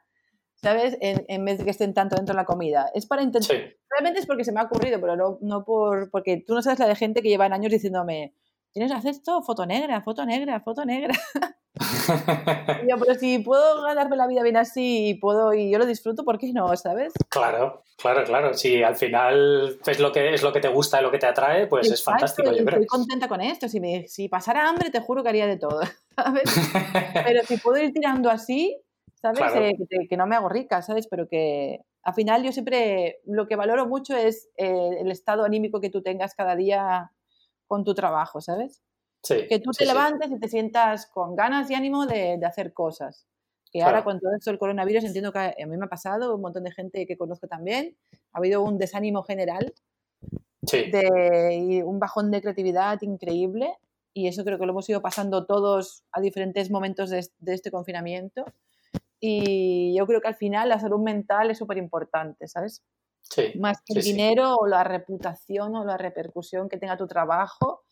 ¿sabes? 0.56 0.98
En, 1.00 1.24
en 1.28 1.44
vez 1.46 1.58
de 1.58 1.64
que 1.64 1.70
estén 1.70 1.94
tanto 1.94 2.16
dentro 2.16 2.34
de 2.34 2.42
la 2.42 2.44
comida. 2.44 2.90
Es 2.94 3.06
para 3.06 3.22
intentar... 3.22 3.56
Sí. 3.56 3.62
Realmente 3.90 4.20
es 4.20 4.26
porque 4.26 4.44
se 4.44 4.52
me 4.52 4.60
ha 4.60 4.64
ocurrido, 4.64 5.00
pero 5.00 5.16
no, 5.16 5.38
no 5.40 5.64
por... 5.64 6.10
Porque 6.10 6.44
tú 6.46 6.54
no 6.54 6.60
sabes 6.60 6.78
la 6.78 6.86
de 6.86 6.94
gente 6.94 7.22
que 7.22 7.30
llevan 7.30 7.54
años 7.54 7.72
diciéndome, 7.72 8.34
tienes 8.72 8.92
que 8.92 8.98
hacer 8.98 9.10
esto, 9.12 9.42
foto 9.42 9.66
negra, 9.66 10.00
foto 10.02 10.24
negra, 10.24 10.60
foto 10.60 10.84
negra. 10.84 11.14
Y 12.84 12.90
yo, 12.90 12.96
pero 12.98 13.14
si 13.14 13.38
puedo 13.40 13.82
ganarme 13.82 14.16
la 14.16 14.26
vida 14.26 14.42
bien 14.42 14.56
así 14.56 15.08
y 15.08 15.14
puedo 15.14 15.52
y 15.54 15.70
yo 15.70 15.78
lo 15.78 15.86
disfruto, 15.86 16.24
¿por 16.24 16.38
qué 16.38 16.52
no? 16.52 16.74
¿Sabes? 16.76 17.12
Claro, 17.28 17.84
claro, 17.96 18.24
claro. 18.24 18.54
Si 18.54 18.82
al 18.82 18.96
final 18.96 19.78
es 19.86 20.00
lo 20.00 20.12
que 20.12 20.34
es 20.34 20.42
lo 20.42 20.52
que 20.52 20.60
te 20.60 20.68
gusta 20.68 21.00
lo 21.00 21.10
que 21.10 21.18
te 21.18 21.26
atrae, 21.26 21.66
pues 21.66 21.86
es 21.86 22.00
Exacto, 22.00 22.26
fantástico, 22.26 22.52
y 22.52 22.58
yo 22.58 22.64
creo. 22.64 22.80
Estoy 22.80 22.86
contenta 22.86 23.28
con 23.28 23.40
esto. 23.40 23.68
Si, 23.68 23.80
me, 23.80 24.06
si 24.08 24.28
pasara 24.28 24.68
hambre, 24.68 24.90
te 24.90 25.00
juro 25.00 25.22
que 25.22 25.28
haría 25.28 25.46
de 25.46 25.58
todo, 25.58 25.80
¿sabes? 26.16 26.44
Pero 27.26 27.44
si 27.44 27.56
puedo 27.58 27.82
ir 27.82 27.92
tirando 27.92 28.30
así, 28.30 28.80
¿sabes? 29.14 29.38
Claro. 29.38 29.64
Eh, 29.64 29.76
que, 29.88 30.08
que 30.08 30.16
no 30.16 30.26
me 30.26 30.36
hago 30.36 30.48
rica, 30.48 30.82
¿sabes? 30.82 31.06
Pero 31.08 31.28
que 31.28 31.80
al 32.02 32.14
final 32.14 32.42
yo 32.42 32.52
siempre 32.52 33.20
lo 33.24 33.46
que 33.46 33.56
valoro 33.56 33.86
mucho 33.86 34.16
es 34.16 34.48
eh, 34.56 34.98
el 35.00 35.10
estado 35.10 35.44
anímico 35.44 35.80
que 35.80 35.90
tú 35.90 36.02
tengas 36.02 36.34
cada 36.34 36.56
día 36.56 37.12
con 37.68 37.84
tu 37.84 37.94
trabajo, 37.94 38.40
¿sabes? 38.40 38.82
Sí, 39.22 39.46
Que 39.48 39.60
tú 39.60 39.70
te 39.70 39.84
sí. 39.84 39.88
levantes 39.88 40.30
y 40.32 40.40
te 40.40 40.48
sientas 40.48 41.06
con 41.06 41.36
ganas 41.36 41.70
y 41.70 41.74
ánimo 41.74 42.06
de, 42.06 42.38
de 42.38 42.46
hacer 42.46 42.72
cosas. 42.72 43.28
Que 43.70 43.80
Claro. 43.80 43.96
ahora 43.96 44.04
con 44.04 44.18
todo 44.18 44.32
esto 44.34 44.50
del 44.50 44.58
coronavirus 44.58 45.04
entiendo 45.04 45.30
que 45.30 45.38
a 45.38 45.66
mí 45.66 45.76
me 45.76 45.84
ha 45.84 45.88
pasado, 45.88 46.34
un 46.34 46.40
montón 46.40 46.64
de 46.64 46.72
gente 46.72 47.06
que 47.06 47.16
conozco 47.18 47.46
también, 47.46 47.96
ha 48.32 48.38
habido 48.38 48.62
un 48.62 48.78
desánimo 48.78 49.22
general 49.22 49.74
de, 50.62 51.56
y 51.56 51.82
un 51.82 51.98
bajón 51.98 52.30
de 52.30 52.40
creatividad 52.40 53.00
increíble 53.02 53.76
y 54.14 54.26
eso 54.26 54.42
creo 54.44 54.58
que 54.58 54.66
lo 54.66 54.72
hemos 54.72 54.88
ido 54.88 55.02
pasando 55.02 55.46
todos 55.46 56.02
a 56.12 56.20
diferentes 56.20 56.70
momentos 56.70 57.10
de, 57.10 57.26
de 57.38 57.54
este 57.54 57.70
confinamiento 57.70 58.44
y 59.20 59.94
yo 59.96 60.06
creo 60.06 60.20
que 60.20 60.28
al 60.28 60.34
final 60.36 60.70
la 60.70 60.80
salud 60.80 61.00
mental 61.00 61.50
es 61.50 61.58
súper 61.58 61.76
importante, 61.76 62.48
¿sabes? 62.48 62.82
Sí. 63.30 63.52
Más 63.58 63.78
que 63.84 63.94
el 63.94 64.02
Sí, 64.02 64.10
sí. 64.10 64.16
dinero 64.16 64.54
o 64.56 64.66
la 64.66 64.84
reputación 64.84 65.74
o 65.76 65.84
la 65.84 65.96
repercusión 65.96 66.68
que 66.68 66.76
tenga 66.78 66.96
tu 66.96 67.06
trabajo, 67.06 67.82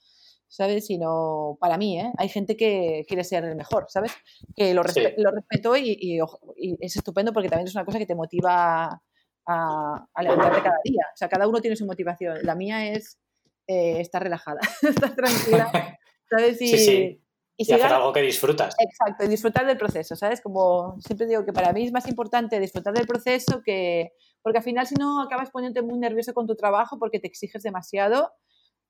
¿sabes? 0.48 0.86
Sino 0.86 1.56
para 1.60 1.76
mí, 1.78 2.00
¿eh? 2.00 2.12
Hay 2.18 2.28
gente 2.28 2.56
que 2.56 3.04
quiere 3.08 3.24
ser 3.24 3.44
el 3.44 3.56
mejor, 3.56 3.86
¿sabes? 3.88 4.12
Que 4.54 4.72
lo, 4.74 4.82
respe- 4.82 5.14
lo 5.18 5.30
respeto 5.30 5.76
y, 5.76 5.96
y, 6.00 6.20
ojo, 6.20 6.54
y 6.56 6.76
es 6.84 6.96
estupendo 6.96 7.32
porque 7.32 7.48
también 7.48 7.66
es 7.68 7.74
una 7.74 7.84
cosa 7.84 7.98
que 7.98 8.06
te 8.06 8.14
motiva 8.14 9.02
a, 9.48 10.06
a 10.14 10.22
levantarte 10.22 10.62
cada 10.62 10.78
día. 10.84 11.02
O 11.12 11.16
sea, 11.16 11.28
cada 11.28 11.48
uno 11.48 11.60
tiene 11.60 11.76
su 11.76 11.86
motivación. 11.86 12.38
La 12.42 12.54
mía 12.54 12.86
es 12.92 13.18
eh, 13.66 14.00
estar 14.00 14.22
relajada, 14.22 14.60
estar 14.82 15.14
tranquila, 15.14 15.98
¿sabes? 16.30 16.60
Y. 16.62 17.20
y 17.56 17.72
hacer 17.72 17.92
algo 17.92 18.12
que 18.12 18.20
disfrutas. 18.22 18.74
Exacto, 18.78 19.24
y 19.24 19.28
disfrutar 19.28 19.66
del 19.66 19.78
proceso, 19.78 20.14
¿sabes? 20.16 20.40
Como 20.40 20.96
siempre 21.00 21.26
digo 21.26 21.44
que 21.44 21.52
para 21.52 21.72
mí 21.72 21.84
es 21.84 21.92
más 21.92 22.06
importante 22.08 22.60
disfrutar 22.60 22.92
del 22.94 23.06
proceso 23.06 23.62
que... 23.64 24.12
Porque 24.42 24.58
al 24.58 24.64
final 24.64 24.86
si 24.86 24.94
no 24.94 25.22
acabas 25.22 25.50
poniéndote 25.50 25.84
muy 25.86 25.98
nervioso 25.98 26.32
con 26.34 26.46
tu 26.46 26.54
trabajo 26.54 26.98
porque 26.98 27.18
te 27.18 27.26
exiges 27.26 27.62
demasiado 27.62 28.30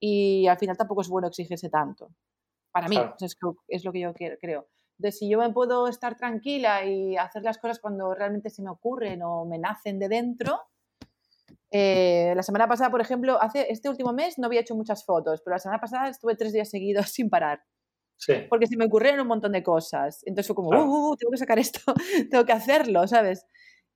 y 0.01 0.47
al 0.49 0.59
final 0.59 0.77
tampoco 0.77 1.01
es 1.03 1.09
bueno 1.09 1.29
exigirse 1.29 1.71
tanto. 1.71 2.11
Para 2.73 2.89
mí, 2.89 2.97
Claro. 2.97 3.17
es, 3.21 3.37
lo- 3.41 3.57
es 3.69 3.85
lo 3.85 3.93
que 3.93 4.01
yo 4.01 4.13
creo. 4.15 4.69
Entonces, 4.99 5.19
si 5.19 5.29
yo 5.31 5.39
me 5.39 5.51
puedo 5.53 5.89
estar 5.89 6.17
tranquila 6.17 6.85
y 6.85 7.17
hacer 7.17 7.43
las 7.43 7.59
cosas 7.59 7.79
cuando 7.79 8.15
realmente 8.15 8.51
se 8.51 8.63
me 8.63 8.71
ocurren 8.71 9.23
o 9.23 9.45
me 9.45 9.59
nacen 9.59 9.99
de 9.99 10.09
dentro, 10.09 10.61
eh, 11.71 12.33
la 12.35 12.43
semana 12.43 12.69
pasada, 12.69 12.91
por 12.91 13.01
ejemplo, 13.01 13.41
hace 13.41 13.71
este 13.71 13.89
último 13.89 14.13
mes 14.13 14.39
no 14.39 14.47
había 14.47 14.61
hecho 14.61 14.75
muchas 14.75 15.05
fotos, 15.05 15.41
pero 15.43 15.55
la 15.55 15.59
semana 15.61 15.81
pasada 15.81 16.09
estuve 16.09 16.35
tres 16.37 16.53
días 16.53 16.69
seguidos 16.71 17.09
sin 17.11 17.31
parar 17.31 17.63
Sí, 18.19 18.33
porque 18.49 18.67
se 18.67 18.77
me 18.77 18.87
ocurrieron 18.87 19.21
un 19.21 19.29
montón 19.29 19.53
de 19.53 19.63
cosas. 19.63 20.23
Entonces 20.25 20.47
fue 20.47 20.57
como, 20.57 20.71
Claro. 20.71 20.87
"Uh, 20.87 21.13
uh, 21.13 21.17
tengo 21.17 21.31
que 21.31 21.37
sacar 21.39 21.59
esto, 21.59 21.81
tengo 22.31 22.45
que 22.47 22.53
hacerlo, 22.53 23.07
¿sabes? 23.07 23.45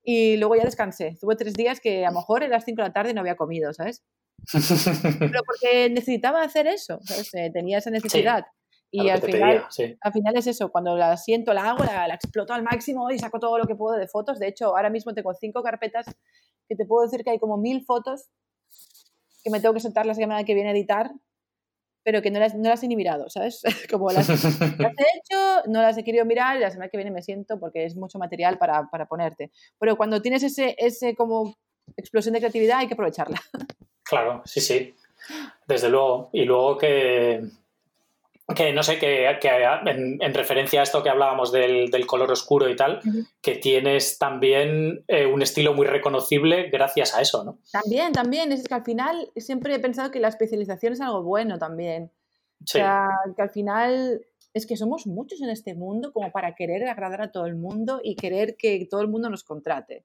Y 0.03 0.37
luego 0.37 0.57
ya 0.57 0.64
descansé. 0.64 1.16
Tuve 1.21 1.37
tres 1.37 1.55
días 1.55 1.81
que 1.81 2.05
a 2.07 2.11
lo 2.11 2.16
mejor 2.21 2.43
eran 2.43 2.53
las 2.53 2.64
5 2.64 2.83
de 2.83 2.89
la 2.89 2.93
tarde 2.93 3.12
no 3.14 3.21
había 3.21 3.37
comido, 3.37 3.73
¿sabes? 3.73 4.03
Pero 5.18 5.41
porque 5.45 5.91
necesitaba 5.91 6.43
hacer 6.43 6.66
eso, 6.66 6.99
¿sabes? 7.05 7.33
Eh, 7.35 7.51
tenía 7.53 7.79
esa 7.79 7.91
necesidad. 7.91 8.39
a 8.41 8.53
Y 8.91 9.09
al 9.11 9.21
final, 9.21 9.41
pedía, 9.57 9.66
sí. 9.71 9.97
al 10.01 10.12
final 10.12 10.37
es 10.37 10.47
eso, 10.47 10.71
cuando 10.71 10.97
la 10.97 11.16
siento, 11.16 11.53
la 11.55 11.71
hago, 11.71 11.85
la, 11.85 12.09
la 12.09 12.14
exploto 12.14 12.53
al 12.55 12.62
máximo 12.62 13.11
y 13.11 13.18
saco 13.18 13.39
todo 13.39 13.59
lo 13.59 13.66
que 13.66 13.75
puedo 13.77 13.97
de 13.97 14.09
fotos. 14.09 14.39
De 14.39 14.49
hecho, 14.49 14.77
ahora 14.77 14.91
mismo 14.91 15.12
tengo 15.14 15.33
cinco 15.35 15.62
carpetas 15.62 16.07
que 16.68 16.77
te 16.77 16.87
puedo 16.87 17.05
decir 17.05 17.23
que 17.23 17.31
hay 17.31 17.39
como 17.39 17.57
mil 17.59 17.85
fotos 17.85 18.29
que 19.45 19.51
me 19.51 19.61
tengo 19.61 19.75
que 19.75 19.81
sentar 19.81 20.07
la 20.07 20.14
semana 20.14 20.45
que 20.45 20.55
viene 20.55 20.71
a 20.71 20.73
editar, 20.73 21.11
pero 22.03 22.23
que 22.23 22.31
no 22.31 22.41
las, 22.41 22.55
no 22.55 22.69
las 22.69 22.83
he 22.83 22.89
ni 22.89 22.97
mirado, 22.97 23.29
¿sabes? 23.29 23.63
Como 23.91 24.11
las, 24.11 24.29
las 24.79 24.93
he 24.99 25.19
hecho, 25.19 25.63
no 25.67 25.83
las 25.83 25.97
he 25.99 26.05
querido 26.05 26.25
mirar 26.25 26.57
y 26.57 26.61
la 26.61 26.71
semana 26.71 26.89
que 26.89 26.97
viene 26.97 27.11
me 27.11 27.23
siento 27.23 27.59
porque 27.59 27.85
es 27.85 27.97
mucho 27.97 28.19
material 28.19 28.59
para, 28.59 28.89
para 28.91 29.07
ponerte. 29.07 29.51
Pero 29.79 29.97
cuando 29.97 30.23
tienes 30.23 30.43
ese, 30.43 30.75
ese 30.79 31.15
como 31.15 31.57
explosión 31.97 32.35
de 32.35 32.41
creatividad 32.41 32.79
hay 32.79 32.87
que 32.87 32.95
aprovecharla. 32.95 33.41
Claro, 34.03 34.43
sí, 34.45 34.61
sí. 34.61 34.95
Desde 35.67 35.89
luego. 35.89 36.31
Y 36.33 36.45
luego 36.45 36.79
que, 36.79 37.43
que 38.55 38.73
no 38.73 38.83
sé, 38.83 38.99
que, 38.99 39.27
en, 39.29 40.35
referencia 40.35 40.81
a 40.81 40.83
esto 40.83 41.03
que 41.03 41.11
hablábamos 41.11 41.53
del, 41.53 42.07
color 42.07 42.31
oscuro 42.31 42.69
y 42.69 42.77
tal, 42.77 43.01
que 43.41 43.57
tienes 43.57 44.19
también 44.19 45.05
eh, 45.09 45.27
un 45.27 45.43
estilo 45.43 45.75
muy 45.75 45.87
reconocible 45.87 46.69
gracias 46.71 47.15
a 47.15 47.21
eso, 47.21 47.45
¿no? 47.45 47.59
También, 47.73 48.13
también. 48.13 48.53
Es 48.53 48.67
que 48.67 48.75
al 48.75 48.85
final 48.85 49.31
siempre 49.37 49.75
he 49.75 49.79
pensado 49.79 50.11
que 50.11 50.21
la 50.21 50.29
especialización 50.29 50.93
es 50.93 51.01
algo 51.01 51.23
bueno 51.23 51.59
también. 51.59 52.13
O 52.63 52.67
sea, 52.67 53.09
que 53.37 53.43
al 53.43 53.51
final 53.51 54.25
es 54.53 54.67
que 54.67 54.77
somos 54.77 55.07
muchos 55.07 55.41
en 55.41 55.49
este 55.49 55.75
mundo 55.75 56.13
como 56.13 56.31
para 56.31 56.55
querer 56.55 56.87
agradar 56.89 57.23
a 57.23 57.33
todo 57.33 57.47
el 57.47 57.57
mundo 57.57 58.01
y 58.03 58.17
querer 58.17 58.57
que 58.57 58.87
todo 58.91 59.01
el 59.01 59.09
mundo 59.09 59.31
nos 59.31 59.45
contrate. 59.45 60.05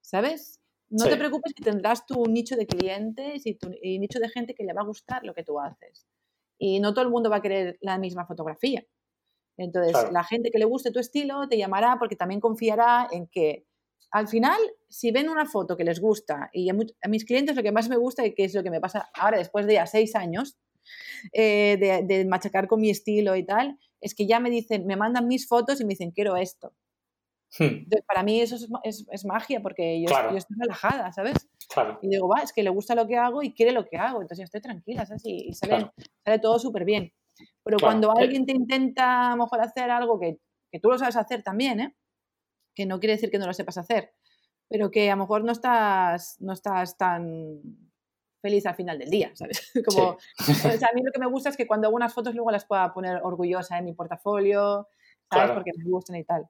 ¿Sabes? 0.00 0.60
No 0.88 1.06
te 1.06 1.16
preocupes 1.16 1.52
que 1.52 1.64
tendrás 1.64 2.06
tu 2.06 2.26
nicho 2.26 2.54
de 2.54 2.66
clientes 2.66 3.44
y 3.44 3.54
tu 3.54 3.70
nicho 3.82 4.20
de 4.20 4.28
gente 4.28 4.54
que 4.54 4.64
le 4.64 4.72
va 4.72 4.82
a 4.82 4.86
gustar 4.86 5.24
lo 5.24 5.34
que 5.34 5.42
tú 5.42 5.58
haces 5.58 6.06
y 6.58 6.80
no 6.80 6.94
todo 6.94 7.04
el 7.04 7.10
mundo 7.10 7.30
va 7.30 7.36
a 7.36 7.42
querer 7.42 7.78
la 7.80 7.98
misma 7.98 8.26
fotografía. 8.26 8.84
Entonces, 9.58 10.12
la 10.12 10.24
gente 10.24 10.50
que 10.50 10.58
le 10.58 10.66
guste 10.66 10.90
tu 10.90 10.98
estilo 10.98 11.48
te 11.48 11.56
llamará 11.56 11.96
porque 11.98 12.16
también 12.16 12.40
confiará 12.40 13.08
en 13.10 13.26
que 13.26 13.66
al 14.10 14.28
final, 14.28 14.58
si 14.88 15.10
ven 15.10 15.28
una 15.28 15.46
foto 15.46 15.76
que 15.76 15.84
les 15.84 16.00
gusta, 16.00 16.48
y 16.52 16.70
a, 16.70 16.74
mis 17.08 17.24
clientes 17.24 17.56
lo 17.56 17.62
que 17.62 17.72
más 17.72 17.88
me 17.88 17.96
gusta 17.96 18.24
y 18.24 18.34
que 18.34 18.44
es 18.44 18.54
lo 18.54 18.62
que 18.62 18.70
me 18.70 18.80
pasa 18.80 19.10
ahora 19.14 19.38
después 19.38 19.66
de 19.66 19.74
ya 19.74 19.86
seis 19.86 20.14
años 20.14 20.56
eh, 21.32 22.04
de, 22.06 22.24
machacar 22.24 22.68
con 22.68 22.80
mi 22.80 22.90
estilo 22.90 23.34
y 23.36 23.44
tal, 23.44 23.78
es 24.00 24.14
que 24.14 24.26
ya 24.26 24.40
me 24.40 24.50
dicen, 24.50 24.86
me 24.86 24.96
mandan 24.96 25.26
mis 25.26 25.48
fotos 25.48 25.80
y 25.80 25.84
me 25.84 25.90
dicen, 25.90 26.12
quiero 26.12 26.36
esto. 26.36 26.72
Hmm. 27.58 27.88
para 28.06 28.22
mí 28.22 28.40
eso 28.40 28.56
es, 28.84 29.24
magia 29.24 29.62
porque 29.62 30.00
yo, 30.00 30.08
yo, 30.30 30.36
estoy 30.36 30.56
relajada, 30.58 31.12
¿sabes? 31.12 31.48
Y 32.02 32.08
digo, 32.08 32.28
va, 32.28 32.42
es 32.42 32.52
que 32.52 32.62
le 32.62 32.70
gusta 32.70 32.94
lo 32.94 33.06
que 33.06 33.16
hago 33.16 33.42
y 33.42 33.54
quiere 33.54 33.72
lo 33.72 33.86
que 33.86 33.96
hago, 33.96 34.20
entonces 34.20 34.38
yo 34.38 34.44
estoy 34.44 34.60
tranquila, 34.60 35.06
¿sabes? 35.06 35.22
Y, 35.24 35.52
sale, 35.54 35.90
sale, 36.24 36.38
todo 36.38 36.58
súper 36.58 36.84
bien. 36.84 37.12
Pero 37.62 37.78
cuando 37.78 38.08
eh 38.10 38.22
alguien 38.22 38.46
te 38.46 38.52
intenta 38.52 39.28
a 39.28 39.30
lo 39.36 39.44
mejor 39.44 39.60
hacer 39.60 39.90
algo 39.90 40.18
que, 40.18 40.38
que, 40.70 40.80
tú 40.80 40.90
lo 40.90 40.98
sabes 40.98 41.16
hacer 41.16 41.42
también, 41.42 41.80
¿eh? 41.80 41.96
Que 42.74 42.86
no 42.86 43.00
quiere 43.00 43.14
decir 43.14 43.30
que 43.30 43.38
no 43.38 43.46
lo 43.46 43.54
sepas 43.54 43.78
hacer, 43.78 44.12
pero 44.68 44.90
que 44.90 45.10
a 45.10 45.16
lo 45.16 45.22
mejor 45.22 45.44
no 45.44 45.52
estás, 45.52 46.36
no 46.40 46.52
estás 46.52 46.96
tan 46.96 47.60
feliz 48.42 48.66
al 48.66 48.74
final 48.74 48.98
del 48.98 49.10
día, 49.10 49.30
¿sabes? 49.34 49.72
Como, 49.86 50.10
a 50.10 50.94
mí 50.94 51.02
lo 51.02 51.12
que 51.12 51.18
me 51.18 51.26
gusta 51.26 51.48
es 51.48 51.56
que 51.56 51.66
cuando 51.66 51.88
hago 51.88 51.96
unas 51.96 52.14
fotos 52.14 52.34
luego 52.34 52.50
las 52.50 52.64
pueda 52.64 52.92
poner 52.92 53.20
orgullosa 53.22 53.78
en 53.78 53.86
mi 53.86 53.92
portafolio, 53.92 54.88
¿sabes? 55.30 55.52
Porque 55.52 55.72
me 55.76 55.84
gustan 55.84 56.16
y 56.16 56.24
tal. 56.24 56.48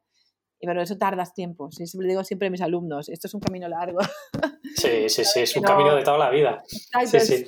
Y 0.58 0.66
pero 0.66 0.80
eso 0.80 0.96
tardas 0.96 1.34
tiempo. 1.34 1.70
Sí, 1.70 1.86
siempre 1.86 2.08
digo 2.08 2.24
siempre 2.24 2.48
a 2.48 2.50
mis 2.50 2.62
alumnos, 2.62 3.08
esto 3.08 3.26
es 3.26 3.34
un 3.34 3.40
camino 3.40 3.68
largo. 3.68 4.00
Sí, 4.74 5.08
sí, 5.08 5.24
sí, 5.24 5.40
es 5.40 5.56
un 5.56 5.62
camino 5.62 5.94
de 5.94 6.02
toda 6.02 6.18
la 6.18 6.30
vida. 6.30 6.62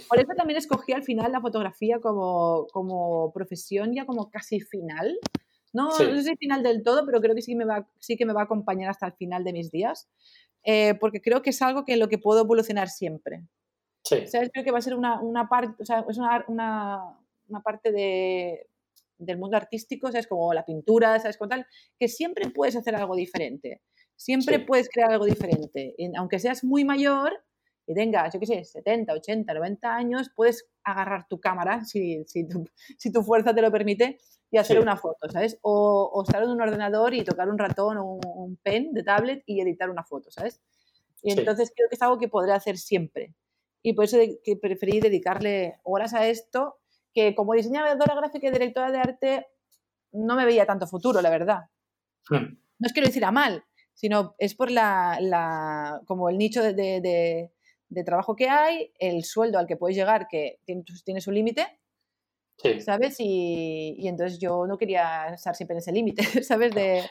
Por 0.09 0.19
eso 0.19 0.33
también 0.37 0.59
escogí 0.59 0.93
al 0.93 1.03
final 1.03 1.33
la 1.33 1.41
fotografía 1.41 2.01
como, 2.01 2.67
como 2.73 3.33
profesión 3.33 3.95
ya 3.95 4.05
como 4.05 4.31
casi 4.31 4.61
final. 4.61 5.19
No, 5.73 5.87
no 5.87 6.23
sé 6.23 6.37
final 6.37 6.63
del 6.63 6.83
todo, 6.83 7.05
pero 7.05 7.21
creo 7.21 7.35
que 7.35 7.43
sí, 7.43 7.55
me 7.55 7.65
va, 7.65 7.87
sí 7.99 8.17
que 8.17 8.27
me 8.27 8.33
va 8.33 8.43
a 8.43 8.45
acompañar 8.45 8.91
hasta 8.91 9.07
el 9.07 9.13
final 9.13 9.45
de 9.45 9.53
mis 9.53 9.71
días, 9.71 10.09
eh, 10.65 10.95
porque 10.95 11.21
creo 11.21 11.43
que 11.43 11.51
es 11.51 11.61
algo 11.61 11.85
que 11.85 11.93
en 11.93 12.01
lo 12.01 12.09
que 12.09 12.19
puedo 12.19 12.41
evolucionar 12.41 12.89
siempre. 12.89 13.45
Sí. 14.03 14.27
¿Sabes? 14.27 14.51
Creo 14.53 14.65
que 14.65 14.71
va 14.71 14.79
a 14.79 14.83
ser 14.83 14.95
una, 14.95 15.21
una 15.21 15.49
parte, 15.49 15.83
o 15.83 15.85
sea, 15.85 16.05
es 16.09 16.17
una, 16.17 16.45
una, 16.49 17.19
una 17.49 17.61
parte 17.61 17.93
de, 17.93 18.67
del 19.19 19.39
mundo 19.39 19.57
artístico, 19.57 20.09
es 20.09 20.27
como 20.27 20.53
la 20.55 20.65
pintura, 20.65 21.19
¿sabes? 21.19 21.37
Con 21.37 21.49
tal, 21.49 21.67
que 21.99 22.09
siempre 22.09 22.51
puedes 22.51 22.77
hacer 22.77 22.95
algo 22.95 23.17
diferente. 23.17 23.83
Siempre 24.17 24.59
puedes 24.59 24.89
crear 24.89 25.13
algo 25.13 25.27
diferente. 25.27 25.95
aunque 26.17 26.39
seas 26.39 26.65
muy 26.65 26.85
mayor 26.85 27.33
y 27.87 27.95
tengas, 27.95 28.35
yo 28.35 28.41
qué 28.41 28.47
sé, 28.47 28.65
70, 28.65 29.15
80, 29.15 29.55
90 29.55 29.95
años, 29.95 30.31
puedes 30.35 30.69
agarrar 30.85 31.27
tu 31.27 31.41
cámara, 31.41 31.85
si, 31.85 32.23
si, 32.27 32.47
tu, 32.47 32.65
si 32.99 33.13
tu, 33.13 33.23
fuerza 33.23 33.55
te 33.55 33.63
lo 33.63 33.73
permite, 33.73 34.19
y 34.51 34.59
hacer 34.59 34.81
una 34.81 34.97
foto, 34.97 35.29
¿sabes? 35.31 35.59
O, 35.63 36.11
o, 36.13 36.23
estar 36.23 36.43
en 36.43 36.51
un 36.51 36.61
ordenador 36.61 37.15
y 37.15 37.23
tocar 37.23 37.49
un 37.49 37.59
ratón 37.59 37.99
o 37.99 38.19
un, 38.23 38.57
pen 38.57 38.93
de 38.93 39.03
tablet 39.03 39.43
y 39.47 39.61
editar 39.61 39.91
una 39.91 40.05
foto, 40.05 40.31
¿sabes? 40.31 40.61
Y 41.23 41.33
entonces 41.33 41.73
creo 41.75 41.89
que 41.89 41.97
es 41.97 42.03
algo 42.03 42.19
que 42.19 42.29
podré 42.29 42.53
hacer 42.53 42.79
siempre. 42.79 43.35
Y 43.83 43.93
por 43.93 44.05
eso 44.05 44.19
que 44.43 44.57
preferí 44.57 45.01
dedicarle 45.01 45.77
horas 45.83 46.15
a 46.15 46.27
esto 46.27 46.79
que 47.13 47.35
como 47.35 47.55
diseñadora 47.55 48.15
gráfica 48.15 48.49
y 48.49 48.51
directora 48.51 48.91
de 48.91 48.99
arte 48.99 49.47
no 50.13 50.37
me 50.37 50.45
veía 50.45 50.67
tanto 50.67 50.87
futuro, 50.87 51.21
la 51.21 51.31
verdad. 51.31 51.65
Hmm. 52.29 52.59
No 52.79 52.87
es 52.87 52.93
que 52.93 53.01
lo 53.01 53.09
hiciera 53.09 53.31
mal, 53.31 53.65
sino 53.95 54.35
es 54.39 54.55
por 54.55 54.71
la, 54.71 56.01
como 56.07 56.29
el 56.29 56.39
nicho 56.39 56.63
de, 56.63 57.51
trabajo 58.05 58.37
que 58.37 58.49
hay, 58.49 58.93
el 58.99 59.25
sueldo 59.25 59.59
al 59.59 59.67
que 59.67 59.77
puedes 59.77 59.97
llegar, 59.97 60.29
que 60.29 60.61
tiene, 60.65 60.85
tiene 61.05 61.21
su 61.21 61.33
límite, 61.33 61.81
¿sabes? 62.81 63.17
Y, 63.19 63.97
y, 63.99 64.09
entonces 64.09 64.39
yo 64.39 64.67
no 64.67 64.79
quería 64.79 65.35
estar 65.35 65.55
siempre 65.55 65.75
en 65.75 65.79
ese 65.79 65.93
límite, 65.93 66.23
¿sabes? 66.43 66.75
De, 66.75 67.03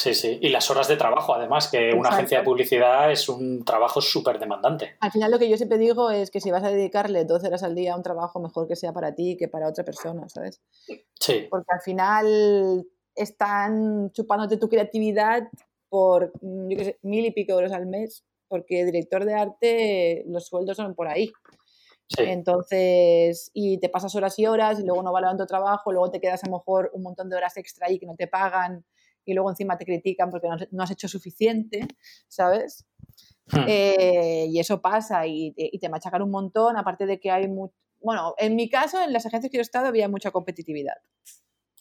Sí, 0.00 0.14
sí. 0.14 0.38
Y 0.40 0.48
las 0.48 0.70
horas 0.70 0.88
de 0.88 0.96
trabajo, 0.96 1.34
además, 1.34 1.68
que 1.68 1.92
una 1.92 2.08
agencia 2.08 2.38
de 2.38 2.44
publicidad 2.44 3.12
es 3.12 3.28
un 3.28 3.66
trabajo 3.66 4.00
súper 4.00 4.38
demandante. 4.38 4.96
Al 5.00 5.12
final 5.12 5.30
lo 5.30 5.38
que 5.38 5.46
yo 5.46 5.58
siempre 5.58 5.76
digo 5.76 6.10
es 6.10 6.30
que 6.30 6.40
si 6.40 6.50
vas 6.50 6.64
a 6.64 6.70
dedicarle 6.70 7.26
12 7.26 7.48
horas 7.48 7.62
al 7.62 7.74
día 7.74 7.92
a 7.92 7.96
un 7.98 8.02
trabajo, 8.02 8.40
mejor 8.40 8.66
que 8.66 8.76
sea 8.76 8.94
para 8.94 9.14
ti 9.14 9.36
que 9.36 9.46
para 9.46 9.68
otra 9.68 9.84
persona, 9.84 10.26
¿sabes? 10.30 10.62
Sí. 11.20 11.48
Porque 11.50 11.66
al 11.68 11.82
final 11.82 12.86
están 13.14 14.10
chupándote 14.12 14.56
tu 14.56 14.70
creatividad 14.70 15.42
por, 15.90 16.32
yo 16.40 16.78
qué 16.78 16.84
sé, 16.84 16.98
mil 17.02 17.26
y 17.26 17.32
pico 17.32 17.52
euros 17.52 17.72
al 17.72 17.84
mes, 17.84 18.24
porque 18.48 18.86
director 18.86 19.26
de 19.26 19.34
arte 19.34 20.24
los 20.28 20.46
sueldos 20.46 20.78
son 20.78 20.94
por 20.94 21.08
ahí. 21.08 21.30
Sí. 22.08 22.22
Entonces, 22.22 23.50
y 23.52 23.78
te 23.80 23.90
pasas 23.90 24.14
horas 24.14 24.38
y 24.38 24.46
horas 24.46 24.80
y 24.80 24.82
luego 24.82 25.02
no 25.02 25.12
vale 25.12 25.26
tanto 25.26 25.44
trabajo, 25.44 25.92
luego 25.92 26.10
te 26.10 26.22
quedas 26.22 26.42
a 26.42 26.46
lo 26.46 26.56
mejor 26.56 26.90
un 26.94 27.02
montón 27.02 27.28
de 27.28 27.36
horas 27.36 27.58
extra 27.58 27.88
ahí 27.88 27.98
que 27.98 28.06
no 28.06 28.16
te 28.16 28.28
pagan 28.28 28.82
y 29.24 29.34
luego 29.34 29.50
encima 29.50 29.76
te 29.76 29.84
critican 29.84 30.30
porque 30.30 30.48
no, 30.70 30.82
has 30.82 30.90
hecho 30.90 31.08
suficiente, 31.08 31.86
¿sabes? 32.28 32.86
Hmm. 33.46 33.64
Eh, 33.66 34.46
y 34.48 34.58
eso 34.60 34.80
pasa 34.80 35.26
y, 35.26 35.52
te 35.80 35.88
machacan 35.88 36.22
un 36.22 36.30
montón, 36.30 36.76
aparte 36.76 37.06
de 37.06 37.20
que 37.20 37.30
hay 37.30 37.48
mucho... 37.48 37.74
Bueno, 38.00 38.34
en 38.38 38.56
mi 38.56 38.70
caso, 38.70 39.02
en 39.02 39.12
las 39.12 39.26
agencias 39.26 39.50
que 39.50 39.58
yo 39.58 39.60
he 39.60 39.62
estado 39.62 39.86
había 39.86 40.08
mucha 40.08 40.30
competitividad. 40.30 40.94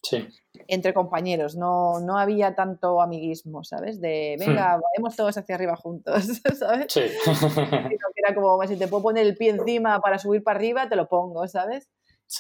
Sí. 0.02 0.28
Entre 0.68 0.94
compañeros, 0.94 1.56
no, 1.56 2.00
no 2.00 2.18
había 2.18 2.56
tanto 2.56 3.02
amiguismo, 3.02 3.64
¿sabes? 3.64 4.02
De, 4.02 4.36
hmm. 4.38 4.46
venga, 4.46 4.80
vayamos 4.80 5.16
todos 5.16 5.38
hacia 5.38 5.56
arriba 5.56 5.76
juntos, 5.76 6.42
¿sabes? 6.60 6.88
Sí. 6.90 7.02
era 8.16 8.36
como, 8.36 8.62
si 8.68 8.76
te 8.78 8.88
puedo 8.88 9.04
poner 9.04 9.26
el 9.26 9.38
pie 9.38 9.52
encima 9.52 10.00
para 10.02 10.20
subir 10.20 10.44
para 10.44 10.58
arriba, 10.58 10.90
te 10.90 10.96
lo 10.96 11.08
pongo, 11.08 11.48
¿sabes? 11.48 11.90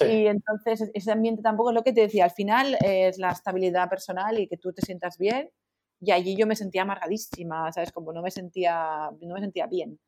Y 0.02 0.28
entonces 0.28 0.92
ese 0.94 1.12
ambiente 1.12 1.42
tampoco 1.42 1.72
es 1.72 1.76
lo 1.76 1.84
que 1.84 1.94
te 1.94 2.02
decía, 2.02 2.26
al 2.26 2.32
final 2.32 2.78
es 2.84 3.18
la 3.18 3.32
estabilidad 3.32 3.90
personal 3.90 4.40
y 4.40 4.48
que 4.48 4.58
tú 4.58 4.72
te 4.72 4.82
sientas 4.82 5.18
bien. 5.18 5.52
Y 6.00 6.12
allí 6.12 6.38
yo 6.38 6.48
me 6.48 6.56
sentía 6.56 6.84
amargadísima, 6.84 7.72
¿sabes? 7.72 7.92
Como 7.92 8.14
no 8.14 8.22
me 8.22 8.32
sentía, 8.32 9.10
no 9.20 9.34
me 9.34 9.42
sentía 9.42 9.68
bien. 9.68 10.00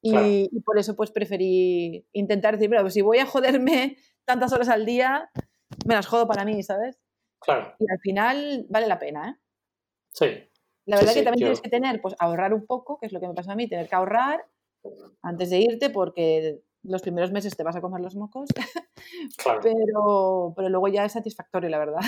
Y, 0.00 0.60
por 0.64 0.78
eso 0.78 0.94
pues 0.94 1.10
preferí 1.10 2.06
intentar 2.12 2.54
decir, 2.54 2.70
pero 2.70 2.88
si 2.88 3.02
voy 3.02 3.18
a 3.18 3.26
joderme 3.26 3.96
tantas 4.24 4.52
horas 4.52 4.68
al 4.68 4.86
día, 4.86 5.30
me 5.86 5.94
las 5.94 6.06
jodo 6.06 6.28
para 6.28 6.44
mí, 6.44 6.62
¿sabes? 6.62 6.98
Claro. 7.40 7.74
Y 7.78 7.90
al 7.90 7.98
final 8.00 8.66
vale 8.68 8.86
la 8.86 8.98
pena, 8.98 9.30
¿eh? 9.30 9.42
Sí. 10.12 10.26
La 10.86 10.96
verdad 10.96 11.12
que 11.12 11.22
también 11.22 11.46
tienes 11.46 11.60
que 11.60 11.68
tener, 11.68 12.00
pues 12.00 12.14
ahorrar 12.18 12.54
un 12.54 12.64
poco, 12.64 12.98
que 12.98 13.06
es 13.06 13.12
lo 13.12 13.20
que 13.20 13.28
me 13.28 13.34
pasa 13.34 13.52
a 13.52 13.56
mí, 13.56 13.68
tener 13.68 13.88
que 13.88 13.94
ahorrar 13.94 14.46
antes 15.22 15.50
de 15.50 15.58
irte 15.58 15.90
porque 15.90 16.62
los 16.82 17.02
primeros 17.02 17.32
meses 17.32 17.56
te 17.56 17.62
vas 17.62 17.76
a 17.76 17.80
comer 17.80 18.00
los 18.00 18.14
mocos, 18.14 18.48
pero, 19.62 20.52
pero 20.56 20.68
luego 20.68 20.88
ya 20.88 21.04
es 21.04 21.12
satisfactorio, 21.12 21.68
la 21.70 21.78
verdad. 21.78 22.00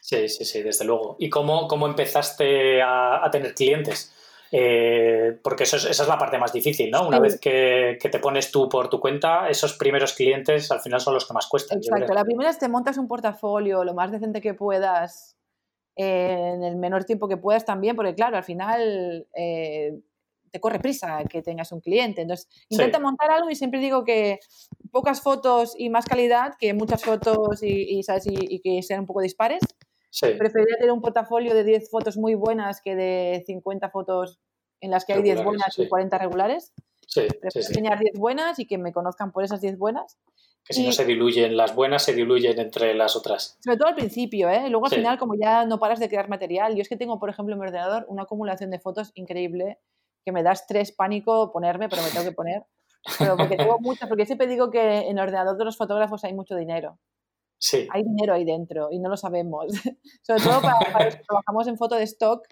Sí, 0.00 0.28
sí, 0.28 0.44
sí, 0.44 0.62
desde 0.62 0.84
luego. 0.84 1.16
¿Y 1.18 1.30
cómo, 1.30 1.68
cómo 1.68 1.86
empezaste 1.86 2.82
a, 2.82 3.28
tener 3.30 3.54
clientes? 3.54 4.12
Eh, 4.50 5.38
porque 5.42 5.62
eso 5.62 5.76
esa 5.76 5.90
es 5.90 6.08
la 6.08 6.18
parte 6.18 6.38
más 6.38 6.52
difícil, 6.52 6.90
¿no? 6.90 7.06
Una 7.06 7.20
vez 7.20 7.40
que, 7.40 7.98
te 8.00 8.18
pones 8.18 8.50
tú 8.50 8.68
por 8.68 8.90
tu 8.90 9.00
cuenta, 9.00 9.48
esos 9.48 9.74
primeros 9.74 10.12
clientes 10.12 10.70
al 10.70 10.80
final 10.80 11.00
son 11.00 11.14
los 11.14 11.26
que 11.26 11.32
más 11.32 11.46
cuestan. 11.46 11.78
Exacto, 11.78 12.12
la 12.12 12.24
primera 12.24 12.50
es 12.50 12.58
te 12.58 12.68
montas 12.68 12.98
un 12.98 13.08
portafolio 13.08 13.84
lo 13.84 13.94
más 13.94 14.10
decente 14.10 14.40
que 14.40 14.54
puedas, 14.54 15.38
eh, 15.96 16.52
en 16.54 16.64
el 16.64 16.76
menor 16.76 17.04
tiempo 17.04 17.28
que 17.28 17.36
puedas 17.36 17.64
también, 17.64 17.94
porque 17.94 18.14
claro, 18.14 18.36
al 18.36 18.44
final 18.44 19.28
eh, 19.34 20.00
te 20.52 20.60
corre 20.60 20.78
prisa 20.78 21.24
que 21.28 21.42
tengas 21.42 21.72
un 21.72 21.80
cliente. 21.80 22.22
Entonces, 22.22 22.48
intenta 22.68 23.00
montar 23.00 23.30
algo 23.30 23.50
y 23.50 23.56
siempre 23.56 23.80
digo 23.80 24.04
que 24.04 24.38
pocas 24.90 25.22
fotos 25.22 25.74
y 25.76 25.88
más 25.88 26.04
calidad 26.04 26.52
que 26.58 26.74
muchas 26.74 27.02
fotos 27.02 27.62
y, 27.62 28.02
¿sabes? 28.02 28.24
y, 28.26 28.60
que 28.60 28.82
sean 28.82 29.00
un 29.00 29.06
poco 29.06 29.22
dispares. 29.22 29.60
Preferiría 30.20 30.76
tener 30.76 30.92
un 30.92 31.00
portafolio 31.00 31.54
de 31.54 31.64
10 31.64 31.90
fotos 31.90 32.18
muy 32.18 32.34
buenas 32.34 32.82
que 32.82 32.94
de 32.94 33.42
50 33.46 33.88
fotos 33.88 34.38
en 34.82 34.90
las 34.90 35.06
que 35.06 35.14
hay 35.14 35.22
10 35.22 35.42
buenas 35.42 35.78
y 35.78 35.88
40 35.88 36.18
regulares. 36.18 36.74
Sí, 37.06 37.22
Prefiero 37.40 37.68
enseñar 37.68 37.98
10 37.98 38.18
buenas 38.18 38.58
y 38.58 38.66
que 38.66 38.76
me 38.76 38.92
conozcan 38.92 39.32
por 39.32 39.42
esas 39.42 39.62
10 39.62 39.78
buenas. 39.78 40.18
Que 40.64 40.74
si 40.74 40.86
no 40.86 40.92
se 40.92 41.06
diluyen, 41.06 41.56
las 41.56 41.74
buenas 41.74 42.04
se 42.04 42.12
diluyen 42.12 42.60
entre 42.60 42.94
las 42.94 43.16
otras. 43.16 43.58
Sobre 43.64 43.78
todo 43.78 43.88
al 43.88 43.94
principio, 43.94 44.48
¿eh? 44.50 44.68
Luego 44.68 44.86
al 44.86 44.92
final, 44.92 45.18
como 45.18 45.34
ya 45.34 45.64
no 45.64 45.80
paras 45.80 45.98
de 45.98 46.08
crear 46.08 46.28
material, 46.28 46.76
yo 46.76 46.82
es 46.82 46.88
que 46.88 46.96
tengo, 46.96 47.18
por 47.18 47.30
ejemplo, 47.30 47.54
en 47.54 47.60
mi 47.60 47.66
ordenador 47.66 48.04
una 48.08 48.22
acumulación 48.24 48.70
de 48.70 48.78
fotos 48.78 49.10
increíble 49.14 49.78
que 50.24 50.32
me 50.32 50.42
da 50.42 50.52
estrés, 50.52 50.92
pánico 50.92 51.52
ponerme, 51.52 51.88
pero 51.88 52.02
me 52.02 52.10
tengo 52.10 52.24
que 52.24 52.32
poner. 52.32 52.64
Pero 53.18 53.36
porque 53.36 53.56
tengo 53.56 53.78
muchas, 53.80 54.08
porque 54.08 54.26
siempre 54.26 54.46
digo 54.46 54.70
que 54.70 55.08
en 55.08 55.18
el 55.18 55.24
ordenador 55.24 55.56
de 55.56 55.64
los 55.64 55.76
fotógrafos 55.76 56.24
hay 56.24 56.34
mucho 56.34 56.56
dinero. 56.56 56.98
Sí. 57.58 57.88
Hay 57.92 58.02
dinero 58.02 58.34
ahí 58.34 58.44
dentro 58.44 58.88
y 58.90 58.98
no 58.98 59.08
lo 59.08 59.16
sabemos. 59.16 59.66
Sobre 60.22 60.42
todo 60.42 60.60
para, 60.60 61.04
los 61.04 61.16
que 61.16 61.22
trabajamos 61.24 61.68
en 61.68 61.78
foto 61.78 61.94
de 61.94 62.04
stock, 62.04 62.46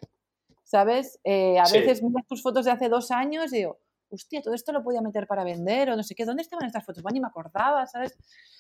¿sabes? 0.65 1.19
Eh, 1.25 1.59
a 1.59 1.65
veces 1.65 2.03
miras 2.03 2.27
tus 2.27 2.43
fotos 2.43 2.65
de 2.65 2.71
hace 2.71 2.89
dos 2.89 3.11
años 3.11 3.53
y 3.53 3.59
digo, 3.59 3.81
hostia, 4.09 4.43
todo 4.43 4.55
esto 4.55 4.73
lo 4.73 4.83
podía 4.83 5.01
meter 5.01 5.27
para 5.27 5.45
vender 5.45 5.91
o 5.91 5.97
no 5.97 6.03
sé 6.03 6.15
qué, 6.15 6.25
¿dónde 6.25 6.43
estaban 6.43 6.67
estas 6.67 6.85
fotos? 6.85 7.03
Bueno, 7.03 7.15
ni 7.15 7.21
me 7.21 7.29
acordaba, 7.29 7.87
¿sabes? 7.87 8.17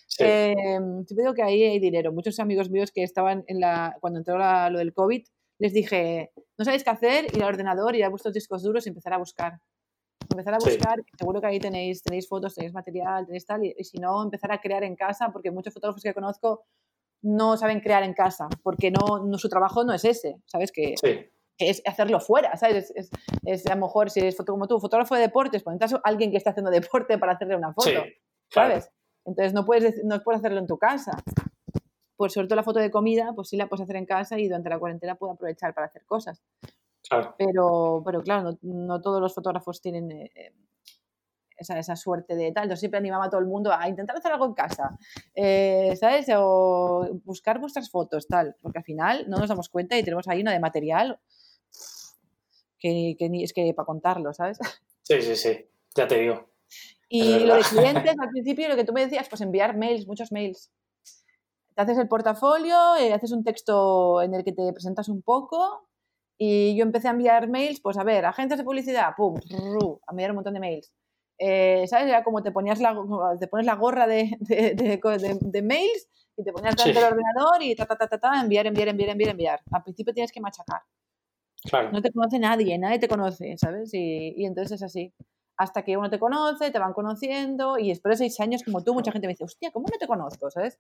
Sí. 0.06 0.24
Eh, 0.24 0.78
digo 1.08 1.34
que 1.34 1.42
ahí 1.42 1.62
hay 1.62 1.78
dinero. 1.78 2.12
Muchos 2.12 2.38
amigos 2.40 2.70
míos 2.70 2.90
que 2.92 3.02
estaban 3.02 3.44
en 3.46 3.60
la, 3.60 3.96
cuando 4.00 4.18
entró 4.18 4.38
lo 4.38 4.78
del 4.78 4.92
COVID, 4.92 5.24
les 5.60 5.74
dije, 5.74 6.32
no 6.58 6.64
sabéis 6.64 6.82
qué 6.82 6.90
hacer, 6.90 7.24
ir 7.36 7.42
al 7.42 7.50
ordenador, 7.50 7.94
ir 7.94 8.04
a 8.04 8.08
vuestros 8.08 8.32
discos 8.32 8.62
duros 8.62 8.86
y 8.86 8.88
empezar 8.88 9.12
a 9.12 9.18
buscar. 9.18 9.60
Empezar 10.30 10.54
a 10.54 10.58
buscar, 10.58 10.98
seguro 11.18 11.40
que 11.40 11.46
ahí 11.46 11.60
tenéis, 11.60 12.02
tenéis 12.02 12.28
fotos, 12.28 12.54
tenéis 12.54 12.72
material, 12.72 13.26
tenéis 13.26 13.44
tal, 13.44 13.64
y, 13.64 13.84
si 13.84 13.98
no, 13.98 14.22
empezar 14.22 14.52
a 14.52 14.60
crear 14.60 14.84
en 14.84 14.96
casa, 14.96 15.30
porque 15.32 15.50
muchos 15.50 15.74
fotógrafos 15.74 16.02
que 16.02 16.14
conozco 16.14 16.64
no 17.22 17.58
saben 17.58 17.80
crear 17.80 18.02
en 18.04 18.14
casa, 18.14 18.48
porque 18.62 18.90
no, 18.90 19.22
no 19.22 19.36
su 19.36 19.50
trabajo 19.50 19.84
no 19.84 19.92
es 19.92 20.04
ese, 20.04 20.36
¿sabes? 20.46 20.72
Que, 20.72 20.94
es 21.58 21.82
hacerlo 21.84 22.20
fuera, 22.20 22.56
¿sabes? 22.56 22.90
Es, 22.94 23.10
es, 23.44 23.66
a 23.66 23.74
lo 23.74 23.82
mejor, 23.82 24.08
si 24.08 24.20
es 24.20 24.34
foto 24.34 24.52
como 24.52 24.66
tú, 24.66 24.80
fotógrafo 24.80 25.14
de 25.14 25.20
deportes, 25.20 25.62
pues 25.62 25.74
necesitas 25.74 26.00
alguien 26.04 26.30
que 26.30 26.38
esté 26.38 26.48
haciendo 26.48 26.70
deporte 26.70 27.18
para 27.18 27.32
hacerle 27.32 27.56
una 27.56 27.74
foto, 27.74 28.02
¿sabes? 28.48 28.90
Entonces 29.26 29.52
no 29.52 29.66
puedes, 29.66 30.02
no 30.04 30.22
puedes 30.22 30.40
hacerlo 30.40 30.58
en 30.58 30.66
tu 30.66 30.78
casa. 30.78 31.12
Pues 32.20 32.34
sobre 32.34 32.48
todo 32.48 32.56
la 32.56 32.62
foto 32.62 32.80
de 32.80 32.90
comida, 32.90 33.32
pues 33.34 33.48
sí 33.48 33.56
la 33.56 33.66
puedes 33.66 33.84
hacer 33.84 33.96
en 33.96 34.04
casa 34.04 34.38
y 34.38 34.46
durante 34.46 34.68
la 34.68 34.78
cuarentena 34.78 35.14
puedo 35.14 35.32
aprovechar 35.32 35.72
para 35.72 35.86
hacer 35.86 36.04
cosas. 36.04 36.42
Claro. 37.08 37.34
Pero, 37.38 38.02
pero 38.04 38.20
claro, 38.20 38.58
no, 38.60 39.00
todos 39.00 39.22
los 39.22 39.34
fotógrafos 39.34 39.80
tienen 39.80 40.12
eh, 40.12 40.52
esa, 41.56 41.78
esa, 41.78 41.96
suerte 41.96 42.36
de 42.36 42.52
tal. 42.52 42.68
Yo 42.68 42.76
siempre 42.76 42.98
animaba 42.98 43.24
a 43.24 43.30
todo 43.30 43.40
el 43.40 43.46
mundo 43.46 43.72
a 43.72 43.88
intentar 43.88 44.18
hacer 44.18 44.32
algo 44.32 44.44
en 44.44 44.52
casa, 44.52 44.98
eh, 45.34 45.96
¿sabes? 45.98 46.26
O 46.36 47.08
buscar 47.24 47.58
vuestras 47.58 47.90
fotos, 47.90 48.28
tal, 48.28 48.54
porque 48.60 48.80
al 48.80 48.84
final 48.84 49.24
no 49.26 49.38
nos 49.38 49.48
damos 49.48 49.70
cuenta 49.70 49.96
y 49.96 50.02
tenemos 50.02 50.28
ahí 50.28 50.42
una 50.42 50.52
de 50.52 50.60
material 50.60 51.18
que, 52.78 53.16
que 53.18 53.30
ni 53.30 53.44
es 53.44 53.54
que 53.54 53.72
para 53.72 53.86
contarlo, 53.86 54.34
¿sabes? 54.34 54.58
Sí, 55.04 55.22
sí, 55.22 55.36
sí, 55.36 55.70
ya 55.96 56.06
te 56.06 56.18
digo. 56.18 56.50
Y 57.08 57.38
lo 57.38 57.54
de 57.54 57.62
clientes, 57.62 58.14
al 58.20 58.28
principio, 58.28 58.68
lo 58.68 58.76
que 58.76 58.84
tú 58.84 58.92
me 58.92 59.00
decías, 59.00 59.26
pues 59.30 59.40
enviar 59.40 59.74
mails, 59.74 60.06
muchos 60.06 60.30
mails. 60.32 60.70
Te 61.80 61.92
haces 61.92 61.98
el 61.98 62.08
portafolio, 62.08 62.76
eh, 62.96 63.14
haces 63.14 63.32
un 63.32 63.42
texto 63.42 64.20
en 64.20 64.34
el 64.34 64.44
que 64.44 64.52
te 64.52 64.70
presentas 64.70 65.08
un 65.08 65.22
poco 65.22 65.88
y 66.36 66.76
yo 66.76 66.82
empecé 66.82 67.08
a 67.08 67.12
enviar 67.12 67.48
mails, 67.48 67.80
pues 67.80 67.96
a 67.96 68.04
ver, 68.04 68.26
agencias 68.26 68.58
de 68.58 68.64
publicidad, 68.64 69.14
pum, 69.16 69.36
a 70.06 70.12
enviar 70.12 70.30
un 70.30 70.34
montón 70.34 70.52
de 70.52 70.60
mails. 70.60 70.92
Eh, 71.38 71.86
¿Sabes? 71.88 72.08
Era 72.08 72.22
como 72.22 72.42
te, 72.42 72.52
ponías 72.52 72.80
la, 72.80 72.94
te 73.40 73.48
pones 73.48 73.64
la 73.64 73.76
gorra 73.76 74.06
de, 74.06 74.36
de, 74.40 74.74
de, 74.74 75.38
de 75.40 75.62
mails 75.62 76.06
y 76.36 76.44
te 76.44 76.52
ponías 76.52 76.76
delante 76.76 76.92
sí. 76.92 77.02
del 77.02 77.14
ordenador 77.14 77.62
y 77.62 77.74
ta, 77.74 77.86
ta, 77.86 77.96
ta, 77.96 78.08
ta, 78.08 78.18
ta, 78.18 78.40
enviar, 78.42 78.66
enviar, 78.66 78.88
enviar, 78.88 79.10
enviar, 79.10 79.30
enviar. 79.30 79.60
Al 79.72 79.82
principio 79.82 80.12
tienes 80.12 80.32
que 80.32 80.40
machacar. 80.42 80.82
Claro. 81.64 81.92
No 81.92 82.02
te 82.02 82.12
conoce 82.12 82.38
nadie, 82.38 82.76
nadie 82.76 82.98
te 82.98 83.08
conoce, 83.08 83.56
¿sabes? 83.56 83.94
Y, 83.94 84.34
y 84.36 84.44
entonces 84.44 84.72
es 84.72 84.82
así 84.82 85.14
hasta 85.60 85.82
que 85.82 85.98
uno 85.98 86.08
te 86.08 86.18
conoce, 86.18 86.70
te 86.70 86.78
van 86.78 86.94
conociendo 86.94 87.76
y 87.76 87.90
después 87.90 88.18
de 88.18 88.24
seis 88.24 88.40
años, 88.40 88.62
como 88.64 88.82
tú, 88.82 88.94
mucha 88.94 89.12
gente 89.12 89.26
me 89.26 89.34
dice, 89.34 89.44
hostia, 89.44 89.70
¿cómo 89.70 89.88
no 89.92 89.98
te 89.98 90.06
conozco? 90.06 90.50
¿Sabes? 90.50 90.78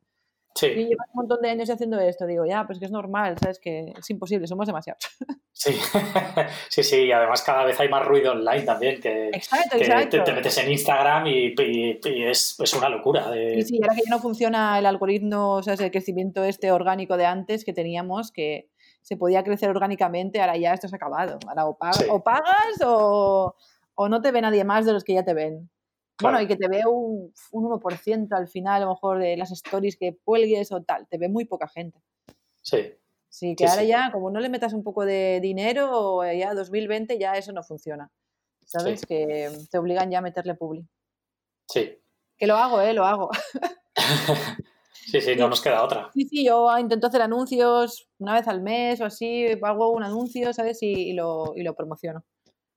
Sí. 0.54 0.66
Y 0.66 0.88
llevas 0.88 1.08
un 1.12 1.22
montón 1.22 1.40
de 1.42 1.50
años 1.50 1.70
haciendo 1.70 1.98
esto. 2.00 2.26
Digo, 2.26 2.44
ya, 2.44 2.66
pues 2.66 2.78
que 2.78 2.84
es 2.84 2.90
normal, 2.90 3.36
¿sabes? 3.38 3.58
Que 3.58 3.92
es 3.96 4.10
imposible, 4.10 4.46
somos 4.46 4.66
demasiados. 4.66 5.04
Sí, 5.52 5.74
sí, 6.70 6.82
sí, 6.82 6.96
y 7.04 7.12
además 7.12 7.42
cada 7.42 7.64
vez 7.64 7.78
hay 7.78 7.90
más 7.90 8.06
ruido 8.06 8.32
online 8.32 8.62
también, 8.62 8.98
que, 8.98 9.28
exacto, 9.28 9.76
que 9.76 9.84
exacto. 9.84 10.16
Te, 10.16 10.22
te, 10.22 10.32
metes 10.32 10.56
en 10.56 10.70
Instagram 10.70 11.26
y, 11.26 11.48
y, 11.48 12.00
y 12.02 12.24
es, 12.24 12.58
es, 12.58 12.72
una 12.72 12.88
locura. 12.88 13.30
De... 13.30 13.58
Y 13.58 13.62
sí, 13.62 13.78
ahora 13.82 13.94
que 13.94 14.00
ya 14.06 14.10
no 14.10 14.20
funciona 14.20 14.78
el 14.78 14.86
algoritmo, 14.86 15.56
o 15.56 15.62
sea, 15.62 15.74
el 15.74 15.90
crecimiento 15.90 16.44
este 16.44 16.72
orgánico 16.72 17.18
de 17.18 17.26
antes 17.26 17.66
que 17.66 17.74
teníamos, 17.74 18.32
que 18.32 18.70
se 19.02 19.18
podía 19.18 19.44
crecer 19.44 19.68
orgánicamente, 19.68 20.40
ahora 20.40 20.56
ya 20.56 20.72
esto 20.72 20.88
ha 20.90 20.96
acabado. 20.96 21.38
Ahora 21.46 21.66
o, 21.66 21.76
pagas, 21.76 21.98
sí. 21.98 22.06
o, 22.08 22.24
pagas 22.24 22.80
o, 22.82 23.54
o 23.96 24.08
no 24.08 24.22
te 24.22 24.32
ve 24.32 24.40
nadie 24.40 24.64
más 24.64 24.86
de 24.86 24.94
los 24.94 25.04
que 25.04 25.12
ya 25.12 25.24
te 25.24 25.34
ven. 25.34 25.68
Claro. 26.20 26.36
Bueno, 26.36 26.40
y 26.42 26.46
que 26.46 26.56
te 26.56 26.68
ve 26.68 26.84
un, 26.86 27.32
un 27.52 27.64
1% 27.64 28.28
al 28.32 28.48
final, 28.48 28.82
a 28.82 28.84
lo 28.84 28.92
mejor 28.92 29.18
de 29.18 29.36
las 29.36 29.50
stories 29.50 29.96
que 29.96 30.18
cuelgues 30.22 30.70
o 30.70 30.82
tal, 30.82 31.08
te 31.08 31.16
ve 31.16 31.28
muy 31.28 31.46
poca 31.46 31.66
gente. 31.66 31.98
Sí. 32.60 32.94
Sí, 33.28 33.54
que 33.56 33.64
sí, 33.64 33.70
ahora 33.70 33.82
sí. 33.82 33.88
ya, 33.88 34.10
como 34.12 34.30
no 34.30 34.40
le 34.40 34.48
metas 34.48 34.72
un 34.72 34.82
poco 34.82 35.04
de 35.04 35.40
dinero, 35.40 36.22
ya 36.32 36.52
2020 36.52 37.18
ya 37.18 37.36
eso 37.36 37.52
no 37.52 37.62
funciona. 37.62 38.10
¿Sabes? 38.66 39.00
Sí. 39.00 39.06
Que 39.06 39.50
te 39.70 39.78
obligan 39.78 40.10
ya 40.10 40.18
a 40.18 40.22
meterle 40.22 40.54
publi. 40.54 40.86
Sí. 41.66 41.98
Que 42.36 42.46
lo 42.46 42.56
hago, 42.56 42.80
¿eh? 42.80 42.92
Lo 42.92 43.04
hago. 43.04 43.30
sí, 44.92 45.20
sí, 45.20 45.36
no 45.36 45.48
nos 45.48 45.60
queda 45.60 45.82
otra. 45.82 46.10
Sí, 46.12 46.26
sí, 46.28 46.44
yo 46.44 46.76
intento 46.78 47.06
hacer 47.06 47.22
anuncios 47.22 48.08
una 48.18 48.34
vez 48.34 48.46
al 48.48 48.60
mes 48.60 49.00
o 49.00 49.06
así, 49.06 49.46
hago 49.62 49.90
un 49.90 50.04
anuncio, 50.04 50.52
¿sabes? 50.52 50.82
Y, 50.82 50.92
y, 50.92 51.12
lo, 51.12 51.52
y 51.56 51.62
lo 51.62 51.74
promociono. 51.74 52.24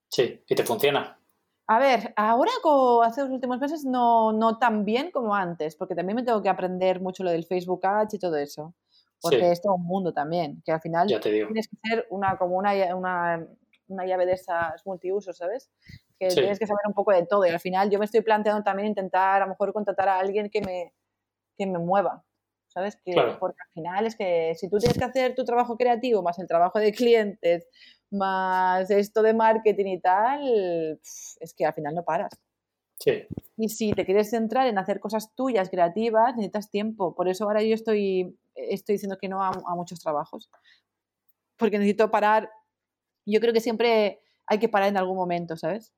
Sí, 0.07 0.39
y 0.47 0.55
te 0.55 0.63
funciona. 0.63 1.19
A 1.67 1.79
ver, 1.79 2.13
ahora 2.17 2.51
hace 3.05 3.21
los 3.21 3.29
últimos 3.31 3.59
meses 3.59 3.85
no, 3.85 4.33
no 4.33 4.57
tan 4.57 4.83
bien 4.83 5.11
como 5.11 5.33
antes, 5.33 5.75
porque 5.77 5.95
también 5.95 6.17
me 6.17 6.23
tengo 6.23 6.41
que 6.41 6.49
aprender 6.49 6.99
mucho 6.99 7.23
lo 7.23 7.31
del 7.31 7.45
Facebook 7.45 7.85
Ads 7.85 8.15
y 8.15 8.19
todo 8.19 8.35
eso. 8.35 8.75
Porque 9.21 9.37
Sí. 9.39 9.45
es 9.45 9.61
todo 9.61 9.75
un 9.75 9.85
mundo 9.85 10.11
también, 10.13 10.61
que 10.65 10.73
al 10.73 10.81
final 10.81 11.07
Ya 11.07 11.19
te 11.21 11.31
digo. 11.31 11.47
tienes 11.47 11.69
que 11.69 11.77
ser 11.89 12.05
una, 12.09 12.37
como 12.37 12.57
una, 12.57 12.73
una, 12.95 13.47
una 13.87 14.05
llave 14.05 14.25
de 14.25 14.33
esas 14.33 14.85
multiusos, 14.85 15.37
¿sabes? 15.37 15.71
Que 16.19 16.29
Sí. 16.31 16.41
tienes 16.41 16.59
que 16.59 16.67
saber 16.67 16.81
un 16.87 16.93
poco 16.93 17.13
de 17.13 17.25
todo. 17.25 17.45
Y 17.45 17.49
al 17.51 17.61
final 17.61 17.89
yo 17.89 17.97
me 17.99 18.05
estoy 18.05 18.19
planteando 18.21 18.61
también 18.63 18.89
intentar 18.89 19.41
a 19.41 19.45
lo 19.45 19.51
mejor 19.51 19.71
contratar 19.71 20.09
a 20.09 20.19
alguien 20.19 20.49
que 20.49 20.59
me, 20.61 20.93
que 21.57 21.65
me 21.67 21.79
mueva. 21.79 22.25
¿Sabes? 22.67 22.97
Que, 23.05 23.13
Claro. 23.13 23.37
Porque 23.39 23.57
al 23.67 23.73
final 23.73 24.05
es 24.07 24.15
que 24.17 24.55
si 24.55 24.69
tú 24.69 24.79
tienes 24.79 24.97
que 24.97 25.05
hacer 25.05 25.35
tu 25.35 25.45
trabajo 25.45 25.77
creativo 25.77 26.23
más 26.23 26.39
el 26.39 26.47
trabajo 26.47 26.79
de 26.79 26.91
clientes, 26.93 27.67
más 28.13 28.89
esto 28.91 29.21
de 29.21 29.33
marketing 29.33 29.85
y 29.87 29.99
tal, 29.99 30.99
es 31.01 31.53
que 31.55 31.65
al 31.65 31.73
final 31.73 31.95
no 31.95 32.03
paras. 32.03 32.31
Sí, 32.99 33.25
Y 33.57 33.69
si 33.69 33.91
te 33.91 34.05
quieres 34.05 34.29
centrar 34.29 34.67
en 34.67 34.77
hacer 34.77 34.99
cosas 34.99 35.33
tuyas, 35.35 35.69
creativas, 35.69 36.35
necesitas 36.35 36.69
tiempo. 36.69 37.15
Por 37.15 37.27
eso 37.27 37.43
ahora 37.43 37.61
yo 37.61 37.73
estoy, 37.73 38.37
estoy 38.55 38.93
diciendo 38.95 39.17
que 39.19 39.27
no 39.27 39.43
a, 39.43 39.49
a 39.49 39.75
muchos 39.75 39.99
trabajos. 39.99 40.49
Porque 41.57 41.77
necesito 41.77 42.09
parar. 42.11 42.49
Yo 43.25 43.39
creo 43.41 43.53
que 43.53 43.59
siempre 43.59 44.21
hay 44.45 44.59
que 44.59 44.69
parar 44.69 44.89
en 44.89 44.97
algún 44.97 45.17
momento, 45.17 45.57
¿sabes? 45.57 45.93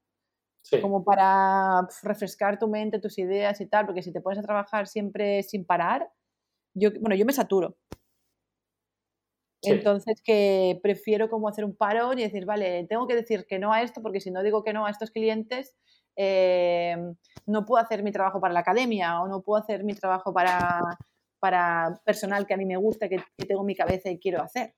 sí. 0.63 0.81
Como 0.81 1.03
para 1.03 1.87
refrescar 2.01 2.57
tu 2.57 2.67
mente, 2.67 2.99
tus 2.99 3.19
ideas 3.19 3.61
y 3.61 3.67
tal. 3.67 3.85
Porque 3.85 4.01
si 4.01 4.11
te 4.11 4.21
pones 4.21 4.39
a 4.39 4.43
trabajar 4.43 4.87
siempre 4.87 5.43
sin 5.43 5.63
parar, 5.63 6.09
yo, 6.73 6.89
bueno, 6.99 7.15
yo 7.15 7.25
me 7.25 7.33
saturo. 7.33 7.77
Sí. 9.65 9.71
Entonces, 9.71 10.21
que 10.23 10.79
prefiero 10.81 11.29
como 11.29 11.47
hacer 11.47 11.65
un 11.65 11.75
parón 11.75 12.19
y 12.19 12.23
decir, 12.23 12.45
vale, 12.45 12.85
tengo 12.87 13.07
que 13.07 13.15
decir 13.15 13.45
que 13.47 13.59
no 13.59 13.73
a 13.73 13.81
esto, 13.81 14.01
porque 14.01 14.21
si 14.21 14.31
no 14.31 14.43
digo 14.43 14.63
que 14.63 14.73
no 14.73 14.85
a 14.85 14.91
estos 14.91 15.11
clientes, 15.11 15.75
eh, 16.15 16.95
no 17.45 17.65
puedo 17.65 17.83
hacer 17.83 18.03
mi 18.03 18.11
trabajo 18.11 18.39
para 18.39 18.53
la 18.53 18.61
academia 18.61 19.21
o 19.21 19.27
no 19.27 19.41
puedo 19.41 19.61
hacer 19.61 19.83
mi 19.83 19.93
trabajo 19.93 20.33
para, 20.33 20.79
para 21.39 22.01
personal 22.05 22.47
que 22.47 22.53
a 22.53 22.57
mí 22.57 22.65
me 22.65 22.77
gusta, 22.77 23.09
que, 23.09 23.17
que 23.37 23.45
tengo 23.45 23.61
en 23.61 23.67
mi 23.67 23.75
cabeza 23.75 24.09
y 24.09 24.19
quiero 24.19 24.41
hacer. 24.41 24.75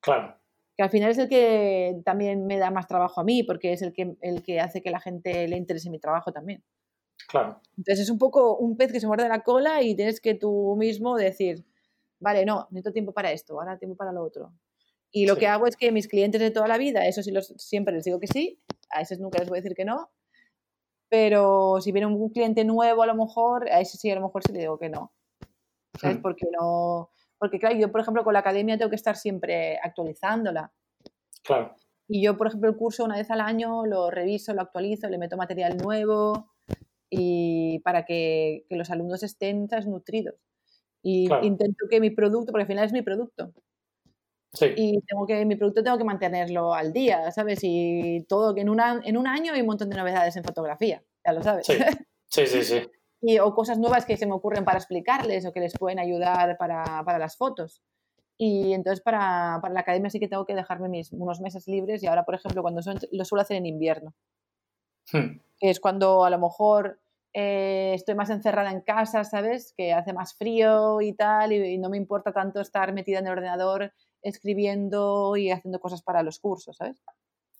Claro. 0.00 0.36
Que 0.76 0.82
al 0.82 0.90
final 0.90 1.10
es 1.10 1.18
el 1.18 1.28
que 1.28 2.00
también 2.04 2.46
me 2.46 2.58
da 2.58 2.70
más 2.70 2.88
trabajo 2.88 3.20
a 3.20 3.24
mí, 3.24 3.44
porque 3.44 3.72
es 3.72 3.82
el 3.82 3.92
que, 3.92 4.16
el 4.20 4.42
que 4.42 4.60
hace 4.60 4.82
que 4.82 4.90
la 4.90 5.00
gente 5.00 5.46
le 5.46 5.56
interese 5.56 5.90
mi 5.90 6.00
trabajo 6.00 6.32
también. 6.32 6.64
Claro. 7.28 7.60
Entonces 7.76 8.00
es 8.00 8.10
un 8.10 8.18
poco 8.18 8.56
un 8.56 8.76
pez 8.76 8.92
que 8.92 9.00
se 9.00 9.06
muerde 9.06 9.28
la 9.28 9.42
cola 9.42 9.82
y 9.82 9.94
tienes 9.94 10.20
que 10.20 10.34
tú 10.34 10.76
mismo 10.76 11.16
decir, 11.16 11.64
vale, 12.20 12.44
no, 12.44 12.68
necesito 12.70 12.92
tiempo 12.92 13.12
para 13.12 13.32
esto, 13.32 13.60
ahora 13.60 13.78
tiempo 13.78 13.96
para 13.96 14.12
lo 14.12 14.22
otro. 14.22 14.52
Y 15.10 15.26
lo 15.26 15.34
Sí. 15.34 15.40
que 15.40 15.46
hago 15.46 15.66
es 15.66 15.76
que 15.76 15.92
mis 15.92 16.08
clientes 16.08 16.40
de 16.40 16.50
toda 16.50 16.66
la 16.68 16.78
vida, 16.78 17.06
eso 17.06 17.22
sí 17.22 17.30
los, 17.30 17.48
siempre 17.56 17.94
les 17.94 18.04
digo 18.04 18.18
que 18.18 18.26
sí, 18.26 18.60
a 18.90 19.00
esos 19.00 19.18
nunca 19.20 19.38
les 19.38 19.48
voy 19.48 19.58
a 19.58 19.62
decir 19.62 19.76
que 19.76 19.84
no, 19.84 20.10
pero 21.08 21.80
si 21.80 21.92
viene 21.92 22.06
un 22.06 22.30
cliente 22.30 22.64
nuevo 22.64 23.02
a 23.02 23.06
lo 23.06 23.14
mejor, 23.14 23.68
a 23.70 23.80
ese 23.80 23.96
sí 23.96 24.10
a 24.10 24.16
lo 24.16 24.22
mejor 24.22 24.42
sí 24.46 24.52
le 24.52 24.60
digo 24.60 24.78
que 24.78 24.88
no. 24.88 25.12
¿Sabes? 26.00 26.18
Mm. 26.18 26.22
Porque 26.22 26.46
no, 26.58 27.10
porque 27.38 27.58
claro, 27.58 27.76
yo 27.76 27.92
por 27.92 28.00
ejemplo 28.00 28.24
con 28.24 28.32
la 28.32 28.40
academia 28.40 28.76
tengo 28.76 28.90
que 28.90 28.96
estar 28.96 29.16
siempre 29.16 29.78
actualizándola. 29.82 30.72
Claro. 31.44 31.76
Y 32.08 32.22
yo, 32.22 32.36
por 32.36 32.48
ejemplo, 32.48 32.68
el 32.68 32.76
curso 32.76 33.04
una 33.04 33.16
vez 33.16 33.30
al 33.30 33.40
año 33.40 33.86
lo 33.86 34.10
reviso, 34.10 34.52
lo 34.52 34.60
actualizo, 34.62 35.08
le 35.08 35.18
meto 35.18 35.36
material 35.36 35.76
nuevo 35.76 36.50
y 37.08 37.78
para 37.80 38.04
que, 38.04 38.66
que 38.68 38.76
los 38.76 38.90
alumnos 38.90 39.22
estén 39.22 39.68
¿sabes? 39.68 39.86
Y 41.06 41.26
Claro. 41.28 41.44
intento 41.44 41.84
que 41.90 42.00
mi 42.00 42.10
producto, 42.10 42.50
porque 42.52 42.62
al 42.62 42.68
final 42.68 42.86
es 42.86 42.92
mi 42.92 43.02
producto, 43.02 43.52
Sí. 44.54 44.66
y 44.76 45.00
tengo 45.02 45.26
que, 45.26 45.44
mi 45.44 45.56
producto 45.56 45.82
tengo 45.82 45.98
que 45.98 46.04
mantenerlo 46.04 46.74
al 46.74 46.92
día, 46.92 47.30
¿sabes? 47.32 47.58
Y 47.62 48.24
todo, 48.28 48.54
que 48.54 48.62
en, 48.62 48.68
una, 48.70 49.00
en 49.04 49.16
un 49.16 49.26
año 49.26 49.52
hay 49.52 49.60
un 49.60 49.66
montón 49.66 49.90
de 49.90 49.96
novedades 49.96 50.36
en 50.36 50.44
fotografía, 50.44 51.02
ya 51.26 51.32
lo 51.32 51.42
sabes. 51.42 51.66
Sí. 51.66 51.74
Sí, 52.28 52.46
sí, 52.48 52.64
sí. 52.64 52.82
y, 53.20 53.38
o 53.38 53.54
cosas 53.54 53.78
nuevas 53.78 54.06
que 54.06 54.16
se 54.16 54.26
me 54.26 54.32
ocurren 54.32 54.64
para 54.64 54.78
explicarles 54.78 55.46
o 55.46 55.52
que 55.52 55.60
les 55.60 55.74
pueden 55.78 56.00
ayudar 56.00 56.56
para, 56.58 57.02
para 57.04 57.18
las 57.18 57.36
fotos. 57.36 57.80
Y 58.36 58.72
entonces 58.72 59.00
para, 59.04 59.60
para, 59.62 59.72
la 59.74 59.80
academia 59.80 60.10
sí 60.10 60.18
que 60.18 60.26
tengo 60.28 60.44
que 60.44 60.54
dejarme 60.56 60.88
mis, 60.88 61.12
unos 61.12 61.40
meses 61.40 61.68
libres 61.68 62.02
y 62.02 62.08
ahora, 62.08 62.24
por 62.24 62.34
ejemplo, 62.34 62.62
cuando 62.62 62.82
son, 62.82 62.98
lo 63.12 63.24
suelo 63.24 63.42
hacer 63.42 63.56
en 63.58 63.66
invierno, 63.66 64.14
Hmm. 65.12 65.38
que 65.58 65.70
es 65.70 65.78
cuando 65.80 66.24
a 66.24 66.30
lo 66.30 66.38
mejor 66.38 66.98
eh, 67.36 67.92
estoy 67.94 68.14
más 68.14 68.30
encerrada 68.30 68.70
en 68.70 68.80
casa, 68.80 69.24
¿sabes? 69.24 69.74
Que 69.76 69.92
hace 69.92 70.12
más 70.12 70.34
frío 70.34 71.00
y 71.00 71.14
tal, 71.14 71.52
y, 71.52 71.78
no 71.78 71.90
me 71.90 71.96
importa 71.96 72.32
tanto 72.32 72.60
estar 72.60 72.92
metida 72.92 73.18
en 73.18 73.26
el 73.26 73.32
ordenador 73.32 73.92
escribiendo 74.22 75.36
y 75.36 75.50
haciendo 75.50 75.80
cosas 75.80 76.00
para 76.00 76.22
los 76.22 76.38
cursos, 76.38 76.76
¿sabes? 76.76 77.02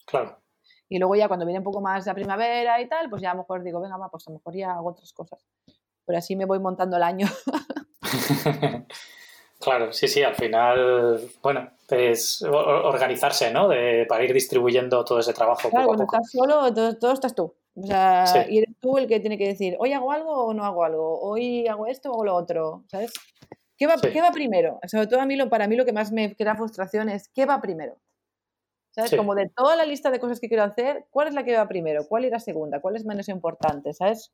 Claro. 0.05 0.39
Y 0.87 0.97
luego 0.97 1.15
ya 1.15 1.27
cuando 1.27 1.45
viene 1.45 1.59
un 1.59 1.65
poco 1.65 1.81
más 1.81 2.05
la 2.05 2.13
primavera 2.13 2.79
y 2.79 2.87
tal, 2.87 3.09
pues 3.09 3.21
ya 3.21 3.31
a 3.31 3.33
lo 3.33 3.41
mejor 3.41 3.63
digo, 3.63 3.81
venga, 3.81 3.97
pues 4.09 4.25
a 4.27 4.31
lo 4.31 4.37
mejor 4.37 4.55
ya 4.55 4.71
hago 4.71 4.91
otras 4.91 5.11
cosas. 5.11 5.45
Pero 6.05 6.17
así 6.19 6.37
me 6.37 6.45
voy 6.45 6.59
montando 6.59 6.95
el 6.95 7.03
año. 7.03 7.27
claro, 9.59 9.91
sí, 9.91 10.07
sí, 10.07 10.23
al 10.23 10.35
final, 10.35 11.19
bueno, 11.43 11.69
es 11.89 12.41
organizarse, 12.43 13.51
¿no? 13.51 13.67
De, 13.67 14.05
para 14.07 14.23
ir 14.23 14.33
distribuyendo 14.33 15.03
todo 15.03 15.19
ese 15.19 15.33
trabajo. 15.33 15.69
Claro, 15.69 15.87
cuando 15.87 16.05
estás 16.05 16.31
solo, 16.31 16.73
todo, 16.73 17.11
estás 17.11 17.35
tú. 17.35 17.53
O 17.75 17.85
sea, 17.85 18.45
y 18.47 18.59
eres 18.59 18.64
tú 18.85 18.99
el 18.99 19.07
que 19.07 19.19
tiene 19.19 19.37
que 19.39 19.47
decir, 19.47 19.75
hoy 19.79 19.93
hago 19.93 20.11
algo 20.11 20.45
o 20.45 20.53
no 20.53 20.63
hago 20.63 20.83
algo, 20.83 21.19
hoy 21.19 21.67
hago 21.67 21.87
esto 21.87 22.11
o 22.11 22.23
lo 22.23 22.35
otro, 22.35 22.83
¿sabes? 22.87 23.11
¿Qué 23.77 23.87
va, 23.87 23.95
¿qué 23.97 24.21
va 24.21 24.31
primero? 24.31 24.79
Sobre 24.85 25.07
todo 25.07 25.19
a 25.21 25.25
mí, 25.25 25.35
lo, 25.35 25.49
para 25.49 25.67
mí 25.67 25.75
lo 25.75 25.85
que 25.85 25.91
más 25.91 26.11
me 26.11 26.35
crea 26.35 26.55
frustración 26.55 27.09
es, 27.09 27.27
¿qué 27.29 27.47
va 27.47 27.61
primero? 27.61 27.97
¿Sabes? 28.91 29.15
Como 29.15 29.33
de 29.33 29.49
toda 29.49 29.75
la 29.75 29.85
lista 29.85 30.11
de 30.11 30.19
cosas 30.19 30.39
que 30.39 30.47
quiero 30.47 30.63
hacer, 30.63 31.07
¿cuál 31.09 31.27
es 31.27 31.33
la 31.33 31.43
que 31.43 31.57
va 31.57 31.67
primero? 31.67 32.07
¿Cuál 32.07 32.25
irá 32.25 32.39
segunda? 32.39 32.79
¿Cuál 32.79 32.95
es 32.95 33.05
menos 33.05 33.27
importante? 33.27 33.91
¿Sabes? 33.93 34.31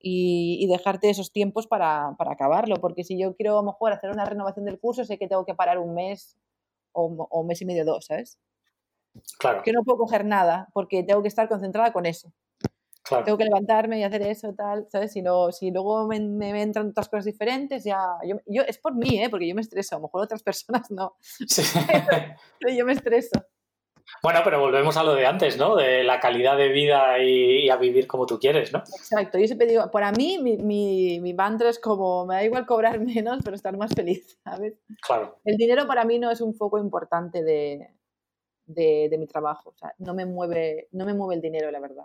Y, 0.00 0.66
dejarte 0.68 1.10
esos 1.10 1.30
tiempos 1.30 1.66
para, 1.66 2.14
para, 2.16 2.32
acabarlo, 2.32 2.76
porque 2.76 3.04
si 3.04 3.20
yo 3.20 3.36
quiero 3.36 3.58
a 3.58 3.62
lo 3.62 3.72
mejor 3.72 3.92
hacer 3.92 4.10
una 4.10 4.24
renovación 4.24 4.64
del 4.64 4.80
curso, 4.80 5.04
sé 5.04 5.18
que 5.18 5.28
tengo 5.28 5.44
que 5.44 5.54
parar 5.54 5.78
un 5.78 5.94
mes 5.94 6.38
o, 6.92 7.28
un 7.30 7.46
mes 7.46 7.60
y 7.60 7.66
medio, 7.66 7.84
dos, 7.84 8.06
¿sabes? 8.06 8.40
Claro. 9.38 9.62
Que 9.62 9.72
no 9.72 9.84
puedo 9.84 9.98
coger 9.98 10.24
nada 10.24 10.68
porque 10.72 11.04
tengo 11.04 11.20
que 11.20 11.28
estar 11.28 11.46
concentrada 11.48 11.92
con 11.92 12.06
eso. 12.06 12.32
Claro. 13.02 13.24
Tengo 13.24 13.38
que 13.38 13.44
levantarme 13.44 13.98
y 13.98 14.04
hacer 14.04 14.22
eso, 14.22 14.54
tal, 14.54 14.86
¿sabes? 14.90 15.12
Si, 15.12 15.22
no, 15.22 15.50
si 15.50 15.70
luego 15.72 16.06
me, 16.06 16.20
me, 16.20 16.62
entran 16.62 16.90
otras 16.90 17.08
cosas 17.08 17.24
diferentes, 17.24 17.82
ya. 17.82 17.98
Yo, 18.24 18.36
yo, 18.46 18.62
es 18.62 18.78
por 18.78 18.94
mí, 18.94 19.20
¿eh? 19.20 19.28
Porque 19.28 19.48
yo 19.48 19.54
me 19.54 19.60
estreso. 19.60 19.96
A 19.96 19.98
lo 19.98 20.04
mejor 20.04 20.22
otras 20.22 20.42
personas 20.44 20.90
no. 20.90 21.16
Sí. 21.20 21.62
Pero 22.60 22.74
yo 22.76 22.84
me 22.84 22.92
estreso. 22.92 23.44
Bueno, 24.22 24.40
pero 24.44 24.60
volvemos 24.60 24.96
a 24.96 25.02
lo 25.02 25.14
de 25.14 25.26
antes, 25.26 25.56
¿no? 25.56 25.76
De 25.76 26.04
la 26.04 26.20
calidad 26.20 26.56
de 26.56 26.68
vida 26.68 27.18
y, 27.18 27.68
a 27.70 27.76
vivir 27.76 28.06
como 28.06 28.26
tú 28.26 28.38
quieres, 28.38 28.72
¿no? 28.72 28.80
Exacto. 28.80 29.38
Yo 29.38 29.46
siempre 29.46 29.66
digo, 29.66 29.90
para 29.90 30.12
mí, 30.12 30.38
mi, 30.40 30.56
mi, 30.56 31.20
mi, 31.20 31.34
mantra 31.34 31.70
es 31.70 31.78
como, 31.78 32.26
me 32.26 32.34
da 32.34 32.44
igual 32.44 32.66
cobrar 32.66 33.00
menos, 33.00 33.40
pero 33.44 33.56
estar 33.56 33.76
más 33.76 33.94
feliz, 33.94 34.38
¿sabes? 34.44 34.74
Claro. 35.00 35.38
El 35.44 35.56
dinero 35.56 35.86
para 35.86 36.04
mí 36.04 36.18
no 36.18 36.30
es 36.30 36.40
un 36.40 36.54
foco 36.54 36.78
importante 36.78 37.42
de, 37.42 37.94
de, 38.66 39.08
de 39.10 39.18
mi 39.18 39.26
trabajo. 39.26 39.70
O 39.70 39.76
sea, 39.76 39.94
no 39.98 40.14
me, 40.14 40.26
mueve, 40.26 40.88
no 40.92 41.04
me 41.04 41.14
mueve 41.14 41.36
el 41.36 41.40
dinero, 41.40 41.70
la 41.70 41.80
verdad. 41.80 42.04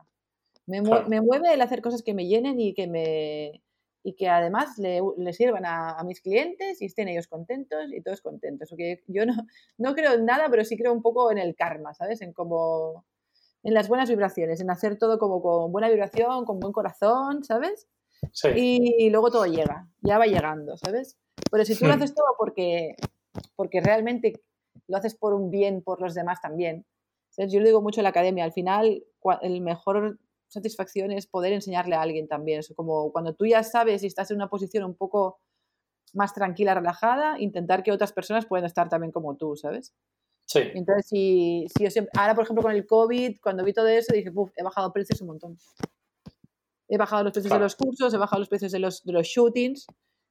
Me, 0.68 0.82
me 0.82 1.22
mueve 1.22 1.54
el 1.54 1.62
hacer 1.62 1.82
cosas 1.82 2.04
que 2.04 2.14
me 2.14 2.28
llenen 2.28 2.60
y 2.60 2.74
que 2.74 2.88
me, 2.88 3.64
y 4.08 4.14
que 4.14 4.30
además 4.30 4.78
le, 4.78 5.02
le 5.18 5.34
sirvan 5.34 5.66
a, 5.66 6.02
mis 6.06 6.22
clientes 6.22 6.82
y 6.82 6.86
estén 6.86 7.10
ellos 7.10 7.28
contentos 7.28 7.92
y 7.92 8.02
todos 8.02 8.22
contentos. 8.22 8.70
Porque 8.70 9.04
yo 9.08 9.26
no, 9.26 9.34
no 9.78 9.96
creo 9.96 10.14
en 10.14 10.26
nada, 10.26 10.48
pero 10.50 10.64
sí 10.64 10.78
creo 10.78 10.94
un 10.94 11.02
poco 11.02 11.30
en 11.30 11.38
el 11.38 11.56
karma, 11.58 11.94
¿sabes? 11.94 12.22
En 12.22 12.32
como 12.32 13.06
en 13.64 13.74
las 13.74 13.90
buenas 13.90 14.08
vibraciones, 14.08 14.62
en 14.62 14.70
hacer 14.70 14.98
todo 14.98 15.20
como 15.20 15.42
con 15.42 15.74
buena 15.74 15.90
vibración, 15.90 16.46
con 16.46 16.58
buen 16.62 16.72
corazón, 16.72 17.44
¿sabes? 17.44 17.90
Sí. 18.32 18.48
Y, 18.56 19.10
luego 19.10 19.30
todo 19.30 19.46
llega, 19.46 19.90
ya 20.02 20.18
va 20.18 20.26
llegando, 20.26 20.78
¿sabes? 20.78 21.18
Pero 21.52 21.66
si 21.66 21.78
tú 21.78 21.86
lo 21.86 21.92
hmm. 21.92 21.98
haces 21.98 22.16
todo 22.16 22.28
porque, 22.38 22.96
porque 23.58 23.82
realmente 23.82 24.42
lo 24.88 24.96
haces 24.96 25.16
por 25.16 25.34
un 25.34 25.52
bien, 25.52 25.82
por 25.82 26.02
los 26.02 26.14
demás 26.14 26.40
también. 26.40 26.86
¿sabes? 27.32 27.52
Yo 27.52 27.60
lo 27.60 27.66
digo 27.66 27.82
mucho 27.82 28.00
en 28.00 28.04
la 28.04 28.12
academia, 28.12 28.46
al 28.46 28.54
final 28.54 29.04
el 29.42 29.60
mejor 29.60 30.18
satisfacción 30.48 31.12
es 31.12 31.28
poder 31.28 31.54
enseñarle 31.54 31.96
a 31.96 32.02
alguien 32.02 32.28
también. 32.28 32.60
Eso 32.60 32.76
como 32.76 33.12
cuando 33.12 33.34
tú 33.34 33.46
ya 33.46 33.64
sabes 33.64 34.04
y 34.04 34.08
estás 34.08 34.32
en 34.32 34.38
una 34.38 34.50
posición 34.50 34.84
un 34.84 34.96
poco 34.96 35.40
más 36.14 36.34
tranquila, 36.34 36.74
relajada, 36.74 37.40
intentar 37.40 37.84
que 37.84 37.92
otras 37.92 38.14
personas 38.14 38.46
puedan 38.46 38.66
estar 38.66 38.90
también 38.90 39.12
como 39.12 39.36
tú, 39.36 39.56
¿sabes? 39.56 39.94
Sí. 40.46 40.60
Entonces, 40.74 41.08
si, 41.08 41.68
si 41.76 41.84
yo 41.84 41.92
siempre, 41.92 42.12
ahora 42.18 42.34
por 42.34 42.46
ejemplo 42.46 42.64
con 42.64 42.72
el 42.72 42.88
COVID, 42.88 43.38
cuando 43.42 43.64
vi 43.64 43.74
todo 43.74 43.88
eso, 43.88 44.14
dije, 44.14 44.32
he 44.56 44.64
bajado 44.64 44.94
precios 44.94 45.22
un 45.22 45.28
montón. 45.28 45.58
He 46.88 46.98
bajado 46.98 47.24
los 47.24 47.34
precios 47.34 47.54
de 47.54 47.60
los 47.60 47.76
cursos, 47.76 48.14
he 48.14 48.18
bajado 48.18 48.40
los 48.40 48.48
precios 48.48 48.72
de 48.72 48.80
los, 48.80 49.04
de 49.04 49.12
los 49.12 49.28
shootings 49.28 49.88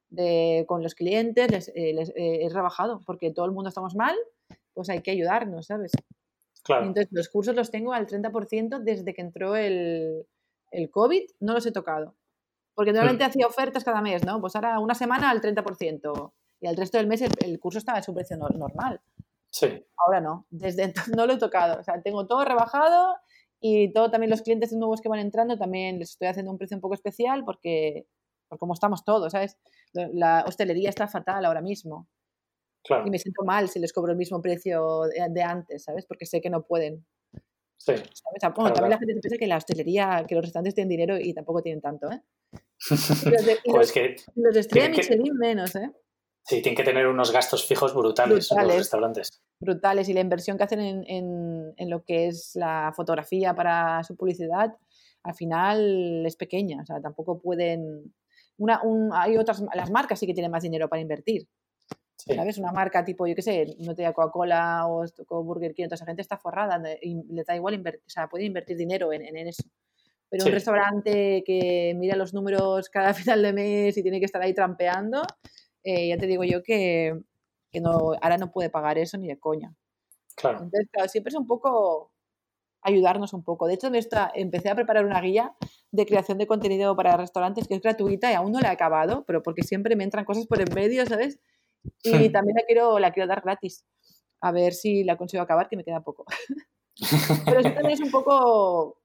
de, 0.09 0.65
con 0.67 0.83
los 0.83 0.95
clientes, 0.95 1.51
les, 1.51 1.69
eh, 1.69 1.93
les 1.93 2.09
eh, 2.11 2.45
he 2.45 2.49
rebajado, 2.49 3.01
porque 3.05 3.31
todo 3.31 3.45
el 3.45 3.53
mundo 3.53 3.69
estamos 3.69 3.95
mal, 3.95 4.17
pues 4.73 4.89
hay 4.89 5.03
que 5.03 5.11
ayudarnos, 5.11 5.67
¿sabes? 5.67 5.93
Entonces, 6.69 7.09
los 7.11 7.29
cursos 7.29 7.55
los 7.55 7.71
tengo 7.71 7.93
al 7.93 8.07
30% 8.07 8.81
desde 8.81 9.15
que 9.15 9.23
entró 9.23 9.57
el, 9.57 10.27
el, 10.71 10.91
COVID, 10.91 11.23
no 11.41 11.55
los 11.55 11.67
he 11.67 11.73
tocado. 11.73 12.15
Porque 12.75 12.93
normalmente 12.93 13.25
hmm. 13.25 13.29
hacía 13.29 13.47
ofertas 13.47 13.85
cada 13.85 14.03
mes, 14.03 14.25
¿no? 14.25 14.41
Pues 14.41 14.55
ahora 14.57 14.79
una 14.81 14.95
semana 14.95 15.31
al 15.31 15.41
30% 15.41 16.33
y 16.61 16.67
al 16.67 16.77
resto 16.77 16.99
del 16.99 17.07
mes 17.07 17.23
el, 17.23 17.61
curso 17.61 17.79
estaba 17.79 17.99
a 17.99 18.03
su 18.03 18.15
precio 18.15 18.37
normal. 18.37 19.01
Sí. 19.51 19.87
Ahora 19.97 20.21
no, 20.21 20.47
desde 20.51 20.85
entonces 20.85 21.15
no 21.17 21.27
lo 21.27 21.35
he 21.35 21.39
tocado. 21.39 21.81
O 21.81 21.85
sea, 21.85 22.03
tengo 22.03 22.27
todo 22.27 22.45
rebajado 22.45 23.17
y 23.61 23.93
todo 23.93 24.11
también 24.11 24.31
los 24.31 24.43
clientes 24.43 24.73
nuevos 24.73 25.01
que 25.01 25.09
van 25.09 25.21
entrando 25.21 25.57
también 25.57 25.99
les 25.99 26.11
estoy 26.11 26.29
haciendo 26.29 26.53
un 26.53 26.59
precio 26.59 26.77
un 26.77 26.81
poco 26.81 26.95
especial 26.95 27.45
porque, 27.45 28.07
porque 28.49 28.61
como 28.61 28.75
estamos 28.75 29.05
todos, 29.05 29.33
¿sabes? 29.33 29.57
La 29.93 30.45
hostelería 30.47 30.91
está 30.91 31.09
fatal 31.09 31.45
ahora 31.45 31.63
mismo. 31.63 32.07
Y 33.05 33.11
me 33.11 33.19
siento 33.19 33.45
mal 33.45 33.69
si 33.69 33.79
les 33.79 33.93
cobro 33.93 34.13
el 34.13 34.19
mismo 34.19 34.41
precio 34.41 35.03
de, 35.03 35.43
antes, 35.43 35.85
¿sabes? 35.85 36.07
Porque 36.07 36.27
sé 36.27 36.41
que 36.41 36.51
no 36.51 36.63
pueden. 36.63 37.05
Sí. 37.79 37.93
Bueno, 38.57 38.73
también 38.73 38.91
la 38.91 38.99
gente 38.99 39.15
piensa 39.21 39.39
que 39.39 39.47
la 39.47 39.59
hostelería, 39.59 40.25
que 40.27 40.35
los 40.35 40.45
restaurantes 40.45 40.75
tienen 40.75 40.89
dinero 40.89 41.19
y 41.19 41.35
tampoco 41.35 41.63
tienen 41.63 41.81
tanto, 41.81 42.11
¿eh? 42.11 42.23
los 42.91 43.47
de, 43.47 43.59
pues 43.65 43.93
que 43.93 44.17
los 44.35 44.55
de 44.55 44.61
Estrella 44.61 44.89
Michelin 44.91 45.37
menos, 45.37 45.75
¿eh? 45.77 45.93
Sí, 46.49 46.63
tienen 46.63 46.77
que 46.77 46.85
tener 46.85 47.09
unos 47.09 47.33
gastos 47.33 47.67
fijos 47.67 47.93
brutales, 47.93 48.53
en 48.53 48.63
los 48.63 48.77
restaurantes. 48.77 49.43
Brutales. 49.59 50.09
Y 50.09 50.13
la 50.13 50.21
inversión 50.21 50.57
que 50.57 50.63
hacen 50.63 50.79
en, 50.79 51.05
en, 51.09 51.75
en, 51.77 51.91
lo 51.91 52.05
que 52.05 52.29
es 52.29 52.55
la 52.55 52.93
fotografía 52.95 53.53
para 53.53 54.05
su 54.05 54.17
publicidad, 54.17 54.77
al 55.25 55.35
final 55.35 56.25
es 56.25 56.37
pequeña. 56.37 56.83
O 56.83 56.87
sea, 56.87 57.01
tampoco 57.01 57.41
pueden. 57.41 58.15
Una, 58.59 58.81
un, 58.83 59.11
hay 59.13 59.37
otras. 59.37 59.61
Las 59.75 59.91
marcas 59.91 60.21
sí 60.21 60.27
que 60.29 60.35
tienen 60.35 60.53
más 60.53 60.63
dinero 60.63 60.89
para 60.89 61.03
invertir. 61.03 61.49
¿Sabes? 62.17 62.59
Una 62.59 62.73
marca 62.73 63.05
tipo, 63.05 63.27
yo 63.27 63.35
qué 63.35 63.43
sé, 63.43 63.77
no 63.79 63.95
te 63.95 64.03
da 64.03 64.13
Coca-Cola 64.13 64.87
o, 64.89 65.05
Burger 65.45 65.75
King, 65.75 65.85
toda 65.85 65.97
esa 65.97 66.07
gente 66.07 66.23
está 66.23 66.39
forrada, 66.39 66.81
y 67.01 67.23
le 67.33 67.45
da 67.45 67.55
igual 67.55 67.75
invertir, 67.75 68.03
o 68.07 68.11
sea, 68.11 68.29
puede 68.29 68.45
invertir 68.45 68.77
dinero 68.77 69.13
en, 69.13 69.23
en 69.23 69.49
eso. 69.49 69.65
Pero 70.29 70.47
un 70.47 70.53
restaurante 70.53 71.45
que 71.47 71.95
mira 71.97 72.17
los 72.17 72.35
números 72.35 72.89
cada 72.89 73.15
final 73.15 73.43
de 73.43 73.53
mes 73.53 73.97
y 73.97 74.03
tiene 74.03 74.19
que 74.19 74.27
estar 74.27 74.43
ahí 74.43 74.55
trampeando, 74.55 75.23
eh, 75.85 76.09
ya 76.09 76.17
te 76.17 76.27
digo 76.27 76.43
yo 76.45 76.63
que, 76.63 77.21
que, 77.71 77.81
no, 77.81 78.13
ahora 78.21 78.39
no 78.39 78.51
puede 78.51 78.71
pagar 78.71 78.99
eso 78.99 79.19
ni 79.19 79.29
de 79.29 79.39
coña. 79.39 79.75
Claro. 80.35 80.59
Entonces, 80.59 80.89
claro, 80.91 81.09
siempre 81.09 81.31
es 81.31 81.37
un 81.37 81.47
poco 81.47 82.13
ayudarnos 82.83 83.33
un 83.33 83.43
poco. 83.43 83.67
De 83.67 83.75
hecho, 83.75 83.91
empecé 84.35 84.69
a 84.69 84.75
preparar 84.75 85.05
una 85.05 85.21
guía 85.21 85.55
de 85.91 86.07
creación 86.07 86.39
de 86.39 86.47
contenido 86.47 86.95
para 86.95 87.17
restaurantes 87.17 87.67
que 87.67 87.75
es 87.75 87.81
gratuita 87.81 88.31
y 88.31 88.35
aún 88.35 88.53
no 88.53 88.61
la 88.61 88.69
he 88.69 88.73
acabado, 88.73 89.25
pero 89.27 89.43
porque 89.43 89.63
siempre 89.63 89.97
me 89.97 90.05
entran 90.05 90.25
cosas 90.25 90.47
por 90.47 90.61
en 90.61 90.73
medio, 90.75 91.05
¿sabes? 91.07 91.41
Y 92.03 92.31
también 92.31 92.57
la 92.57 92.65
quiero, 92.67 92.99
la 92.99 93.13
quiero 93.13 93.29
dar 93.29 93.43
gratis. 93.43 93.85
A 94.41 94.53
ver 94.53 94.75
si 94.75 95.05
la 95.05 95.17
consigo 95.17 95.43
acabar, 95.43 95.69
que 95.69 95.77
me 95.77 95.85
queda 95.85 96.03
poco. 96.03 96.25
Pero 97.45 97.61
eso 97.61 97.73
también 97.73 97.93
es 97.93 98.01
un 98.01 98.11
poco. 98.11 98.99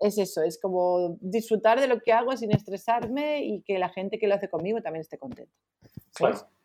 Es 0.00 0.18
eso, 0.18 0.42
es 0.42 0.58
como 0.60 1.16
disfrutar 1.20 1.80
de 1.80 1.86
lo 1.86 2.00
que 2.00 2.12
hago 2.12 2.36
sin 2.36 2.50
estresarme 2.50 3.44
y 3.44 3.62
que 3.62 3.78
la 3.78 3.88
gente 3.88 4.18
que 4.18 4.26
lo 4.26 4.34
hace 4.34 4.48
conmigo 4.48 4.82
también 4.82 5.02
esté 5.02 5.16
contenta. 5.16 5.54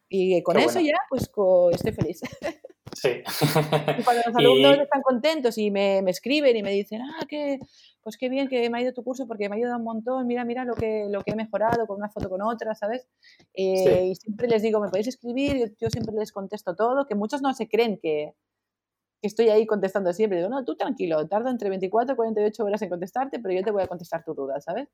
Y 0.10 0.41
con 0.43 0.58
eso 0.58 0.80
ya, 0.80 0.95
pues 1.10 1.30
estoy 1.74 1.91
feliz. 1.91 2.22
Sí. 2.93 3.10
Y 3.10 4.03
cuando 4.03 4.22
los 4.26 4.36
alumnos 4.36 4.80
están 4.80 5.01
contentos 5.01 5.58
y 5.58 5.72
me, 5.72 6.01
me, 6.01 6.12
escriben 6.12 6.55
y 6.55 6.64
me 6.64 6.72
dicen, 6.72 7.01
ah, 7.01 7.26
que, 7.28 7.60
pues 8.01 8.18
qué 8.18 8.30
bien 8.30 8.47
que 8.47 8.70
me 8.70 8.78
ha 8.78 8.82
ido 8.82 8.93
tu 8.93 9.03
curso 9.03 9.28
porque 9.28 9.49
me 9.49 9.55
ha 9.55 9.58
ayudado 9.58 9.78
un 9.78 9.84
montón, 9.84 10.26
mira, 10.26 10.45
mira 10.45 10.64
lo 10.66 10.74
que, 10.74 11.05
lo 11.10 11.22
que 11.22 11.32
he 11.32 11.36
mejorado 11.36 11.86
con 11.86 11.97
una 11.97 12.10
foto 12.10 12.30
con 12.30 12.41
otra, 12.41 12.76
¿sabes? 12.76 13.08
Eh, 13.53 14.08
y 14.08 14.16
siempre 14.16 14.47
les 14.47 14.62
digo, 14.62 14.80
me 14.80 14.88
podéis 14.88 15.08
escribir, 15.08 15.58
yo, 15.58 15.66
yo, 15.80 15.89
siempre 15.89 16.16
les 16.16 16.32
contesto 16.32 16.76
todo, 16.76 17.05
que 17.05 17.16
muchos 17.16 17.41
no 17.41 17.53
se 17.53 17.68
creen 17.68 17.99
que, 18.01 18.34
que 19.22 19.28
estoy 19.28 19.49
ahí 19.49 19.66
contestando 19.66 20.14
siempre. 20.14 20.38
Digo, 20.38 20.49
no, 20.49 20.64
tú 20.64 20.76
tranquilo, 20.76 21.28
tardo 21.28 21.49
entre 21.49 21.70
24 21.70 22.14
y 22.14 22.16
48 22.16 22.64
horas 22.64 22.82
en 22.82 22.89
contestarte, 22.89 23.39
pero 23.39 23.53
yo 23.53 23.64
te 23.64 23.72
voy 23.72 23.84
a 23.84 23.88
contestar 23.88 24.24
tu 24.24 24.34
duda, 24.34 24.62
¿sabes? 24.62 24.88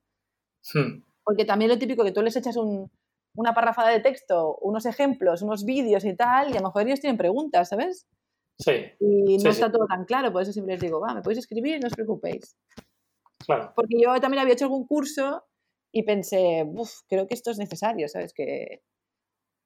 Hmm. 0.73 1.03
Porque 1.23 1.45
también 1.45 1.69
lo 1.69 1.77
típico 1.77 2.03
que 2.03 2.11
tú 2.11 2.21
les 2.21 2.35
echas 2.35 2.57
un, 2.57 2.89
una 3.35 3.53
parrafada 3.53 3.89
de 3.89 3.99
texto, 3.99 4.57
unos 4.61 4.85
ejemplos, 4.85 5.41
unos 5.41 5.65
vídeos 5.65 6.05
y 6.05 6.15
tal, 6.15 6.53
y 6.53 6.57
a 6.57 6.59
lo 6.61 6.67
mejor 6.67 6.87
ellos 6.87 6.99
tienen 6.99 7.17
preguntas, 7.17 7.69
¿sabes? 7.69 8.07
Sí. 8.59 8.71
Y 8.99 9.37
no 9.37 9.49
está 9.49 9.71
todo 9.71 9.87
tan 9.87 10.05
claro, 10.05 10.31
por 10.31 10.43
eso 10.43 10.51
siempre 10.51 10.75
les 10.75 10.81
digo, 10.81 10.99
va, 10.99 11.13
me 11.13 11.21
podéis 11.21 11.39
escribir, 11.39 11.79
no 11.81 11.87
os 11.87 11.93
preocupéis. 11.93 12.55
Claro. 13.45 13.73
Porque 13.75 13.97
yo 13.99 14.13
también 14.21 14.41
había 14.41 14.53
hecho 14.53 14.65
algún 14.65 14.85
curso 14.85 15.43
y 15.91 16.03
pensé, 16.03 16.63
uff, 16.67 17.01
creo 17.07 17.27
que 17.27 17.33
esto 17.33 17.51
es 17.51 17.57
necesario, 17.57 18.07
¿sabes? 18.07 18.33
Que, 18.33 18.81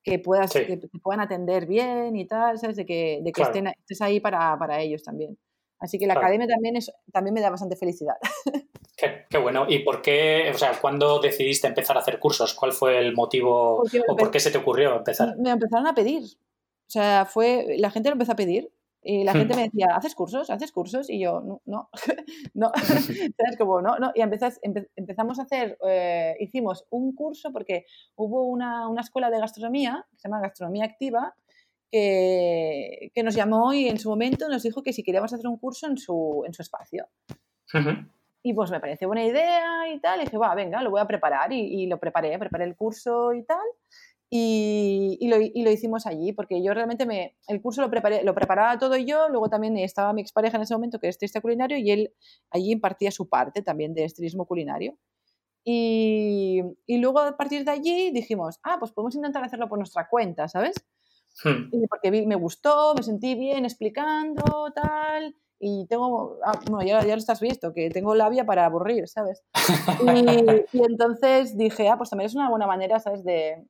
que, 0.03 0.19
puedas, 0.19 0.51
que 0.51 0.77
te 0.77 0.87
puedan 1.01 1.19
atender 1.19 1.65
bien 1.65 2.15
y 2.15 2.25
tal, 2.25 2.57
¿sabes? 2.57 2.77
De 2.77 2.85
que, 2.85 3.21
de 3.23 3.31
que 3.31 3.41
estén, 3.41 3.67
estés 3.67 4.01
ahí 4.01 4.19
para, 4.19 4.57
para, 4.57 4.81
ellos 4.81 5.03
también. 5.03 5.37
Así 5.79 5.99
que 5.99 6.07
la 6.07 6.13
academia 6.13 6.47
también, 6.47 6.75
es, 6.75 6.91
también 7.11 7.33
me 7.33 7.41
da 7.41 7.49
bastante 7.49 7.75
felicidad. 7.75 8.15
Qué, 8.97 9.37
bueno. 9.37 9.67
¿Y 9.69 9.79
por 9.79 10.01
qué, 10.01 10.49
o 10.53 10.57
sea, 10.57 10.71
cuándo 10.81 11.19
decidiste 11.19 11.67
empezar 11.67 11.95
a 11.97 11.99
hacer 11.99 12.19
cursos? 12.19 12.55
¿Cuál 12.55 12.73
fue 12.73 12.97
el 12.97 13.13
motivo 13.13 13.83
o 13.83 14.15
por 14.15 14.31
qué 14.31 14.39
se 14.39 14.49
te 14.49 14.57
ocurrió 14.57 14.95
empezar? 14.95 15.37
Me 15.37 15.51
empezaron 15.51 15.85
a 15.85 15.93
pedir. 15.93 16.23
O 16.23 16.89
sea, 16.89 17.25
fue, 17.25 17.75
la 17.77 17.91
gente 17.91 18.09
lo 18.09 18.13
empezó 18.13 18.31
a 18.31 18.35
pedir. 18.35 18.71
Y 19.03 19.23
la 19.23 19.33
gente 19.33 19.55
me 19.55 19.63
decía, 19.63 19.95
¿haces 19.95 20.15
cursos? 20.15 20.49
¿Haces 20.49 20.71
cursos? 20.71 21.09
Y 21.09 21.19
yo, 21.19 21.41
no, 21.41 21.61
no, 21.65 21.89
no. 22.55 22.71
¿Sabes? 23.37 23.57
Como, 23.57 23.81
no, 23.81 23.99
no. 23.99 24.11
Y 24.15 24.21
empezamos 24.21 25.39
a 25.39 25.43
hacer, 25.43 25.77
eh, 25.87 26.35
hicimos 26.39 26.85
un 26.89 27.13
curso 27.13 27.53
porque 27.53 27.85
hubo 28.15 28.45
una, 28.47 28.89
una, 28.89 29.01
escuela 29.01 29.29
de 29.29 29.39
gastronomía, 29.39 30.05
que 30.09 30.17
se 30.17 30.27
llama 30.27 30.41
Gastronomía 30.41 30.85
Activa, 30.85 31.35
que, 31.91 33.11
que, 33.13 33.23
nos 33.23 33.35
llamó 33.35 33.73
y 33.73 33.87
en 33.87 33.99
su 33.99 34.09
momento 34.09 34.49
nos 34.49 34.63
dijo 34.63 34.83
que 34.83 34.91
si 34.91 35.03
queríamos 35.03 35.31
hacer 35.31 35.47
un 35.47 35.57
curso 35.57 35.87
en 35.87 35.97
su, 35.97 36.43
en 36.45 36.53
su 36.53 36.63
espacio. 36.63 37.07
Y 38.43 38.53
pues 38.53 38.71
me 38.71 38.79
pareció 38.79 39.07
buena 39.07 39.25
idea 39.25 39.89
y 39.93 39.99
tal. 39.99 40.21
Y 40.21 40.25
dije, 40.25 40.37
va, 40.37 40.55
venga, 40.55 40.81
lo 40.81 40.91
voy 40.91 41.01
a 41.01 41.07
preparar. 41.07 41.51
Y, 41.51 41.83
y 41.83 41.87
lo 41.87 41.99
preparé, 41.99 42.37
preparé 42.39 42.65
el 42.65 42.75
curso 42.75 43.33
y 43.33 43.43
tal. 43.43 43.65
Y, 44.29 45.17
y, 45.21 45.29
lo, 45.29 45.37
y, 45.39 45.63
lo, 45.63 45.71
hicimos 45.71 46.05
allí, 46.05 46.33
porque 46.33 46.61
yo 46.61 46.73
realmente 46.73 47.05
me, 47.05 47.37
el 47.47 47.61
curso 47.61 47.81
lo, 47.81 47.89
preparé, 47.89 48.23
lo 48.23 48.35
preparaba 48.35 48.77
todo 48.77 48.97
yo, 48.97 49.29
luego 49.29 49.49
también 49.49 49.77
estaba 49.77 50.11
mi 50.11 50.21
expareja 50.21 50.57
en 50.57 50.63
ese 50.63 50.73
momento, 50.73 50.99
que 50.99 51.07
es 51.07 51.15
estilista 51.15 51.39
culinario, 51.39 51.77
y 51.77 51.91
él 51.91 52.13
allí 52.51 52.71
impartía 52.71 53.09
su 53.09 53.29
parte 53.29 53.61
también 53.61 53.93
de 53.93 54.03
estilismo 54.03 54.45
culinario. 54.45 54.97
Y, 55.63 56.61
y, 56.85 56.97
luego 56.97 57.19
a 57.19 57.37
partir 57.37 57.63
de 57.63 57.71
allí 57.71 58.11
dijimos, 58.11 58.59
ah, 58.63 58.75
pues 58.79 58.91
podemos 58.91 59.15
intentar 59.15 59.43
hacerlo 59.43 59.69
por 59.69 59.77
nuestra 59.77 60.09
cuenta, 60.09 60.49
¿sabes? 60.49 60.75
Hmm. 61.43 61.69
porque 61.87 62.25
me 62.25 62.35
gustó, 62.35 62.95
me 62.95 63.03
sentí 63.03 63.35
bien 63.35 63.63
explicando, 63.63 64.71
tal, 64.73 65.35
y 65.59 65.87
tengo, 65.87 66.37
ah, 66.45 66.59
bueno, 66.69 66.87
ya, 66.87 67.01
ya, 67.01 67.13
lo 67.13 67.19
estás 67.19 67.39
visto, 67.39 67.73
que 67.73 67.89
tengo 67.89 68.13
labia 68.13 68.45
para 68.45 68.65
aburrir, 68.65 69.07
¿sabes? 69.07 69.43
Y, 70.71 70.77
y, 70.77 70.83
entonces 70.83 71.57
dije, 71.57 71.89
ah, 71.89 71.97
pues 71.97 72.09
también 72.09 72.27
es 72.27 72.35
una 72.35 72.49
buena 72.49 72.67
manera, 72.67 72.99
¿sabes? 72.99 73.23
De, 73.23 73.65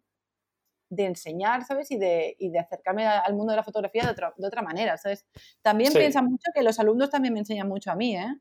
de 0.89 1.05
enseñar, 1.05 1.65
¿sabes? 1.65 1.91
Y 1.91 1.97
de, 1.97 2.35
y 2.39 2.49
de 2.49 2.59
acercarme 2.59 3.05
al 3.05 3.33
mundo 3.33 3.51
de 3.51 3.57
la 3.57 3.63
fotografía 3.63 4.03
de 4.03 4.11
otra, 4.11 4.33
de 4.35 4.47
otra 4.47 4.61
manera, 4.61 4.97
¿sabes? 4.97 5.25
También 5.61 5.93
piensa 5.93 6.21
mucho 6.21 6.51
que 6.53 6.61
los 6.61 6.79
alumnos 6.79 7.09
también 7.09 7.33
me 7.33 7.39
enseñan 7.39 7.67
mucho 7.67 7.91
a 7.91 7.95
mí, 7.95 8.15
¿eh? 8.15 8.35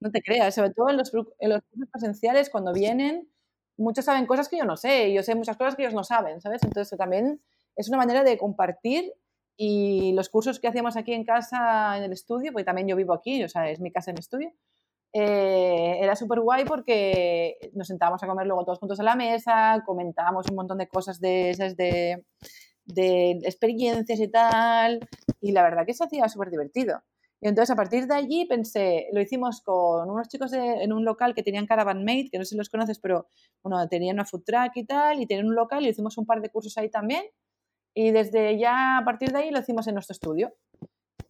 No 0.00 0.10
te 0.10 0.22
creas, 0.22 0.54
sobre 0.54 0.70
todo 0.70 0.90
en 0.90 0.96
los, 0.96 1.12
en 1.14 1.50
los 1.50 1.60
cursos 1.70 1.88
presenciales, 1.90 2.50
cuando 2.50 2.72
vienen, 2.72 3.28
muchos 3.76 4.04
saben 4.04 4.26
cosas 4.26 4.48
que 4.48 4.58
yo 4.58 4.64
no 4.64 4.76
sé, 4.76 5.08
y 5.08 5.14
yo 5.14 5.22
sé 5.22 5.34
muchas 5.34 5.56
cosas 5.56 5.74
que 5.74 5.82
ellos 5.82 5.94
no 5.94 6.04
saben, 6.04 6.40
¿sabes? 6.40 6.62
Entonces 6.62 6.96
también 6.96 7.40
es 7.76 7.88
una 7.88 7.98
manera 7.98 8.22
de 8.22 8.38
compartir 8.38 9.12
y 9.60 10.12
los 10.12 10.28
cursos 10.28 10.60
que 10.60 10.68
hacíamos 10.68 10.96
aquí 10.96 11.12
en 11.12 11.24
casa, 11.24 11.98
en 11.98 12.04
el 12.04 12.12
estudio, 12.12 12.52
porque 12.52 12.64
también 12.64 12.86
yo 12.86 12.94
vivo 12.94 13.12
aquí, 13.12 13.42
o 13.42 13.48
sea, 13.48 13.68
es 13.68 13.80
mi 13.80 13.90
casa 13.90 14.12
en 14.12 14.18
estudio, 14.18 14.52
eh, 15.12 15.98
era 16.00 16.14
súper 16.14 16.40
guay 16.40 16.64
porque 16.64 17.56
nos 17.72 17.88
sentábamos 17.88 18.22
a 18.22 18.28
comer 18.28 18.46
luego 18.46 18.64
todos 18.64 18.78
juntos 18.78 19.00
a 19.00 19.02
la 19.02 19.16
mesa, 19.16 19.82
comentábamos 19.84 20.46
un 20.48 20.54
montón 20.54 20.78
de 20.78 20.86
cosas 20.86 21.20
de 21.20 21.50
esas 21.50 21.76
de, 21.76 22.24
de 22.84 23.32
experiencias 23.42 24.20
y 24.20 24.28
tal, 24.28 25.00
y 25.40 25.50
la 25.50 25.64
verdad 25.64 25.84
que 25.84 25.94
se 25.94 26.04
hacía 26.04 26.28
súper 26.28 26.50
divertido. 26.50 27.02
Y 27.40 27.48
entonces 27.48 27.70
a 27.70 27.76
partir 27.76 28.06
de 28.06 28.14
allí 28.14 28.46
pensé, 28.46 29.08
lo 29.12 29.20
hicimos 29.20 29.60
con 29.62 30.08
unos 30.08 30.28
chicos 30.28 30.52
en 30.52 30.92
un 30.92 31.04
local 31.04 31.34
que 31.34 31.42
tenían 31.42 31.66
Caravan 31.66 32.04
Made, 32.04 32.28
que 32.30 32.38
no 32.38 32.44
sé 32.44 32.50
si 32.50 32.56
los 32.56 32.68
conoces, 32.68 33.00
pero 33.00 33.26
bueno, 33.62 33.88
tenían 33.88 34.14
una 34.14 34.24
food 34.24 34.44
truck 34.44 34.76
y 34.76 34.84
tal, 34.84 35.20
y 35.20 35.26
tenían 35.26 35.46
un 35.48 35.56
local 35.56 35.84
y 35.84 35.88
hicimos 35.88 36.16
un 36.16 36.26
par 36.26 36.40
de 36.40 36.50
cursos 36.50 36.78
ahí 36.78 36.90
también. 36.90 37.24
Y 37.94 38.10
desde 38.10 38.58
ya 38.58 38.98
a 38.98 39.04
partir 39.04 39.32
de 39.32 39.38
ahí 39.38 39.50
lo 39.50 39.60
hicimos 39.60 39.86
en 39.88 39.94
nuestro 39.94 40.12
estudio 40.12 40.54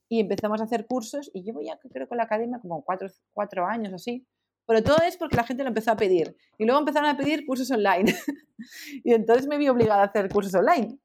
y 0.09 0.20
empezamos 0.20 0.61
a 0.61 0.64
hacer 0.64 0.86
cursos 0.86 1.30
y 1.32 1.42
llevo 1.42 1.61
ya 1.62 1.78
creo 1.92 2.09
con 2.09 2.18
la 2.18 2.24
academia 2.24 2.59
como 2.61 2.84
cuatro, 2.84 3.09
cuatro 3.32 3.66
años 3.66 3.92
así. 3.92 4.26
Pero 4.66 4.82
todo 4.82 4.98
es 5.06 5.16
porque 5.16 5.36
la 5.36 5.44
gente 5.44 5.62
lo 5.62 5.70
empezó 5.70 5.92
a 5.92 5.96
pedir. 5.96 6.36
Y 6.59 6.66
luego 6.66 6.78
empezaron 6.78 7.09
a 7.09 7.16
pedir 7.16 7.46
cursos 7.46 7.70
online. 7.70 8.14
y 9.04 9.14
entonces 9.14 9.46
me 9.46 9.56
vi 9.56 9.68
obligada 9.68 10.02
a 10.02 10.06
hacer 10.06 10.28
cursos 10.28 10.54
online 10.54 10.98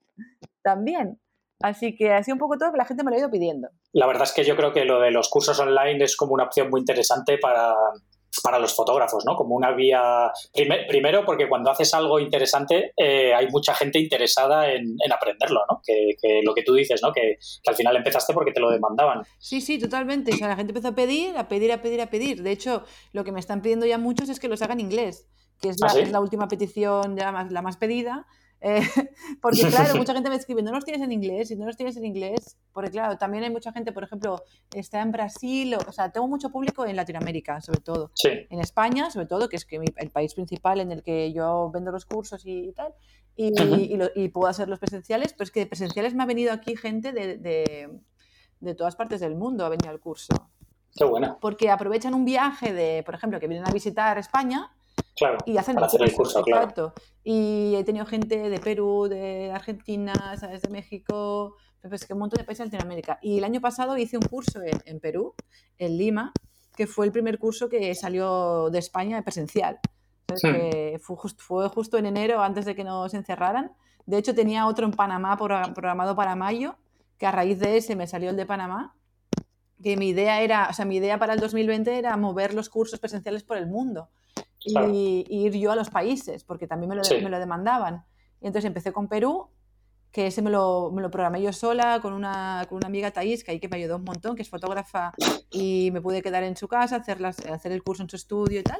también. 0.61 1.19
Así 1.61 1.95
que 1.95 2.21
sido 2.23 2.35
un 2.35 2.39
poco 2.39 2.57
todo 2.57 2.73
que 2.73 2.77
la 2.77 2.85
gente 2.85 3.05
me 3.05 3.11
lo 3.11 3.15
ha 3.15 3.19
ido 3.19 3.31
pidiendo. 3.31 3.69
La 3.93 4.05
verdad 4.05 4.23
es 4.23 4.33
que 4.33 4.43
yo 4.43 4.57
creo 4.57 4.73
que 4.73 4.83
lo 4.83 4.99
de 4.99 5.11
los 5.11 5.29
cursos 5.29 5.57
online 5.59 6.03
es 6.03 6.17
como 6.17 6.33
una 6.33 6.43
opción 6.43 6.69
muy 6.69 6.81
interesante 6.81 7.37
para, 7.37 7.73
para 8.41 8.59
los 8.59 8.73
fotógrafos, 8.75 9.23
¿no? 9.25 9.35
Como 9.35 9.55
una 9.55 9.71
vía, 9.71 10.31
primero 10.87 11.25
porque 11.25 11.47
cuando 11.47 11.69
haces 11.69 11.93
algo 11.93 12.19
interesante 12.19 12.93
eh, 12.97 13.33
hay 13.33 13.47
mucha 13.49 13.73
gente 13.75 13.99
interesada 13.99 14.71
en, 14.71 14.95
aprenderlo, 15.13 15.61
¿no? 15.69 15.81
Que, 15.85 16.41
lo 16.43 16.53
que 16.53 16.63
tú 16.63 16.73
dices, 16.73 17.01
¿no? 17.03 17.11
Que, 17.11 17.37
al 17.67 17.75
final 17.75 17.95
empezaste 17.95 18.33
porque 18.33 18.51
te 18.51 18.59
lo 18.59 18.71
demandaban. 18.71 19.23
Sí, 19.37 19.61
sí, 19.61 19.79
totalmente. 19.79 20.33
O 20.33 20.37
sea, 20.37 20.47
la 20.47 20.55
gente 20.55 20.71
empezó 20.71 20.89
a 20.89 20.95
pedir, 20.95 21.37
a 21.37 21.47
pedir, 21.47 21.71
a 21.71 21.81
pedir, 21.81 22.01
a 22.01 22.09
pedir. 22.09 22.41
De 22.41 22.51
hecho, 22.51 22.83
lo 23.11 23.23
que 23.23 23.31
me 23.31 23.39
están 23.39 23.61
pidiendo 23.61 23.85
ya 23.85 23.97
muchos 23.97 24.29
es 24.29 24.39
que 24.39 24.47
los 24.47 24.61
hagan 24.61 24.79
en 24.79 24.87
inglés, 24.87 25.27
que 25.61 25.69
es 25.69 25.79
la, 25.79 25.87
¿Ah, 25.87 25.99
es 25.99 26.11
la 26.11 26.19
última 26.19 26.47
petición 26.47 27.15
ya 27.15 27.31
más, 27.31 27.51
la 27.51 27.61
más 27.61 27.77
pedida. 27.77 28.25
Eh, 28.65 28.79
porque 29.41 29.61
claro, 29.67 29.95
mucha 29.95 30.13
gente 30.13 30.29
me 30.29 30.37
escribe, 30.37 30.63
no 30.63 30.71
los 30.71 30.85
tienes 30.85 31.03
en 31.03 31.11
inglés, 31.11 31.51
y 31.51 31.57
no 31.57 31.65
los 31.65 31.75
tienes 31.75 31.97
en 31.97 32.05
inglés, 32.05 32.57
porque 32.71 32.91
claro, 32.91 33.17
también 33.17 33.43
hay 33.43 33.49
mucha 33.49 33.73
gente, 33.73 33.91
por 33.91 34.05
ejemplo, 34.05 34.41
está 34.73 35.01
en 35.01 35.11
Brasil, 35.11 35.75
o, 35.75 35.91
sea, 35.91 36.11
tengo 36.11 36.29
mucho 36.29 36.49
público 36.49 36.85
en 36.85 36.95
Latinoamérica, 36.95 37.59
sobre 37.59 37.81
todo. 37.81 38.11
En 38.23 38.61
España, 38.61 39.11
sobre 39.11 39.25
todo, 39.25 39.49
que 39.49 39.57
es 39.57 39.65
que 39.65 39.81
el 39.97 40.09
país 40.11 40.33
principal 40.33 40.79
en 40.79 40.93
el 40.93 41.03
que 41.03 41.33
yo 41.33 41.69
vendo 41.73 41.91
los 41.91 42.05
cursos 42.05 42.43
y, 42.45 42.71
tal, 42.71 42.93
y, 43.35 43.51
y, 44.15 44.29
puedo 44.29 44.47
hacer 44.47 44.69
los 44.69 44.79
presenciales, 44.79 45.33
pues 45.33 45.51
que 45.51 45.65
presenciales 45.65 46.15
me 46.15 46.23
ha 46.23 46.25
venido 46.25 46.53
aquí 46.53 46.77
gente 46.77 47.11
de, 47.11 47.37
de, 47.37 47.89
de 48.61 48.75
todas 48.75 48.95
partes 48.95 49.19
del 49.19 49.35
mundo, 49.35 49.65
ha 49.65 49.69
venido 49.69 49.91
al 49.91 49.99
curso. 49.99 50.49
Qué 50.95 51.03
buena. 51.03 51.37
Porque 51.41 51.69
aprovechan 51.69 52.13
un 52.13 52.23
viaje 52.23 52.71
de, 52.71 53.03
por 53.03 53.15
ejemplo, 53.15 53.41
que 53.41 53.47
vienen 53.47 53.67
a 53.67 53.71
visitar 53.71 54.17
España 54.17 54.71
Claro, 55.15 55.37
y 55.45 55.57
hacen 55.57 55.75
para 55.75 55.87
hacer 55.87 56.01
el 56.01 56.13
curso, 56.13 56.41
claro. 56.41 56.93
Y 57.23 57.75
he 57.75 57.83
tenido 57.83 58.05
gente 58.05 58.49
de 58.49 58.59
Perú, 58.59 59.07
de 59.07 59.51
Argentina, 59.51 60.13
¿sabes? 60.39 60.61
de 60.61 60.69
México, 60.69 61.55
pues 61.87 62.05
que 62.05 62.13
un 62.13 62.19
montón 62.19 62.39
de 62.39 62.45
países 62.45 62.65
de 62.69 62.77
Latinoamérica. 62.77 63.19
Y 63.21 63.37
el 63.37 63.43
año 63.43 63.61
pasado 63.61 63.97
hice 63.97 64.17
un 64.17 64.23
curso 64.23 64.59
en, 64.63 64.99
Perú, 64.99 65.35
en 65.77 65.97
Lima, 65.97 66.33
que 66.75 66.87
fue 66.87 67.05
el 67.05 67.11
primer 67.11 67.37
curso 67.37 67.69
que 67.69 67.93
salió 67.93 68.69
de 68.71 68.79
España 68.79 69.21
presencial. 69.21 69.79
Hmm. 70.29 70.97
fue, 70.99 71.15
fue, 71.37 71.69
justo 71.69 71.97
en 71.97 72.07
enero, 72.07 72.41
antes 72.41 72.65
de 72.65 72.75
que 72.75 72.83
nos 72.83 73.13
encerraran. 73.13 73.73
De 74.05 74.17
hecho, 74.17 74.33
tenía 74.33 74.65
otro 74.65 74.85
en 74.85 74.93
Panamá 74.93 75.37
programado 75.37 76.15
para 76.15 76.35
mayo, 76.35 76.75
que 77.19 77.27
a 77.27 77.31
raíz 77.31 77.59
de 77.59 77.77
ese 77.77 77.95
me 77.95 78.07
salió 78.07 78.31
el 78.31 78.35
de 78.35 78.47
Panamá. 78.47 78.95
Que 79.81 79.95
mi 79.95 80.09
idea 80.09 80.41
era, 80.41 80.67
o 80.69 80.73
sea, 80.73 80.85
mi 80.85 80.95
idea 80.95 81.19
para 81.19 81.33
el 81.33 81.39
2020 81.39 81.97
era 81.97 82.17
mover 82.17 82.53
los 82.53 82.69
cursos 82.69 82.99
presenciales 82.99 83.43
por 83.43 83.57
el 83.57 83.67
mundo 83.67 84.09
y, 84.65 85.25
ir 85.29 85.53
yo 85.53 85.71
a 85.71 85.75
los 85.75 85.89
países, 85.89 86.43
porque 86.43 86.67
también 86.67 86.89
me 86.89 86.95
lo, 86.95 87.01
me 87.21 87.29
lo, 87.29 87.39
demandaban. 87.39 88.05
Y 88.41 88.47
entonces 88.47 88.67
empecé 88.67 88.91
con 88.91 89.07
Perú, 89.07 89.49
que 90.11 90.27
ese 90.27 90.41
me 90.41 90.49
lo, 90.49 90.91
me 90.91 91.01
lo 91.01 91.09
programé 91.09 91.41
yo 91.41 91.51
sola 91.53 91.99
con 92.01 92.13
una, 92.13 92.65
con 92.69 92.77
una 92.77 92.87
amiga 92.87 93.11
Thais, 93.11 93.43
que 93.43 93.51
ahí 93.51 93.59
que 93.59 93.67
me 93.67 93.77
ayudó 93.77 93.97
un 93.97 94.03
montón, 94.03 94.35
que 94.35 94.43
es 94.43 94.49
fotógrafa, 94.49 95.13
y 95.51 95.89
me 95.91 96.01
pude 96.01 96.21
quedar 96.21 96.43
en 96.43 96.55
su 96.55 96.67
casa, 96.67 96.97
hacer, 96.97 97.19
las, 97.19 97.39
hacer 97.45 97.71
el 97.71 97.83
curso 97.83 98.03
en 98.03 98.09
su 98.09 98.15
estudio 98.15 98.59
y 98.59 98.63
tal. 98.63 98.79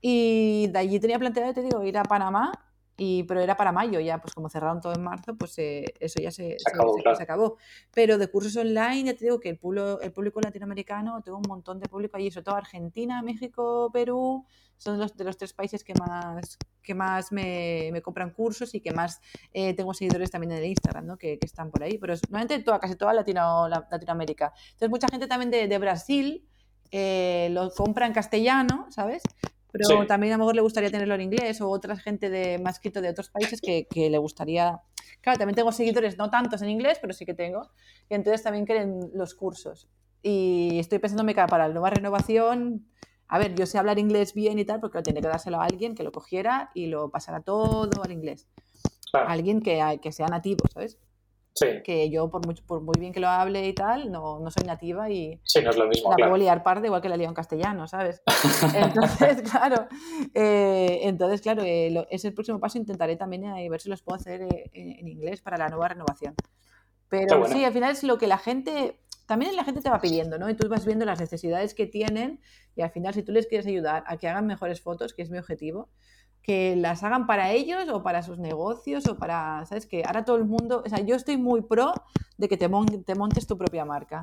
Y 0.00 0.68
de 0.68 0.78
allí 0.78 1.00
tenía 1.00 1.18
planteado, 1.18 1.52
te 1.54 1.62
digo, 1.62 1.82
ir 1.84 1.96
a 1.98 2.02
Panamá, 2.02 2.52
y, 2.96 3.24
pero 3.24 3.40
era 3.40 3.56
para 3.56 3.72
mayo, 3.72 4.00
ya 4.00 4.18
pues 4.18 4.32
como 4.34 4.48
cerraron 4.48 4.80
todo 4.80 4.94
en 4.94 5.02
marzo, 5.02 5.36
pues 5.36 5.58
eh, 5.58 5.84
eso 6.00 6.20
ya 6.20 6.30
se, 6.30 6.56
se, 6.58 6.70
acabó, 6.70 6.96
se, 7.14 7.22
acabó, 7.22 7.56
Pero 7.94 8.16
de 8.16 8.28
cursos 8.28 8.56
online, 8.56 9.04
ya 9.04 9.14
te 9.14 9.26
digo 9.26 9.38
que 9.38 9.50
el 9.50 9.58
público, 9.58 10.00
el 10.00 10.12
público 10.12 10.40
latinoamericano, 10.40 11.20
tengo 11.22 11.38
un 11.38 11.46
montón 11.46 11.78
de 11.78 11.88
público 11.88 12.16
allí, 12.16 12.30
sobre 12.30 12.44
todo 12.44 12.56
Argentina, 12.56 13.20
México, 13.22 13.90
Perú, 13.92 14.46
son 14.78 14.98
los, 14.98 15.16
de 15.16 15.24
los 15.24 15.36
tres 15.36 15.52
países 15.52 15.82
que 15.82 15.94
más, 15.94 16.58
que 16.82 16.94
más 16.94 17.32
me, 17.32 17.90
me 17.92 18.02
compran 18.02 18.30
cursos 18.30 18.74
y 18.74 18.80
que 18.80 18.92
más 18.92 19.20
eh, 19.52 19.74
tengo 19.74 19.94
seguidores 19.94 20.30
también 20.30 20.52
en 20.52 20.58
el 20.58 20.64
Instagram, 20.66 21.06
¿no? 21.06 21.16
que, 21.16 21.38
que 21.38 21.46
están 21.46 21.70
por 21.70 21.82
ahí. 21.82 21.98
Pero 21.98 22.14
normalmente 22.28 22.62
toda, 22.62 22.78
casi 22.78 22.96
toda 22.96 23.12
Latino, 23.12 23.68
Latinoamérica. 23.68 24.52
Entonces, 24.72 24.90
mucha 24.90 25.08
gente 25.08 25.26
también 25.26 25.50
de, 25.50 25.68
de 25.68 25.78
Brasil 25.78 26.46
eh, 26.90 27.48
lo 27.52 27.70
compra 27.70 28.06
en 28.06 28.12
castellano, 28.12 28.86
¿sabes? 28.90 29.22
Pero 29.72 30.06
también 30.06 30.32
a 30.32 30.36
lo 30.36 30.44
mejor 30.44 30.54
le 30.54 30.62
gustaría 30.62 30.90
tenerlo 30.90 31.14
en 31.14 31.22
inglés 31.22 31.60
o 31.60 31.68
otra 31.68 31.96
gente 31.96 32.30
de 32.30 32.58
más 32.58 32.76
escrito 32.76 33.02
de 33.02 33.10
otros 33.10 33.28
países 33.28 33.60
que, 33.60 33.86
que, 33.90 34.08
le 34.08 34.16
gustaría. 34.16 34.80
Claro, 35.20 35.38
también 35.38 35.54
tengo 35.54 35.70
seguidores, 35.70 36.16
no 36.16 36.30
tantos 36.30 36.62
en 36.62 36.70
inglés, 36.70 36.98
pero 37.00 37.12
sí 37.12 37.26
que 37.26 37.34
tengo. 37.34 37.68
Y 38.08 38.14
entonces 38.14 38.42
también 38.42 38.64
quieren 38.64 39.10
los 39.12 39.34
cursos. 39.34 39.88
Y 40.22 40.78
estoy 40.78 40.98
pensándome 40.98 41.34
que 41.34 41.44
para 41.46 41.68
la 41.68 41.74
nueva 41.74 41.90
renovación 41.90 42.86
a 43.28 43.38
ver, 43.38 43.54
yo 43.54 43.66
sé 43.66 43.78
hablar 43.78 43.98
inglés 43.98 44.34
bien 44.34 44.58
y 44.58 44.64
tal, 44.64 44.80
porque 44.80 45.02
tiene 45.02 45.20
que 45.20 45.28
dárselo 45.28 45.60
a 45.60 45.64
alguien 45.64 45.94
que 45.94 46.02
lo 46.02 46.12
cogiera 46.12 46.70
y 46.74 46.86
lo 46.86 47.10
pasara 47.10 47.40
todo 47.40 47.90
al 48.02 48.12
inglés. 48.12 48.46
Alguien 49.12 49.60
que, 49.62 49.98
que 50.02 50.12
sea 50.12 50.26
nativo, 50.26 50.64
¿sabes? 50.72 50.98
Sí. 51.54 51.66
Que 51.82 52.10
yo, 52.10 52.28
por, 52.28 52.44
mucho, 52.44 52.62
por 52.66 52.82
muy 52.82 52.92
bien 52.98 53.14
que 53.14 53.20
lo 53.20 53.28
hable 53.28 53.66
y 53.66 53.72
tal, 53.72 54.12
no, 54.12 54.40
no 54.40 54.50
soy 54.50 54.66
nativa 54.66 55.08
y 55.08 55.40
sí, 55.42 55.62
no 55.62 55.70
es 55.70 55.78
lo 55.78 55.86
mismo, 55.86 56.10
la 56.10 56.16
claro. 56.16 56.32
puedo 56.32 56.42
liar 56.42 56.62
parte 56.62 56.86
igual 56.86 57.00
que 57.00 57.08
la 57.08 57.16
lío 57.16 57.28
en 57.28 57.34
castellano, 57.34 57.88
¿sabes? 57.88 58.22
Entonces, 58.74 59.40
claro, 59.50 59.88
eh, 60.34 61.00
entonces, 61.04 61.40
claro 61.40 61.62
eh, 61.64 62.06
es 62.10 62.26
el 62.26 62.34
próximo 62.34 62.60
paso. 62.60 62.76
Intentaré 62.76 63.16
también 63.16 63.44
eh, 63.44 63.70
ver 63.70 63.80
si 63.80 63.88
los 63.88 64.02
puedo 64.02 64.16
hacer 64.16 64.42
en, 64.42 65.08
inglés 65.08 65.40
para 65.40 65.56
la 65.56 65.70
nueva 65.70 65.88
renovación. 65.88 66.34
Pero 67.08 67.46
sí, 67.46 67.64
al 67.64 67.72
final 67.72 67.92
es 67.92 68.02
lo 68.02 68.18
que 68.18 68.26
la 68.26 68.36
gente 68.36 69.00
también 69.26 69.56
la 69.56 69.64
gente 69.64 69.80
te 69.80 69.90
va 69.90 70.00
pidiendo, 70.00 70.38
¿no? 70.38 70.48
Y 70.48 70.54
tú 70.54 70.68
vas 70.68 70.86
viendo 70.86 71.04
las 71.04 71.20
necesidades 71.20 71.74
que 71.74 71.86
tienen 71.86 72.40
y 72.74 72.82
al 72.82 72.90
final 72.90 73.12
si 73.14 73.22
tú 73.22 73.32
les 73.32 73.46
quieres 73.46 73.66
ayudar 73.66 74.04
a 74.06 74.16
que 74.16 74.28
hagan 74.28 74.46
mejores 74.46 74.80
fotos, 74.80 75.14
que 75.14 75.22
es 75.22 75.30
mi 75.30 75.38
objetivo, 75.38 75.88
que 76.42 76.76
las 76.76 77.02
hagan 77.02 77.26
para 77.26 77.52
ellos 77.52 77.88
o 77.88 78.02
para 78.04 78.22
sus 78.22 78.38
negocios 78.38 79.06
o 79.08 79.18
para, 79.18 79.64
¿sabes? 79.66 79.86
Que 79.86 80.04
ahora 80.04 80.24
todo 80.24 80.36
el 80.36 80.44
mundo, 80.44 80.82
o 80.86 80.88
sea, 80.88 81.00
yo 81.00 81.16
estoy 81.16 81.36
muy 81.36 81.62
pro 81.62 81.92
de 82.38 82.48
que 82.48 82.56
te, 82.56 82.68
te 83.04 83.14
montes 83.16 83.46
tu 83.46 83.58
propia 83.58 83.84
marca. 83.84 84.20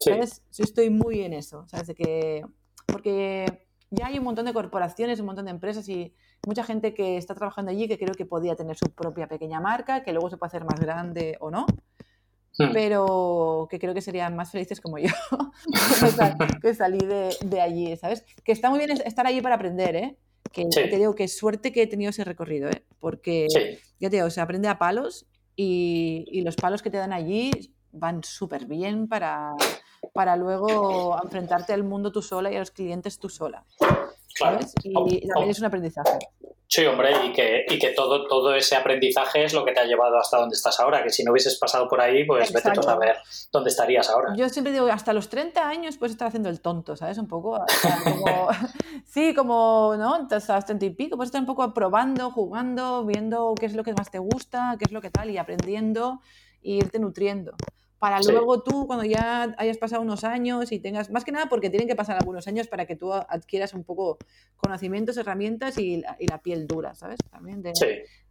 ¿Sabes? 0.00 0.42
Sí. 0.50 0.64
estoy 0.64 0.90
muy 0.90 1.20
en 1.20 1.32
eso, 1.32 1.64
¿sabes? 1.68 1.86
De 1.86 1.94
que, 1.94 2.44
porque 2.86 3.68
ya 3.90 4.06
hay 4.06 4.18
un 4.18 4.24
montón 4.24 4.46
de 4.46 4.52
corporaciones, 4.52 5.20
un 5.20 5.26
montón 5.26 5.44
de 5.44 5.52
empresas 5.52 5.88
y 5.88 6.14
mucha 6.44 6.64
gente 6.64 6.94
que 6.94 7.16
está 7.16 7.36
trabajando 7.36 7.70
allí 7.70 7.86
que 7.86 7.98
creo 7.98 8.14
que 8.14 8.26
podía 8.26 8.56
tener 8.56 8.76
su 8.76 8.90
propia 8.90 9.28
pequeña 9.28 9.60
marca, 9.60 10.02
que 10.02 10.12
luego 10.12 10.30
se 10.30 10.38
puede 10.38 10.48
hacer 10.48 10.64
más 10.64 10.80
grande 10.80 11.36
o 11.40 11.52
no, 11.52 11.66
hmm. 12.58 12.72
pero 12.72 13.66
que 13.70 13.78
creo 13.78 13.94
que 13.94 14.00
serían 14.00 14.36
más 14.36 14.50
felices 14.50 14.80
como 14.80 14.98
yo, 14.98 15.10
que 16.62 16.74
salí 16.74 16.98
de, 16.98 17.36
de, 17.44 17.60
allí, 17.60 17.96
¿sabes? 17.96 18.24
Que 18.44 18.52
está 18.52 18.70
muy 18.70 18.78
bien 18.78 18.90
estar 19.04 19.26
allí 19.26 19.40
para 19.40 19.56
aprender, 19.56 19.96
¿eh? 19.96 20.16
Que 20.52 20.66
te 20.66 20.96
digo 20.96 21.14
que 21.14 21.28
suerte 21.28 21.72
que 21.72 21.82
he 21.82 21.86
tenido 21.86 22.10
ese 22.10 22.24
recorrido, 22.24 22.68
¿eh? 22.68 22.84
Porque 22.98 23.46
ya 23.98 24.10
te 24.10 24.16
digo, 24.16 24.28
se 24.28 24.40
aprende 24.40 24.68
a 24.68 24.78
palos 24.78 25.26
y, 25.56 26.26
y 26.28 26.42
los 26.42 26.56
palos 26.56 26.82
que 26.82 26.90
te 26.90 26.98
dan 26.98 27.12
allí 27.12 27.72
van 27.92 28.22
súper 28.24 28.66
bien 28.66 29.08
para, 29.08 29.54
para 30.12 30.36
luego 30.36 31.18
enfrentarte 31.22 31.72
al 31.72 31.84
mundo 31.84 32.12
tú 32.12 32.22
sola 32.22 32.50
y 32.50 32.56
a 32.56 32.58
los 32.58 32.70
clientes 32.70 33.18
tú 33.18 33.28
sola. 33.28 33.64
¿Sabes? 34.38 34.74
Y, 34.82 34.92
también 34.92 35.50
es 35.50 35.58
un 35.58 35.64
aprendizaje. 35.66 36.18
Sí, 36.66 36.86
hombre, 36.86 37.10
y 37.26 37.32
que, 37.32 37.66
y 37.68 37.78
que 37.78 37.90
todo, 37.90 38.26
todo 38.26 38.54
ese 38.54 38.74
aprendizaje 38.76 39.44
es 39.44 39.52
lo 39.52 39.62
que 39.62 39.72
te 39.72 39.80
ha 39.80 39.84
llevado 39.84 40.16
hasta 40.16 40.38
donde 40.38 40.54
estás 40.54 40.80
ahora, 40.80 41.02
que 41.02 41.10
si 41.10 41.22
no 41.22 41.32
hubieses 41.32 41.58
pasado 41.58 41.86
por 41.86 42.00
ahí, 42.00 42.24
pues 42.24 42.50
vete 42.50 42.70
a 42.70 42.74
saber 42.74 43.16
dónde 43.52 43.68
estarías 43.68 44.08
ahora. 44.08 44.34
Yo 44.36 44.48
siempre 44.48 44.72
digo, 44.72 44.86
hasta 44.86 45.12
los 45.12 45.28
30 45.28 45.68
años 45.68 45.98
puedes 45.98 46.12
estar 46.12 46.28
haciendo 46.28 46.48
el 46.48 46.62
tonto, 46.62 46.96
¿sabes? 46.96 47.18
Un 47.18 47.28
poco, 47.28 47.62
como, 48.04 48.48
sí, 49.06 49.34
como, 49.34 49.96
¿no? 49.98 50.26
Hasta 50.30 50.54
los 50.54 50.64
30 50.64 50.86
y 50.86 50.90
pico, 50.90 51.16
puedes 51.16 51.28
estar 51.28 51.42
un 51.42 51.46
poco 51.46 51.74
probando, 51.74 52.30
jugando, 52.30 53.04
viendo 53.04 53.54
qué 53.54 53.66
es 53.66 53.74
lo 53.74 53.84
que 53.84 53.92
más 53.92 54.10
te 54.10 54.18
gusta, 54.18 54.76
qué 54.78 54.86
es 54.86 54.92
lo 54.92 55.02
que 55.02 55.10
tal, 55.10 55.28
y 55.28 55.36
aprendiendo 55.36 56.22
e 56.62 56.70
irte 56.70 56.98
nutriendo 56.98 57.54
para 58.02 58.20
luego 58.20 58.64
tú, 58.64 58.88
cuando 58.88 59.04
ya 59.04 59.54
hayas 59.58 59.78
pasado 59.78 60.02
unos 60.02 60.24
años 60.24 60.72
y 60.72 60.80
tengas, 60.80 61.08
más 61.08 61.24
que 61.24 61.30
nada 61.30 61.46
porque 61.46 61.70
tienen 61.70 61.86
que 61.86 61.94
pasar 61.94 62.16
algunos 62.16 62.48
años 62.48 62.66
para 62.66 62.84
que 62.84 62.96
tú 62.96 63.12
adquieras 63.12 63.74
un 63.74 63.84
poco 63.84 64.18
conocimientos, 64.56 65.16
herramientas 65.18 65.78
y 65.78 65.98
la, 65.98 66.16
y 66.18 66.26
la 66.26 66.42
piel 66.42 66.66
dura, 66.66 66.96
¿sabes? 66.96 67.20
También 67.30 67.62
de, 67.62 67.72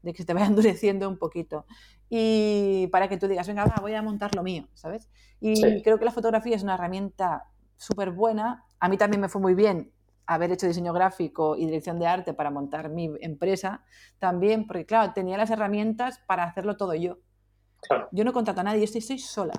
de, 0.02 0.12
que 0.12 0.18
se 0.18 0.26
te 0.26 0.34
vaya 0.34 0.46
endureciendo 0.48 1.08
un 1.08 1.18
poquito. 1.18 1.66
Y 2.10 2.88
para 2.92 3.08
que 3.08 3.16
tú 3.16 3.30
digas, 3.30 3.48
venga, 3.48 3.64
va, 3.64 3.76
voy 3.80 3.94
a 3.94 4.02
montar 4.02 4.36
lo 4.36 4.44
mío, 4.44 4.68
¿sabes? 4.74 5.08
Y 5.40 5.82
creo 5.84 5.98
que 5.98 6.04
la 6.04 6.12
fotografía 6.12 6.58
es 6.58 6.64
una 6.64 6.74
herramienta 6.74 7.46
súper 7.78 8.12
buena. 8.12 8.66
A 8.78 8.90
mí 8.90 8.98
también 8.98 9.22
me 9.22 9.30
fue 9.30 9.40
muy 9.40 9.56
bien 9.56 9.94
haber 10.26 10.52
hecho 10.52 10.68
diseño 10.68 10.92
gráfico 10.92 11.56
y 11.56 11.66
dirección 11.66 11.98
de 11.98 12.08
arte 12.08 12.34
para 12.34 12.52
montar 12.52 12.90
mi 12.90 13.10
empresa, 13.22 13.86
también, 14.20 14.68
porque 14.68 14.86
claro, 14.86 15.14
tenía 15.14 15.38
las 15.38 15.50
herramientas 15.50 16.20
para 16.28 16.44
hacerlo 16.44 16.76
todo 16.76 16.94
yo. 16.94 17.20
Yo 18.12 18.24
no 18.24 18.34
contrato 18.34 18.62
a 18.62 18.64
nadie, 18.64 18.86
yo 18.86 18.98
estoy, 18.98 19.20
sola. 19.20 19.54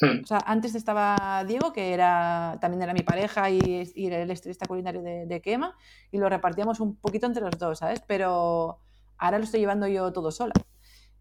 Hmm. 0.00 0.22
O 0.22 0.26
sea, 0.26 0.38
antes 0.46 0.74
estaba 0.74 1.44
Diego, 1.46 1.72
que 1.72 1.92
era 1.92 2.58
también 2.60 2.82
era 2.82 2.92
mi 2.92 3.02
pareja 3.02 3.50
y, 3.50 3.90
y 3.94 4.06
era 4.06 4.22
el 4.22 4.30
estilista 4.30 4.66
culinario 4.66 5.02
de, 5.02 5.26
de 5.26 5.42
Quema, 5.42 5.76
y 6.12 6.18
lo 6.18 6.28
repartíamos 6.28 6.80
un 6.80 6.96
poquito 6.96 7.26
entre 7.26 7.42
los 7.42 7.58
dos, 7.58 7.78
¿sabes? 7.78 8.00
Pero 8.06 8.78
ahora 9.18 9.38
lo 9.38 9.44
estoy 9.44 9.60
llevando 9.60 9.88
yo 9.88 10.12
todo 10.12 10.30
sola. 10.30 10.54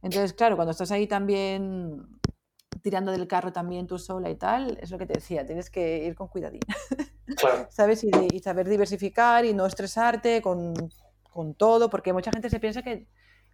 Entonces, 0.01 0.33
claro, 0.33 0.55
cuando 0.55 0.71
estás 0.71 0.91
ahí 0.91 1.07
también 1.07 2.19
tirando 2.81 3.11
del 3.11 3.27
carro 3.27 3.51
también 3.51 3.87
tú 3.87 3.97
sola 3.97 4.29
y 4.29 4.35
tal, 4.35 4.77
es 4.81 4.91
lo 4.91 4.97
que 4.97 5.05
te 5.05 5.13
decía, 5.13 5.45
tienes 5.45 5.69
que 5.69 6.05
ir 6.05 6.15
con 6.15 6.27
cuidadín. 6.27 6.61
¿Sabes? 7.69 8.03
Y, 8.03 8.11
y, 8.31 8.39
saber 8.39 8.67
diversificar 8.67 9.45
y 9.45 9.53
no 9.53 9.65
estresarte 9.65 10.41
con, 10.41 10.73
con 11.29 11.53
todo, 11.53 11.89
porque 11.89 12.13
mucha 12.13 12.31
gente 12.31 12.49
se 12.49 12.59
piensa 12.59 12.81
que 12.81 13.07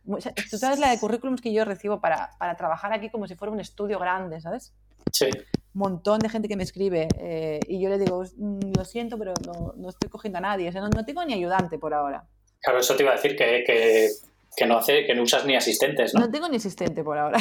Tú 0.05 0.57
sabes 0.57 0.79
la 0.79 0.91
de 0.91 0.99
currículums 0.99 1.41
que 1.41 1.51
yo 1.51 1.65
recibo 1.65 1.99
para, 1.99 2.31
para, 2.37 2.55
trabajar 2.55 2.93
aquí 2.93 3.09
como 3.09 3.27
si 3.27 3.35
fuera 3.35 3.51
un 3.51 3.59
estudio 3.59 3.97
grande, 3.97 4.39
¿sabes? 4.39 4.73
Sí. 5.11 5.25
Un 5.25 5.79
montón 5.79 6.19
de 6.19 6.29
gente 6.29 6.47
que 6.47 6.55
me 6.55 6.63
escribe 6.63 7.07
eh, 7.19 7.59
y 7.67 7.81
yo 7.81 7.89
le 7.89 7.97
digo, 7.97 8.23
mm, 8.23 8.71
lo 8.77 8.85
siento, 8.85 9.17
pero 9.17 9.33
no, 9.45 9.73
no 9.75 9.89
estoy 9.89 10.09
cogiendo 10.09 10.37
a 10.37 10.41
nadie. 10.41 10.69
O 10.69 10.71
sea, 10.71 10.81
no, 10.81 10.89
no, 10.89 11.05
tengo 11.05 11.25
ni 11.25 11.33
ayudante 11.33 11.79
por 11.79 11.93
ahora. 11.93 12.27
Claro, 12.61 12.79
eso 12.79 12.95
te 12.95 13.03
iba 13.03 13.11
a 13.11 13.15
decir 13.15 13.35
que, 13.35 13.63
que, 13.65 14.09
que, 14.55 14.65
no, 14.65 14.77
hace, 14.77 15.05
que 15.05 15.15
no 15.15 15.23
usas 15.23 15.45
ni 15.45 15.55
asistentes, 15.55 16.13
¿no? 16.13 16.21
No 16.21 16.31
tengo 16.31 16.47
ni 16.49 16.57
asistente 16.57 17.03
por 17.03 17.17
ahora. 17.17 17.39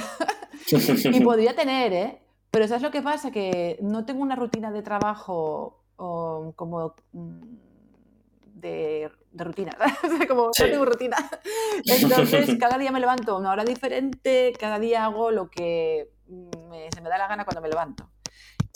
y 1.12 1.20
podría 1.20 1.54
tener, 1.54 1.92
¿eh? 1.92 2.18
Pero 2.50 2.68
¿sabes 2.68 2.82
lo 2.82 2.90
que 2.90 3.02
pasa? 3.02 3.30
Que 3.30 3.78
no 3.82 4.06
tengo 4.06 4.22
una 4.22 4.36
rutina 4.36 4.70
de 4.70 4.82
trabajo 4.82 5.82
o, 5.96 6.52
como 6.56 6.94
mm, 7.12 7.56
de 8.54 9.10
de 9.34 9.44
rutina, 9.44 9.76
como 10.28 10.46
no 10.46 10.50
tengo 10.52 10.84
rutina. 10.84 11.16
Entonces, 11.84 12.56
cada 12.58 12.78
día 12.78 12.92
me 12.92 13.00
levanto 13.00 13.32
a 13.32 13.38
una 13.38 13.50
hora 13.50 13.64
diferente, 13.64 14.52
cada 14.58 14.78
día 14.78 15.04
hago 15.04 15.30
lo 15.30 15.50
que 15.50 16.08
se 16.94 17.00
me 17.00 17.08
da 17.08 17.18
la 17.18 17.28
gana 17.28 17.44
cuando 17.44 17.60
me 17.60 17.68
levanto. 17.68 18.08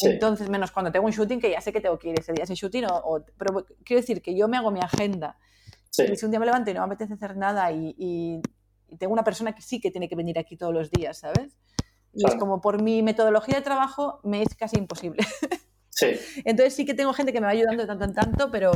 Entonces, 0.01 0.49
menos 0.49 0.71
cuando 0.71 0.93
tengo 0.93 1.07
un 1.07 1.13
shooting, 1.13 1.41
que 1.41 1.51
ya 1.51 1.61
sé 1.61 1.73
que 1.73 1.81
tengo 1.81 1.99
que 1.99 2.11
ir 2.11 2.21
ese 2.21 2.33
día 2.33 2.45
ese 2.45 2.55
shooting, 2.55 2.87
o, 2.87 3.25
pero 3.37 3.65
quiero 3.85 4.01
decir 4.01 4.21
que 4.21 4.37
yo 4.37 4.49
me 4.49 4.57
hago 4.57 4.71
mi 4.71 4.81
agenda. 4.81 5.39
Y 5.97 6.17
si 6.17 6.25
un 6.25 6.31
día 6.31 6.39
me 6.39 6.47
levanto 6.47 6.71
y 6.71 6.75
no 6.75 6.81
me 6.81 6.87
apetece 6.87 7.15
hacer 7.15 7.37
nada 7.37 7.73
y, 7.73 7.95
y, 7.99 8.41
tengo 8.99 9.13
una 9.13 9.25
persona 9.25 9.55
que 9.55 9.63
sí 9.63 9.81
que 9.81 9.91
tiene 9.91 10.09
que 10.09 10.15
venir 10.15 10.39
aquí 10.39 10.57
todos 10.57 10.73
los 10.73 10.91
días, 10.91 11.19
¿sabes? 11.19 11.57
Y 12.15 12.27
es 12.27 12.37
como 12.37 12.61
por 12.61 12.81
mi 12.81 13.03
metodología 13.03 13.57
de 13.57 13.63
trabajo 13.63 14.21
me 14.23 14.43
es 14.43 14.55
casi 14.55 14.79
imposible. 14.79 15.19
Entonces 16.45 16.75
sí 16.75 16.85
que 16.85 16.95
tengo 16.95 17.13
gente 17.13 17.33
que 17.33 17.41
me 17.41 17.47
va 17.47 17.53
ayudando 17.53 17.83
de 17.83 17.87
tanto 17.87 18.05
en 18.05 18.15
tanto, 18.15 18.51
pero, 18.51 18.73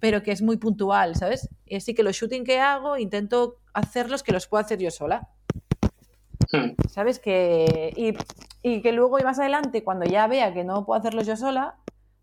pero 0.00 0.22
que 0.22 0.32
es 0.32 0.42
muy 0.42 0.56
puntual, 0.56 1.16
¿sabes? 1.16 1.48
Y 1.66 1.76
así 1.76 1.94
que 1.94 2.02
los 2.02 2.16
shooting 2.16 2.44
que 2.44 2.60
hago 2.60 2.96
intento 2.96 3.58
hacerlos 3.72 4.22
que 4.22 4.32
los 4.32 4.46
puedo 4.46 4.64
hacer 4.64 4.78
yo 4.78 4.90
sola. 4.90 5.28
Hmm. 6.50 6.72
¿Sabes? 6.88 7.18
Que, 7.18 7.92
y, 7.96 8.14
y, 8.62 8.82
que 8.82 8.92
luego 8.92 9.18
y 9.18 9.22
más 9.22 9.38
adelante, 9.38 9.82
cuando 9.84 10.04
ya 10.04 10.26
vea 10.26 10.52
que 10.52 10.64
no 10.64 10.84
puedo 10.84 11.00
hacerlos 11.00 11.26
yo 11.26 11.36
sola, 11.36 11.76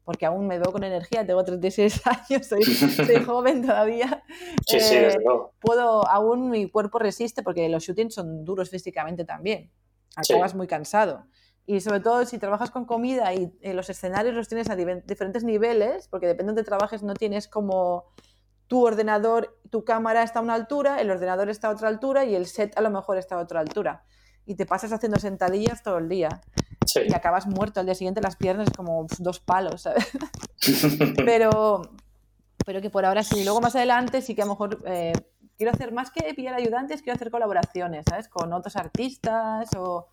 porque 0.04 0.26
aún 0.26 0.48
me 0.48 0.58
veo 0.60 0.72
con 0.72 0.84
energía, 0.84 1.26
tengo 1.26 1.44
36 1.44 2.02
años, 2.06 2.48
soy, 2.48 2.64
soy 2.64 3.16
joven 3.26 3.66
todavía, 3.66 4.24
sí, 4.66 4.80
sí, 4.80 4.96
eh, 4.96 5.18
puedo, 5.60 6.08
aún 6.08 6.50
mi 6.50 6.70
cuerpo 6.70 7.00
resiste, 7.00 7.44
porque 7.44 7.70
los 7.70 7.84
shootings 7.84 8.14
son 8.14 8.44
duros 8.44 8.70
físicamente 8.70 9.26
también. 9.26 9.72
Acabas 10.16 10.56
muy 10.56 10.68
cansado. 10.68 11.26
Y 11.70 11.82
sobre 11.82 12.00
todo 12.00 12.26
si 12.26 12.40
trabajas 12.40 12.72
con 12.72 12.86
comida 12.86 13.32
y 13.36 13.56
eh, 13.62 13.76
los 13.76 13.92
escenarios 13.92 14.34
los 14.34 14.48
tienes 14.48 14.72
a 14.72 14.76
diferentes 14.76 15.44
niveles, 15.44 16.08
porque 16.08 16.26
depende 16.26 16.46
de 16.46 16.56
donde 16.56 16.64
trabajes, 16.64 17.04
no 17.04 17.14
tienes 17.14 17.48
como 17.48 18.06
tu 18.66 18.84
ordenador, 18.84 19.56
tu 19.70 19.86
cámara 19.86 20.24
está 20.24 20.40
a 20.40 20.42
una 20.42 20.56
altura, 20.56 21.00
el 21.00 21.12
ordenador 21.12 21.48
está 21.48 21.68
a 21.68 21.72
otra 21.72 21.88
altura 21.88 22.26
y 22.26 22.34
el 22.34 22.48
set 22.48 22.76
a 22.76 22.82
lo 22.82 22.90
mejor 22.90 23.20
está 23.20 23.36
a 23.36 23.38
otra 23.38 23.60
altura. 23.60 24.04
Y 24.48 24.56
te 24.56 24.66
pasas 24.66 24.92
haciendo 24.94 25.20
sentadillas 25.20 25.84
todo 25.84 26.00
el 26.00 26.10
día. 26.10 26.42
Y 27.08 27.14
acabas 27.14 27.46
muerto. 27.46 27.82
Al 27.82 27.86
día 27.86 27.94
siguiente 27.94 28.20
las 28.20 28.36
piernas 28.36 28.70
como 28.76 29.06
dos 29.20 29.40
palos, 29.40 29.84
¿sabes? 29.84 30.10
pero, 31.18 31.84
pero 32.66 32.82
que 32.82 32.90
por 32.90 33.06
ahora 33.06 33.22
sí. 33.22 33.44
Luego 33.44 33.62
más 33.62 33.76
adelante 33.76 34.24
sí 34.24 34.34
que 34.34 34.42
a 34.42 34.46
lo 34.46 34.54
mejor 34.54 34.82
eh, 34.88 35.14
quiero 35.56 35.72
hacer 35.72 35.92
más 35.92 36.10
que 36.10 36.34
pillar 36.34 36.56
ayudantes, 36.56 37.04
quiero 37.04 37.16
hacer 37.16 37.30
colaboraciones, 37.30 38.06
¿sabes? 38.10 38.28
Con 38.28 38.54
otros 38.54 38.76
artistas 38.76 39.70
o 39.78 40.08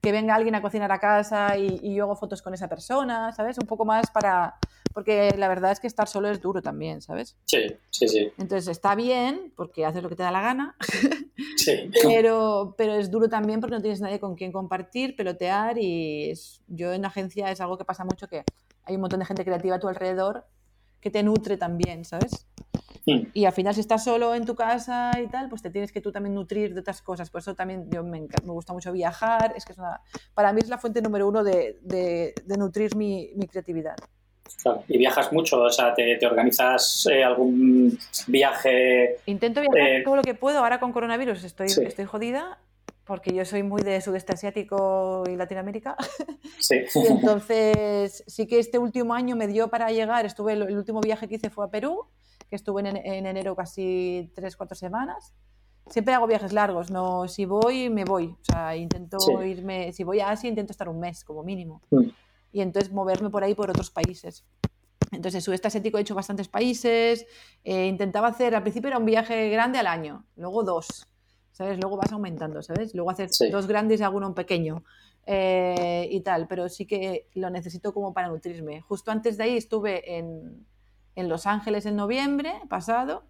que 0.00 0.12
venga 0.12 0.34
alguien 0.34 0.54
a 0.54 0.62
cocinar 0.62 0.90
a 0.92 0.98
casa 0.98 1.56
y, 1.58 1.94
yo 1.94 2.04
hago 2.04 2.16
fotos 2.16 2.42
con 2.42 2.54
esa 2.54 2.68
persona, 2.68 3.32
¿sabes? 3.32 3.58
Un 3.58 3.66
poco 3.66 3.84
más 3.84 4.10
para... 4.10 4.56
Porque 4.92 5.32
la 5.36 5.46
verdad 5.46 5.70
es 5.70 5.78
que 5.78 5.86
estar 5.86 6.08
solo 6.08 6.28
es 6.28 6.40
duro 6.40 6.62
también, 6.62 7.00
¿sabes? 7.00 7.36
Sí, 7.44 7.58
sí, 7.90 8.08
sí. 8.08 8.32
Entonces 8.38 8.66
está 8.66 8.96
bien 8.96 9.52
porque 9.54 9.84
haces 9.84 10.02
lo 10.02 10.08
que 10.08 10.16
te 10.16 10.24
da 10.24 10.32
la 10.32 10.40
gana, 10.40 10.74
sí. 11.56 11.90
pero, 12.02 12.74
pero 12.76 12.94
es 12.94 13.08
duro 13.08 13.28
también 13.28 13.60
porque 13.60 13.76
no 13.76 13.82
tienes 13.82 14.00
nadie 14.00 14.18
con 14.18 14.34
quien 14.34 14.50
compartir, 14.50 15.14
pelotear 15.14 15.78
y 15.78 16.32
yo 16.66 16.92
en 16.92 17.04
agencia 17.04 17.52
es 17.52 17.60
algo 17.60 17.78
que 17.78 17.84
pasa 17.84 18.04
mucho 18.04 18.26
que 18.26 18.42
hay 18.84 18.96
un 18.96 19.00
montón 19.02 19.20
de 19.20 19.26
gente 19.26 19.44
creativa 19.44 19.76
a 19.76 19.78
tu 19.78 19.86
alrededor 19.86 20.44
que 21.00 21.10
te 21.10 21.22
nutre 21.22 21.56
también, 21.56 22.04
¿sabes? 22.04 22.46
Hmm. 23.06 23.22
Y 23.32 23.44
al 23.44 23.52
final, 23.52 23.74
si 23.74 23.80
estás 23.80 24.04
solo 24.04 24.34
en 24.34 24.44
tu 24.44 24.54
casa 24.54 25.12
y 25.22 25.26
tal, 25.28 25.48
pues 25.48 25.62
te 25.62 25.70
tienes 25.70 25.92
que 25.92 26.00
tú 26.00 26.12
también 26.12 26.34
nutrir 26.34 26.74
de 26.74 26.80
otras 26.80 27.02
cosas. 27.02 27.30
Por 27.30 27.40
eso 27.40 27.54
también 27.54 27.90
yo 27.90 28.02
me, 28.02 28.20
me 28.20 28.52
gusta 28.52 28.72
mucho 28.72 28.92
viajar. 28.92 29.54
Es 29.56 29.64
que 29.64 29.72
es 29.72 29.78
una, 29.78 30.00
para 30.34 30.52
mí 30.52 30.60
es 30.62 30.68
la 30.68 30.78
fuente 30.78 31.00
número 31.00 31.28
uno 31.28 31.42
de, 31.42 31.78
de, 31.82 32.34
nutrir 32.58 32.96
mi, 32.96 33.30
mi 33.36 33.46
creatividad. 33.46 33.96
Claro. 34.62 34.82
¿Y 34.88 34.98
viajas 34.98 35.32
mucho? 35.32 35.60
O 35.60 35.70
sea, 35.70 35.94
¿te, 35.94 36.16
te 36.16 36.26
organizas 36.26 37.06
eh, 37.10 37.22
algún 37.22 37.98
viaje? 38.26 39.18
Intento 39.26 39.60
viajar 39.60 39.88
eh, 39.88 40.02
todo 40.04 40.16
lo 40.16 40.22
que 40.22 40.34
puedo. 40.34 40.58
Ahora 40.58 40.80
con 40.80 40.92
coronavirus 40.92 41.44
estoy, 41.44 41.68
estoy 41.68 42.04
jodida 42.04 42.58
porque 43.10 43.34
yo 43.34 43.44
soy 43.44 43.64
muy 43.64 43.82
de 43.82 44.00
sudeste 44.00 44.34
asiático 44.34 45.24
y 45.28 45.34
Latinoamérica. 45.34 45.96
Sí. 46.60 46.76
y 46.94 47.06
entonces 47.06 48.22
sí 48.26 48.46
que 48.46 48.58
este 48.58 48.78
último 48.78 49.14
año 49.14 49.34
me 49.34 49.46
dio 49.46 49.68
para 49.68 49.90
llegar, 49.90 50.26
estuve, 50.26 50.52
el 50.52 50.76
último 50.76 51.00
viaje 51.00 51.26
que 51.26 51.36
hice 51.36 51.48
fue 51.48 51.64
a 51.64 51.68
Perú, 51.68 52.04
que 52.50 52.56
estuve 52.56 52.80
en, 52.80 52.96
en 52.96 53.26
enero 53.26 53.56
casi 53.56 54.30
tres, 54.34 54.56
cuatro 54.56 54.74
semanas. 54.74 55.32
Siempre 55.88 56.14
hago 56.14 56.26
viajes 56.26 56.52
largos, 56.52 56.90
no, 56.90 57.26
si 57.26 57.46
voy, 57.46 57.88
me 57.88 58.04
voy. 58.04 58.26
O 58.26 58.44
sea, 58.44 58.76
intento 58.76 59.18
irme, 59.42 59.92
si 59.92 60.04
voy 60.04 60.20
a 60.20 60.30
Asia, 60.30 60.48
intento 60.48 60.72
estar 60.72 60.88
un 60.88 61.00
mes 61.00 61.24
como 61.24 61.42
mínimo. 61.42 61.80
Mm. 61.90 62.10
y 62.52 62.60
entonces 62.62 62.92
moverme 62.92 63.30
por 63.30 63.44
ahí 63.44 63.54
por 63.54 63.70
otros 63.70 63.90
países. 63.90 64.44
Entonces, 65.12 65.36
el 65.36 65.42
sudeste 65.42 65.68
asiático 65.68 65.98
he 65.98 66.02
hecho 66.02 66.14
bastantes 66.14 66.48
países, 66.48 67.26
eh, 67.64 67.86
intentaba 67.86 68.28
hacer, 68.28 68.54
al 68.54 68.62
principio 68.62 68.88
era 68.88 68.98
un 68.98 69.04
viaje 69.04 69.50
grande 69.50 69.78
al 69.78 69.86
año, 69.86 70.24
luego 70.36 70.62
dos, 70.62 71.06
¿sabes? 71.52 71.78
Luego 71.80 71.96
vas 71.96 72.12
aumentando, 72.12 72.62
¿sabes? 72.62 72.94
Luego 72.94 73.10
hacer 73.10 73.28
dos 73.50 73.66
grandes 73.66 74.00
y 74.00 74.04
alguno 74.04 74.28
un 74.28 74.34
pequeño 74.34 74.84
eh, 75.26 76.08
y 76.10 76.20
tal, 76.20 76.46
pero 76.46 76.68
sí 76.68 76.86
que 76.86 77.28
lo 77.34 77.50
necesito 77.50 77.92
como 77.92 78.12
para 78.12 78.28
nutrirme. 78.28 78.82
Justo 78.82 79.10
antes 79.10 79.36
de 79.36 79.44
ahí 79.44 79.56
estuve 79.56 80.16
en, 80.16 80.64
en 81.14 81.28
Los 81.28 81.46
Ángeles 81.46 81.86
en 81.86 81.96
noviembre 81.96 82.54
pasado, 82.68 83.24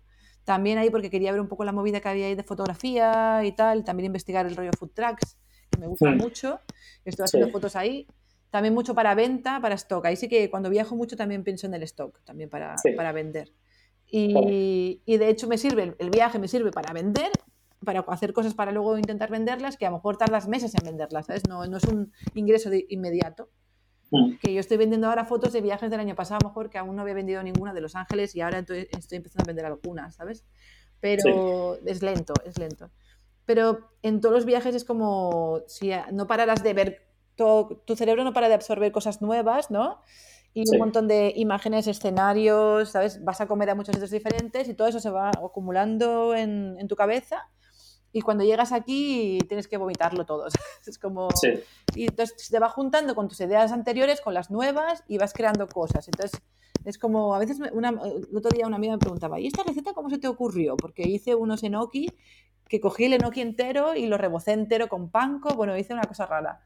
también 0.45 0.79
ahí 0.79 0.91
porque 0.91 1.11
quería 1.11 1.33
ver 1.33 1.41
un 1.41 1.49
poco 1.49 1.65
la 1.65 1.73
movida 1.73 2.01
que 2.01 2.09
había 2.09 2.27
ahí 2.27 2.35
de 2.35 2.43
fotografía 2.43 3.43
y 3.45 3.53
tal, 3.53 3.85
también 3.85 4.07
investigar 4.07 4.47
el 4.47 4.57
rollo 4.57 4.71
food 4.79 4.91
trucks, 4.95 5.37
que 5.71 5.79
me 5.79 5.87
gusta 5.87 6.11
mucho, 6.11 6.61
estoy 7.05 7.25
haciendo 7.25 7.51
fotos 7.51 7.77
ahí. 7.77 8.07
También 8.51 8.75
mucho 8.75 8.95
para 8.97 9.15
venta, 9.15 9.61
para 9.61 9.77
stock. 9.77 10.05
Ahí 10.07 10.17
sí 10.17 10.29
que 10.29 10.51
cuando 10.51 10.71
viajo 10.71 10.97
mucho 10.97 11.17
también 11.17 11.45
pienso 11.45 11.69
en 11.69 11.75
el 11.75 11.85
stock, 11.85 12.21
también 12.25 12.51
para, 12.51 12.75
para 12.97 13.13
vender. 13.13 13.53
Y, 14.11 15.01
y, 15.07 15.17
de 15.19 15.29
hecho 15.29 15.47
me 15.47 15.57
sirve, 15.57 15.95
el 15.97 16.11
viaje 16.11 16.41
me 16.41 16.49
sirve 16.49 16.73
para 16.73 16.93
vender, 16.93 17.31
para 17.85 18.01
hacer 18.01 18.33
cosas 18.33 18.55
para 18.55 18.73
luego 18.73 18.99
intentar 18.99 19.31
venderlas, 19.31 19.77
que 19.77 19.87
a 19.87 19.91
lo 19.91 19.99
mejor 19.99 20.17
tardas 20.17 20.49
meses 20.49 20.75
en 20.75 20.85
venderlas, 20.85 21.27
¿sabes? 21.27 21.49
No, 21.49 21.65
no 21.67 21.77
es 21.77 21.85
un 21.85 22.13
ingreso 22.35 22.71
de 22.71 22.87
inmediato. 22.89 23.51
Mm. 24.11 24.39
Que 24.41 24.53
yo 24.53 24.61
estoy 24.61 24.77
vendiendo 24.77 25.09
ahora 25.09 25.25
fotos 25.25 25.53
de 25.53 25.61
viajes 25.61 25.91
del 25.91 26.01
año 26.01 26.15
pasado, 26.15 26.39
a 26.41 26.45
lo 26.45 26.49
mejor 26.51 26.71
que 26.71 26.79
aún 26.79 26.97
no 26.97 27.03
había 27.03 27.15
vendido 27.15 27.43
ninguna 27.43 27.73
de 27.73 27.81
Los 27.81 27.95
Ángeles 27.95 28.35
y 28.35 28.41
ahora 28.41 28.59
estoy, 28.59 28.89
empezando 29.13 29.45
a 29.45 29.47
vender 29.47 29.67
algunas, 29.67 30.17
¿sabes? 30.17 30.45
Pero 31.01 31.77
es 31.87 32.03
lento, 32.03 32.35
es 32.45 32.59
lento. 32.59 32.91
Pero 33.47 33.91
en 34.03 34.21
todos 34.21 34.35
los 34.35 34.45
viajes 34.45 34.75
es 34.75 34.85
como 34.85 35.61
si 35.67 35.93
no 36.13 36.27
pararas 36.27 36.63
de 36.63 36.75
ver, 36.75 37.07
todo, 37.37 37.83
tu 37.87 37.97
cerebro 37.97 38.25
no 38.25 38.33
para 38.33 38.49
de 38.49 38.55
absorber 38.55 38.93
cosas 38.93 39.23
nuevas, 39.23 39.71
¿no? 39.71 40.01
Y 40.53 40.69
un 40.69 40.79
montón 40.79 41.07
de 41.07 41.33
imágenes, 41.37 41.87
escenarios, 41.87 42.91
¿sabes? 42.91 43.23
Vas 43.25 43.41
a 43.41 43.47
comer 43.47 43.71
a 43.71 43.75
muchos 43.77 43.95
sitios 43.95 44.11
diferentes 44.11 44.69
y 44.69 44.75
todo 44.75 44.89
eso 44.89 44.99
se 44.99 45.11
va 45.11 45.31
acumulando 45.31 46.35
en, 46.35 46.77
en 46.79 46.89
tu 46.89 46.97
cabeza 46.97 47.49
y 48.13 48.23
cuando 48.23 48.45
llegas 48.45 48.73
aquí 48.73 49.39
tienes 49.49 49.69
que 49.69 49.77
vomitarlo 49.77 50.25
todo. 50.27 50.47
Es 50.87 50.99
como... 50.99 51.29
Y 51.95 52.07
entonces 52.07 52.49
te 52.49 52.59
va 52.59 52.69
juntando 52.69 53.15
con 53.15 53.29
tus 53.29 53.41
ideas 53.41 53.73
anteriores, 53.73 54.21
con 54.21 54.35
las 54.35 54.51
nuevas 54.51 55.05
y 55.07 55.19
vas 55.19 55.33
creando 55.33 55.67
cosas. 55.69 56.09
Entonces 56.09 56.41
es 56.85 56.99
como, 56.99 57.35
a 57.35 57.39
veces, 57.39 57.59
una, 57.73 57.91
el 57.91 58.37
otro 58.37 58.51
día 58.51 58.67
una 58.67 58.77
amiga 58.77 58.95
me 58.95 58.99
preguntaba, 58.99 59.39
¿y 59.39 59.47
esta 59.47 59.63
receta 59.63 59.93
cómo 59.93 60.11
se 60.11 60.19
te 60.19 60.29
ocurrió? 60.29 60.77
Porque 60.77 61.03
hice 61.03 61.35
unos 61.35 61.63
enoki 61.63 62.09
que 62.69 62.81
cogí 62.81 63.05
el 63.05 63.15
enoki 63.15 63.41
entero 63.41 63.95
y 63.95 64.07
lo 64.07 64.17
rebocé 64.17 64.53
entero 64.53 64.89
con 64.89 65.11
panko, 65.11 65.55
bueno, 65.55 65.77
hice 65.77 65.93
una 65.93 66.05
cosa 66.05 66.27
rara. 66.27 66.65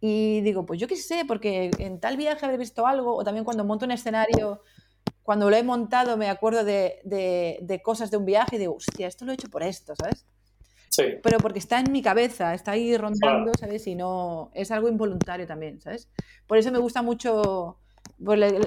Y 0.00 0.40
digo, 0.42 0.66
pues 0.66 0.78
yo 0.78 0.86
qué 0.86 0.96
sé, 0.96 1.24
porque 1.26 1.70
en 1.78 2.00
tal 2.00 2.16
viaje 2.16 2.44
habré 2.44 2.58
visto 2.58 2.86
algo, 2.86 3.16
o 3.16 3.24
también 3.24 3.44
cuando 3.44 3.64
monto 3.64 3.84
un 3.84 3.92
escenario 3.92 4.60
cuando 5.28 5.50
lo 5.50 5.56
he 5.56 5.62
montado 5.62 6.16
me 6.16 6.30
acuerdo 6.30 6.64
de, 6.64 7.00
de, 7.04 7.82
cosas 7.82 8.10
de 8.10 8.16
un 8.16 8.24
viaje 8.24 8.56
y 8.56 8.60
digo, 8.60 8.76
hostia, 8.76 9.06
esto 9.06 9.26
lo 9.26 9.32
he 9.32 9.34
hecho 9.34 9.50
por 9.50 9.62
esto, 9.62 9.94
¿sabes? 9.94 10.24
Sí. 10.88 11.02
Pero 11.22 11.36
porque 11.36 11.58
está 11.58 11.78
en 11.80 11.92
mi 11.92 12.00
cabeza, 12.00 12.54
está 12.54 12.70
ahí 12.70 12.96
rondando, 12.96 13.52
¿sabes? 13.60 13.86
Y 13.88 13.94
no, 13.94 14.50
es 14.54 14.70
algo 14.70 14.88
involuntario 14.88 15.46
también, 15.46 15.82
¿sabes? 15.82 16.08
Por 16.46 16.56
eso 16.56 16.72
me 16.72 16.78
gusta 16.78 17.02
mucho, 17.02 17.76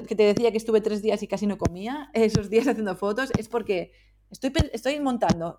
que 0.06 0.14
te 0.14 0.22
decía 0.22 0.52
que 0.52 0.56
estuve 0.56 0.80
tres 0.80 1.02
días 1.02 1.20
y 1.24 1.26
casi 1.26 1.48
no 1.48 1.58
comía, 1.58 2.10
esos 2.14 2.48
días 2.48 2.68
haciendo 2.68 2.94
fotos, 2.94 3.32
es 3.36 3.48
porque 3.48 3.90
estoy, 4.30 4.52
estoy 4.72 5.00
montando, 5.00 5.58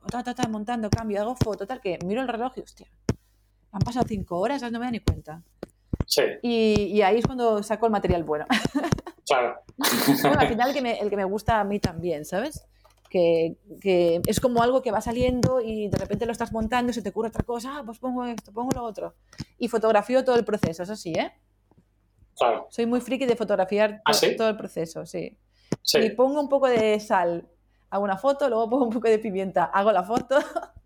montando, 0.49 0.89
cambio, 0.89 1.19
hago 1.19 1.35
foto, 1.35 1.67
tal, 1.67 1.81
que 1.81 1.99
miro 2.05 2.21
el 2.21 2.29
reloj 2.29 2.53
y, 2.55 2.61
hostia, 2.61 2.87
han 3.73 3.81
pasado 3.81 4.05
cinco 4.07 4.39
horas, 4.39 4.61
no 4.61 4.79
me 4.79 4.85
da 4.85 4.91
ni 4.91 5.01
cuenta. 5.01 5.43
Sí. 6.05 6.23
Y, 6.41 6.73
y 6.93 7.01
ahí 7.01 7.19
es 7.19 7.25
cuando 7.25 7.63
saco 7.63 7.85
el 7.85 7.91
material 7.91 8.23
bueno. 8.23 8.45
Claro. 9.25 9.61
al 10.37 10.47
final 10.47 10.69
el 10.69 10.75
que, 10.75 10.81
me, 10.81 10.99
el 10.99 11.09
que 11.09 11.17
me 11.17 11.23
gusta 11.23 11.59
a 11.59 11.63
mí 11.63 11.79
también, 11.79 12.25
¿sabes? 12.25 12.65
Que, 13.09 13.57
que, 13.79 14.21
es 14.25 14.39
como 14.39 14.63
algo 14.63 14.81
que 14.81 14.91
va 14.91 15.01
saliendo 15.01 15.61
y 15.61 15.87
de 15.87 15.97
repente 15.97 16.25
lo 16.25 16.31
estás 16.31 16.51
montando 16.51 16.91
y 16.91 16.93
se 16.93 17.01
te 17.01 17.09
ocurre 17.09 17.29
otra 17.29 17.43
cosa, 17.43 17.77
ah, 17.77 17.83
pues 17.85 17.99
pongo 17.99 18.25
esto, 18.25 18.51
pongo 18.51 18.71
lo 18.75 18.83
otro. 18.83 19.15
Y 19.57 19.67
fotografío 19.67 20.25
todo 20.25 20.35
el 20.35 20.45
proceso, 20.45 20.83
eso 20.83 20.95
sí, 20.95 21.13
¿eh? 21.13 21.31
Claro. 22.35 22.67
Soy 22.71 22.85
muy 22.85 22.99
friki 22.99 23.25
de 23.25 23.35
fotografiar 23.35 24.01
¿Ah, 24.05 24.11
todo 24.35 24.49
el 24.49 24.57
proceso, 24.57 25.05
sí. 25.05 25.37
sí. 25.83 25.99
Y 25.99 26.09
pongo 26.09 26.41
un 26.41 26.49
poco 26.49 26.67
de 26.67 26.99
sal, 26.99 27.47
hago 27.91 28.03
una 28.03 28.17
foto, 28.17 28.49
luego 28.49 28.69
pongo 28.69 28.85
un 28.85 28.91
poco 28.91 29.07
de 29.07 29.19
pimienta, 29.19 29.65
hago 29.65 29.91
la 29.91 30.03
foto. 30.03 30.39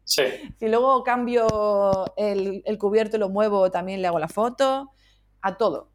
Sí. 0.04 0.24
Si 0.58 0.68
luego 0.70 1.04
cambio 1.04 2.14
el, 2.16 2.62
el 2.66 2.78
cubierto 2.78 3.18
y 3.18 3.20
lo 3.20 3.30
muevo, 3.30 3.70
también 3.72 4.02
le 4.02 4.08
hago 4.08 4.20
la 4.20 4.30
foto. 4.30 4.92
A 5.42 5.58
todo. 5.58 5.90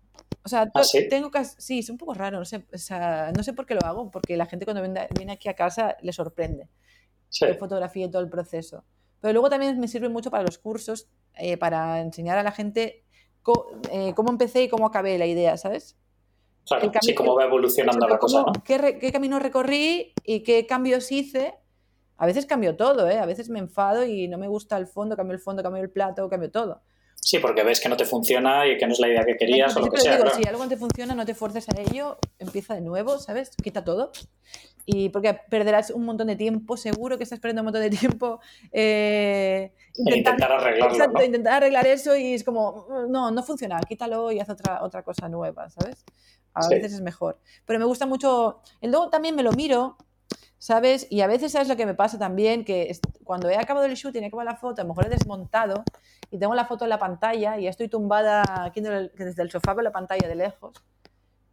O 0.45 0.49
sea, 0.49 0.71
¿Ah, 0.75 0.83
tengo 1.09 1.31
que... 1.31 1.45
Sí, 1.45 1.81
es 1.81 1.91
un 1.91 1.99
poco 1.99 2.15
raro, 2.15 2.39
no 2.39 2.45
sé, 2.45 2.65
o 2.73 2.79
sea, 2.79 3.33
no 3.37 3.43
sé 3.43 3.53
por 3.53 3.67
qué 3.67 3.75
lo 3.75 3.85
hago, 3.85 4.11
porque 4.11 4.37
la 4.37 4.47
gente 4.47 4.65
cuando 4.65 4.83
viene, 4.83 5.33
aquí 5.33 5.49
a 5.49 5.55
casa 5.55 5.97
le 6.03 6.13
sorprende 6.13 6.69
sí. 7.29 7.47
fotografía 7.59 8.07
y 8.07 8.11
todo 8.11 8.23
el 8.23 8.29
proceso. 8.29 8.85
Pero 9.21 9.35
luego 9.35 9.51
también 9.51 9.79
me 9.79 9.87
sirve 9.87 10.09
mucho 10.09 10.31
para 10.31 10.43
los 10.43 10.59
cursos, 10.59 11.09
eh, 11.35 11.57
para 11.57 12.01
enseñar 12.01 12.39
a 12.39 12.43
la 12.43 12.51
gente 12.51 13.05
eh, 13.91 14.13
cómo 14.15 14.31
empecé 14.31 14.65
y 14.65 14.69
cómo 14.69 14.87
acabé 14.87 15.17
la 15.17 15.27
idea, 15.27 15.57
¿sabes? 15.57 15.97
Claro, 16.67 16.91
sí, 17.01 17.15
cómo 17.15 17.35
va 17.35 17.45
evolucionando 17.45 18.07
la 18.09 18.19
cosa, 18.19 18.45
¿no? 18.47 18.53
Qué, 18.65 18.99
qué, 19.01 19.13
camino 19.13 19.39
recorrí 19.39 20.13
y 20.25 20.41
qué 20.41 20.67
cambios 20.67 21.11
hice. 21.11 21.55
A 22.17 22.27
veces 22.27 22.47
cambio 22.47 22.77
todo, 22.77 23.09
¿eh? 23.09 23.19
A 23.19 23.27
veces 23.27 23.49
me 23.49 23.59
enfado 23.59 24.05
y 24.05 24.29
no 24.29 24.39
me 24.39 24.47
gusta 24.47 24.77
el 24.77 24.87
fondo, 24.87 25.17
cambio 25.17 25.35
el 25.35 25.41
fondo, 25.41 25.63
cambio 25.63 25.83
el 25.83 25.91
plato, 25.91 26.29
cambio 26.29 26.53
todo. 26.53 26.83
Sí, 27.25 27.39
porque 27.39 27.63
ves 27.63 27.81
que 27.81 27.89
no 27.89 27.97
te 27.97 28.05
funciona 28.05 28.67
y 28.67 28.77
que 28.77 28.85
no 28.85 28.95
es 28.95 28.99
la 28.99 29.07
idea 29.07 29.25
que 29.25 29.37
querías 29.37 29.77
o 29.77 29.81
lo 29.81 29.91
que 29.93 30.01
sea. 30.01 30.17
Digo, 30.17 30.31
Si 30.31 30.45
algo 30.49 30.65
no 30.65 30.69
te 30.69 30.77
funciona, 30.77 31.15
no 31.15 31.25
te 31.25 31.37
fuerces 31.37 31.69
a 31.69 31.81
ello, 31.81 32.19
empieza 32.41 32.75
de 32.75 32.81
nuevo, 32.81 33.17
¿sabes? 33.21 33.51
Quita 33.63 33.85
todo. 33.85 34.11
Y 34.87 35.09
porque 35.11 35.39
perderás 35.49 35.91
un 35.91 36.05
montón 36.05 36.27
de 36.27 36.35
tiempo, 36.35 36.77
seguro 36.77 37.19
que 37.19 37.23
estás 37.23 37.39
perdiendo 37.39 37.63
un 37.63 37.67
montón 37.67 37.83
de 37.83 37.91
tiempo 37.97 38.41
eh, 38.73 39.73
intentar 39.95 40.51
arreglarlo. 40.51 40.97
Exacto, 40.97 41.23
intentar 41.23 41.55
arreglar 41.55 41.87
eso 41.87 42.17
y 42.17 42.35
es 42.35 42.43
como, 42.43 42.89
no, 43.09 43.31
no 43.31 43.43
funciona, 43.45 43.79
quítalo 43.89 44.33
y 44.33 44.41
haz 44.41 44.51
otra, 44.51 44.83
otra 44.83 45.05
cosa 45.05 45.29
nueva, 45.29 45.71
¿sabes? 45.71 46.05
A 46.55 46.67
veces 46.69 46.95
es 46.95 47.01
mejor. 47.03 47.39
Pero 47.65 47.79
me 47.79 47.85
gusta 47.85 48.05
mucho, 48.05 48.61
luego 48.81 49.11
también 49.11 49.37
me 49.37 49.45
lo 49.45 49.53
miro 49.53 49.97
¿sabes? 50.63 51.09
Y 51.11 51.23
a 51.23 51.27
veces, 51.27 51.51
¿sabes 51.51 51.67
lo 51.67 51.77
que 51.77 51.87
me 51.87 51.95
pasa 51.95 52.21
también? 52.21 52.65
Que 52.65 52.97
cuando 53.25 53.51
he 53.51 53.57
acabado 53.57 53.85
el 53.85 53.95
shoot 53.95 54.15
y 54.15 54.21
he 54.21 54.27
acabado 54.27 54.49
la 54.49 54.55
foto, 54.55 54.81
a 54.81 54.85
lo 54.85 54.91
mejor 54.91 55.07
he 55.07 55.09
desmontado 55.09 55.83
y 56.31 56.39
tengo 56.39 56.55
la 56.55 56.67
foto 56.67 56.85
en 56.85 56.91
la 56.91 57.01
pantalla 57.01 57.59
y 57.59 57.67
estoy 57.67 57.89
tumbada 57.89 58.45
aquí 58.67 58.81
desde 58.81 59.43
el 59.43 59.51
sofá 59.51 59.75
veo 59.75 59.83
la 59.83 59.91
pantalla 59.91 60.29
de 60.29 60.37
lejos. 60.37 60.85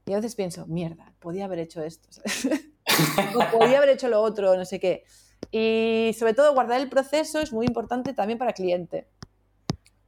Y 0.05 0.13
a 0.13 0.17
veces 0.17 0.35
pienso, 0.35 0.67
mierda, 0.67 1.11
podía 1.17 1.45
haber 1.45 1.57
hecho 1.57 1.81
esto, 1.81 2.07
o 3.35 3.57
podía 3.57 3.79
haber 3.79 3.89
hecho 3.89 4.09
lo 4.09 4.21
otro, 4.21 4.55
no 4.55 4.63
sé 4.63 4.79
qué. 4.79 5.05
Y 5.51 6.15
sobre 6.15 6.35
todo 6.35 6.53
guardar 6.53 6.79
el 6.79 6.87
proceso 6.87 7.39
es 7.39 7.51
muy 7.51 7.65
importante 7.65 8.13
también 8.13 8.37
para 8.37 8.51
el 8.51 8.55
cliente. 8.55 9.07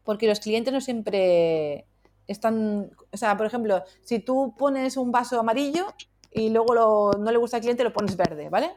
Porque 0.03 0.27
los 0.27 0.39
clientes 0.39 0.71
no 0.71 0.79
siempre 0.79 1.87
están, 2.27 2.91
o 3.11 3.17
sea, 3.17 3.35
por 3.35 3.47
ejemplo, 3.47 3.83
si 4.03 4.19
tú 4.19 4.53
pones 4.55 4.95
un 4.95 5.11
vaso 5.11 5.39
amarillo 5.39 5.87
y 6.31 6.49
luego 6.49 7.13
no 7.17 7.31
le 7.31 7.37
gusta 7.39 7.57
al 7.57 7.61
cliente, 7.61 7.83
lo 7.83 7.93
pones 7.93 8.15
verde, 8.15 8.47
¿vale? 8.49 8.71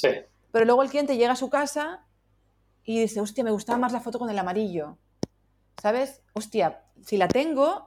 Sí. 0.00 0.08
Pero 0.52 0.64
luego 0.64 0.82
el 0.82 0.90
cliente 0.90 1.16
llega 1.16 1.32
a 1.32 1.36
su 1.36 1.50
casa 1.50 2.04
y 2.84 3.00
dice, 3.00 3.20
hostia, 3.20 3.44
me 3.44 3.50
gustaba 3.50 3.78
más 3.78 3.92
la 3.92 4.00
foto 4.00 4.18
con 4.18 4.30
el 4.30 4.38
amarillo. 4.38 4.96
¿Sabes? 5.80 6.22
Hostia, 6.32 6.82
si 7.04 7.16
la 7.16 7.28
tengo, 7.28 7.84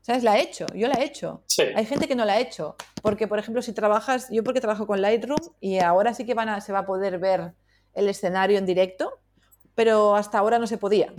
¿sabes? 0.00 0.22
La 0.22 0.38
he 0.38 0.42
hecho, 0.42 0.66
yo 0.74 0.88
la 0.88 0.94
he 0.94 1.04
hecho. 1.04 1.42
Sí. 1.46 1.62
Hay 1.74 1.84
gente 1.84 2.08
que 2.08 2.14
no 2.14 2.24
la 2.24 2.34
ha 2.34 2.40
hecho. 2.40 2.76
Porque, 3.02 3.26
por 3.26 3.38
ejemplo, 3.38 3.62
si 3.62 3.72
trabajas, 3.72 4.28
yo 4.30 4.42
porque 4.44 4.60
trabajo 4.60 4.86
con 4.86 5.00
Lightroom 5.02 5.40
y 5.60 5.80
ahora 5.80 6.14
sí 6.14 6.24
que 6.24 6.34
van 6.34 6.48
a, 6.48 6.60
se 6.60 6.72
va 6.72 6.80
a 6.80 6.86
poder 6.86 7.18
ver 7.18 7.54
el 7.94 8.08
escenario 8.08 8.58
en 8.58 8.66
directo, 8.66 9.20
pero 9.74 10.14
hasta 10.16 10.38
ahora 10.38 10.58
no 10.58 10.66
se 10.66 10.78
podía. 10.78 11.12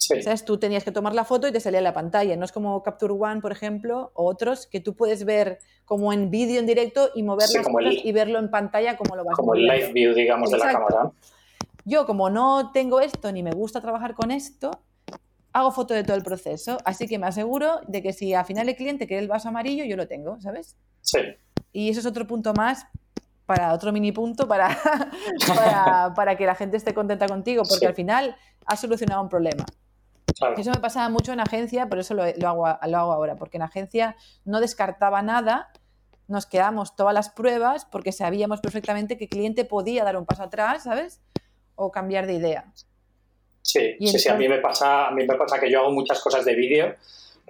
¿Sabes? 0.00 0.44
Tú 0.44 0.58
tenías 0.58 0.82
que 0.82 0.92
tomar 0.92 1.14
la 1.14 1.24
foto 1.24 1.46
y 1.46 1.52
te 1.52 1.60
salía 1.60 1.80
la 1.80 1.92
pantalla. 1.92 2.36
No 2.36 2.44
es 2.44 2.52
como 2.52 2.82
Capture 2.82 3.12
One, 3.12 3.40
por 3.40 3.52
ejemplo, 3.52 4.10
o 4.14 4.24
otros, 4.24 4.66
que 4.66 4.80
tú 4.80 4.94
puedes 4.94 5.24
ver 5.24 5.58
como 5.84 6.12
en 6.12 6.30
vídeo 6.30 6.58
en 6.58 6.66
directo 6.66 7.10
y 7.14 7.22
mover 7.22 7.48
las 7.52 7.66
y 8.04 8.12
verlo 8.12 8.38
en 8.38 8.50
pantalla 8.50 8.96
como 8.96 9.14
lo 9.14 9.24
vas 9.24 9.36
Como 9.36 9.54
el 9.54 9.66
live 9.66 9.92
view, 9.92 10.14
digamos, 10.14 10.50
de 10.50 10.58
la 10.58 10.72
cámara. 10.72 11.10
Yo, 11.84 12.06
como 12.06 12.30
no 12.30 12.72
tengo 12.72 13.00
esto 13.00 13.30
ni 13.32 13.42
me 13.42 13.52
gusta 13.52 13.80
trabajar 13.80 14.14
con 14.14 14.30
esto, 14.30 14.70
hago 15.52 15.70
foto 15.70 15.94
de 15.94 16.02
todo 16.02 16.16
el 16.16 16.22
proceso. 16.22 16.78
Así 16.84 17.06
que 17.06 17.18
me 17.18 17.26
aseguro 17.26 17.80
de 17.86 18.02
que 18.02 18.12
si 18.12 18.34
al 18.34 18.44
final 18.44 18.68
el 18.68 18.76
cliente 18.76 19.06
quiere 19.06 19.22
el 19.22 19.28
vaso 19.28 19.48
amarillo, 19.48 19.84
yo 19.84 19.96
lo 19.96 20.08
tengo, 20.08 20.40
¿sabes? 20.40 20.76
Sí. 21.02 21.18
Y 21.72 21.90
eso 21.90 22.00
es 22.00 22.06
otro 22.06 22.26
punto 22.26 22.54
más 22.54 22.86
para 23.46 23.72
otro 23.74 23.90
mini 23.90 24.12
punto 24.12 24.46
para, 24.46 24.78
para, 26.14 26.36
que 26.36 26.46
la 26.46 26.54
gente 26.54 26.76
esté 26.76 26.94
contenta 26.94 27.26
contigo, 27.26 27.64
porque 27.68 27.86
al 27.86 27.94
final 27.94 28.36
has 28.64 28.80
solucionado 28.80 29.22
un 29.22 29.28
problema. 29.28 29.64
Eso 30.56 30.70
me 30.70 30.80
pasaba 30.80 31.08
mucho 31.08 31.32
en 31.32 31.40
agencia, 31.40 31.88
por 31.88 31.98
eso 31.98 32.14
lo, 32.14 32.22
hago, 32.22 32.66
lo 32.88 32.98
hago 32.98 33.12
ahora, 33.12 33.36
porque 33.36 33.56
en 33.56 33.62
agencia 33.62 34.16
no 34.44 34.60
descartaba 34.60 35.22
nada, 35.22 35.70
nos 36.28 36.46
quedamos 36.46 36.96
todas 36.96 37.12
las 37.12 37.30
pruebas 37.30 37.84
porque 37.84 38.12
sabíamos 38.12 38.60
perfectamente 38.60 39.16
que 39.16 39.24
el 39.24 39.30
cliente 39.30 39.64
podía 39.64 40.04
dar 40.04 40.16
un 40.16 40.26
paso 40.26 40.44
atrás, 40.44 40.84
¿sabes? 40.84 41.20
O 41.74 41.90
cambiar 41.90 42.26
de 42.26 42.34
idea. 42.34 42.72
Sí, 43.62 43.96
sí, 44.00 44.18
sí, 44.18 44.28
a 44.28 44.34
mí 44.34 44.48
me 44.48 44.58
pasa, 44.58 45.08
a 45.08 45.10
mí 45.10 45.26
me 45.26 45.34
pasa 45.34 45.60
que 45.60 45.70
yo 45.70 45.80
hago 45.80 45.90
muchas 45.90 46.20
cosas 46.20 46.44
de 46.44 46.54
vídeo 46.54 46.94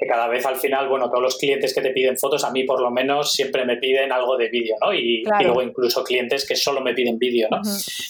que 0.01 0.07
cada 0.07 0.29
vez 0.29 0.47
al 0.47 0.57
final, 0.57 0.89
bueno, 0.89 1.11
todos 1.11 1.23
los 1.23 1.37
clientes 1.37 1.75
que 1.75 1.83
te 1.83 1.91
piden 1.91 2.17
fotos, 2.17 2.43
a 2.43 2.51
mí 2.51 2.65
por 2.65 2.81
lo 2.81 2.91
menos 2.91 3.35
siempre 3.35 3.67
me 3.67 3.77
piden 3.77 4.11
algo 4.11 4.39
de 4.39 4.49
vídeo, 4.49 4.77
¿no? 4.81 4.95
Y, 4.95 5.23
luego 5.43 5.61
incluso 5.63 6.03
clientes 6.03 6.47
que 6.47 6.57
solo 6.57 6.81
me 6.81 6.95
piden 6.95 7.19
vídeo, 7.19 7.49
¿no? 7.51 7.61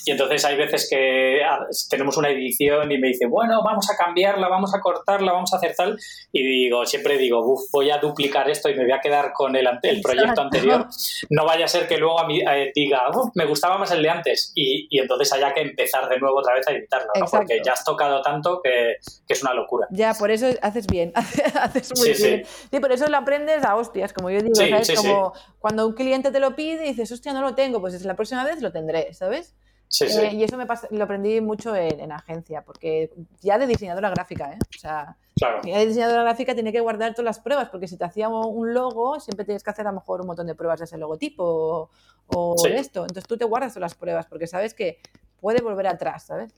Y 0.06 0.12
entonces 0.12 0.44
hay 0.44 0.56
veces 0.56 0.88
que 0.88 1.42
ah, 1.42 1.66
tenemos 1.88 2.16
una 2.16 2.30
edición 2.30 2.92
y 2.92 2.98
me 2.98 3.08
dicen, 3.08 3.28
bueno, 3.28 3.60
vamos 3.64 3.90
a 3.90 3.96
cambiarla, 3.96 4.48
vamos 4.48 4.72
a 4.72 4.80
cortarla, 4.80 5.32
vamos 5.32 5.52
a 5.52 5.56
hacer 5.56 5.74
tal, 5.74 5.98
y 6.32 6.42
digo, 6.44 6.86
siempre 6.86 7.18
digo, 7.18 7.40
Uf, 7.44 7.62
voy 7.72 7.90
a 7.90 7.98
duplicar 7.98 8.48
esto 8.48 8.68
y 8.68 8.74
me 8.74 8.84
voy 8.84 8.92
a 8.92 9.00
quedar 9.00 9.32
con 9.32 9.56
el, 9.56 9.68
el 9.82 10.00
proyecto 10.00 10.42
anterior. 10.42 10.86
No 11.30 11.44
vaya 11.44 11.64
a 11.64 11.68
ser 11.68 11.88
que 11.88 11.96
luego 11.96 12.20
a 12.20 12.26
mí 12.26 12.40
eh, 12.40 12.70
diga, 12.72 13.02
me 13.34 13.46
gustaba 13.46 13.78
más 13.78 13.90
el 13.90 14.02
de 14.02 14.10
antes, 14.10 14.52
y, 14.54 14.86
y, 14.90 15.00
entonces 15.00 15.32
haya 15.32 15.52
que 15.52 15.62
empezar 15.62 16.08
de 16.08 16.20
nuevo 16.20 16.38
otra 16.38 16.54
vez 16.54 16.68
a 16.68 16.72
editarlo, 16.72 17.10
¿no? 17.18 17.26
Porque 17.26 17.60
ya 17.64 17.72
has 17.72 17.84
tocado 17.84 18.22
tanto 18.22 18.60
que, 18.62 18.96
que, 19.26 19.34
es 19.34 19.42
una 19.42 19.54
locura. 19.54 19.88
Ya, 19.90 20.14
por 20.14 20.30
eso 20.30 20.46
haces 20.62 20.86
bien, 20.86 21.12
muy 21.96 22.12
bien. 22.12 22.44
Sí. 22.70 22.80
por 22.80 22.92
eso 22.92 23.06
lo 23.08 23.16
aprendes 23.16 23.64
a 23.64 23.76
hostias, 23.76 24.12
como 24.12 24.30
yo 24.30 24.40
digo, 24.40 24.54
¿sabes? 24.54 24.92
como 24.96 25.32
cuando 25.58 25.86
un 25.86 25.94
cliente 25.94 26.30
te 26.30 26.40
lo 26.40 26.54
pide 26.56 26.86
y 26.86 26.88
dices, 26.90 27.12
hostia, 27.12 27.32
no 27.32 27.42
lo 27.42 27.54
tengo, 27.54 27.80
pues 27.80 28.04
la 28.04 28.14
próxima 28.14 28.44
vez 28.44 28.60
lo 28.62 28.72
tendré, 28.72 29.12
¿sabes? 29.14 29.54
Sí, 29.90 30.04
eh, 30.04 30.34
y 30.34 30.44
eso 30.44 30.56
me 30.56 30.66
lo 30.90 31.04
aprendí 31.04 31.40
mucho 31.40 31.74
en, 31.74 32.12
agencia, 32.12 32.62
porque 32.62 33.10
ya 33.40 33.58
de 33.58 33.66
diseñadora 33.66 34.08
gráfica, 34.10 34.52
¿eh? 34.52 34.58
O 34.60 34.78
sea, 34.78 35.16
ya 35.34 35.78
de 35.78 35.86
diseñadora 35.86 36.22
gráfica 36.22 36.54
tiene 36.54 36.70
que 36.70 36.78
guardar 36.78 37.12
todas 37.12 37.24
las 37.24 37.40
pruebas, 37.40 37.70
porque 37.70 37.88
si 37.88 37.96
te 37.96 38.04
hacía 38.04 38.28
un 38.28 38.72
logo, 38.72 39.18
siempre 39.18 39.44
tienes 39.44 39.64
que 39.64 39.70
hacer 39.70 39.88
a 39.88 39.90
lo 39.90 39.96
mejor 39.96 40.20
un 40.20 40.28
montón 40.28 40.46
de 40.46 40.54
pruebas 40.54 40.78
de 40.78 40.84
ese 40.84 40.96
logotipo 40.96 41.90
o, 42.28 42.54
esto. 42.68 43.00
Entonces 43.00 43.26
tú 43.26 43.36
te 43.36 43.44
guardas 43.44 43.72
todas 43.72 43.90
las 43.90 43.94
pruebas, 43.96 44.26
porque 44.26 44.46
sabes 44.46 44.74
que 44.74 45.00
puede 45.40 45.60
volver 45.60 45.88
atrás, 45.88 46.22
¿sabes? 46.26 46.52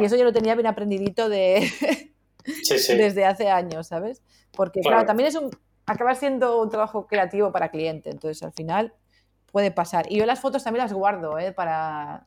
Y 0.00 0.04
eso 0.04 0.14
yo 0.14 0.22
lo 0.22 0.32
tenía 0.32 0.54
bien 0.54 0.68
aprendidito 0.68 1.28
de 1.28 2.11
desde 2.88 3.24
hace 3.24 3.50
años, 3.50 3.88
¿sabes? 3.88 4.22
Porque, 4.52 4.80
claro. 4.80 5.06
también 5.06 5.28
es 5.28 5.34
un. 5.34 5.50
acaba 5.86 6.14
siendo 6.14 6.60
un 6.60 6.70
trabajo 6.70 7.06
creativo 7.06 7.52
para 7.52 7.70
cliente, 7.70 8.10
entonces 8.10 8.42
al 8.42 8.52
final 8.52 8.94
puede 9.50 9.70
pasar. 9.70 10.10
Y 10.10 10.18
yo 10.18 10.26
las 10.26 10.40
fotos 10.40 10.64
también 10.64 10.84
las 10.84 10.92
guardo, 10.92 11.38
¿eh? 11.38 11.52
Para. 11.52 12.26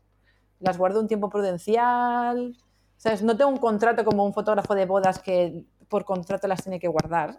Las 0.60 0.78
guardo 0.78 1.00
un 1.00 1.08
tiempo 1.08 1.30
prudencial. 1.30 2.56
¿Sabes? 2.98 3.22
No 3.24 3.36
tengo 3.36 3.52
un 3.52 3.58
contrato 3.58 4.06
como 4.06 4.26
un 4.26 4.34
fotógrafo 4.34 4.74
de 4.74 4.86
bodas 4.86 5.20
que 5.20 5.66
por 5.90 6.06
contrato 6.06 6.48
las 6.48 6.64
tiene 6.64 6.80
que 6.80 6.88
guardar. 6.88 7.38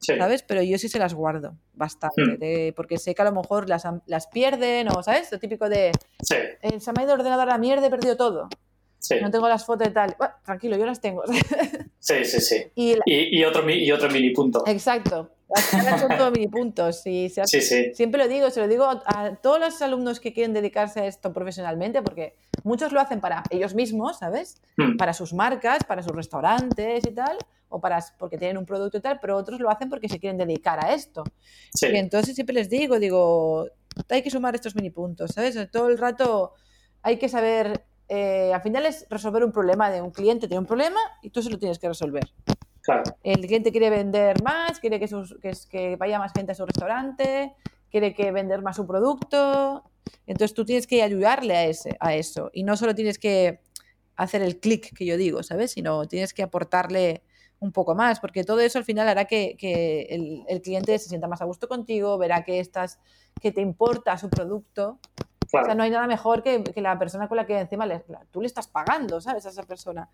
¿Sabes? 0.00 0.42
Pero 0.42 0.62
yo 0.62 0.78
sí 0.78 0.88
se 0.88 0.98
las 0.98 1.14
guardo 1.14 1.56
bastante, 1.72 2.70
hmm. 2.70 2.74
porque 2.74 2.98
sé 2.98 3.14
que 3.14 3.22
a 3.22 3.24
lo 3.24 3.32
mejor 3.32 3.68
las, 3.68 3.84
las 4.06 4.26
pierden 4.26 4.88
o, 4.88 5.02
¿sabes? 5.02 5.30
Lo 5.32 5.38
típico 5.38 5.68
de, 5.68 5.92
sí. 6.22 6.36
Eh, 6.62 6.80
se 6.80 6.92
me 6.92 7.00
ha 7.00 7.04
ido 7.04 7.14
el 7.14 7.20
ordenador 7.20 7.48
a 7.48 7.52
la 7.52 7.58
mierda, 7.58 7.86
he 7.86 7.90
perdido 7.90 8.16
todo. 8.16 8.48
No 9.20 9.30
tengo 9.30 9.48
las 9.48 9.64
fotos 9.64 9.88
de 9.88 9.94
tal. 9.94 10.16
tranquilo, 10.44 10.76
yo 10.76 10.86
las 10.86 11.00
tengo. 11.00 11.22
Sí, 12.04 12.22
sí, 12.26 12.40
sí. 12.42 12.66
Y, 12.74 13.44
otro, 13.44 13.66
y 13.70 13.90
otro 13.90 14.10
mini 14.10 14.28
punto. 14.28 14.62
Exacto. 14.66 15.30
son 15.98 16.18
todos 16.18 16.32
mini 16.32 16.48
puntos. 16.48 17.02
sí, 17.02 17.30
sí. 17.30 17.94
Siempre 17.94 18.22
lo 18.22 18.28
digo, 18.28 18.50
se 18.50 18.60
lo 18.60 18.68
digo 18.68 18.84
a 18.84 19.36
todos 19.42 19.58
los 19.58 19.80
alumnos 19.80 20.20
que 20.20 20.34
quieren 20.34 20.52
dedicarse 20.52 21.00
a 21.00 21.06
esto 21.06 21.32
profesionalmente, 21.32 22.02
porque 22.02 22.36
muchos 22.62 22.92
lo 22.92 23.00
hacen 23.00 23.22
para 23.22 23.42
ellos 23.48 23.74
mismos, 23.74 24.18
¿sabes? 24.18 24.60
Hmm. 24.76 24.98
Para 24.98 25.14
sus 25.14 25.32
marcas, 25.32 25.82
para 25.84 26.02
sus 26.02 26.12
restaurantes 26.12 27.06
y 27.06 27.14
tal, 27.14 27.38
o 27.70 27.80
para 27.80 28.04
porque 28.18 28.36
tienen 28.36 28.58
un 28.58 28.66
producto 28.66 28.98
y 28.98 29.00
tal, 29.00 29.18
pero 29.18 29.38
otros 29.38 29.58
lo 29.60 29.70
hacen 29.70 29.88
porque 29.88 30.10
se 30.10 30.20
quieren 30.20 30.36
dedicar 30.36 30.84
a 30.84 30.92
esto. 30.92 31.24
Y 31.80 31.96
entonces 31.96 32.34
siempre 32.34 32.54
les 32.54 32.68
digo, 32.68 32.98
digo, 32.98 33.66
hay 34.10 34.20
que 34.20 34.30
sumar 34.30 34.54
estos 34.54 34.74
mini 34.74 34.90
puntos, 34.90 35.30
¿sabes? 35.34 35.56
Todo 35.70 35.88
el 35.88 35.96
rato 35.96 36.52
hay 37.02 37.16
que 37.16 37.30
saber 37.30 37.82
eh, 38.16 38.54
al 38.54 38.62
final 38.62 38.86
es 38.86 39.06
resolver 39.10 39.42
un 39.42 39.50
problema 39.50 39.90
de 39.90 40.00
un 40.00 40.12
cliente, 40.12 40.46
tiene 40.46 40.60
un 40.60 40.66
problema 40.66 41.00
y 41.20 41.30
tú 41.30 41.42
se 41.42 41.50
lo 41.50 41.58
tienes 41.58 41.80
que 41.80 41.88
resolver. 41.88 42.30
El 43.24 43.40
cliente 43.40 43.72
quiere 43.72 43.90
vender 43.90 44.40
más, 44.44 44.78
quiere 44.78 45.00
que, 45.00 45.08
que, 45.68 45.96
vaya 45.96 46.20
más 46.20 46.32
gente 46.32 46.52
a 46.52 46.54
su 46.54 46.64
restaurante, 46.64 47.54
quiere 47.90 48.14
que 48.14 48.30
vender 48.30 48.62
más 48.62 48.76
su 48.76 48.86
producto. 48.86 49.82
Entonces 50.28 50.54
tú 50.54 50.64
tienes 50.64 50.86
que 50.86 51.02
ayudarle 51.02 51.56
a, 51.56 51.64
ese, 51.64 51.96
a 51.98 52.14
eso 52.14 52.50
y 52.52 52.62
no 52.62 52.76
solo 52.76 52.94
tienes 52.94 53.18
que 53.18 53.60
hacer 54.14 54.42
el 54.42 54.60
clic 54.60 54.96
que 54.96 55.06
yo 55.06 55.16
digo, 55.16 55.42
¿sabes? 55.42 55.72
Sino 55.72 56.06
tienes 56.06 56.32
que 56.32 56.44
aportarle 56.44 57.22
un 57.58 57.72
poco 57.72 57.96
más, 57.96 58.20
porque 58.20 58.44
todo 58.44 58.60
eso 58.60 58.78
al 58.78 58.84
final 58.84 59.08
hará 59.08 59.24
que, 59.24 59.56
el, 60.08 60.44
el, 60.46 60.62
cliente 60.62 60.96
se 61.00 61.08
sienta 61.08 61.26
más 61.26 61.42
a 61.42 61.46
gusto 61.46 61.66
contigo, 61.66 62.16
verá 62.16 62.44
que 62.44 62.60
estás, 62.60 63.00
que 63.40 63.50
te 63.50 63.60
importa 63.60 64.18
su 64.18 64.28
producto 64.28 65.00
o 65.62 65.64
sea, 65.64 65.74
no 65.74 65.82
hay 65.82 65.90
nada 65.90 66.06
mejor 66.06 66.42
que, 66.42 66.62
la 66.76 66.98
persona 66.98 67.28
con 67.28 67.36
la 67.36 67.46
que 67.46 67.58
encima 67.58 67.86
le, 67.86 68.02
tú 68.30 68.40
le 68.40 68.46
estás 68.46 68.68
pagando, 68.68 69.20
¿sabes? 69.20 69.46
A 69.46 69.50
esa 69.50 69.62
persona. 69.62 70.08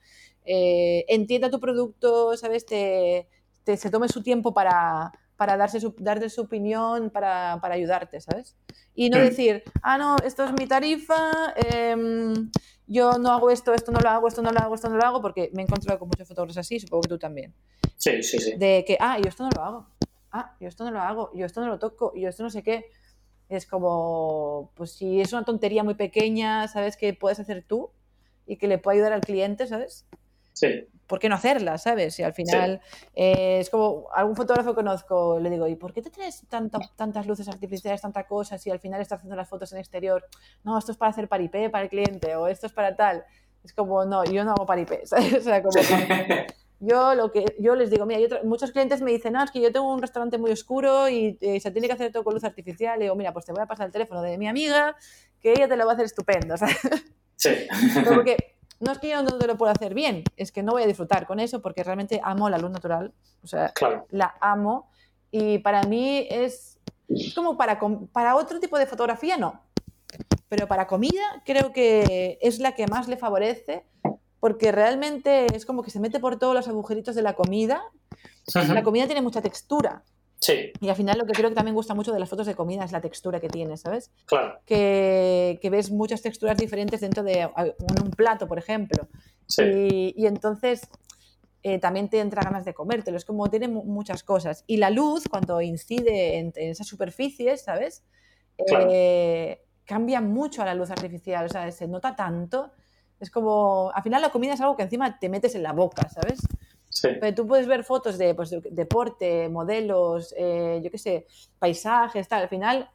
Eh, 0.45 1.05
entienda 1.09 1.51
tu 1.51 1.61
producto, 1.61 2.37
¿sabes? 2.37 2.67
Te, 2.67 3.29
se 3.65 3.91
tome 3.91 4.09
su 4.09 4.23
tiempo 4.23 4.53
para, 4.53 5.13
para 5.37 5.57
darse 5.57 5.81
su, 5.81 5.95
darte 5.99 6.29
su 6.29 6.43
opinión, 6.43 7.11
para, 7.11 7.61
ayudarte, 7.63 8.21
¿sabes? 8.21 8.57
Y 8.95 9.11
no 9.11 9.19
mm. 9.19 9.23
decir, 9.23 9.63
ah, 9.83 9.97
no, 9.97 10.17
esto 10.25 10.45
es 10.45 10.53
mi 10.53 10.67
tarifa, 10.67 11.55
em, 11.57 12.51
yo 12.87 13.13
no 13.19 13.31
hago 13.31 13.51
esto, 13.51 13.73
esto 13.73 13.93
no 13.93 14.01
lo 14.01 14.11
hago, 14.11 14.29
esto 14.29 14.43
no 14.43 14.53
lo 14.53 14.61
hago, 14.61 14.75
esto 14.75 14.89
no 14.89 14.97
lo 14.97 15.05
hago, 15.05 15.23
porque 15.23 15.51
me 15.55 15.63
he 15.63 15.65
encontrado 15.65 15.99
con 15.99 16.09
muchos 16.09 16.29
fotógrafos 16.29 16.59
así, 16.59 16.81
supongo 16.81 17.03
que 17.03 17.09
tú 17.09 17.19
también. 17.19 17.55
Sí, 17.97 18.23
sí, 18.23 18.39
sí. 18.39 18.57
De 18.57 18.85
que, 18.87 18.97
ah, 19.01 19.19
yo 19.19 19.29
esto 19.29 19.45
no 19.45 19.51
lo 19.55 19.63
hago, 19.63 19.87
ah, 20.33 20.57
yo 20.61 20.69
esto 20.69 20.85
no 20.85 20.91
lo 20.91 21.01
hago, 21.01 21.31
yo 21.35 21.47
esto 21.47 21.61
no 21.61 21.69
lo 21.69 21.79
toco, 21.79 22.13
yo 22.15 22.29
esto 22.29 22.43
no 22.43 22.51
sé 22.51 22.63
qué. 22.63 22.91
Es 23.51 23.67
como, 23.67 24.71
pues 24.77 24.93
si 24.93 25.21
es 25.21 25.33
una 25.33 25.45
tontería 25.45 25.85
muy 25.85 25.95
pequeña, 25.95 26.69
¿sabes? 26.69 26.97
Que 26.97 27.13
puedes 27.13 27.41
hacer 27.41 27.65
tú 27.67 27.91
y 28.47 28.57
que 28.57 28.69
le 28.69 28.79
puede 28.79 28.99
ayudar 28.99 29.13
al 29.13 29.21
cliente, 29.21 29.67
¿sabes? 29.67 30.07
Sí. 30.53 30.87
¿Por 31.09 31.19
qué 31.19 31.29
no 31.29 31.35
hacerla, 31.35 31.77
sabes? 31.77 32.17
Y 32.21 32.23
al 32.23 32.33
final 32.33 32.81
eh, 33.17 33.59
es 33.59 33.69
como 33.69 34.07
algún 34.15 34.37
fotógrafo 34.37 34.73
conozco, 34.75 35.41
le 35.41 35.51
digo, 35.51 35.67
¿y 35.67 35.75
por 35.75 35.93
qué 35.93 36.01
te 36.01 36.11
traes 36.11 36.47
tantas 36.49 37.27
luces 37.27 37.49
artificiales, 37.49 38.01
tanta 38.01 38.25
cosas 38.29 38.65
y 38.69 38.71
al 38.71 38.79
final 38.79 39.01
estás 39.01 39.19
haciendo 39.19 39.35
las 39.35 39.49
fotos 39.49 39.73
en 39.73 39.79
exterior? 39.79 40.25
No, 40.63 40.79
esto 40.79 40.93
es 40.93 40.99
para 40.99 41.11
hacer 41.11 41.27
paripé 41.27 41.69
para 41.71 41.83
el 41.83 41.91
cliente 41.91 42.37
o 42.37 42.47
esto 42.47 42.69
es 42.69 42.73
para 42.73 42.95
tal. 42.95 43.25
Es 43.65 43.73
como, 43.73 44.05
no, 44.05 44.25
yo 44.25 44.45
no 44.45 44.53
hago 44.53 44.65
paripé, 44.65 45.05
¿sabes? 45.07 45.35
O 45.35 45.41
sea, 45.41 45.61
como, 45.61 45.75
yo 46.81 47.15
lo 47.15 47.31
que 47.31 47.45
yo 47.59 47.77
les 47.77 47.91
digo, 47.91 48.07
mira, 48.07 48.41
muchos 48.43 48.73
clientes 48.73 49.03
me 49.03 49.13
dicen, 49.13 49.35
no, 49.35 49.45
es 49.45 49.51
que 49.51 49.61
yo 49.61 49.71
tengo 49.71 49.93
un 49.93 50.01
restaurante 50.01 50.39
muy 50.39 50.51
oscuro 50.51 51.09
y 51.11 51.37
eh, 51.43 51.61
se 51.61 51.71
tiene 51.71 51.87
que 51.87 51.93
hacer 51.93 52.11
todo 52.11 52.25
con 52.25 52.33
luz 52.33 52.45
artificial. 52.45 52.99
Y 52.99 53.03
digo, 53.03 53.15
mira, 53.15 53.33
pues 53.33 53.45
te 53.45 53.53
voy 53.53 53.61
a 53.61 53.67
pasar 53.67 53.87
el 53.87 53.93
teléfono 53.93 54.23
de 54.23 54.39
mi 54.39 54.49
amiga, 54.49 54.97
que 55.41 55.53
ella 55.53 55.69
te 55.69 55.77
lo 55.77 55.85
va 55.85 55.93
a 55.93 55.95
hacer 55.95 56.07
estupendo. 56.07 56.55
Sí. 57.37 57.67
Porque 58.07 58.59
no 58.81 58.93
es 58.93 58.99
que 58.99 59.09
yo 59.09 59.23
no 59.23 59.39
te 59.39 59.47
lo 59.47 59.57
pueda 59.57 59.73
hacer 59.73 59.95
bien, 59.95 60.25
es 60.37 60.53
que 60.53 60.63
no 60.63 60.73
voy 60.73 60.83
a 60.83 60.87
disfrutar 60.87 61.27
con 61.27 61.41
eso 61.41 61.63
porque 61.63 61.83
realmente 61.83 62.21
amo 62.23 62.51
la 62.51 62.59
luz 62.59 62.71
natural. 62.71 63.15
O 63.43 63.47
sea, 63.47 63.73
la 64.11 64.35
amo. 64.41 64.91
Y 65.31 65.59
para 65.59 65.85
mí 65.85 66.27
es, 66.31 66.79
como 67.35 67.57
para, 67.57 67.81
para 68.13 68.37
otro 68.37 68.61
tipo 68.61 68.79
de 68.79 68.87
fotografía, 68.87 69.39
no. 69.39 69.63
Pero 70.51 70.67
para 70.67 70.87
comida 70.87 71.43
creo 71.47 71.73
que 71.73 72.39
es 72.43 72.59
la 72.59 72.73
que 72.73 72.87
más 72.89 73.09
le 73.09 73.17
favorece 73.17 73.85
porque 74.41 74.73
realmente 74.73 75.47
es 75.55 75.67
como 75.67 75.83
que 75.83 75.91
se 75.91 76.01
mete 76.01 76.19
por 76.19 76.39
todos 76.39 76.55
los 76.55 76.67
agujeritos 76.67 77.15
de 77.15 77.23
la 77.23 77.35
comida. 77.35 77.85
La 78.55 78.83
comida 78.83 79.07
tiene 79.07 79.23
mucha 79.23 79.43
textura. 79.43 80.03
Sí. 80.41 80.73
Y 80.81 80.89
al 80.89 80.97
final 80.97 81.19
lo 81.19 81.27
que 81.27 81.33
creo 81.33 81.51
que 81.51 81.55
también 81.55 81.75
gusta 81.75 81.95
mucho 81.95 82.13
de 82.13 82.19
las 82.19 82.31
fotos 82.31 82.47
de 82.47 82.55
comida 82.55 82.83
es 82.83 82.93
la 82.93 83.03
textura 83.03 83.39
que 83.41 83.51
tiene, 83.51 83.77
¿sabes? 83.77 84.11
Claro. 84.25 84.59
Que, 84.65 85.61
ves 85.71 85.91
muchas 85.91 86.23
texturas 86.23 86.57
diferentes 86.57 87.03
dentro 87.03 87.23
de 87.23 87.47
un, 88.03 88.11
plato, 88.13 88.49
por 88.49 88.59
ejemplo. 88.59 89.07
Sí. 89.47 90.15
Y, 90.17 90.27
entonces 90.27 90.89
eh, 91.63 91.79
también 91.79 92.09
te 92.09 92.21
entra 92.21 92.43
ganas 92.43 92.65
de 92.65 92.73
comértelo. 92.73 93.19
Es 93.19 93.27
como 93.27 93.51
tiene 93.51 93.69
muchas 93.69 94.25
cosas. 94.25 94.65
Y 94.67 94.79
la 94.79 94.89
luz, 94.89 95.25
cuando 95.29 95.61
incide 95.61 96.39
en, 96.39 96.53
esas 96.57 96.87
superficies, 96.87 97.61
¿sabes? 97.63 98.03
Eh, 98.57 99.61
cambia 99.85 100.23
mucho 100.23 100.63
a 100.63 100.65
la 100.65 100.75
luz 100.75 100.91
artificial. 100.91 101.45
O 101.45 101.49
sea, 101.51 101.71
se 101.71 101.87
nota 101.87 102.17
tanto 102.17 102.73
es 103.21 103.31
como, 103.31 103.93
al 103.95 104.03
final 104.03 104.23
la 104.23 104.31
comida 104.31 104.55
es 104.55 104.61
algo 104.61 104.77
que 104.77 104.83
encima 104.83 105.19
te 105.19 105.29
metes 105.29 105.55
en 105.55 105.63
la 105.63 105.73
boca, 105.73 106.09
¿sabes? 106.09 106.41
Sí. 106.89 107.09
Pero 107.21 107.35
tú 107.35 107.47
puedes 107.47 107.67
ver 107.67 107.85
fotos 107.85 108.19
de, 108.19 108.35
pues, 108.35 108.51
deporte, 108.71 109.49
modelos, 109.49 110.35
eh, 110.37 110.81
yo 110.83 110.91
qué 110.91 110.99
sé, 110.99 111.27
paisajes, 111.59 112.27
tal. 112.27 112.43
Al 112.43 112.49
final, 112.49 112.91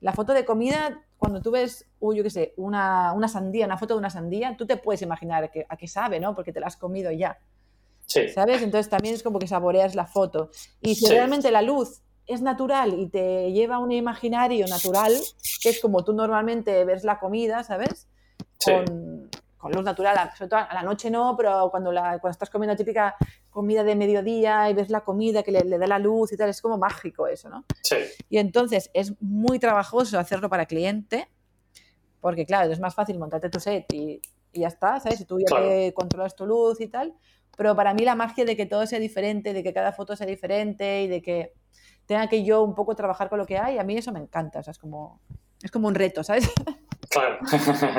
la 0.00 0.12
foto 0.12 0.34
de 0.34 0.44
comida, 0.44 1.02
cuando 1.16 1.40
tú 1.40 1.52
ves, 1.52 1.86
uy, 2.00 2.16
yo 2.16 2.22
qué 2.24 2.30
sé, 2.30 2.54
una, 2.56 3.12
una, 3.14 3.28
sandía, 3.28 3.66
una 3.66 3.78
foto 3.78 3.94
de 3.94 4.00
una 4.00 4.10
sandía, 4.10 4.56
tú 4.56 4.66
te 4.66 4.76
puedes 4.76 5.00
imaginar 5.00 5.50
que, 5.50 5.64
a 5.68 5.76
qué 5.76 5.88
sabe, 5.88 6.20
¿no? 6.20 6.34
Porque 6.34 6.52
te 6.52 6.60
la 6.60 6.66
has 6.66 6.76
comido 6.76 7.10
ya. 7.12 7.38
Sí. 8.04 8.28
¿Sabes? 8.28 8.62
Entonces 8.62 8.90
también 8.90 9.14
es 9.14 9.22
como 9.22 9.38
que 9.38 9.46
saboreas 9.46 9.94
la 9.94 10.06
foto. 10.06 10.50
Y 10.80 10.96
si 10.96 11.06
realmente 11.06 11.50
la 11.50 11.62
luz 11.62 12.02
es 12.26 12.42
natural 12.42 12.98
y 12.98 13.08
te 13.08 13.52
lleva 13.52 13.76
a 13.76 13.78
un 13.78 13.92
imaginario 13.92 14.66
natural, 14.66 15.14
que 15.62 15.68
es 15.68 15.80
como 15.80 16.04
tú 16.04 16.12
normalmente 16.12 16.84
ves 16.84 17.04
la 17.04 17.18
comida, 17.18 17.64
¿sabes? 17.64 18.06
Con, 18.64 19.30
con 19.58 19.72
luz 19.72 19.84
natural, 19.84 20.30
sobre 20.36 20.48
todo 20.48 20.60
a 20.60 20.72
la 20.72 20.82
noche 20.82 21.10
no, 21.10 21.36
pero 21.36 21.68
cuando, 21.70 21.92
la, 21.92 22.18
cuando 22.20 22.30
estás 22.30 22.48
comiendo 22.48 22.76
típica 22.76 23.16
comida 23.50 23.82
de 23.82 23.96
mediodía 23.96 24.70
y 24.70 24.74
ves 24.74 24.88
la 24.88 25.00
comida 25.00 25.42
que 25.42 25.50
le, 25.50 25.78
da 25.78 25.86
la 25.86 25.98
luz 25.98 26.32
y 26.32 26.36
tal, 26.36 26.48
es 26.48 26.62
como 26.62 26.78
mágico 26.78 27.26
eso, 27.26 27.48
¿no? 27.48 27.64
Sí. 27.82 27.96
Y 28.30 28.38
entonces 28.38 28.90
es 28.94 29.20
muy 29.20 29.58
trabajoso 29.58 30.18
hacerlo 30.18 30.48
para 30.48 30.66
cliente, 30.66 31.28
porque 32.20 32.46
claro, 32.46 32.72
es 32.72 32.80
más 32.80 32.94
fácil 32.94 33.18
montarte 33.18 33.50
tu 33.50 33.60
set 33.60 33.92
y, 33.92 34.22
y 34.52 34.60
ya 34.60 34.68
está, 34.68 35.00
¿sabes? 35.00 35.20
Y 35.20 35.24
tú 35.24 35.38
ya 35.38 35.56
te 35.56 35.92
controlas 35.92 36.36
tu 36.36 36.46
luz 36.46 36.80
y 36.80 36.88
tal. 36.88 37.14
Pero 37.56 37.74
para 37.74 37.92
mí 37.92 38.04
la 38.04 38.14
magia 38.14 38.44
de 38.44 38.56
que 38.56 38.66
todo 38.66 38.86
sea 38.86 39.00
diferente, 39.00 39.52
de 39.52 39.64
que 39.64 39.74
cada 39.74 39.92
foto 39.92 40.14
sea 40.14 40.26
diferente 40.26 41.02
y 41.02 41.08
de 41.08 41.20
que 41.20 41.54
tenga 42.06 42.28
que 42.28 42.44
yo 42.44 42.62
un 42.62 42.74
poco 42.74 42.94
trabajar 42.94 43.28
con 43.28 43.38
lo 43.38 43.46
que 43.46 43.58
hay, 43.58 43.78
a 43.78 43.84
mí 43.84 43.96
eso 43.96 44.12
me 44.12 44.20
encanta, 44.20 44.60
o 44.60 44.62
sea, 44.62 44.70
es 44.70 44.78
como, 44.78 45.20
es 45.62 45.70
como 45.70 45.88
un 45.88 45.94
reto, 45.94 46.24
¿sabes? 46.24 46.48
Claro. 47.10 47.38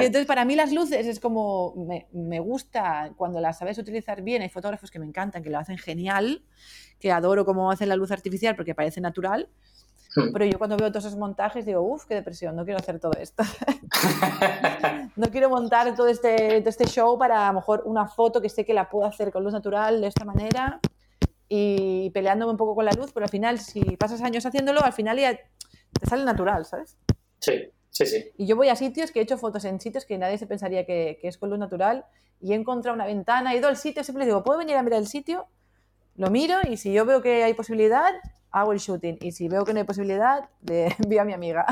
y 0.01 0.05
entonces 0.05 0.25
para 0.27 0.45
mí 0.45 0.55
las 0.55 0.71
luces 0.71 1.07
es 1.07 1.19
como, 1.19 1.73
me, 1.75 2.07
me, 2.11 2.39
gusta 2.39 3.11
cuando 3.15 3.39
las 3.41 3.57
sabes 3.57 3.77
utilizar 3.77 4.21
bien, 4.21 4.41
hay 4.41 4.49
fotógrafos 4.49 4.91
que 4.91 4.99
me 4.99 5.05
encantan, 5.05 5.43
que 5.43 5.49
lo 5.49 5.57
hacen 5.57 5.77
genial, 5.77 6.43
que 6.99 7.11
adoro 7.11 7.45
cómo 7.45 7.71
hacen 7.71 7.89
la 7.89 7.95
luz 7.95 8.11
artificial 8.11 8.55
porque 8.55 8.75
parece 8.75 9.01
natural, 9.01 9.49
Hmm. 10.15 10.31
Pero 10.33 10.45
yo 10.45 10.57
cuando 10.57 10.75
veo 10.75 10.91
todos 10.91 11.05
esos 11.05 11.17
montajes 11.17 11.65
digo, 11.65 11.81
uff, 11.81 12.05
qué 12.05 12.15
depresión, 12.15 12.55
no 12.55 12.65
quiero 12.65 12.79
hacer 12.79 12.99
todo 12.99 13.13
esto. 13.19 13.43
no 15.15 15.29
quiero 15.29 15.49
montar 15.49 15.95
todo 15.95 16.07
este, 16.07 16.67
este 16.67 16.85
show 16.87 17.17
para 17.17 17.47
a 17.47 17.51
lo 17.51 17.59
mejor 17.59 17.83
una 17.85 18.07
foto 18.07 18.41
que 18.41 18.49
sé 18.49 18.65
que 18.65 18.73
la 18.73 18.89
puedo 18.89 19.07
hacer 19.07 19.31
con 19.31 19.43
luz 19.43 19.53
natural 19.53 20.01
de 20.01 20.07
esta 20.07 20.25
manera 20.25 20.79
y 21.47 22.09
peleándome 22.11 22.51
un 22.51 22.57
poco 22.57 22.75
con 22.75 22.85
la 22.85 22.91
luz, 22.91 23.11
pero 23.11 23.25
al 23.25 23.29
final, 23.29 23.59
si 23.59 23.81
pasas 23.97 24.21
años 24.21 24.45
haciéndolo, 24.45 24.83
al 24.83 24.93
final 24.93 25.17
ya 25.17 25.35
te 25.35 26.07
sale 26.07 26.23
natural, 26.23 26.65
¿sabes? 26.65 26.97
Sí, 27.39 27.69
sí, 27.89 28.05
sí. 28.05 28.31
Y 28.37 28.45
yo 28.45 28.55
voy 28.55 28.69
a 28.69 28.75
sitios 28.75 29.11
que 29.11 29.19
he 29.19 29.23
hecho 29.23 29.37
fotos 29.37 29.65
en 29.65 29.79
sitios 29.79 30.05
que 30.05 30.17
nadie 30.17 30.37
se 30.37 30.47
pensaría 30.47 30.85
que, 30.85 31.19
que 31.21 31.27
es 31.27 31.37
con 31.37 31.49
luz 31.49 31.59
natural 31.59 32.05
y 32.41 32.53
he 32.53 32.55
encontrado 32.55 32.95
una 32.95 33.05
ventana, 33.05 33.53
he 33.53 33.57
ido 33.57 33.67
al 33.67 33.77
sitio, 33.77 34.03
siempre 34.03 34.25
digo, 34.25 34.43
¿puedo 34.43 34.59
venir 34.59 34.75
a 34.75 34.83
mirar 34.83 34.99
el 34.99 35.07
sitio? 35.07 35.47
Lo 36.15 36.29
miro 36.29 36.57
y 36.69 36.77
si 36.77 36.91
yo 36.91 37.05
veo 37.05 37.21
que 37.21 37.43
hay 37.43 37.53
posibilidad, 37.53 38.11
hago 38.51 38.73
el 38.73 38.79
shooting. 38.79 39.17
Y 39.21 39.31
si 39.31 39.47
veo 39.47 39.63
que 39.63 39.73
no 39.73 39.79
hay 39.79 39.85
posibilidad, 39.85 40.49
le 40.61 40.87
envío 41.03 41.21
a 41.21 41.25
mi 41.25 41.33
amiga. 41.33 41.65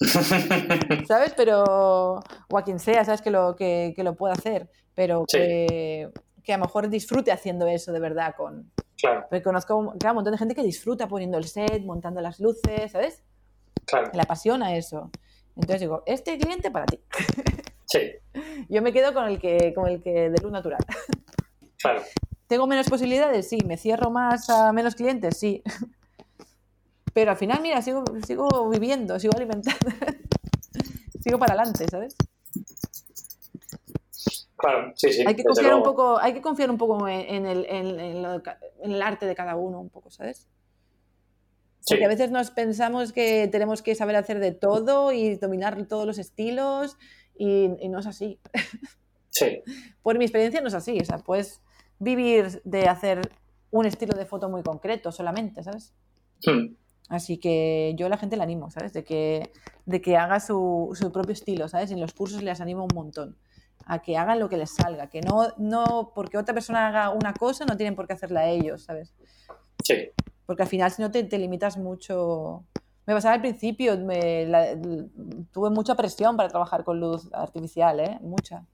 ¿Sabes? 1.06 1.34
Pero. 1.36 2.20
O 2.50 2.58
a 2.58 2.64
quien 2.64 2.78
sea, 2.78 3.04
¿sabes? 3.04 3.22
Que 3.22 3.30
lo, 3.30 3.54
que, 3.56 3.94
lo 3.98 4.14
pueda 4.14 4.34
hacer. 4.34 4.68
Pero 4.94 5.24
que, 5.26 6.10
a 6.48 6.56
lo 6.56 6.64
mejor 6.64 6.88
disfrute 6.88 7.32
haciendo 7.32 7.66
eso 7.66 7.92
de 7.92 8.00
verdad. 8.00 8.34
con 8.36 8.70
Claro. 8.96 9.26
Porque 9.28 9.42
conozco 9.42 9.76
un 9.76 9.98
montón 10.14 10.32
de 10.32 10.38
gente 10.38 10.54
que 10.54 10.62
disfruta 10.62 11.08
poniendo 11.08 11.36
el 11.36 11.44
set, 11.44 11.82
montando 11.84 12.20
las 12.20 12.40
luces, 12.40 12.92
¿sabes? 12.92 13.22
Claro. 13.84 14.10
Le 14.14 14.22
apasiona 14.22 14.76
eso. 14.76 15.10
Entonces 15.56 15.80
digo, 15.80 16.02
este 16.06 16.38
cliente 16.38 16.70
para 16.70 16.86
ti. 16.86 17.00
Sí. 17.86 18.00
Yo 18.70 18.82
me 18.82 18.92
quedo 18.92 19.12
con 19.12 19.26
el 19.26 19.38
que, 19.38 19.72
con 19.72 19.86
el 19.86 20.02
que 20.02 20.30
de 20.30 20.42
luz 20.42 20.50
natural. 20.50 20.80
Claro. 21.78 22.02
¿Tengo 22.48 22.66
menos 22.66 22.88
posibilidades? 22.88 23.48
Sí. 23.48 23.58
¿Me 23.64 23.76
cierro 23.76 24.10
más 24.10 24.48
a 24.50 24.72
menos 24.72 24.96
clientes? 24.96 25.36
Sí. 25.36 25.62
Pero 27.14 27.30
al 27.30 27.36
final, 27.36 27.60
mira, 27.62 27.80
sigo, 27.82 28.02
sigo 28.26 28.68
viviendo, 28.68 29.20
sigo 29.20 29.34
alimentando, 29.36 29.78
sigo 31.22 31.38
para 31.38 31.54
adelante, 31.54 31.86
¿sabes? 31.88 32.16
Claro, 34.56 34.92
sí, 34.96 35.12
sí. 35.12 35.24
Hay 35.24 35.36
que 35.36 35.44
confiar 35.44 35.74
un 35.74 35.82
poco, 35.84 36.18
hay 36.18 36.32
que 36.34 36.42
confiar 36.42 36.70
un 36.70 36.78
poco 36.78 37.06
en 37.06 37.46
el, 37.46 37.66
en, 37.68 38.24
el, 38.82 39.02
arte 39.02 39.26
de 39.26 39.34
cada 39.36 39.54
uno, 39.54 39.80
un 39.80 39.90
poco, 39.90 40.10
¿sabes? 40.10 40.48
Porque 41.86 42.04
a 42.04 42.08
veces 42.08 42.30
nos 42.30 42.50
pensamos 42.50 43.12
que 43.12 43.48
tenemos 43.48 43.82
que 43.82 43.94
saber 43.94 44.16
hacer 44.16 44.38
de 44.38 44.52
todo 44.52 45.12
y 45.12 45.36
dominar 45.36 45.86
todos 45.86 46.06
los 46.06 46.18
estilos 46.18 46.96
y, 47.36 47.68
no 47.88 47.98
es 47.98 48.06
así. 48.06 48.38
Sí. 49.30 49.62
Por 50.02 50.18
mi 50.18 50.24
experiencia 50.24 50.60
no 50.60 50.68
es 50.68 50.74
así. 50.74 50.98
O 51.00 51.04
sea, 51.04 51.18
puedes 51.18 51.60
vivir 51.98 52.62
de 52.64 52.88
hacer 52.88 53.30
un 53.70 53.86
estilo 53.86 54.16
de 54.16 54.24
foto 54.24 54.48
muy 54.48 54.62
concreto 54.62 55.12
solamente, 55.12 55.62
¿sabes? 55.62 55.92
Hmm. 56.46 56.74
Así 57.08 57.38
que 57.38 57.94
yo 57.96 58.06
a 58.06 58.08
la 58.08 58.16
gente 58.16 58.36
le 58.36 58.42
animo, 58.42 58.70
¿sabes? 58.70 58.92
De 58.92 59.04
que, 59.04 59.50
de 59.84 60.00
que 60.00 60.16
haga 60.16 60.40
su, 60.40 60.90
su 60.94 61.12
propio 61.12 61.32
estilo, 61.32 61.68
¿sabes? 61.68 61.90
En 61.90 62.00
los 62.00 62.14
cursos 62.14 62.42
les 62.42 62.60
animo 62.60 62.84
un 62.84 62.94
montón 62.94 63.36
a 63.86 64.00
que 64.00 64.16
hagan 64.16 64.40
lo 64.40 64.48
que 64.48 64.56
les 64.56 64.70
salga, 64.70 65.08
que 65.08 65.20
no, 65.20 65.48
no 65.58 66.12
porque 66.14 66.38
otra 66.38 66.54
persona 66.54 66.88
haga 66.88 67.10
una 67.10 67.34
cosa 67.34 67.66
no 67.66 67.76
tienen 67.76 67.94
por 67.94 68.06
qué 68.06 68.14
hacerla 68.14 68.48
ellos, 68.48 68.84
¿sabes? 68.84 69.12
Sí. 69.82 70.10
Porque 70.46 70.62
al 70.62 70.68
final 70.68 70.90
si 70.90 71.02
no 71.02 71.10
te, 71.10 71.24
te 71.24 71.38
limitas 71.38 71.76
mucho... 71.76 72.64
Me 73.06 73.12
pasaba 73.12 73.34
al 73.34 73.42
principio, 73.42 73.98
me, 73.98 74.46
tuve 75.52 75.68
mucha 75.68 75.94
presión 75.94 76.36
para 76.38 76.48
trabajar 76.48 76.84
con 76.84 77.00
luz 77.00 77.28
artificial, 77.34 78.00
¿eh? 78.00 78.18
Mucha. 78.22 78.64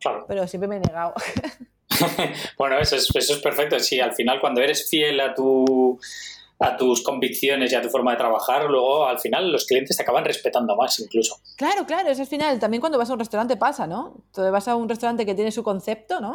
Claro. 0.00 0.24
Pero 0.26 0.46
siempre 0.48 0.66
me 0.66 0.76
he 0.76 0.80
negado. 0.80 1.12
bueno, 2.58 2.78
eso 2.78 2.96
es, 2.96 3.08
eso 3.14 3.34
es 3.34 3.40
perfecto. 3.40 3.78
Sí, 3.80 4.00
al 4.00 4.14
final 4.14 4.40
cuando 4.40 4.60
eres 4.60 4.88
fiel 4.88 5.20
a 5.20 5.34
tu 5.34 5.98
a 6.60 6.76
tus 6.76 7.04
convicciones 7.04 7.70
y 7.70 7.76
a 7.76 7.82
tu 7.82 7.88
forma 7.88 8.10
de 8.12 8.16
trabajar, 8.16 8.64
luego 8.64 9.06
al 9.06 9.20
final 9.20 9.52
los 9.52 9.64
clientes 9.64 9.96
te 9.96 10.02
acaban 10.02 10.24
respetando 10.24 10.74
más 10.74 10.98
incluso. 10.98 11.40
Claro, 11.56 11.86
claro, 11.86 12.08
es 12.08 12.18
al 12.18 12.26
final. 12.26 12.58
También 12.58 12.80
cuando 12.80 12.98
vas 12.98 13.08
a 13.10 13.12
un 13.12 13.20
restaurante 13.20 13.56
pasa, 13.56 13.86
¿no? 13.86 14.16
Tú 14.34 14.42
vas 14.50 14.66
a 14.66 14.74
un 14.74 14.88
restaurante 14.88 15.24
que 15.24 15.34
tiene 15.34 15.52
su 15.52 15.62
concepto, 15.62 16.20
¿no? 16.20 16.34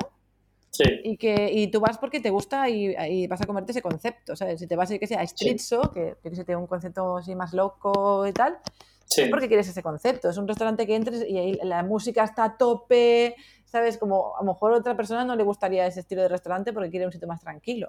Sí. 0.74 0.86
Y, 1.04 1.18
que, 1.18 1.52
y 1.54 1.68
tú 1.68 1.80
vas 1.80 2.00
porque 2.00 2.20
te 2.20 2.32
gusta 2.32 2.68
y, 2.68 3.28
vas 3.28 3.40
a 3.42 3.46
comerte 3.46 3.72
ese 3.72 3.84
concepto, 3.84 4.36
¿sabes? 4.36 4.60
Si 4.60 4.66
te 4.66 4.76
vas 4.76 4.90
a, 4.90 4.98
que 4.98 5.06
sea, 5.06 5.20
a 5.20 5.24
Street 5.24 5.62
que, 5.94 6.16
que 6.24 6.30
tiene 6.32 6.56
un 6.56 6.66
concepto 6.66 7.18
así 7.18 7.36
más 7.36 7.54
loco 7.54 8.26
y 8.26 8.32
tal, 8.32 8.58
sí. 9.06 9.22
es 9.22 9.30
porque 9.30 9.48
quieres 9.48 9.68
ese 9.68 9.84
concepto. 9.84 10.30
Es 10.30 10.38
un 10.38 10.48
restaurante 10.48 10.88
que 10.88 10.96
entres 10.96 11.24
y 11.30 11.38
ahí 11.38 11.60
la 11.64 11.84
música 11.84 12.24
está 12.24 12.44
a 12.46 12.58
tope, 12.58 13.36
¿sabes? 13.66 14.00
Como 14.00 14.36
a 14.36 14.44
lo 14.44 14.52
mejor 14.52 14.74
a 14.74 14.78
otra 14.78 14.98
persona 14.98 15.24
no 15.24 15.36
le 15.36 15.44
gustaría 15.44 15.86
ese 15.86 16.00
estilo 16.00 16.24
de 16.24 16.30
restaurante 16.30 16.74
porque 16.74 16.90
quiere 16.90 17.06
un 17.06 17.12
sitio 17.12 17.28
más 17.28 17.42
tranquilo. 17.42 17.86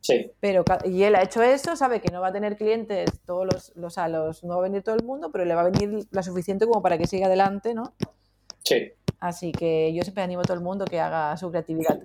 Sí. 0.00 0.30
Pero, 0.40 0.64
y 0.86 1.02
él 1.02 1.16
ha 1.16 1.22
hecho 1.22 1.42
eso, 1.42 1.76
sabe 1.76 2.00
que 2.00 2.10
no 2.10 2.22
va 2.22 2.28
a 2.28 2.32
tener 2.32 2.56
clientes 2.56 3.10
todos 3.26 3.46
los, 3.46 3.76
los, 3.76 3.98
a 3.98 4.08
los, 4.08 4.44
no 4.44 4.54
va 4.54 4.60
a 4.60 4.68
venir 4.68 4.82
todo 4.82 4.94
el 4.94 5.04
mundo, 5.04 5.30
pero 5.30 5.44
le 5.44 5.54
va 5.54 5.60
a 5.60 5.70
venir 5.70 6.06
lo 6.10 6.22
suficiente 6.22 6.66
como 6.66 6.80
para 6.80 6.96
que 6.96 7.06
siga 7.06 7.26
adelante, 7.26 7.74
¿no? 7.74 7.92
Sí. 8.64 8.92
Así 9.24 9.52
que 9.52 9.90
yo 9.94 10.02
siempre 10.02 10.22
animo 10.22 10.42
a 10.42 10.44
todo 10.44 10.52
el 10.52 10.62
mundo 10.62 10.84
que 10.84 11.00
haga 11.00 11.34
su 11.38 11.50
creatividad. 11.50 11.98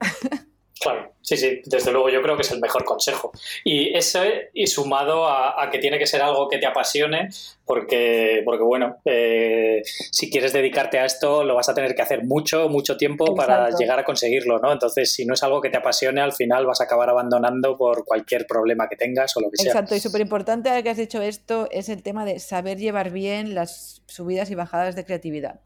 Claro, 0.81 1.11
sí, 1.19 1.35
sí, 1.35 1.61
desde 1.65 1.91
luego 1.91 2.09
yo 2.09 2.21
creo 2.21 2.37
que 2.37 2.43
es 2.43 2.51
el 2.51 2.61
mejor 2.61 2.85
consejo. 2.85 3.33
Y 3.65 3.93
ese, 3.93 4.49
y 4.53 4.65
sumado 4.67 5.27
a, 5.27 5.69
que 5.69 5.79
tiene 5.79 5.99
que 5.99 6.07
ser 6.07 6.21
algo 6.21 6.47
que 6.47 6.57
te 6.57 6.65
apasione, 6.65 7.27
porque, 7.65 8.41
porque 8.45 8.63
bueno, 8.63 8.95
eh, 9.03 9.81
si 9.83 10.31
quieres 10.31 10.53
dedicarte 10.53 10.97
a 10.97 11.03
esto, 11.03 11.43
lo 11.43 11.55
vas 11.55 11.67
a 11.67 11.73
tener 11.73 11.93
que 11.93 12.01
hacer 12.01 12.23
mucho, 12.23 12.69
mucho 12.69 12.95
tiempo 12.95 13.35
para 13.35 13.71
llegar 13.71 13.99
a 13.99 14.05
conseguirlo, 14.05 14.59
¿no? 14.59 14.71
Entonces, 14.71 15.11
si 15.11 15.25
no 15.25 15.33
es 15.33 15.43
algo 15.43 15.59
que 15.59 15.69
te 15.69 15.75
apasione, 15.75 16.21
al 16.21 16.31
final 16.31 16.65
vas 16.65 16.79
a 16.79 16.85
acabar 16.85 17.09
abandonando 17.09 17.75
por 17.75 18.05
cualquier 18.05 18.47
problema 18.47 18.87
que 18.87 18.95
tengas 18.95 19.35
o 19.35 19.41
lo 19.41 19.49
que 19.51 19.57
sea. 19.57 19.73
Exacto, 19.73 19.95
y 19.95 19.99
súper 19.99 20.21
importante 20.21 20.81
que 20.81 20.89
has 20.89 20.95
dicho 20.95 21.21
esto 21.21 21.67
es 21.71 21.89
el 21.89 22.01
tema 22.01 22.23
de 22.23 22.39
saber 22.39 22.77
llevar 22.77 23.09
bien 23.09 23.53
las 23.53 24.01
subidas 24.07 24.49
y 24.49 24.55
bajadas 24.55 24.95
de 24.95 25.03
creatividad. 25.03 25.59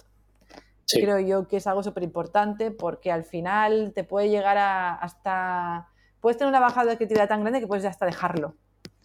Creo 0.89 1.19
yo 1.19 1.47
que 1.47 1.57
es 1.57 1.67
algo 1.67 1.83
súper 1.83 2.03
importante 2.03 2.71
porque 2.71 3.11
al 3.11 3.23
final 3.23 3.93
te 3.93 4.03
puede 4.03 4.29
llegar 4.29 4.57
a 4.57 4.95
hasta... 4.95 5.89
Puedes 6.19 6.37
tener 6.37 6.49
una 6.49 6.59
bajada 6.59 6.91
de 6.91 6.97
creatividad 6.97 7.27
tan 7.27 7.41
grande 7.41 7.59
que 7.59 7.67
puedes 7.67 7.85
hasta 7.85 8.05
dejarlo. 8.05 8.55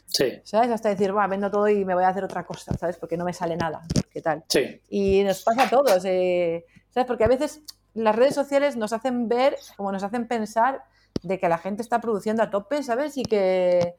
Sí. 0.07 0.41
¿Sabes? 0.45 0.71
Hasta 0.71 0.89
decir, 0.89 1.17
va, 1.17 1.27
vendo 1.27 1.51
todo 1.51 1.69
y 1.69 1.85
me 1.85 1.95
voy 1.95 2.05
a 2.05 2.09
hacer 2.09 2.25
otra 2.25 2.47
cosa, 2.47 2.77
¿sabes? 2.79 2.97
Porque 2.97 3.17
no 3.17 3.25
me 3.25 3.33
sale 3.33 3.57
nada. 3.57 3.83
¿Qué 4.11 4.23
tal? 4.23 4.45
Sí. 4.49 4.81
Y 4.89 5.23
nos 5.25 5.43
pasa 5.43 5.65
a 5.65 5.71
todos, 5.71 6.05
eh, 6.05 6.65
¿sabes? 6.91 7.07
Porque 7.07 7.25
a 7.25 7.29
veces 7.29 7.63
las 7.95 8.15
redes 8.15 8.35
sociales 8.35 8.77
nos 8.77 8.93
hacen 8.93 9.29
ver, 9.29 9.57
como 9.77 9.93
nos 9.93 10.03
hacen 10.03 10.27
pensar, 10.29 10.83
de 11.23 11.39
que 11.39 11.49
la 11.49 11.59
gente 11.59 11.83
está 11.83 12.01
produciendo 12.01 12.43
a 12.43 12.51
tope, 12.51 12.83
¿sabes? 12.83 13.17
Y 13.17 13.25
que, 13.25 13.97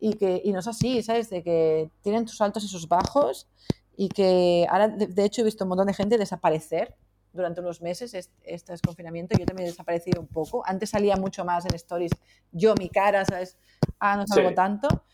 y 0.00 0.14
que 0.14 0.40
y 0.44 0.52
no 0.52 0.60
es 0.60 0.68
así, 0.68 1.02
¿sabes? 1.02 1.28
De 1.28 1.42
que 1.42 1.90
tienen 2.02 2.28
sus 2.28 2.40
altos 2.40 2.64
y 2.64 2.68
sus 2.68 2.88
bajos 2.88 3.48
y 3.96 4.08
que 4.08 4.66
ahora, 4.70 4.88
de 4.88 5.24
hecho, 5.24 5.42
he 5.42 5.44
visto 5.44 5.64
un 5.64 5.70
montón 5.70 5.88
de 5.88 5.94
gente 5.94 6.16
desaparecer 6.16 6.94
durante 7.32 7.60
unos 7.60 7.80
meses 7.80 8.14
este 8.14 8.72
desconfinamiento. 8.72 9.36
Yo 9.38 9.46
también 9.46 9.68
he 9.68 9.70
desaparecido 9.70 10.20
un 10.20 10.26
poco. 10.26 10.62
Antes 10.66 10.90
salía 10.90 11.16
mucho 11.16 11.44
más 11.44 11.64
en 11.66 11.74
stories 11.74 12.12
yo, 12.52 12.74
mi 12.78 12.88
cara, 12.88 13.24
¿sabes? 13.24 13.56
Ah, 13.98 14.16
no 14.16 14.26
salgo 14.26 14.52
tanto. 14.54 15.04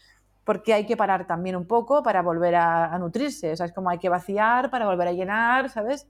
Porque 0.45 0.73
hay 0.73 0.87
que 0.87 0.97
parar 0.97 1.27
también 1.27 1.57
un 1.57 1.67
poco 1.67 2.03
para 2.03 2.23
volver 2.23 2.55
a, 2.55 2.97
nutrirse. 2.99 3.53
O 3.53 3.57
sea, 3.57 3.67
es 3.67 3.73
como 3.73 3.91
hay 3.91 3.99
que 3.99 4.09
vaciar 4.09 4.71
para 4.71 4.87
volver 4.87 5.09
a 5.09 5.13
llenar, 5.13 5.69
¿sabes? 5.71 6.07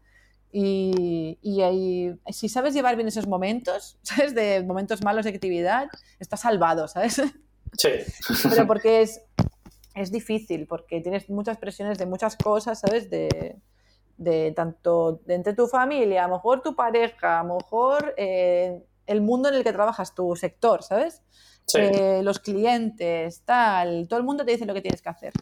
Y, 0.53 1.39
y 1.43 1.63
ahí, 1.63 2.19
si 2.31 2.49
sabes 2.49 2.75
llevar 2.75 2.97
bien 2.97 3.09
esos 3.09 3.27
momentos, 3.27 3.99
¿sabes? 4.03 4.35
De 4.35 4.63
momentos 4.63 5.03
malos 5.03 5.25
de 5.25 5.31
actividad, 5.31 5.89
estás 6.19 6.41
salvado, 6.41 6.87
¿sabes? 6.89 7.23
Sí. 7.77 7.91
Pero 8.49 8.67
porque 8.67 9.03
es, 9.03 9.23
es 9.95 10.13
difícil, 10.13 10.67
porque 10.67 11.01
tienes 11.01 11.29
muchas 11.31 11.57
presiones 11.57 11.99
de 11.99 12.07
muchas 12.07 12.37
cosas, 12.37 12.81
¿sabes? 12.81 13.09
De, 13.11 13.57
de 14.17 14.53
tanto 14.53 15.21
de 15.27 15.35
entre 15.35 15.55
tu 15.55 15.67
familia, 15.67 16.25
a 16.25 16.29
lo 16.29 16.35
mejor 16.35 16.63
tu 16.63 16.75
pareja, 16.75 17.41
a 17.41 17.45
lo 17.45 17.57
mejor 17.57 18.15
eh, 18.17 18.83
el 19.07 19.21
mundo 19.21 19.49
en 19.49 19.57
el 19.57 19.65
que 19.65 19.73
trabajas, 19.73 20.15
tu 20.15 20.35
sector, 20.37 20.83
¿sabes? 20.83 21.23
Eh, 21.75 22.21
los 22.23 22.39
clientes, 22.39 23.43
tal, 23.45 24.07
todo 24.09 24.19
el 24.19 24.25
mundo 24.25 24.45
te 24.45 24.53
dice 24.53 24.67
lo 24.67 24.75
que 24.75 24.83
tienes 24.83 25.03
que 25.03 25.09
hacer. 25.09 25.33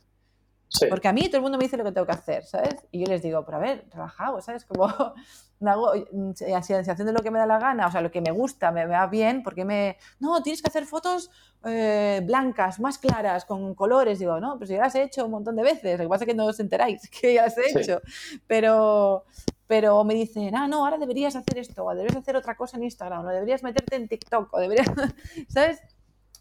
Porque 0.88 1.08
a 1.08 1.12
mí 1.12 1.22
todo 1.28 1.36
el 1.36 1.42
mundo 1.42 1.58
me 1.58 1.64
dice 1.64 1.76
lo 1.76 1.84
que 1.84 1.92
tengo 1.92 2.06
que 2.06 2.12
hacer, 2.12 2.44
¿sabes? 2.44 2.74
Y 2.90 3.00
yo 3.00 3.06
les 3.06 3.22
digo, 3.22 3.44
pero 3.44 3.58
a 3.58 3.60
ver, 3.60 3.84
relajado, 3.90 4.40
¿sabes? 4.40 4.64
Como 4.64 4.86
me 5.60 5.70
hago, 5.70 5.92
mm, 6.12 6.32
haciendo 6.54 7.12
lo 7.12 7.22
que 7.22 7.30
me 7.30 7.38
da 7.38 7.46
la 7.46 7.58
gana, 7.58 7.86
o 7.86 7.90
sea, 7.90 8.00
lo 8.00 8.10
que 8.10 8.20
me 8.20 8.32
gusta, 8.32 8.72
me, 8.72 8.86
va 8.86 9.06
bien, 9.06 9.42
porque 9.42 9.64
me... 9.64 9.96
No, 10.18 10.42
tienes 10.42 10.62
que 10.62 10.68
hacer 10.68 10.84
fotos 10.84 11.30
eh, 11.64 12.20
blancas, 12.24 12.80
más 12.80 12.98
claras, 12.98 13.44
con 13.44 13.74
colores. 13.74 14.18
Digo, 14.18 14.40
no, 14.40 14.58
pues 14.58 14.70
ya 14.70 14.78
las 14.78 14.94
he 14.94 15.02
hecho 15.02 15.24
un 15.24 15.30
montón 15.30 15.56
de 15.56 15.62
veces, 15.62 15.98
lo 15.98 16.04
que 16.04 16.08
pasa 16.08 16.24
es 16.24 16.28
que 16.28 16.34
no 16.34 16.46
os 16.46 16.58
enteráis 16.60 17.08
que 17.20 17.34
ya 17.34 17.42
las 17.44 17.56
he 17.56 17.80
hecho. 17.80 18.00
Pero, 18.46 19.24
pero 19.66 20.02
me 20.04 20.14
dicen, 20.14 20.54
ah, 20.56 20.66
no, 20.66 20.84
ahora 20.84 20.98
deberías 20.98 21.36
hacer 21.36 21.58
esto, 21.58 21.84
o 21.84 21.94
deberías 21.94 22.16
hacer 22.16 22.36
otra 22.36 22.56
cosa 22.56 22.76
en 22.76 22.84
Instagram, 22.84 23.24
o 23.24 23.28
deberías 23.28 23.62
meterte 23.62 23.96
en 23.96 24.08
TikTok, 24.08 24.52
o 24.52 24.58
deberías, 24.58 24.88
¿sabes? 25.48 25.80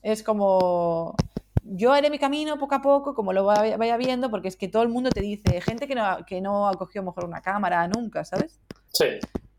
Es 0.02 0.22
como, 0.22 1.16
yo 1.64 1.94
haré 1.94 2.10
mi 2.10 2.20
camino 2.20 2.58
poco 2.58 2.76
a 2.76 2.82
poco, 2.82 3.14
como 3.14 3.34
lo 3.34 3.46
vaya, 3.46 3.98
viendo, 3.98 4.30
porque 4.30 4.48
es 4.48 4.58
que 4.58 4.68
todo 4.68 4.84
el 4.84 4.90
mundo 4.90 5.10
te 5.10 5.22
dice, 5.22 5.62
gente 5.62 5.88
que 5.88 5.96
no, 5.96 6.26
que 6.26 6.42
no 6.42 6.68
ha 6.68 6.74
cogido 6.74 7.04
mejor 7.04 7.26
una 7.26 7.42
cámara 7.42 7.88
nunca, 7.88 8.26
¿sabes? 8.26 8.60
Sí. 8.90 9.06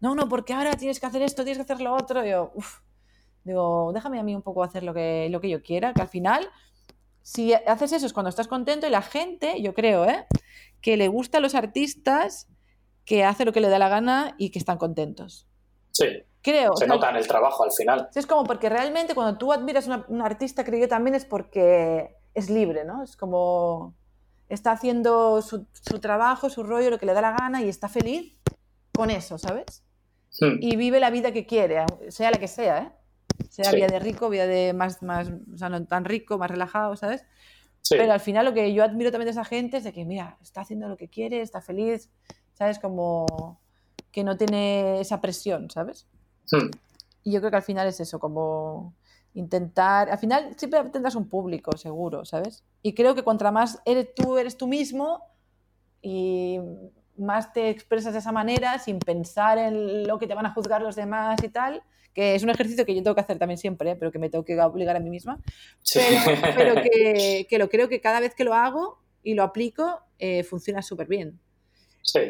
No, 0.00 0.14
no, 0.14 0.28
porque 0.28 0.52
ahora 0.52 0.74
tienes 0.74 1.00
que 1.00 1.06
hacer 1.06 1.22
esto, 1.22 1.44
tienes 1.44 1.58
que 1.58 1.72
hacer 1.72 1.82
lo 1.82 1.94
otro. 1.94 2.24
yo, 2.24 2.52
uff, 2.54 2.80
digo, 3.44 3.90
déjame 3.94 4.20
a 4.20 4.22
mí 4.22 4.34
un 4.34 4.42
poco 4.42 4.62
hacer 4.62 4.82
lo 4.82 4.92
que, 4.92 5.28
lo 5.30 5.40
que 5.40 5.48
yo 5.48 5.62
quiera, 5.62 5.94
que 5.94 6.02
al 6.02 6.08
final, 6.08 6.48
si 7.22 7.54
haces 7.54 7.92
eso 7.92 8.06
es 8.06 8.12
cuando 8.12 8.28
estás 8.28 8.48
contento 8.48 8.86
y 8.86 8.90
la 8.90 9.02
gente, 9.02 9.62
yo 9.62 9.74
creo, 9.74 10.04
¿eh? 10.04 10.26
que 10.80 10.98
le 10.98 11.08
gusta 11.08 11.38
a 11.38 11.40
los 11.40 11.54
artistas 11.54 12.48
que 13.06 13.24
hace 13.24 13.46
lo 13.46 13.52
que 13.52 13.62
le 13.62 13.68
da 13.68 13.78
la 13.78 13.88
gana 13.88 14.34
y 14.38 14.50
que 14.50 14.58
están 14.58 14.76
contentos. 14.76 15.48
Sí. 15.94 16.06
Creo. 16.42 16.76
Se 16.76 16.86
nota 16.86 17.08
en 17.08 17.16
el 17.16 17.26
trabajo 17.26 17.64
al 17.64 17.72
final. 17.72 18.10
Es 18.14 18.26
como 18.26 18.44
porque 18.44 18.68
realmente 18.68 19.14
cuando 19.14 19.38
tú 19.38 19.50
admiras 19.52 19.88
a 19.88 20.04
un 20.08 20.20
artista, 20.20 20.62
creo 20.62 20.78
yo 20.78 20.88
también 20.88 21.14
es 21.14 21.24
porque 21.24 22.16
es 22.34 22.50
libre, 22.50 22.84
¿no? 22.84 23.02
Es 23.02 23.16
como 23.16 23.94
está 24.50 24.72
haciendo 24.72 25.40
su, 25.40 25.66
su, 25.72 26.00
trabajo, 26.00 26.50
su 26.50 26.62
rollo, 26.62 26.90
lo 26.90 26.98
que 26.98 27.06
le 27.06 27.14
da 27.14 27.22
la 27.22 27.32
gana 27.32 27.62
y 27.62 27.70
está 27.70 27.88
feliz 27.88 28.36
con 28.92 29.10
eso, 29.10 29.38
¿sabes? 29.38 29.82
Hmm. 30.38 30.58
Y 30.60 30.76
vive 30.76 31.00
la 31.00 31.10
vida 31.10 31.32
que 31.32 31.46
quiere, 31.46 31.84
sea 32.08 32.30
la 32.30 32.38
que 32.38 32.48
sea, 32.48 32.78
¿eh? 32.78 32.92
Sea 33.48 33.72
vida 33.72 33.86
de 33.86 33.98
rico, 33.98 34.28
vida 34.28 34.46
de 34.46 34.74
más, 34.74 35.02
más, 35.02 35.30
o 35.52 35.56
sea, 35.56 35.68
no 35.68 35.86
tan 35.86 36.04
rico, 36.04 36.38
más 36.38 36.50
relajado, 36.50 36.94
¿sabes? 36.96 37.24
Pero 37.88 38.12
al 38.12 38.20
final 38.20 38.44
lo 38.44 38.54
que 38.54 38.72
yo 38.72 38.84
admiro 38.84 39.10
también 39.10 39.26
de 39.26 39.32
esa 39.32 39.44
gente 39.44 39.78
es 39.78 39.84
de 39.84 39.92
que, 39.92 40.04
mira, 40.04 40.38
está 40.42 40.62
haciendo 40.62 40.88
lo 40.88 40.96
que 40.96 41.08
quiere, 41.08 41.40
está 41.40 41.60
feliz, 41.60 42.10
¿sabes? 42.54 42.78
Como 42.78 43.60
que 44.14 44.22
no 44.22 44.36
tiene 44.36 45.00
esa 45.00 45.20
presión, 45.20 45.68
¿sabes? 45.70 46.06
Hmm. 46.52 46.70
Y 47.24 47.32
yo 47.32 47.40
creo 47.40 47.50
que 47.50 47.56
al 47.56 47.62
final 47.64 47.88
es 47.88 47.98
eso, 47.98 48.20
como 48.20 48.94
intentar, 49.34 50.08
al 50.08 50.18
final 50.18 50.54
siempre 50.56 50.80
tendrás 50.90 51.16
un 51.16 51.28
público, 51.28 51.76
seguro, 51.76 52.24
¿sabes? 52.24 52.62
Y 52.80 52.94
creo 52.94 53.16
que 53.16 53.24
cuanto 53.24 53.50
más 53.50 53.82
eres 53.84 54.14
tú, 54.14 54.38
eres 54.38 54.56
tú 54.56 54.68
mismo 54.68 55.20
y 56.00 56.60
más 57.16 57.52
te 57.52 57.70
expresas 57.70 58.12
de 58.12 58.20
esa 58.20 58.30
manera 58.30 58.78
sin 58.78 59.00
pensar 59.00 59.58
en 59.58 60.06
lo 60.06 60.20
que 60.20 60.28
te 60.28 60.34
van 60.34 60.46
a 60.46 60.54
juzgar 60.54 60.80
los 60.80 60.94
demás 60.94 61.42
y 61.42 61.48
tal, 61.48 61.82
que 62.12 62.36
es 62.36 62.44
un 62.44 62.50
ejercicio 62.50 62.86
que 62.86 62.94
yo 62.94 63.02
tengo 63.02 63.16
que 63.16 63.22
hacer 63.22 63.40
también 63.40 63.58
siempre, 63.58 63.90
¿eh? 63.90 63.96
pero 63.96 64.12
que 64.12 64.20
me 64.20 64.30
tengo 64.30 64.44
que 64.44 64.56
obligar 64.60 64.94
a 64.94 65.00
mí 65.00 65.10
misma, 65.10 65.40
pero, 66.56 66.74
que, 66.82 67.46
que, 67.50 67.58
lo 67.58 67.68
creo 67.68 67.88
que 67.88 68.00
cada 68.00 68.20
vez 68.20 68.36
que 68.36 68.44
lo 68.44 68.54
hago 68.54 69.02
y 69.24 69.34
lo 69.34 69.42
aplico, 69.42 70.02
eh, 70.20 70.44
funciona 70.44 70.82
súper 70.82 71.08
bien. 71.08 71.40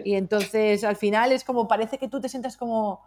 Y 0.04 0.14
entonces 0.14 0.84
al 0.84 0.96
final 0.96 1.32
es 1.32 1.44
como, 1.44 1.66
parece 1.66 1.98
que 1.98 2.08
tú 2.08 2.20
te 2.20 2.28
sientas 2.28 2.56
como 2.56 3.02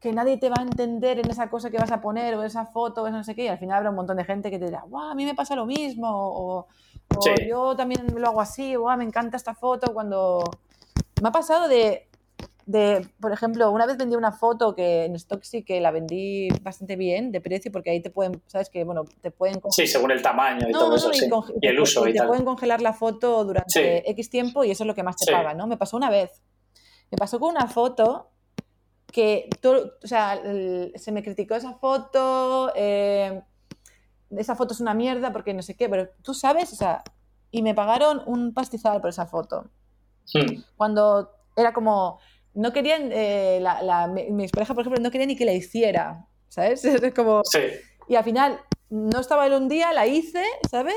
que 0.00 0.12
nadie 0.12 0.36
te 0.36 0.50
va 0.50 0.56
a 0.58 0.62
entender 0.62 1.18
en 1.18 1.30
esa 1.30 1.48
cosa 1.48 1.70
que 1.70 1.78
vas 1.78 1.90
a 1.90 2.00
poner 2.00 2.34
o 2.34 2.42
esa 2.42 2.66
foto 2.66 3.02
o 3.02 3.10
no 3.10 3.24
sé 3.24 3.34
qué, 3.34 3.44
y 3.44 3.48
al 3.48 3.58
final 3.58 3.78
habrá 3.78 3.90
un 3.90 3.96
montón 3.96 4.18
de 4.18 4.24
gente 4.24 4.50
que 4.50 4.58
te 4.58 4.66
dirá, 4.66 4.84
wow, 4.88 5.10
a 5.10 5.14
mí 5.14 5.24
me 5.24 5.34
pasa 5.34 5.56
lo 5.56 5.64
mismo, 5.64 6.08
o, 6.10 6.66
yo 7.48 7.74
también 7.74 8.06
lo 8.14 8.28
hago 8.28 8.40
así, 8.40 8.76
wow, 8.76 8.96
me 8.96 9.04
encanta 9.04 9.36
esta 9.36 9.54
foto 9.54 9.94
cuando... 9.94 10.44
Me 11.22 11.28
ha 11.28 11.32
pasado 11.32 11.68
de, 11.68 12.08
de, 12.66 13.06
por 13.20 13.32
ejemplo, 13.32 13.70
una 13.70 13.86
vez 13.86 13.96
vendí 13.96 14.16
una 14.16 14.32
foto 14.32 14.74
que 14.74 15.04
en 15.04 15.18
Stocksy 15.18 15.62
que 15.62 15.80
la 15.80 15.90
vendí 15.90 16.48
bastante 16.62 16.96
bien 16.96 17.30
de 17.30 17.40
precio 17.40 17.70
porque 17.70 17.90
ahí 17.90 18.00
te 18.00 18.10
pueden, 18.10 18.42
sabes 18.46 18.70
que, 18.70 18.84
bueno, 18.84 19.04
te 19.20 19.30
pueden... 19.30 19.60
Sí, 19.70 19.86
según 19.86 20.10
el 20.10 20.22
tamaño 20.22 20.68
y 20.68 20.72
todo 20.72 20.96
eso, 20.96 21.10
y, 21.12 21.66
el 21.66 21.80
uso 21.80 22.06
y, 22.08 22.14
te 22.14 22.22
pueden 22.26 22.44
congelar 22.44 22.80
la 22.80 22.92
foto 22.92 23.44
durante 23.44 24.08
X 24.10 24.30
tiempo 24.30 24.64
y 24.64 24.70
eso 24.70 24.84
es 24.84 24.86
lo 24.86 24.94
que 24.94 25.02
más 25.02 25.16
te 25.16 25.30
paga, 25.30 25.54
¿no? 25.54 25.66
Me 25.66 25.76
pasó 25.76 25.96
una 25.96 26.10
vez. 26.10 26.42
Me 27.10 27.18
pasó 27.18 27.38
con 27.38 27.50
una 27.50 27.66
foto 27.66 28.30
que 29.12 29.48
todo, 29.60 29.92
o 30.02 30.06
sea, 30.06 30.40
se 30.96 31.12
me 31.12 31.22
criticó 31.22 31.54
esa 31.54 31.74
foto, 31.74 32.72
eh, 32.74 33.42
esa 34.30 34.56
foto 34.56 34.74
es 34.74 34.80
una 34.80 34.94
mierda 34.94 35.32
porque 35.32 35.54
no 35.54 35.62
sé 35.62 35.76
qué, 35.76 35.88
pero 35.88 36.08
tú 36.22 36.34
sabes, 36.34 36.72
o 36.72 36.76
sea, 36.76 37.04
y 37.50 37.62
me 37.62 37.74
pagaron 37.74 38.22
un 38.26 38.52
pastizal 38.52 39.00
por 39.00 39.10
esa 39.10 39.26
foto. 39.26 39.70
Hmm. 40.32 40.62
Cuando 40.76 41.30
era 41.56 41.72
como, 41.72 42.18
no 42.54 42.72
querían, 42.72 43.10
eh, 43.12 43.58
la, 43.60 44.06
mi, 44.06 44.44
expareja, 44.44 44.74
por 44.74 44.82
ejemplo, 44.82 45.02
no 45.02 45.10
quería 45.10 45.26
ni 45.26 45.36
que 45.36 45.44
la 45.44 45.52
hiciera, 45.52 46.26
¿sabes? 46.48 46.84
Es 46.84 47.14
como... 47.14 47.42
Sí. 47.44 47.60
Y 48.08 48.16
al 48.16 48.24
final, 48.24 48.60
no 48.90 49.20
estaba 49.20 49.46
él 49.46 49.54
un 49.54 49.68
día, 49.68 49.92
la 49.92 50.06
hice, 50.06 50.44
¿sabes? 50.70 50.94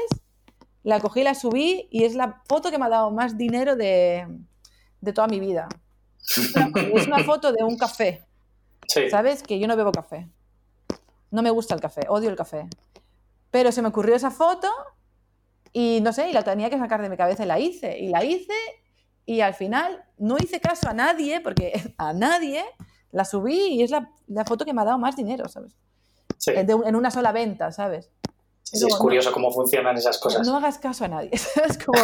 La 0.84 1.00
cogí, 1.00 1.24
la 1.24 1.36
subí 1.36 1.88
y 1.92 2.04
es 2.04 2.16
la 2.16 2.42
foto 2.48 2.70
que 2.70 2.78
me 2.78 2.86
ha 2.86 2.90
dado 2.90 3.12
más 3.12 3.38
dinero 3.38 3.76
de, 3.76 4.28
de 5.02 5.14
toda 5.14 5.28
mi 5.28 5.40
vida. 5.40 5.68
Es 6.94 7.08
una 7.08 7.24
foto 7.24 7.52
de 7.52 7.64
un 7.64 7.78
café. 7.78 8.24
¿Sabes? 9.10 9.44
Que 9.44 9.60
yo 9.60 9.68
no 9.68 9.76
bebo 9.76 9.92
café. 9.92 10.28
No 11.32 11.42
me 11.42 11.50
gusta 11.50 11.76
el 11.76 11.82
café, 11.82 12.02
odio 12.08 12.30
el 12.30 12.36
café. 12.36 12.68
Pero 13.52 13.72
se 13.72 13.82
me 13.82 13.90
ocurrió 13.90 14.16
esa 14.16 14.32
foto 14.32 14.70
y 15.74 16.00
no 16.02 16.14
sé, 16.14 16.30
y 16.30 16.34
la 16.34 16.44
tenía 16.44 16.70
que 16.70 16.78
sacar 16.78 17.02
de 17.02 17.10
mi 17.10 17.18
cabeza 17.18 17.44
y 17.44 17.48
la 17.48 17.60
hice. 17.60 17.98
Y 18.00 18.10
la 18.10 18.24
hice 18.24 18.54
y 19.28 19.42
al 19.42 19.54
final 19.54 20.06
no 20.18 20.38
hice 20.38 20.60
caso 20.60 20.90
a 20.90 20.94
nadie, 20.94 21.42
porque 21.42 21.74
a 22.00 22.14
nadie 22.14 22.64
la 23.12 23.26
subí 23.26 23.68
y 23.74 23.84
es 23.84 23.92
la, 23.92 24.10
foto 24.46 24.66
que 24.66 24.74
me 24.74 24.82
ha 24.82 24.86
dado 24.86 24.98
más 24.98 25.16
dinero, 25.16 25.48
¿sabes? 25.48 25.76
en 26.46 26.96
una 26.96 27.12
sola 27.12 27.32
venta, 27.32 27.72
¿sabes? 27.72 28.10
Sí, 28.64 28.86
es 28.86 28.96
curioso 28.96 29.32
cómo 29.32 29.52
funcionan 29.52 29.98
esas 29.98 30.18
cosas. 30.18 30.46
No 30.46 30.56
hagas 30.58 30.78
caso 30.78 31.06
a 31.06 31.08
nadie, 31.08 31.32
¿sabes? 31.38 31.78
Como, 31.78 32.00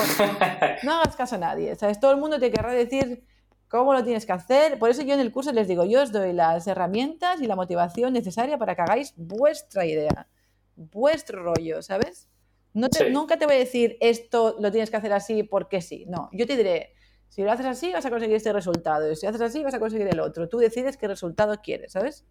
no 0.83 0.93
hagas 0.93 1.15
caso 1.15 1.35
a 1.35 1.37
nadie, 1.37 1.75
¿sabes? 1.75 1.99
Todo 1.99 2.11
el 2.11 2.17
mundo 2.17 2.39
te 2.39 2.51
querrá 2.51 2.71
decir 2.71 3.23
cómo 3.69 3.93
lo 3.93 4.03
tienes 4.03 4.25
que 4.25 4.33
hacer. 4.33 4.79
Por 4.79 4.89
eso 4.89 5.01
yo 5.01 5.13
en 5.13 5.19
el 5.19 5.31
curso 5.31 5.53
les 5.53 5.67
digo, 5.67 5.85
yo 5.85 6.01
os 6.01 6.11
doy 6.11 6.33
las 6.33 6.67
herramientas 6.67 7.41
y 7.41 7.47
la 7.47 7.55
motivación 7.55 8.11
necesaria 8.11 8.57
para 8.57 8.75
que 8.75 8.81
hagáis 8.81 9.13
vuestra 9.15 9.85
idea, 9.85 10.27
vuestro 10.75 11.43
rollo, 11.43 11.81
¿sabes? 11.81 12.27
No 12.73 12.87
Nunca 13.11 13.37
te 13.37 13.45
voy 13.45 13.55
a 13.55 13.59
decir 13.59 13.97
esto 14.01 14.57
lo 14.59 14.71
tienes 14.71 14.89
que 14.89 14.97
hacer 14.97 15.13
así 15.13 15.43
porque 15.43 15.81
sí. 15.81 16.05
No, 16.07 16.29
yo 16.33 16.47
te 16.47 16.57
diré, 16.57 16.95
si 17.33 17.41
lo 17.41 17.51
haces 17.51 17.65
así 17.65 17.91
vas 17.91 18.05
a 18.05 18.11
conseguir 18.11 18.35
este 18.35 18.53
resultado 18.53 19.11
y 19.11 19.15
si 19.15 19.25
lo 19.25 19.31
haces 19.31 19.41
así 19.41 19.63
vas 19.63 19.73
a 19.73 19.79
conseguir 19.79 20.07
el 20.07 20.19
otro. 20.19 20.47
Tú 20.47 20.59
decides 20.59 20.97
qué 20.97 21.07
resultado 21.07 21.59
quieres, 21.63 21.93
¿sabes? 21.93 22.23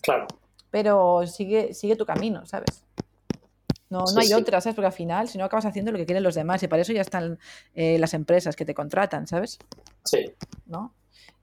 Claro. 0.00 0.28
Pero 0.70 1.26
sigue, 1.26 1.74
sigue 1.74 1.96
tu 1.96 2.06
camino, 2.06 2.46
¿sabes? 2.46 2.84
No, 3.90 4.04
no 4.14 4.20
hay 4.20 4.32
otra, 4.32 4.60
¿sabes? 4.60 4.76
Porque 4.76 4.86
al 4.86 4.92
final, 4.92 5.26
si 5.26 5.38
no, 5.38 5.44
acabas 5.44 5.66
haciendo 5.66 5.90
lo 5.90 5.98
que 5.98 6.06
quieren 6.06 6.22
los 6.22 6.36
demás 6.36 6.62
y 6.62 6.68
para 6.68 6.82
eso 6.82 6.92
ya 6.92 7.00
están 7.00 7.40
eh, 7.74 7.98
las 7.98 8.14
empresas 8.14 8.54
que 8.54 8.64
te 8.64 8.74
contratan, 8.74 9.26
¿sabes? 9.26 9.58
Sí. 10.04 10.32
¿No? 10.66 10.94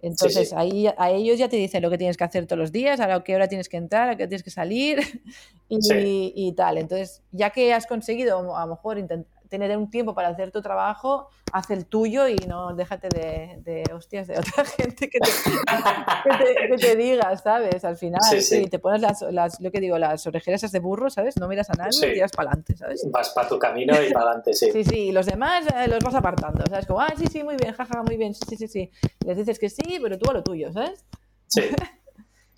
Entonces, 0.01 0.53
ahí 0.53 0.87
a 0.97 1.11
ellos 1.11 1.37
ya 1.37 1.49
te 1.49 1.57
dicen 1.57 1.83
lo 1.83 1.89
que 1.89 1.97
tienes 1.97 2.15
que 2.15 2.23
hacer 2.23 2.47
todos 2.47 2.59
los 2.59 2.71
días, 2.71 3.01
a 3.01 3.23
qué 3.23 3.35
hora 3.35 3.49
tienes 3.49 3.67
que 3.67 3.75
entrar, 3.75 4.07
a 4.07 4.15
qué 4.15 4.23
hora 4.23 4.29
tienes 4.29 4.43
que 4.43 4.51
salir 4.51 4.99
y, 5.67 6.33
y, 6.33 6.53
tal. 6.53 6.77
Entonces, 6.77 7.23
ya 7.33 7.49
que 7.49 7.73
has 7.73 7.87
conseguido 7.87 8.55
a 8.55 8.65
lo 8.65 8.71
mejor 8.73 8.97
intentar 8.97 9.40
tener 9.51 9.77
un 9.77 9.89
tiempo 9.89 10.15
para 10.15 10.29
hacer 10.29 10.49
tu 10.49 10.61
trabajo, 10.61 11.27
haz 11.51 11.69
el 11.71 11.85
tuyo 11.85 12.25
y 12.29 12.37
no 12.47 12.73
déjate 12.73 13.09
de, 13.09 13.83
hostias 13.93 14.27
de 14.27 14.35
otra 14.39 14.63
gente 14.63 15.09
que 15.09 15.19
te, 15.19 16.77
que 16.77 16.95
diga, 16.95 17.35
¿sabes? 17.35 17.83
Al 17.83 17.97
final, 17.97 18.21
sí, 18.21 18.67
te 18.67 18.79
pones 18.79 19.01
las, 19.01 19.59
lo 19.59 19.71
que 19.71 19.81
digo, 19.81 19.97
las 19.97 20.25
orejeras 20.25 20.71
de 20.71 20.79
burro, 20.79 21.09
¿sabes? 21.09 21.37
No 21.37 21.49
miras 21.49 21.69
a 21.69 21.73
nadie 21.73 21.99
y 21.99 22.13
tiras 22.13 22.31
para 22.31 22.51
adelante, 22.51 22.77
¿sabes? 22.77 23.05
Vas 23.11 23.31
para 23.31 23.49
tu 23.49 23.59
camino 23.59 23.93
y 24.01 24.13
para 24.13 24.27
adelante, 24.27 24.53
sí. 24.53 24.71
Sí, 24.71 24.85
sí, 24.85 24.99
y 25.07 25.11
los 25.11 25.25
demás 25.25 25.65
eh, 25.75 25.87
los 25.89 26.01
vas 26.01 26.15
apartando, 26.15 26.63
¿sabes? 26.69 26.85
Como, 26.85 27.01
ah, 27.01 27.13
sí, 27.17 27.25
sí, 27.27 27.43
muy 27.43 27.57
bien, 27.57 27.73
jaja, 27.73 28.01
muy 28.03 28.15
bien, 28.15 28.33
sí, 28.33 28.55
sí, 28.55 28.69
sí. 28.69 28.89
Les 29.25 29.35
dices 29.35 29.59
que 29.59 29.69
sí, 29.69 29.99
pero 30.01 30.17
tú 30.17 30.29
a 30.31 30.33
lo 30.33 30.43
tuyo, 30.43 30.71
¿sabes? 30.71 31.05
Sí. 31.47 31.63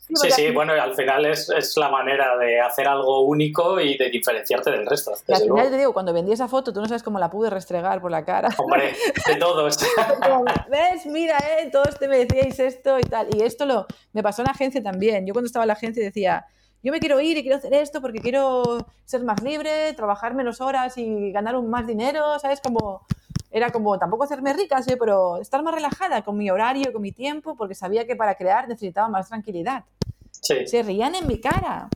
Sí, 0.07 0.31
sí, 0.31 0.51
bueno, 0.51 0.73
al 0.73 0.93
final 0.95 1.25
es, 1.25 1.49
es, 1.49 1.77
la 1.77 1.89
manera 1.89 2.38
de 2.38 2.59
hacer 2.59 2.88
algo 2.88 3.21
único 3.21 3.80
y 3.80 3.97
de 3.97 4.09
diferenciarte 4.09 4.69
del 4.69 4.85
resto. 4.85 5.13
al 5.30 5.41
final 5.41 5.69
te 5.69 5.77
digo, 5.77 5.93
cuando 5.93 6.11
vendí 6.11 6.34
esa 6.34 6.47
foto, 6.47 6.73
tú 6.73 6.81
no 6.81 6.88
sabes 6.88 7.03
cómo 7.03 7.19
la 7.19 7.30
pude 7.30 7.49
restregar 7.49 8.01
por 8.01 8.11
la 8.11 8.25
cara. 8.25 8.49
Hombre, 8.57 8.93
de 9.27 9.35
todos. 9.35 9.77
¿Ves? 10.69 11.05
Mira, 11.05 11.38
eh, 11.38 11.69
todos 11.71 11.97
te 11.97 12.07
me 12.07 12.25
decíais 12.25 12.59
esto 12.59 12.99
y 12.99 13.03
tal. 13.03 13.27
Y 13.34 13.43
esto 13.43 13.65
lo 13.65 13.85
me 14.11 14.21
pasó 14.21 14.41
en 14.41 14.47
la 14.47 14.51
agencia 14.51 14.84
también. 14.84 15.25
Yo 15.25 15.34
cuando 15.34 15.47
estaba 15.47 15.63
en 15.63 15.67
la 15.67 15.73
agencia 15.73 16.03
decía, 16.03 16.45
yo 16.84 16.91
me 16.91 16.99
quiero 16.99 17.21
ir 17.21 17.38
y 17.38 17.41
quiero 17.41 17.57
hacer 17.57 17.73
esto 17.73 18.01
porque 18.01 18.19
quiero 18.19 18.85
ser 19.05 19.23
más 19.23 19.41
libre, 19.41 19.93
trabajar 19.93 20.34
menos 20.34 20.59
horas 20.59 20.97
y 20.97 21.31
ganar 21.31 21.55
un 21.55 21.69
más 21.69 21.88
dinero, 21.88 22.38
¿sabes? 22.39 22.59
Como 22.59 23.05
era 23.53 23.69
como 23.69 23.99
tampoco 23.99 24.23
hacerme 24.23 24.51
rica, 24.51 24.81
¿sí? 24.81 24.95
pero 24.97 25.38
estar 25.38 25.61
más 25.61 25.75
relajada 25.75 26.23
con 26.23 26.35
mi 26.35 26.49
horario, 26.49 26.91
con 26.91 27.03
mi 27.03 27.11
tiempo, 27.11 27.55
porque 27.55 27.75
sabía 27.75 28.07
que 28.07 28.15
para 28.15 28.34
crear 28.34 28.67
necesitaba 28.67 29.07
más 29.09 29.30
tranquilidad. 29.30 29.85
Se 30.31 30.81
reían 30.81 31.13
en 31.13 31.27
mi 31.27 31.39
cara. 31.39 31.88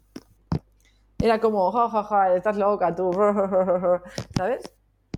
Era 1.20 1.40
como, 1.40 1.72
ja, 1.72 1.90
ja, 1.90 2.04
ja, 2.04 2.36
estás 2.36 2.58
loca 2.58 2.96
tú, 2.96 3.12
¿sabes? 4.38 4.72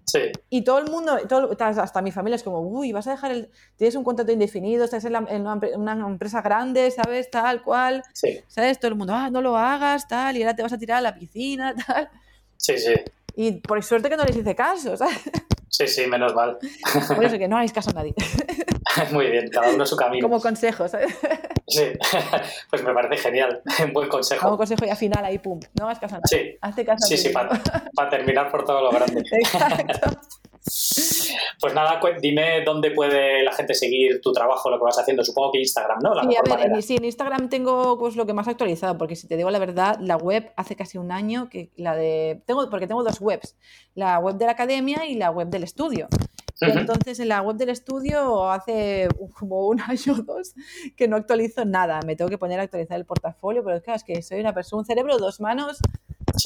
Sí. 0.05 0.31
Y 0.49 0.63
todo 0.63 0.79
el 0.79 0.89
mundo, 0.89 1.17
todo, 1.27 1.55
hasta 1.59 2.01
mi 2.01 2.11
familia 2.11 2.37
es 2.37 2.43
como, 2.43 2.61
uy, 2.61 2.93
vas 2.93 3.05
a 3.07 3.11
dejar 3.11 3.31
el. 3.31 3.51
Tienes 3.75 3.95
un 3.95 4.05
contrato 4.05 4.31
indefinido, 4.31 4.85
estás 4.85 5.03
en, 5.03 5.15
una, 5.15 6.07
empresa 6.07 6.41
grande, 6.41 6.89
¿sabes? 6.89 7.29
Tal 7.29 7.61
cual. 7.61 8.01
Sí. 8.13 8.39
¿Sabes? 8.47 8.79
Todo 8.79 8.89
el 8.89 8.95
mundo, 8.95 9.13
ah, 9.13 9.29
no 9.29 9.41
lo 9.41 9.57
hagas, 9.57 10.07
tal, 10.07 10.37
y 10.37 10.41
ahora 10.41 10.55
te 10.55 10.63
vas 10.63 10.71
a 10.71 10.77
tirar 10.77 10.99
a 10.99 11.01
la 11.01 11.13
piscina, 11.13 11.75
tal. 11.85 12.09
Sí, 12.55 12.77
sí. 12.77 12.93
Y 13.35 13.53
por 13.53 13.81
suerte 13.83 14.09
que 14.09 14.17
no 14.17 14.23
les 14.25 14.35
hice 14.35 14.55
caso, 14.55 14.97
¿sabes? 14.97 15.19
Sí, 15.69 15.87
sí, 15.87 16.07
menos 16.07 16.33
mal. 16.35 16.57
Por 17.15 17.23
eso 17.23 17.37
que 17.37 17.47
no 17.47 17.55
hagáis 17.55 17.71
caso 17.71 17.91
a 17.91 17.93
nadie. 17.93 18.13
Muy 19.11 19.27
bien, 19.27 19.49
cada 19.49 19.69
uno 19.69 19.85
su 19.85 19.95
camino. 19.95 20.27
Como 20.27 20.41
consejo, 20.41 20.87
¿sabes? 20.87 21.15
Sí, 21.67 21.83
pues 22.69 22.83
me 22.83 22.93
parece 22.93 23.17
genial, 23.21 23.61
un 23.83 23.93
buen 23.93 24.09
consejo. 24.09 24.43
Como 24.43 24.57
consejo 24.57 24.85
y 24.85 24.89
al 24.89 24.97
final 24.97 25.23
ahí, 25.23 25.37
pum, 25.37 25.59
no 25.79 25.85
hagas 25.85 25.99
caso 25.99 26.15
a 26.15 26.19
nadie. 26.19 26.51
Sí, 26.51 26.57
Hazte 26.61 26.85
caso 26.85 27.07
sí, 27.07 27.17
sí, 27.17 27.29
para 27.29 28.09
terminar 28.09 28.49
por 28.49 28.65
todo 28.65 28.81
lo 28.81 28.91
grande. 28.91 29.23
Exacto. 29.31 30.19
Pues 31.59 31.73
nada, 31.73 31.99
dime 32.21 32.63
dónde 32.63 32.91
puede 32.91 33.43
la 33.43 33.51
gente 33.53 33.73
seguir 33.73 34.21
tu 34.21 34.31
trabajo, 34.31 34.69
lo 34.69 34.77
que 34.77 34.83
vas 34.83 34.99
haciendo. 34.99 35.23
Supongo 35.23 35.51
que 35.51 35.59
Instagram, 35.59 35.99
¿no? 36.01 36.13
sí, 36.21 36.35
a 36.35 36.55
ver, 36.55 36.83
sí, 36.83 36.95
en 36.95 37.05
Instagram 37.05 37.49
tengo 37.49 37.97
pues 37.97 38.15
lo 38.15 38.25
que 38.25 38.33
más 38.33 38.47
actualizado, 38.47 38.97
porque 38.97 39.15
si 39.15 39.27
te 39.27 39.37
digo 39.37 39.49
la 39.51 39.59
verdad, 39.59 39.97
la 39.99 40.17
web 40.17 40.51
hace 40.55 40.75
casi 40.75 40.97
un 40.97 41.11
año 41.11 41.49
que 41.49 41.71
la 41.75 41.95
de. 41.95 42.41
Tengo, 42.45 42.69
porque 42.69 42.87
tengo 42.87 43.03
dos 43.03 43.21
webs, 43.21 43.55
la 43.95 44.19
web 44.19 44.35
de 44.35 44.45
la 44.45 44.51
academia 44.51 45.05
y 45.05 45.15
la 45.15 45.31
web 45.31 45.49
del 45.49 45.63
estudio. 45.63 46.07
entonces 46.61 47.19
en 47.19 47.29
la 47.29 47.41
web 47.41 47.55
del 47.55 47.69
estudio 47.69 48.49
hace 48.49 49.07
como 49.37 49.67
un 49.67 49.81
año 49.87 50.13
o 50.13 50.21
dos 50.21 50.53
que 50.95 51.07
no 51.07 51.15
actualizo 51.15 51.65
nada. 51.65 51.99
Me 52.05 52.15
tengo 52.15 52.29
que 52.29 52.37
poner 52.37 52.59
a 52.59 52.63
actualizar 52.63 52.97
el 52.97 53.05
portafolio, 53.05 53.63
pero 53.63 53.81
claro, 53.81 53.97
es 53.97 54.03
que 54.03 54.21
soy 54.21 54.39
una 54.39 54.53
persona, 54.53 54.81
un 54.81 54.85
cerebro, 54.85 55.17
dos 55.17 55.39
manos, 55.39 55.79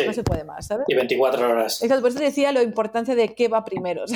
no 0.05 0.13
se 0.13 0.23
puede 0.23 0.43
más, 0.43 0.67
¿sabes? 0.67 0.85
Y 0.87 0.95
24 0.95 1.49
horas. 1.49 1.81
Exacto, 1.81 2.01
por 2.01 2.09
eso 2.09 2.19
te 2.19 2.25
decía 2.25 2.51
la 2.51 2.63
importancia 2.63 3.15
de 3.15 3.33
qué 3.35 3.47
va 3.47 3.65
primero. 3.65 4.05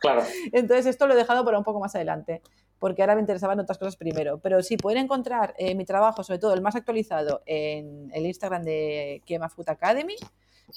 Claro. 0.00 0.22
Entonces 0.52 0.86
esto 0.86 1.06
lo 1.06 1.14
he 1.14 1.16
dejado 1.16 1.44
para 1.44 1.58
un 1.58 1.64
poco 1.64 1.80
más 1.80 1.94
adelante, 1.94 2.42
porque 2.78 3.02
ahora 3.02 3.14
me 3.14 3.20
interesaban 3.20 3.58
otras 3.58 3.78
cosas 3.78 3.96
primero. 3.96 4.38
Pero 4.38 4.62
sí, 4.62 4.76
pueden 4.76 5.04
encontrar 5.04 5.54
eh, 5.58 5.74
mi 5.74 5.84
trabajo, 5.84 6.22
sobre 6.22 6.38
todo 6.38 6.52
el 6.54 6.60
más 6.60 6.76
actualizado, 6.76 7.42
en 7.46 8.10
el 8.12 8.26
Instagram 8.26 8.62
de 8.62 9.22
Kema 9.24 9.48
Food 9.48 9.70
Academy. 9.70 10.16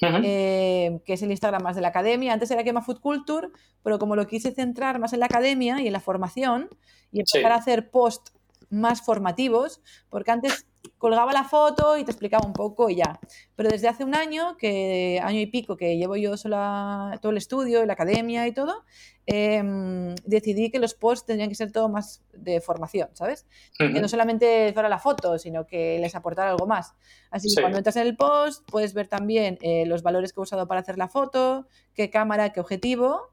Eh, 0.01 0.99
que 1.05 1.13
es 1.13 1.21
el 1.23 1.31
Instagram 1.31 1.63
más 1.63 1.75
de 1.75 1.81
la 1.81 1.89
academia. 1.89 2.33
Antes 2.33 2.49
era 2.51 2.63
Kema 2.63 2.81
Food 2.81 3.01
Culture, 3.01 3.49
pero 3.83 3.99
como 3.99 4.15
lo 4.15 4.27
quise 4.27 4.51
centrar 4.51 4.99
más 4.99 5.13
en 5.13 5.19
la 5.19 5.25
academia 5.25 5.81
y 5.81 5.87
en 5.87 5.93
la 5.93 5.99
formación 5.99 6.69
y 7.11 7.19
empezar 7.19 7.51
a 7.51 7.55
hacer 7.55 7.89
post 7.89 8.29
más 8.69 9.01
formativos, 9.01 9.81
porque 10.09 10.31
antes 10.31 10.67
colgaba 10.99 11.31
la 11.33 11.45
foto 11.45 11.97
y 11.97 12.03
te 12.03 12.11
explicaba 12.11 12.45
un 12.45 12.53
poco 12.53 12.89
y 12.89 12.97
ya. 12.97 13.19
Pero 13.55 13.69
desde 13.69 13.87
hace 13.87 14.03
un 14.03 14.15
año, 14.15 14.57
que 14.57 15.19
año 15.23 15.39
y 15.39 15.45
pico 15.47 15.77
que 15.77 15.97
llevo 15.97 16.15
yo 16.15 16.37
sola 16.37 17.17
todo 17.21 17.31
el 17.31 17.37
estudio, 17.37 17.85
la 17.85 17.93
academia 17.93 18.45
y 18.47 18.51
todo, 18.51 18.83
em, 19.25 20.13
decidí 20.25 20.69
que 20.69 20.79
los 20.79 20.93
posts 20.93 21.25
tendrían 21.25 21.49
que 21.49 21.55
ser 21.55 21.71
todo 21.71 21.89
más 21.89 22.21
de 22.33 22.61
formación, 22.61 23.09
¿sabes? 23.13 23.47
Que 23.77 24.01
no 24.01 24.07
solamente 24.07 24.71
fuera 24.73 24.89
la 24.89 24.99
foto, 24.99 25.37
sino 25.37 25.65
que 25.65 25.99
les 25.99 26.15
aportara 26.15 26.51
algo 26.51 26.67
más. 26.67 26.93
Así 27.31 27.47
que 27.53 27.61
cuando 27.61 27.77
entras 27.77 27.95
en 27.95 28.07
el 28.07 28.15
post 28.15 28.69
puedes 28.69 28.93
ver 28.93 29.07
también 29.07 29.57
eh, 29.61 29.85
los 29.85 30.03
valores 30.03 30.33
que 30.33 30.41
he 30.41 30.43
usado 30.43 30.67
para 30.67 30.81
hacer 30.81 30.97
la 30.97 31.07
foto, 31.07 31.67
qué 31.93 32.09
cámara, 32.09 32.51
qué 32.51 32.59
objetivo, 32.59 33.31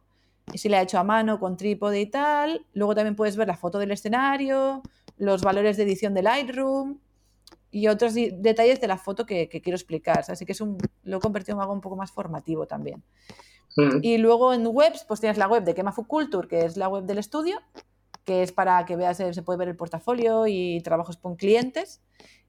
si 0.54 0.68
la 0.68 0.80
he 0.80 0.84
hecho 0.84 0.98
a 0.98 1.04
mano, 1.04 1.40
con 1.40 1.56
trípode 1.56 2.00
y 2.00 2.06
tal. 2.06 2.64
Luego 2.74 2.94
también 2.94 3.16
puedes 3.16 3.36
ver 3.36 3.48
la 3.48 3.56
foto 3.56 3.80
del 3.80 3.90
escenario, 3.90 4.82
los 5.16 5.42
valores 5.42 5.76
de 5.76 5.82
edición 5.82 6.14
de 6.14 6.22
Lightroom 6.22 7.00
y 7.76 7.88
otros 7.88 8.14
detalles 8.14 8.80
de 8.80 8.86
la 8.86 8.96
foto 8.96 9.26
que, 9.26 9.50
quiero 9.50 9.76
explicar. 9.76 10.24
Así 10.26 10.46
que 10.46 10.52
es 10.52 10.62
un, 10.62 10.78
lo 11.04 11.18
he 11.18 11.20
convertido 11.20 11.58
en 11.58 11.60
algo 11.60 11.74
un 11.74 11.82
poco 11.82 11.94
más 11.94 12.10
formativo 12.10 12.64
también. 12.64 13.02
Mm. 13.76 13.98
Y 14.00 14.16
luego 14.16 14.54
en 14.54 14.66
webs, 14.66 15.04
pues 15.04 15.20
tienes 15.20 15.36
la 15.36 15.46
web 15.46 15.62
de 15.62 15.74
Kema 15.74 15.92
Culture, 15.92 16.48
que 16.48 16.64
es 16.64 16.78
la 16.78 16.88
web 16.88 17.04
del 17.04 17.18
estudio, 17.18 17.60
que 18.24 18.42
es 18.42 18.50
para 18.50 18.82
que 18.86 18.96
veas, 18.96 19.18
se 19.18 19.42
puede 19.42 19.58
ver 19.58 19.68
el 19.68 19.76
portafolio 19.76 20.46
y 20.46 20.80
trabajos 20.80 21.18
con 21.18 21.36
clientes. 21.36 22.00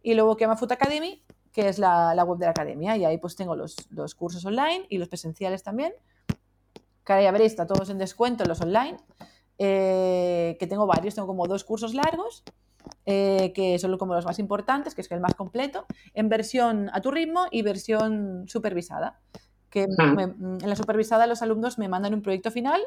Y 0.02 0.14
luego 0.14 0.38
Kema 0.38 0.56
Food 0.56 0.72
Academy, 0.72 1.22
que 1.52 1.68
es 1.68 1.78
la, 1.78 2.24
web 2.26 2.40
de 2.40 2.45
la 2.45 2.52
academia. 2.52 2.95
Y 2.95 3.04
ahí 3.04 3.18
pues 3.18 3.36
tengo 3.36 3.54
los, 3.54 3.76
cursos 4.16 4.45
online 4.45 4.86
y 4.88 4.98
los 4.98 5.10
presenciales 5.10 5.62
también. 5.62 5.91
Que 7.04 7.12
ahora 7.12 7.24
ya 7.24 7.32
veréis, 7.32 7.52
está 7.52 7.68
todos 7.68 7.90
en 7.90 7.98
descuento 7.98 8.45
los 8.45 8.62
online. 8.62 8.95
Eh, 9.58 10.56
que 10.58 10.68
tengo 10.68 10.88
varios, 10.88 11.16
tengo 11.16 11.28
como 11.28 11.48
dos 11.48 11.66
cursos 11.66 11.94
largos 11.94 12.45
eh, 13.06 13.52
que 13.54 13.80
son 13.80 13.98
como 13.98 14.14
los 14.14 14.26
más 14.26 14.40
importantes, 14.40 14.95
que 14.95 15.02
es 15.02 15.12
el 15.12 15.20
más 15.20 15.36
completo, 15.36 15.86
en 16.14 16.30
versión 16.30 16.90
a 16.94 17.02
tu 17.02 17.12
ritmo 17.12 17.45
y 17.52 17.62
versión 17.62 18.45
supervisada. 18.48 19.20
Que 19.70 19.84
en 19.84 20.58
la 20.62 20.76
supervisada 20.76 21.28
los 21.28 21.41
alumnos 21.41 21.78
me 21.78 21.88
mandan 21.88 22.14
un 22.14 22.22
proyecto 22.22 22.52
final, 22.52 22.82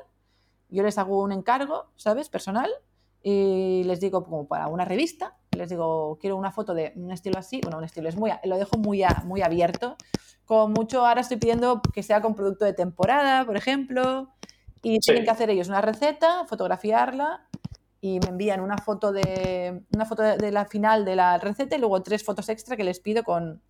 yo 0.69 0.83
les 0.83 0.99
hago 0.99 1.23
un 1.23 1.33
encargo, 1.33 1.87
¿sabes? 1.97 2.29
Personal, 2.29 2.71
y 3.23 3.83
les 3.85 4.01
digo 4.01 4.25
como 4.25 4.47
para 4.47 4.69
una 4.69 4.85
revista, 4.85 5.37
les 5.51 5.69
digo, 5.69 6.19
quiero 6.21 6.37
una 6.37 6.53
foto 6.53 6.75
de 6.75 6.93
un 6.97 7.11
estilo 7.11 7.39
así, 7.39 7.61
bueno, 7.62 7.79
un 7.79 7.85
estilo 7.85 8.09
es 8.09 8.17
muy, 8.17 8.31
lo 8.45 8.57
dejo 8.57 8.79
muy, 8.79 9.03
muy 9.25 9.43
abierto, 9.43 9.97
con 10.47 10.73
mucho, 10.73 11.07
ahora 11.07 11.21
estoy 11.21 11.37
pidiendo 11.37 11.83
que 11.93 12.03
sea 12.03 12.23
con 12.23 12.35
producto 12.35 12.65
de 12.65 12.73
temporada, 12.73 13.45
por 13.45 13.57
ejemplo, 13.57 14.31
y 14.83 14.99
tienen 15.01 15.25
que 15.25 15.31
hacer 15.31 15.51
ellos 15.51 15.69
una 15.69 15.83
receta, 15.83 16.47
fotografiarla 16.47 17.47
y 18.01 18.19
me 18.21 18.29
envían 18.29 18.61
una 18.61 18.79
foto 18.79 19.13
de 19.13 19.83
una 19.95 20.07
foto 20.07 20.23
de 20.23 20.51
la 20.51 20.65
final 20.65 21.05
de 21.05 21.17
la 21.17 21.39
receta 21.39 21.77
y 21.77 21.79
luego 21.79 22.03
tres 22.03 22.25
fotos 22.25 22.49
extra 22.49 22.77
que 22.77 22.85
les 22.85 23.01
pido 23.01 23.23
con 23.23 23.63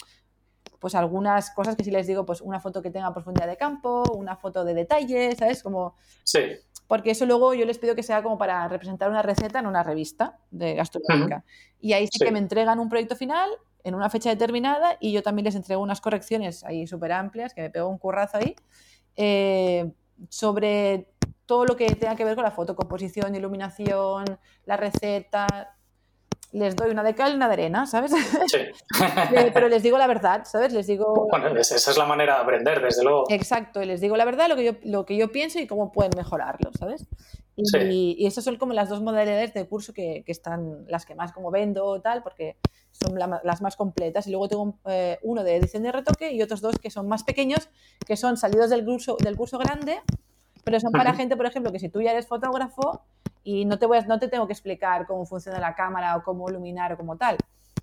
pues 0.78 0.94
algunas 0.94 1.50
cosas 1.50 1.76
que 1.76 1.84
si 1.84 1.90
les 1.90 2.06
digo, 2.06 2.24
pues 2.24 2.40
una 2.40 2.58
foto 2.58 2.80
que 2.80 2.90
tenga 2.90 3.12
profundidad 3.12 3.46
de 3.46 3.56
campo, 3.56 4.02
una 4.14 4.36
foto 4.36 4.64
de 4.64 4.72
detalle, 4.72 5.36
¿sabes? 5.36 5.62
Como 5.62 5.94
Sí. 6.24 6.40
Porque 6.88 7.10
eso 7.10 7.26
luego 7.26 7.54
yo 7.54 7.66
les 7.66 7.78
pido 7.78 7.94
que 7.94 8.02
sea 8.02 8.22
como 8.22 8.38
para 8.38 8.66
representar 8.66 9.10
una 9.10 9.22
receta 9.22 9.60
en 9.60 9.66
una 9.66 9.82
revista 9.82 10.38
de 10.50 10.74
gastronómica. 10.74 11.44
Y 11.80 11.92
ahí 11.92 12.08
sí, 12.10 12.18
que 12.18 12.32
me 12.32 12.38
entregan 12.38 12.80
un 12.80 12.88
proyecto 12.88 13.14
final 13.14 13.48
en 13.84 13.94
una 13.94 14.10
fecha 14.10 14.30
determinada 14.30 14.96
y 15.00 15.12
yo 15.12 15.22
también 15.22 15.44
les 15.44 15.54
entrego 15.54 15.82
unas 15.82 16.00
correcciones 16.00 16.64
ahí 16.64 16.86
súper 16.86 17.12
amplias, 17.12 17.54
que 17.54 17.62
me 17.62 17.70
pego 17.70 17.88
un 17.88 17.98
currazo 17.98 18.38
ahí, 18.38 18.56
eh, 19.16 19.92
sobre 20.30 21.08
todo 21.50 21.64
lo 21.64 21.74
que 21.74 21.96
tenga 21.96 22.14
que 22.14 22.24
ver 22.24 22.36
con 22.36 22.44
la 22.44 22.52
fotocomposición, 22.52 23.34
iluminación, 23.34 24.24
la 24.66 24.76
receta, 24.76 25.74
les 26.52 26.76
doy 26.76 26.92
una 26.92 27.02
de 27.02 27.16
cal 27.16 27.32
y 27.32 27.34
una 27.34 27.48
de 27.48 27.54
arena, 27.54 27.86
¿sabes? 27.86 28.12
Sí. 28.46 28.58
Eh, 29.34 29.50
pero 29.52 29.68
les 29.68 29.82
digo 29.82 29.98
la 29.98 30.06
verdad, 30.06 30.44
¿sabes? 30.44 30.72
Les 30.72 30.86
digo... 30.86 31.26
Bueno, 31.28 31.48
esa 31.58 31.74
es 31.74 31.96
la 31.96 32.04
manera 32.04 32.36
de 32.36 32.42
aprender, 32.42 32.80
desde 32.80 33.02
luego. 33.02 33.24
Exacto, 33.30 33.82
y 33.82 33.86
les 33.86 34.00
digo 34.00 34.16
la 34.16 34.24
verdad, 34.24 34.48
lo 34.48 34.54
que 34.54 34.64
yo, 34.64 34.72
lo 34.84 35.04
que 35.04 35.16
yo 35.16 35.32
pienso 35.32 35.58
y 35.58 35.66
cómo 35.66 35.90
pueden 35.90 36.12
mejorarlo, 36.16 36.70
¿sabes? 36.78 37.08
Y, 37.56 37.64
sí. 37.66 37.78
y, 38.18 38.26
esas 38.26 38.44
son 38.44 38.54
como 38.54 38.72
las 38.72 38.88
dos 38.88 39.02
modalidades 39.02 39.52
de 39.52 39.66
curso 39.66 39.92
que, 39.92 40.22
que, 40.24 40.30
están, 40.30 40.84
las 40.86 41.04
que 41.04 41.16
más 41.16 41.32
como 41.32 41.50
vendo 41.50 42.00
tal, 42.00 42.22
porque 42.22 42.58
son 42.92 43.18
las 43.18 43.60
más 43.60 43.74
completas. 43.74 44.28
Y 44.28 44.30
luego 44.30 44.48
tengo 44.48 44.78
eh, 44.86 45.18
uno 45.22 45.42
de 45.42 45.56
edición 45.56 45.82
de 45.82 45.90
retoque 45.90 46.30
y 46.30 46.42
otros 46.42 46.60
dos 46.60 46.78
que 46.78 46.90
son 46.90 47.08
más 47.08 47.24
pequeños, 47.24 47.70
que 48.06 48.16
son 48.16 48.36
salidos 48.36 48.70
del 48.70 48.84
curso, 48.84 49.16
del 49.20 49.36
curso 49.36 49.58
grande 49.58 50.00
pero 50.64 50.80
son 50.80 50.92
para 50.92 51.14
gente, 51.14 51.36
por 51.36 51.46
ejemplo, 51.46 51.72
que 51.72 51.78
si 51.78 51.88
tú 51.88 52.00
ya 52.00 52.12
eres 52.12 52.26
fotógrafo 52.26 53.02
y 53.42 53.64
no 53.64 53.78
te, 53.78 53.86
voy 53.86 53.98
no 54.06 54.18
te 54.18 54.28
tengo 54.28 54.46
que 54.46 54.52
explicar 54.52 55.06
cómo 55.06 55.24
funciona 55.26 55.58
la 55.58 55.74
cámara 55.74 56.16
o 56.16 56.22
cómo 56.22 56.48
iluminar 56.48 56.92
o 56.92 56.96
como 56.96 57.16
tal. 57.16 57.36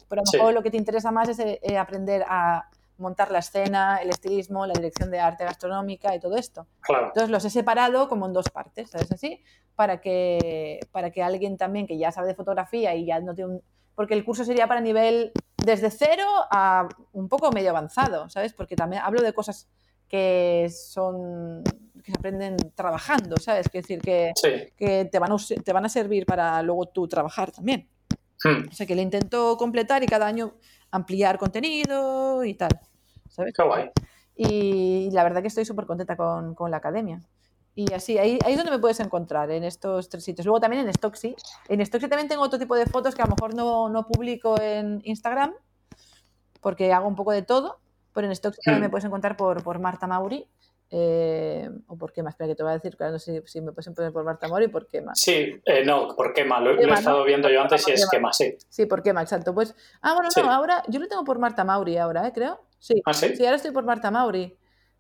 Pero 0.10 0.22
a 0.22 0.24
lo 0.26 0.32
mejor 0.32 0.54
lo 0.54 0.64
que 0.64 0.72
te 0.72 0.78
interesa 0.78 1.12
más 1.12 1.30
es 1.30 1.40
eh, 1.40 1.78
aprender 1.78 2.24
a 2.28 2.70
montar 2.98 3.32
la 3.32 3.40
escena, 3.40 3.98
el 3.98 4.10
estilismo, 4.10 4.66
la 4.66 4.74
dirección 4.74 5.12
de 5.12 5.20
arte 5.20 5.44
gastronómica 5.44 6.16
y 6.16 6.20
todo 6.20 6.36
esto. 6.38 6.66
Entonces 6.90 7.30
los 7.30 7.46
he 7.46 7.50
separado 7.50 8.08
como 8.08 8.26
en 8.26 8.34
dos 8.34 8.50
partes, 8.50 8.90
¿sabes 8.90 9.12
así? 9.12 9.44
Para 9.76 10.02
que, 10.02 10.80
para 10.92 11.12
que 11.12 11.22
alguien 11.22 11.58
también 11.58 11.86
que 11.86 11.98
ya 11.98 12.12
sabe 12.12 12.28
de 12.28 12.36
fotografía 12.36 12.96
y 12.96 13.06
ya 13.06 13.20
no 13.20 13.36
tiene 13.36 13.56
un... 13.56 13.62
Porque 13.96 14.14
el 14.14 14.24
curso 14.24 14.44
sería 14.44 14.68
para 14.68 14.82
nivel 14.82 15.32
desde 15.58 15.90
cero 15.90 16.26
a 16.52 16.88
un 17.14 17.30
poco 17.30 17.52
medio 17.52 17.72
avanzado, 17.72 18.30
¿sabes? 18.30 18.54
Porque 18.54 18.76
también 18.76 19.02
hablo 19.04 19.22
de 19.22 19.34
cosas 19.34 19.68
que 20.08 20.70
son 20.70 21.64
que 22.08 22.14
se 22.14 22.18
aprenden 22.18 22.56
trabajando, 22.74 23.36
¿sabes? 23.36 23.66
Es 23.66 23.72
decir, 23.74 24.00
que, 24.00 24.32
que 24.78 25.06
te, 25.06 25.20
van 25.20 25.34
a, 25.34 25.36
te 25.38 25.74
van 25.74 25.86
a 25.86 25.90
servir 25.90 26.26
para 26.26 26.62
luego 26.62 26.86
tú 26.86 27.06
trabajar 27.06 27.52
también. 27.52 27.90
Hmm. 28.42 28.70
O 28.70 28.72
sea, 28.72 28.88
que 28.88 28.96
le 28.96 29.02
intento 29.02 29.58
completar 29.58 30.04
y 30.04 30.06
cada 30.06 30.26
año 30.26 30.54
ampliar 30.90 31.38
contenido 31.38 32.46
y 32.46 32.54
tal, 32.54 32.80
¿sabes? 33.30 33.54
Qué 33.54 33.62
guay. 33.62 33.90
Y 34.38 35.10
la 35.12 35.24
verdad 35.24 35.42
que 35.42 35.50
estoy 35.50 35.66
súper 35.66 35.86
contenta 35.86 36.16
con, 36.16 36.56
con, 36.56 36.72
la 36.72 36.78
academia. 36.78 37.22
Y 37.76 37.92
así, 37.92 38.18
ahí, 38.18 38.40
ahí 38.46 38.54
es 38.54 38.58
donde 38.58 38.72
me 38.72 38.80
puedes 38.80 39.02
encontrar, 39.02 39.52
en 39.52 39.66
estos 39.66 40.08
tres 40.08 40.24
sitios. 40.24 40.46
Luego 40.46 40.62
también 40.62 40.88
en 40.88 40.94
Stocksy. 40.94 41.36
En 41.68 41.86
Stocksy 41.86 42.08
también 42.08 42.30
tengo 42.30 42.42
otro 42.42 42.58
tipo 42.58 42.78
de 42.78 42.86
fotos 42.86 43.16
que 43.16 43.22
a 43.22 43.26
lo 43.26 43.36
mejor 43.36 43.54
no, 43.54 43.90
no 43.90 44.08
publico 44.08 44.62
en 44.62 45.02
Instagram, 45.04 45.54
porque 46.62 46.94
hago 46.94 47.08
un 47.08 47.16
poco 47.16 47.34
de 47.34 47.42
todo, 47.42 47.80
pero 48.14 48.28
en 48.28 48.34
Stocksy 48.34 48.62
también 48.62 48.82
me 48.84 48.88
hmm. 48.88 48.92
puedes 48.92 49.06
encontrar 49.06 49.36
por, 49.36 49.62
por 49.62 49.80
Marta 49.80 50.08
Mauri 50.08 50.48
eh, 50.90 51.70
¿O 51.88 51.98
por 51.98 52.14
qué 52.14 52.24
más? 52.24 52.34
Espera 52.34 52.48
que 52.48 52.56
te 52.56 52.64
voy 52.64 52.72
a 52.72 52.76
decir, 52.76 52.96
claro, 52.96 53.14
no 53.14 53.20
sé 53.20 53.44
si 53.46 53.60
me 53.60 53.72
puedes 53.74 53.94
poner 53.94 54.14
por 54.14 54.24
Marta 54.24 54.48
Mori, 54.48 54.70
por 54.70 54.88
qué 54.88 55.02
más. 55.02 55.20
Sí, 55.20 55.62
eh, 55.66 55.84
no, 55.86 56.16
por 56.16 56.34
qué 56.34 56.46
más. 56.46 56.62
Lo, 56.62 56.80
he 56.80 56.94
estado 56.94 57.26
viendo 57.26 57.50
yo 57.50 57.62
antes 57.62 57.86
y 57.88 57.92
es 57.92 58.10
quema, 58.10 58.32
sí. 58.32 58.58
Sí, 58.70 58.86
por 58.86 59.04
qué 59.04 59.12
más, 59.12 59.24
exacto. 59.24 59.54
Pues, 59.54 59.76
ah, 60.02 60.14
bueno, 60.14 60.30
no, 60.36 60.52
ahora 60.52 60.84
yo 60.88 61.00
lo 61.00 61.08
tengo 61.08 61.24
por 61.26 61.40
Marta 61.40 61.66
Mauri 61.66 61.98
ahora, 61.98 62.28
¿eh? 62.28 62.32
Creo. 62.34 62.62
Sí. 62.80 63.02
¿Ah, 63.06 63.14
sí? 63.14 63.36
sí, 63.36 63.44
ahora 63.44 63.58
estoy 63.58 63.72
por 63.72 63.84
Marta 63.84 64.12
Mauri. 64.12 64.58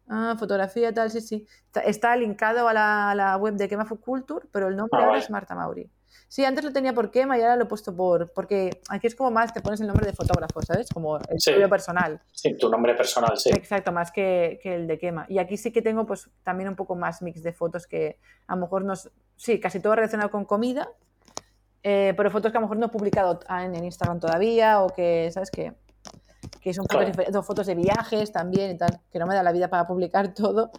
Ah, 0.09 0.35
fotografía, 0.37 0.93
tal, 0.93 1.09
sí, 1.09 1.21
sí. 1.21 1.47
Está, 1.85 2.15
linkado 2.15 2.67
a 2.67 2.73
la, 2.73 3.37
web 3.37 3.55
de 3.55 3.69
Kema 3.69 3.85
Food 3.85 3.99
Culture, 3.99 4.47
pero 4.51 4.67
el 4.67 4.75
nombre 4.75 4.99
ah, 5.01 5.05
ahora 5.05 5.19
es 5.19 5.29
Marta 5.29 5.55
Mauri. 5.55 5.89
Sí, 6.27 6.43
antes 6.43 6.63
lo 6.63 6.73
tenía 6.73 6.93
por 6.93 7.09
Kema 7.09 7.37
y 7.37 7.41
ahora 7.41 7.55
lo 7.55 7.63
he 7.63 7.67
puesto 7.67 7.95
por. 7.95 8.31
Porque 8.33 8.81
aquí 8.89 9.07
es 9.07 9.15
como 9.15 9.31
más 9.31 9.53
te 9.53 9.61
pones 9.61 9.79
el 9.81 9.87
nombre 9.87 10.05
de 10.05 10.13
fotógrafo, 10.13 10.61
¿sabes? 10.61 10.89
Como 10.89 11.17
el 11.17 11.39
sí. 11.39 11.51
personal. 11.69 12.21
Sí, 12.31 12.57
tu 12.57 12.69
nombre 12.69 12.95
personal, 12.95 13.37
sí. 13.37 13.49
Exacto, 13.49 13.91
más 13.91 14.11
que, 14.11 14.59
el 14.63 14.87
de 14.87 14.97
Kema. 14.97 15.25
Y 15.29 15.39
aquí 15.39 15.57
sí 15.57 15.71
que 15.71 15.81
tengo, 15.81 16.05
pues, 16.05 16.29
también 16.43 16.69
un 16.69 16.75
poco 16.75 16.95
más 16.95 17.21
mix 17.21 17.43
de 17.43 17.53
fotos 17.53 17.87
que 17.87 18.19
a 18.47 18.55
lo 18.55 18.61
mejor 18.61 18.83
no. 18.83 18.93
Sí, 19.35 19.59
casi 19.59 19.79
todo 19.79 19.95
relacionado 19.95 20.29
con 20.31 20.45
comida, 20.45 20.89
eh, 21.83 22.13
pero 22.17 22.31
fotos 22.31 22.51
que 22.51 22.57
a 22.57 22.61
lo 22.61 22.65
mejor 22.65 22.77
no 22.77 22.87
he 22.87 22.89
publicado 22.89 23.39
en, 23.49 23.75
Instagram 23.83 24.19
todavía 24.19 24.81
o 24.81 24.89
que, 24.89 25.29
¿sabes 25.31 25.51
qué? 25.51 25.73
Que 26.59 26.73
son 26.73 26.85
fotos, 26.87 27.45
fotos 27.45 27.67
de 27.67 27.75
viajes 27.75 28.31
también 28.31 28.71
y 28.71 28.77
tal, 28.77 28.99
que 29.11 29.19
no 29.19 29.27
me 29.27 29.35
da 29.35 29.43
la 29.43 29.51
vida 29.51 29.69
para 29.69 29.87
publicar 29.87 30.33
todo. 30.33 30.71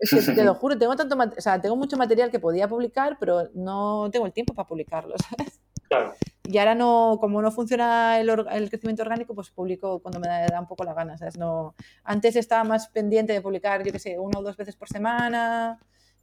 Es 0.00 0.26
que 0.26 0.32
te 0.32 0.44
lo 0.44 0.54
juro, 0.54 0.78
tengo 0.78 0.96
tanto, 0.96 1.16
o 1.16 1.40
sea, 1.40 1.60
tengo 1.60 1.76
mucho 1.76 1.96
material 1.96 2.30
que 2.30 2.40
podía 2.40 2.66
publicar, 2.68 3.18
pero 3.20 3.50
no 3.54 4.08
tengo 4.10 4.26
el 4.26 4.32
tiempo 4.32 4.54
para 4.54 4.66
publicarlo, 4.66 5.14
¿sabes? 5.28 5.60
Claro. 5.88 6.14
Y 6.44 6.58
ahora 6.58 6.74
no, 6.74 7.18
como 7.20 7.42
no 7.42 7.50
funciona 7.52 8.18
el, 8.18 8.28
el, 8.28 8.70
crecimiento 8.70 9.02
orgánico, 9.02 9.34
pues 9.34 9.50
publico 9.50 10.00
cuando 10.00 10.20
me 10.20 10.28
da, 10.28 10.60
un 10.60 10.66
poco 10.66 10.84
la 10.84 10.94
gana, 10.94 11.18
¿sabes? 11.18 11.36
No, 11.36 11.74
antes 12.02 12.34
estaba 12.36 12.64
más 12.64 12.88
pendiente 12.88 13.32
de 13.32 13.40
publicar, 13.40 13.84
yo 13.84 13.92
qué 13.92 13.98
sé, 13.98 14.18
una 14.18 14.38
o 14.38 14.42
dos 14.42 14.56
veces 14.56 14.74
por 14.76 14.88
semana 14.88 15.78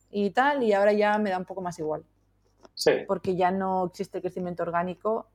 y 0.09 0.31
tal, 0.31 0.63
y 0.63 0.73
ahora 0.73 0.93
ya 0.93 1.17
me 1.17 1.29
da 1.29 1.37
un 1.37 1.45
poco 1.45 1.61
más 1.61 1.77
igual. 1.79 2.03
Sí. 2.73 2.91
Porque 3.07 3.35
ya 3.35 3.51
no 3.51 3.85
existe 3.85 4.17
el 4.17 4.21
crecimiento 4.21 4.63
orgánico 4.63 5.27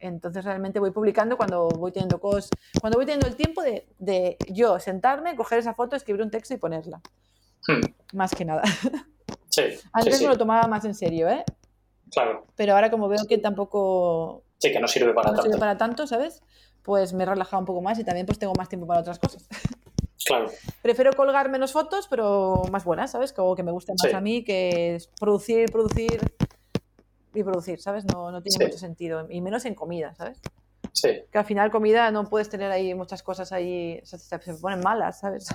entonces 0.00 0.44
realmente 0.44 0.80
voy 0.80 0.90
publicando 0.90 1.36
cuando 1.36 1.68
voy 1.68 1.92
teniendo 1.92 2.18
cosas, 2.18 2.50
cuando 2.80 2.98
voy 2.98 3.04
teniendo 3.04 3.26
el 3.26 3.36
tiempo 3.36 3.62
de, 3.62 3.86
de, 3.98 4.38
yo 4.48 4.80
sentarme, 4.80 5.36
coger 5.36 5.58
esa 5.58 5.74
foto, 5.74 5.94
escribir 5.94 6.22
un 6.22 6.30
texto 6.30 6.54
y 6.54 6.56
ponerla. 6.56 7.02
Hmm. 7.70 8.16
Más 8.16 8.32
que 8.32 8.44
nada. 8.44 8.62
Sí, 9.48 9.62
Antes 9.92 10.20
me 10.20 10.28
lo 10.28 10.38
tomaba 10.38 10.66
más 10.66 10.84
en 10.84 10.94
serio, 10.94 11.28
¿eh? 11.28 11.44
Claro. 12.10 12.46
Pero 12.56 12.74
ahora 12.74 12.90
como 12.90 13.08
veo 13.08 13.24
que 13.28 13.38
tampoco... 13.38 14.42
Sí, 14.58 14.72
que 14.72 14.80
no 14.80 14.88
sirve 14.88 15.14
para 15.14 15.32
tanto. 15.34 15.58
para 15.58 15.78
tanto, 15.78 16.06
¿sabes? 16.06 16.42
Pues 16.82 17.12
me 17.12 17.22
he 17.22 17.26
relajado 17.26 17.60
un 17.60 17.66
poco 17.66 17.80
más 17.80 17.98
y 17.98 18.04
también 18.04 18.26
pues 18.26 18.38
tengo 18.38 18.52
más 18.54 18.68
tiempo 18.68 18.86
para 18.86 19.00
otras 19.00 19.18
cosas. 19.18 19.46
Claro. 20.22 20.50
Prefiero 20.82 21.14
colgar 21.14 21.48
menos 21.48 21.72
fotos, 21.72 22.06
pero 22.06 22.62
más 22.70 22.84
buenas, 22.84 23.10
¿sabes? 23.10 23.32
Como 23.32 23.56
que 23.56 23.62
me 23.62 23.72
guste 23.72 23.94
más 24.00 24.12
a 24.12 24.20
mí 24.20 24.44
que 24.44 24.98
producir, 25.18 25.72
producir 25.72 26.20
y 27.34 27.42
producir, 27.42 27.80
¿sabes? 27.80 28.04
No, 28.04 28.30
no 28.30 28.42
tiene 28.42 28.66
mucho 28.66 28.78
sentido. 28.78 29.26
Y 29.30 29.40
menos 29.40 29.64
en 29.64 29.74
comida, 29.74 30.14
¿sabes? 30.14 30.40
Sí. 30.92 31.22
Que 31.30 31.38
al 31.38 31.44
final 31.44 31.70
comida 31.70 32.10
no 32.10 32.28
puedes 32.28 32.48
tener 32.48 32.70
ahí 32.70 32.94
muchas 32.94 33.22
cosas 33.22 33.52
ahí, 33.52 34.00
se, 34.04 34.18
se 34.18 34.54
ponen 34.54 34.80
malas, 34.80 35.20
¿sabes? 35.20 35.48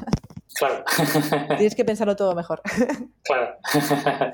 Claro. 0.56 0.84
Tienes 1.58 1.76
que 1.76 1.86
pensarlo 1.86 2.16
todo 2.16 2.34
mejor. 2.36 2.62
Claro. 3.24 3.56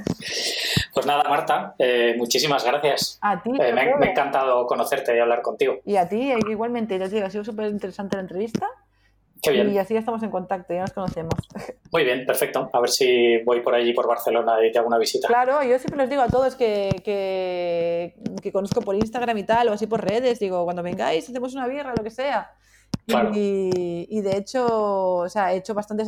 Pues 0.93 1.05
nada, 1.05 1.23
Marta, 1.29 1.73
eh, 1.79 2.15
muchísimas 2.17 2.65
gracias. 2.65 3.17
A 3.21 3.41
ti. 3.41 3.51
Eh, 3.51 3.71
me, 3.71 3.79
ha 3.79 4.09
encantado 4.09 4.65
conocerte 4.65 5.15
y 5.15 5.19
hablar 5.19 5.41
contigo. 5.41 5.79
Y 5.85 5.95
a 5.95 6.09
ti, 6.09 6.33
igualmente, 6.49 6.99
ya 6.99 7.07
digo, 7.07 7.25
ha 7.25 7.29
sido 7.29 7.45
súper 7.45 7.67
interesante 7.67 8.17
la 8.17 8.23
entrevista. 8.23 8.67
Qué 9.41 9.51
bien. 9.51 9.73
Y 9.73 9.77
así 9.79 9.93
ya 9.93 9.99
estamos 9.99 10.21
en 10.23 10.29
contacto, 10.29 10.73
ya 10.73 10.81
nos 10.81 10.93
conocemos. 10.93 11.33
Muy 11.91 12.03
bien, 12.03 12.25
perfecto. 12.25 12.69
A 12.71 12.79
ver 12.79 12.89
si 12.89 13.41
voy 13.43 13.61
por 13.61 13.73
allí, 13.73 13.93
por 13.93 14.07
Barcelona, 14.07 14.65
y 14.65 14.71
te 14.71 14.77
hago 14.77 14.87
una 14.87 14.97
visita. 14.97 15.27
Claro, 15.27 15.63
yo 15.63 15.79
siempre 15.79 15.97
les 15.97 16.09
digo 16.09 16.21
a 16.21 16.27
todos 16.27 16.55
que, 16.55 17.01
que, 17.03 18.15
que 18.41 18.51
conozco 18.51 18.81
por 18.81 18.95
Instagram 18.95 19.37
y 19.37 19.43
tal, 19.43 19.69
o 19.69 19.73
así 19.73 19.87
por 19.87 20.03
redes, 20.03 20.39
digo, 20.39 20.63
cuando 20.63 20.83
vengáis, 20.83 21.27
hacemos 21.27 21.53
una 21.55 21.67
birra, 21.67 21.93
lo 21.97 22.03
que 22.03 22.11
sea. 22.11 22.51
Y, 23.33 24.21
de 24.21 24.37
hecho, 24.37 24.67
o 24.67 25.29
sea, 25.29 25.53
he 25.53 25.57
hecho 25.57 25.73
bastantes 25.73 26.07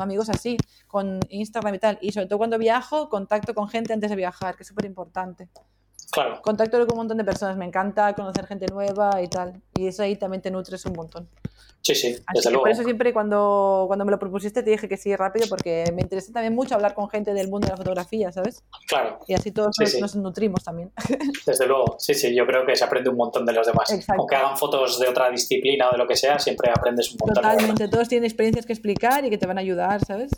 amigos 0.00 0.28
así, 0.28 0.56
con 0.86 1.20
Instagram 1.28 1.74
y 1.74 1.78
tal. 1.78 1.98
Y 2.00 2.12
sobre 2.12 2.26
todo 2.26 2.38
cuando 2.38 2.58
viajo, 2.58 3.08
contacto 3.08 3.54
con 3.54 3.68
gente 3.68 3.92
antes 3.92 4.10
de 4.10 4.16
viajar, 4.16 4.56
que 4.56 4.62
es 4.62 4.68
súper 4.68 4.84
importante. 4.84 5.48
Claro. 6.10 6.40
Contacto 6.42 6.78
con 6.78 6.92
un 6.92 6.98
montón 6.98 7.18
de 7.18 7.24
personas, 7.24 7.56
me 7.56 7.66
encanta 7.66 8.14
conocer 8.14 8.46
gente 8.46 8.66
nueva 8.66 9.20
y 9.22 9.28
tal. 9.28 9.60
Y 9.74 9.88
eso 9.88 10.02
ahí 10.02 10.16
también 10.16 10.42
te 10.42 10.50
nutres 10.50 10.84
un 10.86 10.94
montón. 10.94 11.28
Sí, 11.80 11.94
sí, 11.94 12.16
desde 12.34 12.50
luego. 12.50 12.64
Por 12.64 12.70
eso 12.70 12.82
siempre 12.82 13.12
cuando, 13.12 13.84
cuando 13.86 14.04
me 14.04 14.10
lo 14.10 14.18
propusiste 14.18 14.62
te 14.62 14.70
dije 14.70 14.88
que 14.88 14.96
sí 14.96 15.14
rápido 15.16 15.46
porque 15.48 15.84
me 15.94 16.02
interesa 16.02 16.32
también 16.32 16.54
mucho 16.54 16.74
hablar 16.74 16.94
con 16.94 17.08
gente 17.08 17.32
del 17.32 17.48
mundo 17.48 17.66
de 17.66 17.72
la 17.72 17.76
fotografía, 17.76 18.30
¿sabes? 18.32 18.62
Claro. 18.86 19.20
Y 19.26 19.34
así 19.34 19.52
todos 19.52 19.76
nos, 20.00 20.16
nutrimos 20.16 20.62
también. 20.64 20.92
Desde 21.46 21.66
luego, 21.66 21.96
sí, 21.98 22.14
sí, 22.14 22.34
yo 22.34 22.46
creo 22.46 22.66
que 22.66 22.76
se 22.76 22.84
aprende 22.84 23.10
un 23.10 23.16
montón 23.16 23.46
de 23.46 23.52
los 23.52 23.66
demás. 23.66 23.88
Aunque 24.16 24.36
hagan 24.36 24.56
fotos 24.56 24.98
de 24.98 25.08
otra 25.08 25.30
disciplina 25.30 25.88
o 25.88 25.92
de 25.92 25.98
lo 25.98 26.06
que 26.06 26.16
sea, 26.16 26.38
siempre 26.38 26.70
aprendes 26.70 27.10
un 27.12 27.18
montón. 27.20 27.42
Totalmente, 27.42 27.88
todos 27.88 28.08
tienen 28.08 28.26
experiencias 28.26 28.66
que 28.66 28.72
explicar 28.72 29.24
y 29.24 29.30
que 29.30 29.38
te 29.38 29.46
van 29.46 29.58
a 29.58 29.60
ayudar, 29.60 30.04
¿sabes? 30.04 30.30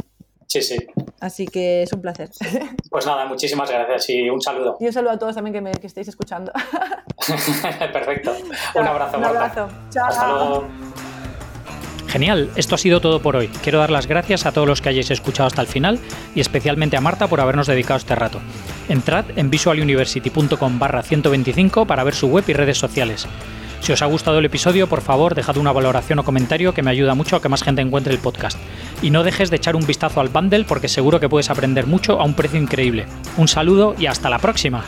Sí, 0.51 0.62
sí. 0.62 0.77
Así 1.21 1.47
que 1.47 1.85
es 1.85 1.93
un 1.93 2.01
placer. 2.01 2.31
Pues 2.91 3.07
nada, 3.07 3.25
muchísimas 3.25 3.71
gracias 3.71 4.11
y 4.11 4.29
un 4.29 4.41
saludo. 4.41 4.77
Y 4.81 4.87
un 4.87 4.93
saludo 4.93 5.12
a 5.12 5.19
todos 5.19 5.37
también 5.37 5.55
que 5.55 5.61
me 5.61 5.71
que 5.71 5.87
estéis 5.87 6.09
escuchando. 6.09 6.51
Perfecto. 7.93 8.35
Un 8.75 8.85
abrazo, 8.85 9.19
Un 9.19 9.25
abrazo. 9.25 9.69
Chao. 9.91 10.09
Hasta 10.09 10.27
luego. 10.27 10.67
Genial, 12.11 12.51
esto 12.57 12.74
ha 12.74 12.78
sido 12.78 13.01
todo 13.01 13.23
por 13.23 13.37
hoy. 13.37 13.47
Quiero 13.62 13.78
dar 13.78 13.91
las 13.91 14.09
gracias 14.09 14.45
a 14.45 14.51
todos 14.51 14.66
los 14.66 14.82
que 14.82 14.89
hayáis 14.89 15.12
escuchado 15.12 15.47
hasta 15.47 15.62
el 15.62 15.69
final 15.69 16.01
y 16.35 16.41
especialmente 16.41 16.97
a 16.97 17.01
Marta 17.01 17.28
por 17.28 17.41
habernos 17.41 17.69
dedicado 17.69 17.99
este 17.99 18.16
rato. 18.16 18.41
Entrad 18.89 19.27
en 19.37 19.49
visualuniversity.com 19.49 20.78
barra 20.81 21.05
125 21.05 21.87
para 21.87 22.03
ver 22.03 22.16
su 22.16 22.27
web 22.27 22.45
y 22.49 22.53
redes 22.53 22.78
sociales. 22.78 23.28
Si 23.81 23.93
os 23.93 24.03
ha 24.03 24.07
gustado 24.07 24.41
el 24.41 24.45
episodio, 24.45 24.89
por 24.89 25.03
favor, 25.03 25.37
dejad 25.37 25.57
una 25.57 25.70
valoración 25.70 26.19
o 26.19 26.24
comentario 26.24 26.74
que 26.74 26.82
me 26.82 26.91
ayuda 26.91 27.15
mucho 27.15 27.37
a 27.37 27.43
que 27.43 27.49
más 27.49 27.62
gente 27.62 27.81
encuentre 27.81 28.12
el 28.12 28.19
podcast. 28.19 28.59
Y 29.03 29.11
no 29.11 29.23
dejes 29.23 29.49
de 29.51 29.57
echar 29.57 29.77
un 29.77 29.87
vistazo 29.87 30.20
al 30.20 30.31
bundle 30.31 30.65
porque 30.65 30.89
seguro 30.89 31.20
que 31.20 31.28
puedes 31.28 31.49
aprender 31.49 31.87
mucho 31.87 32.20
a 32.20 32.24
un 32.24 32.35
precio 32.35 32.59
increíble. 32.59 33.07
Un 33.37 33.47
saludo 33.47 33.95
y 33.97 34.07
hasta 34.07 34.28
la 34.28 34.41
próxima. 34.41 34.85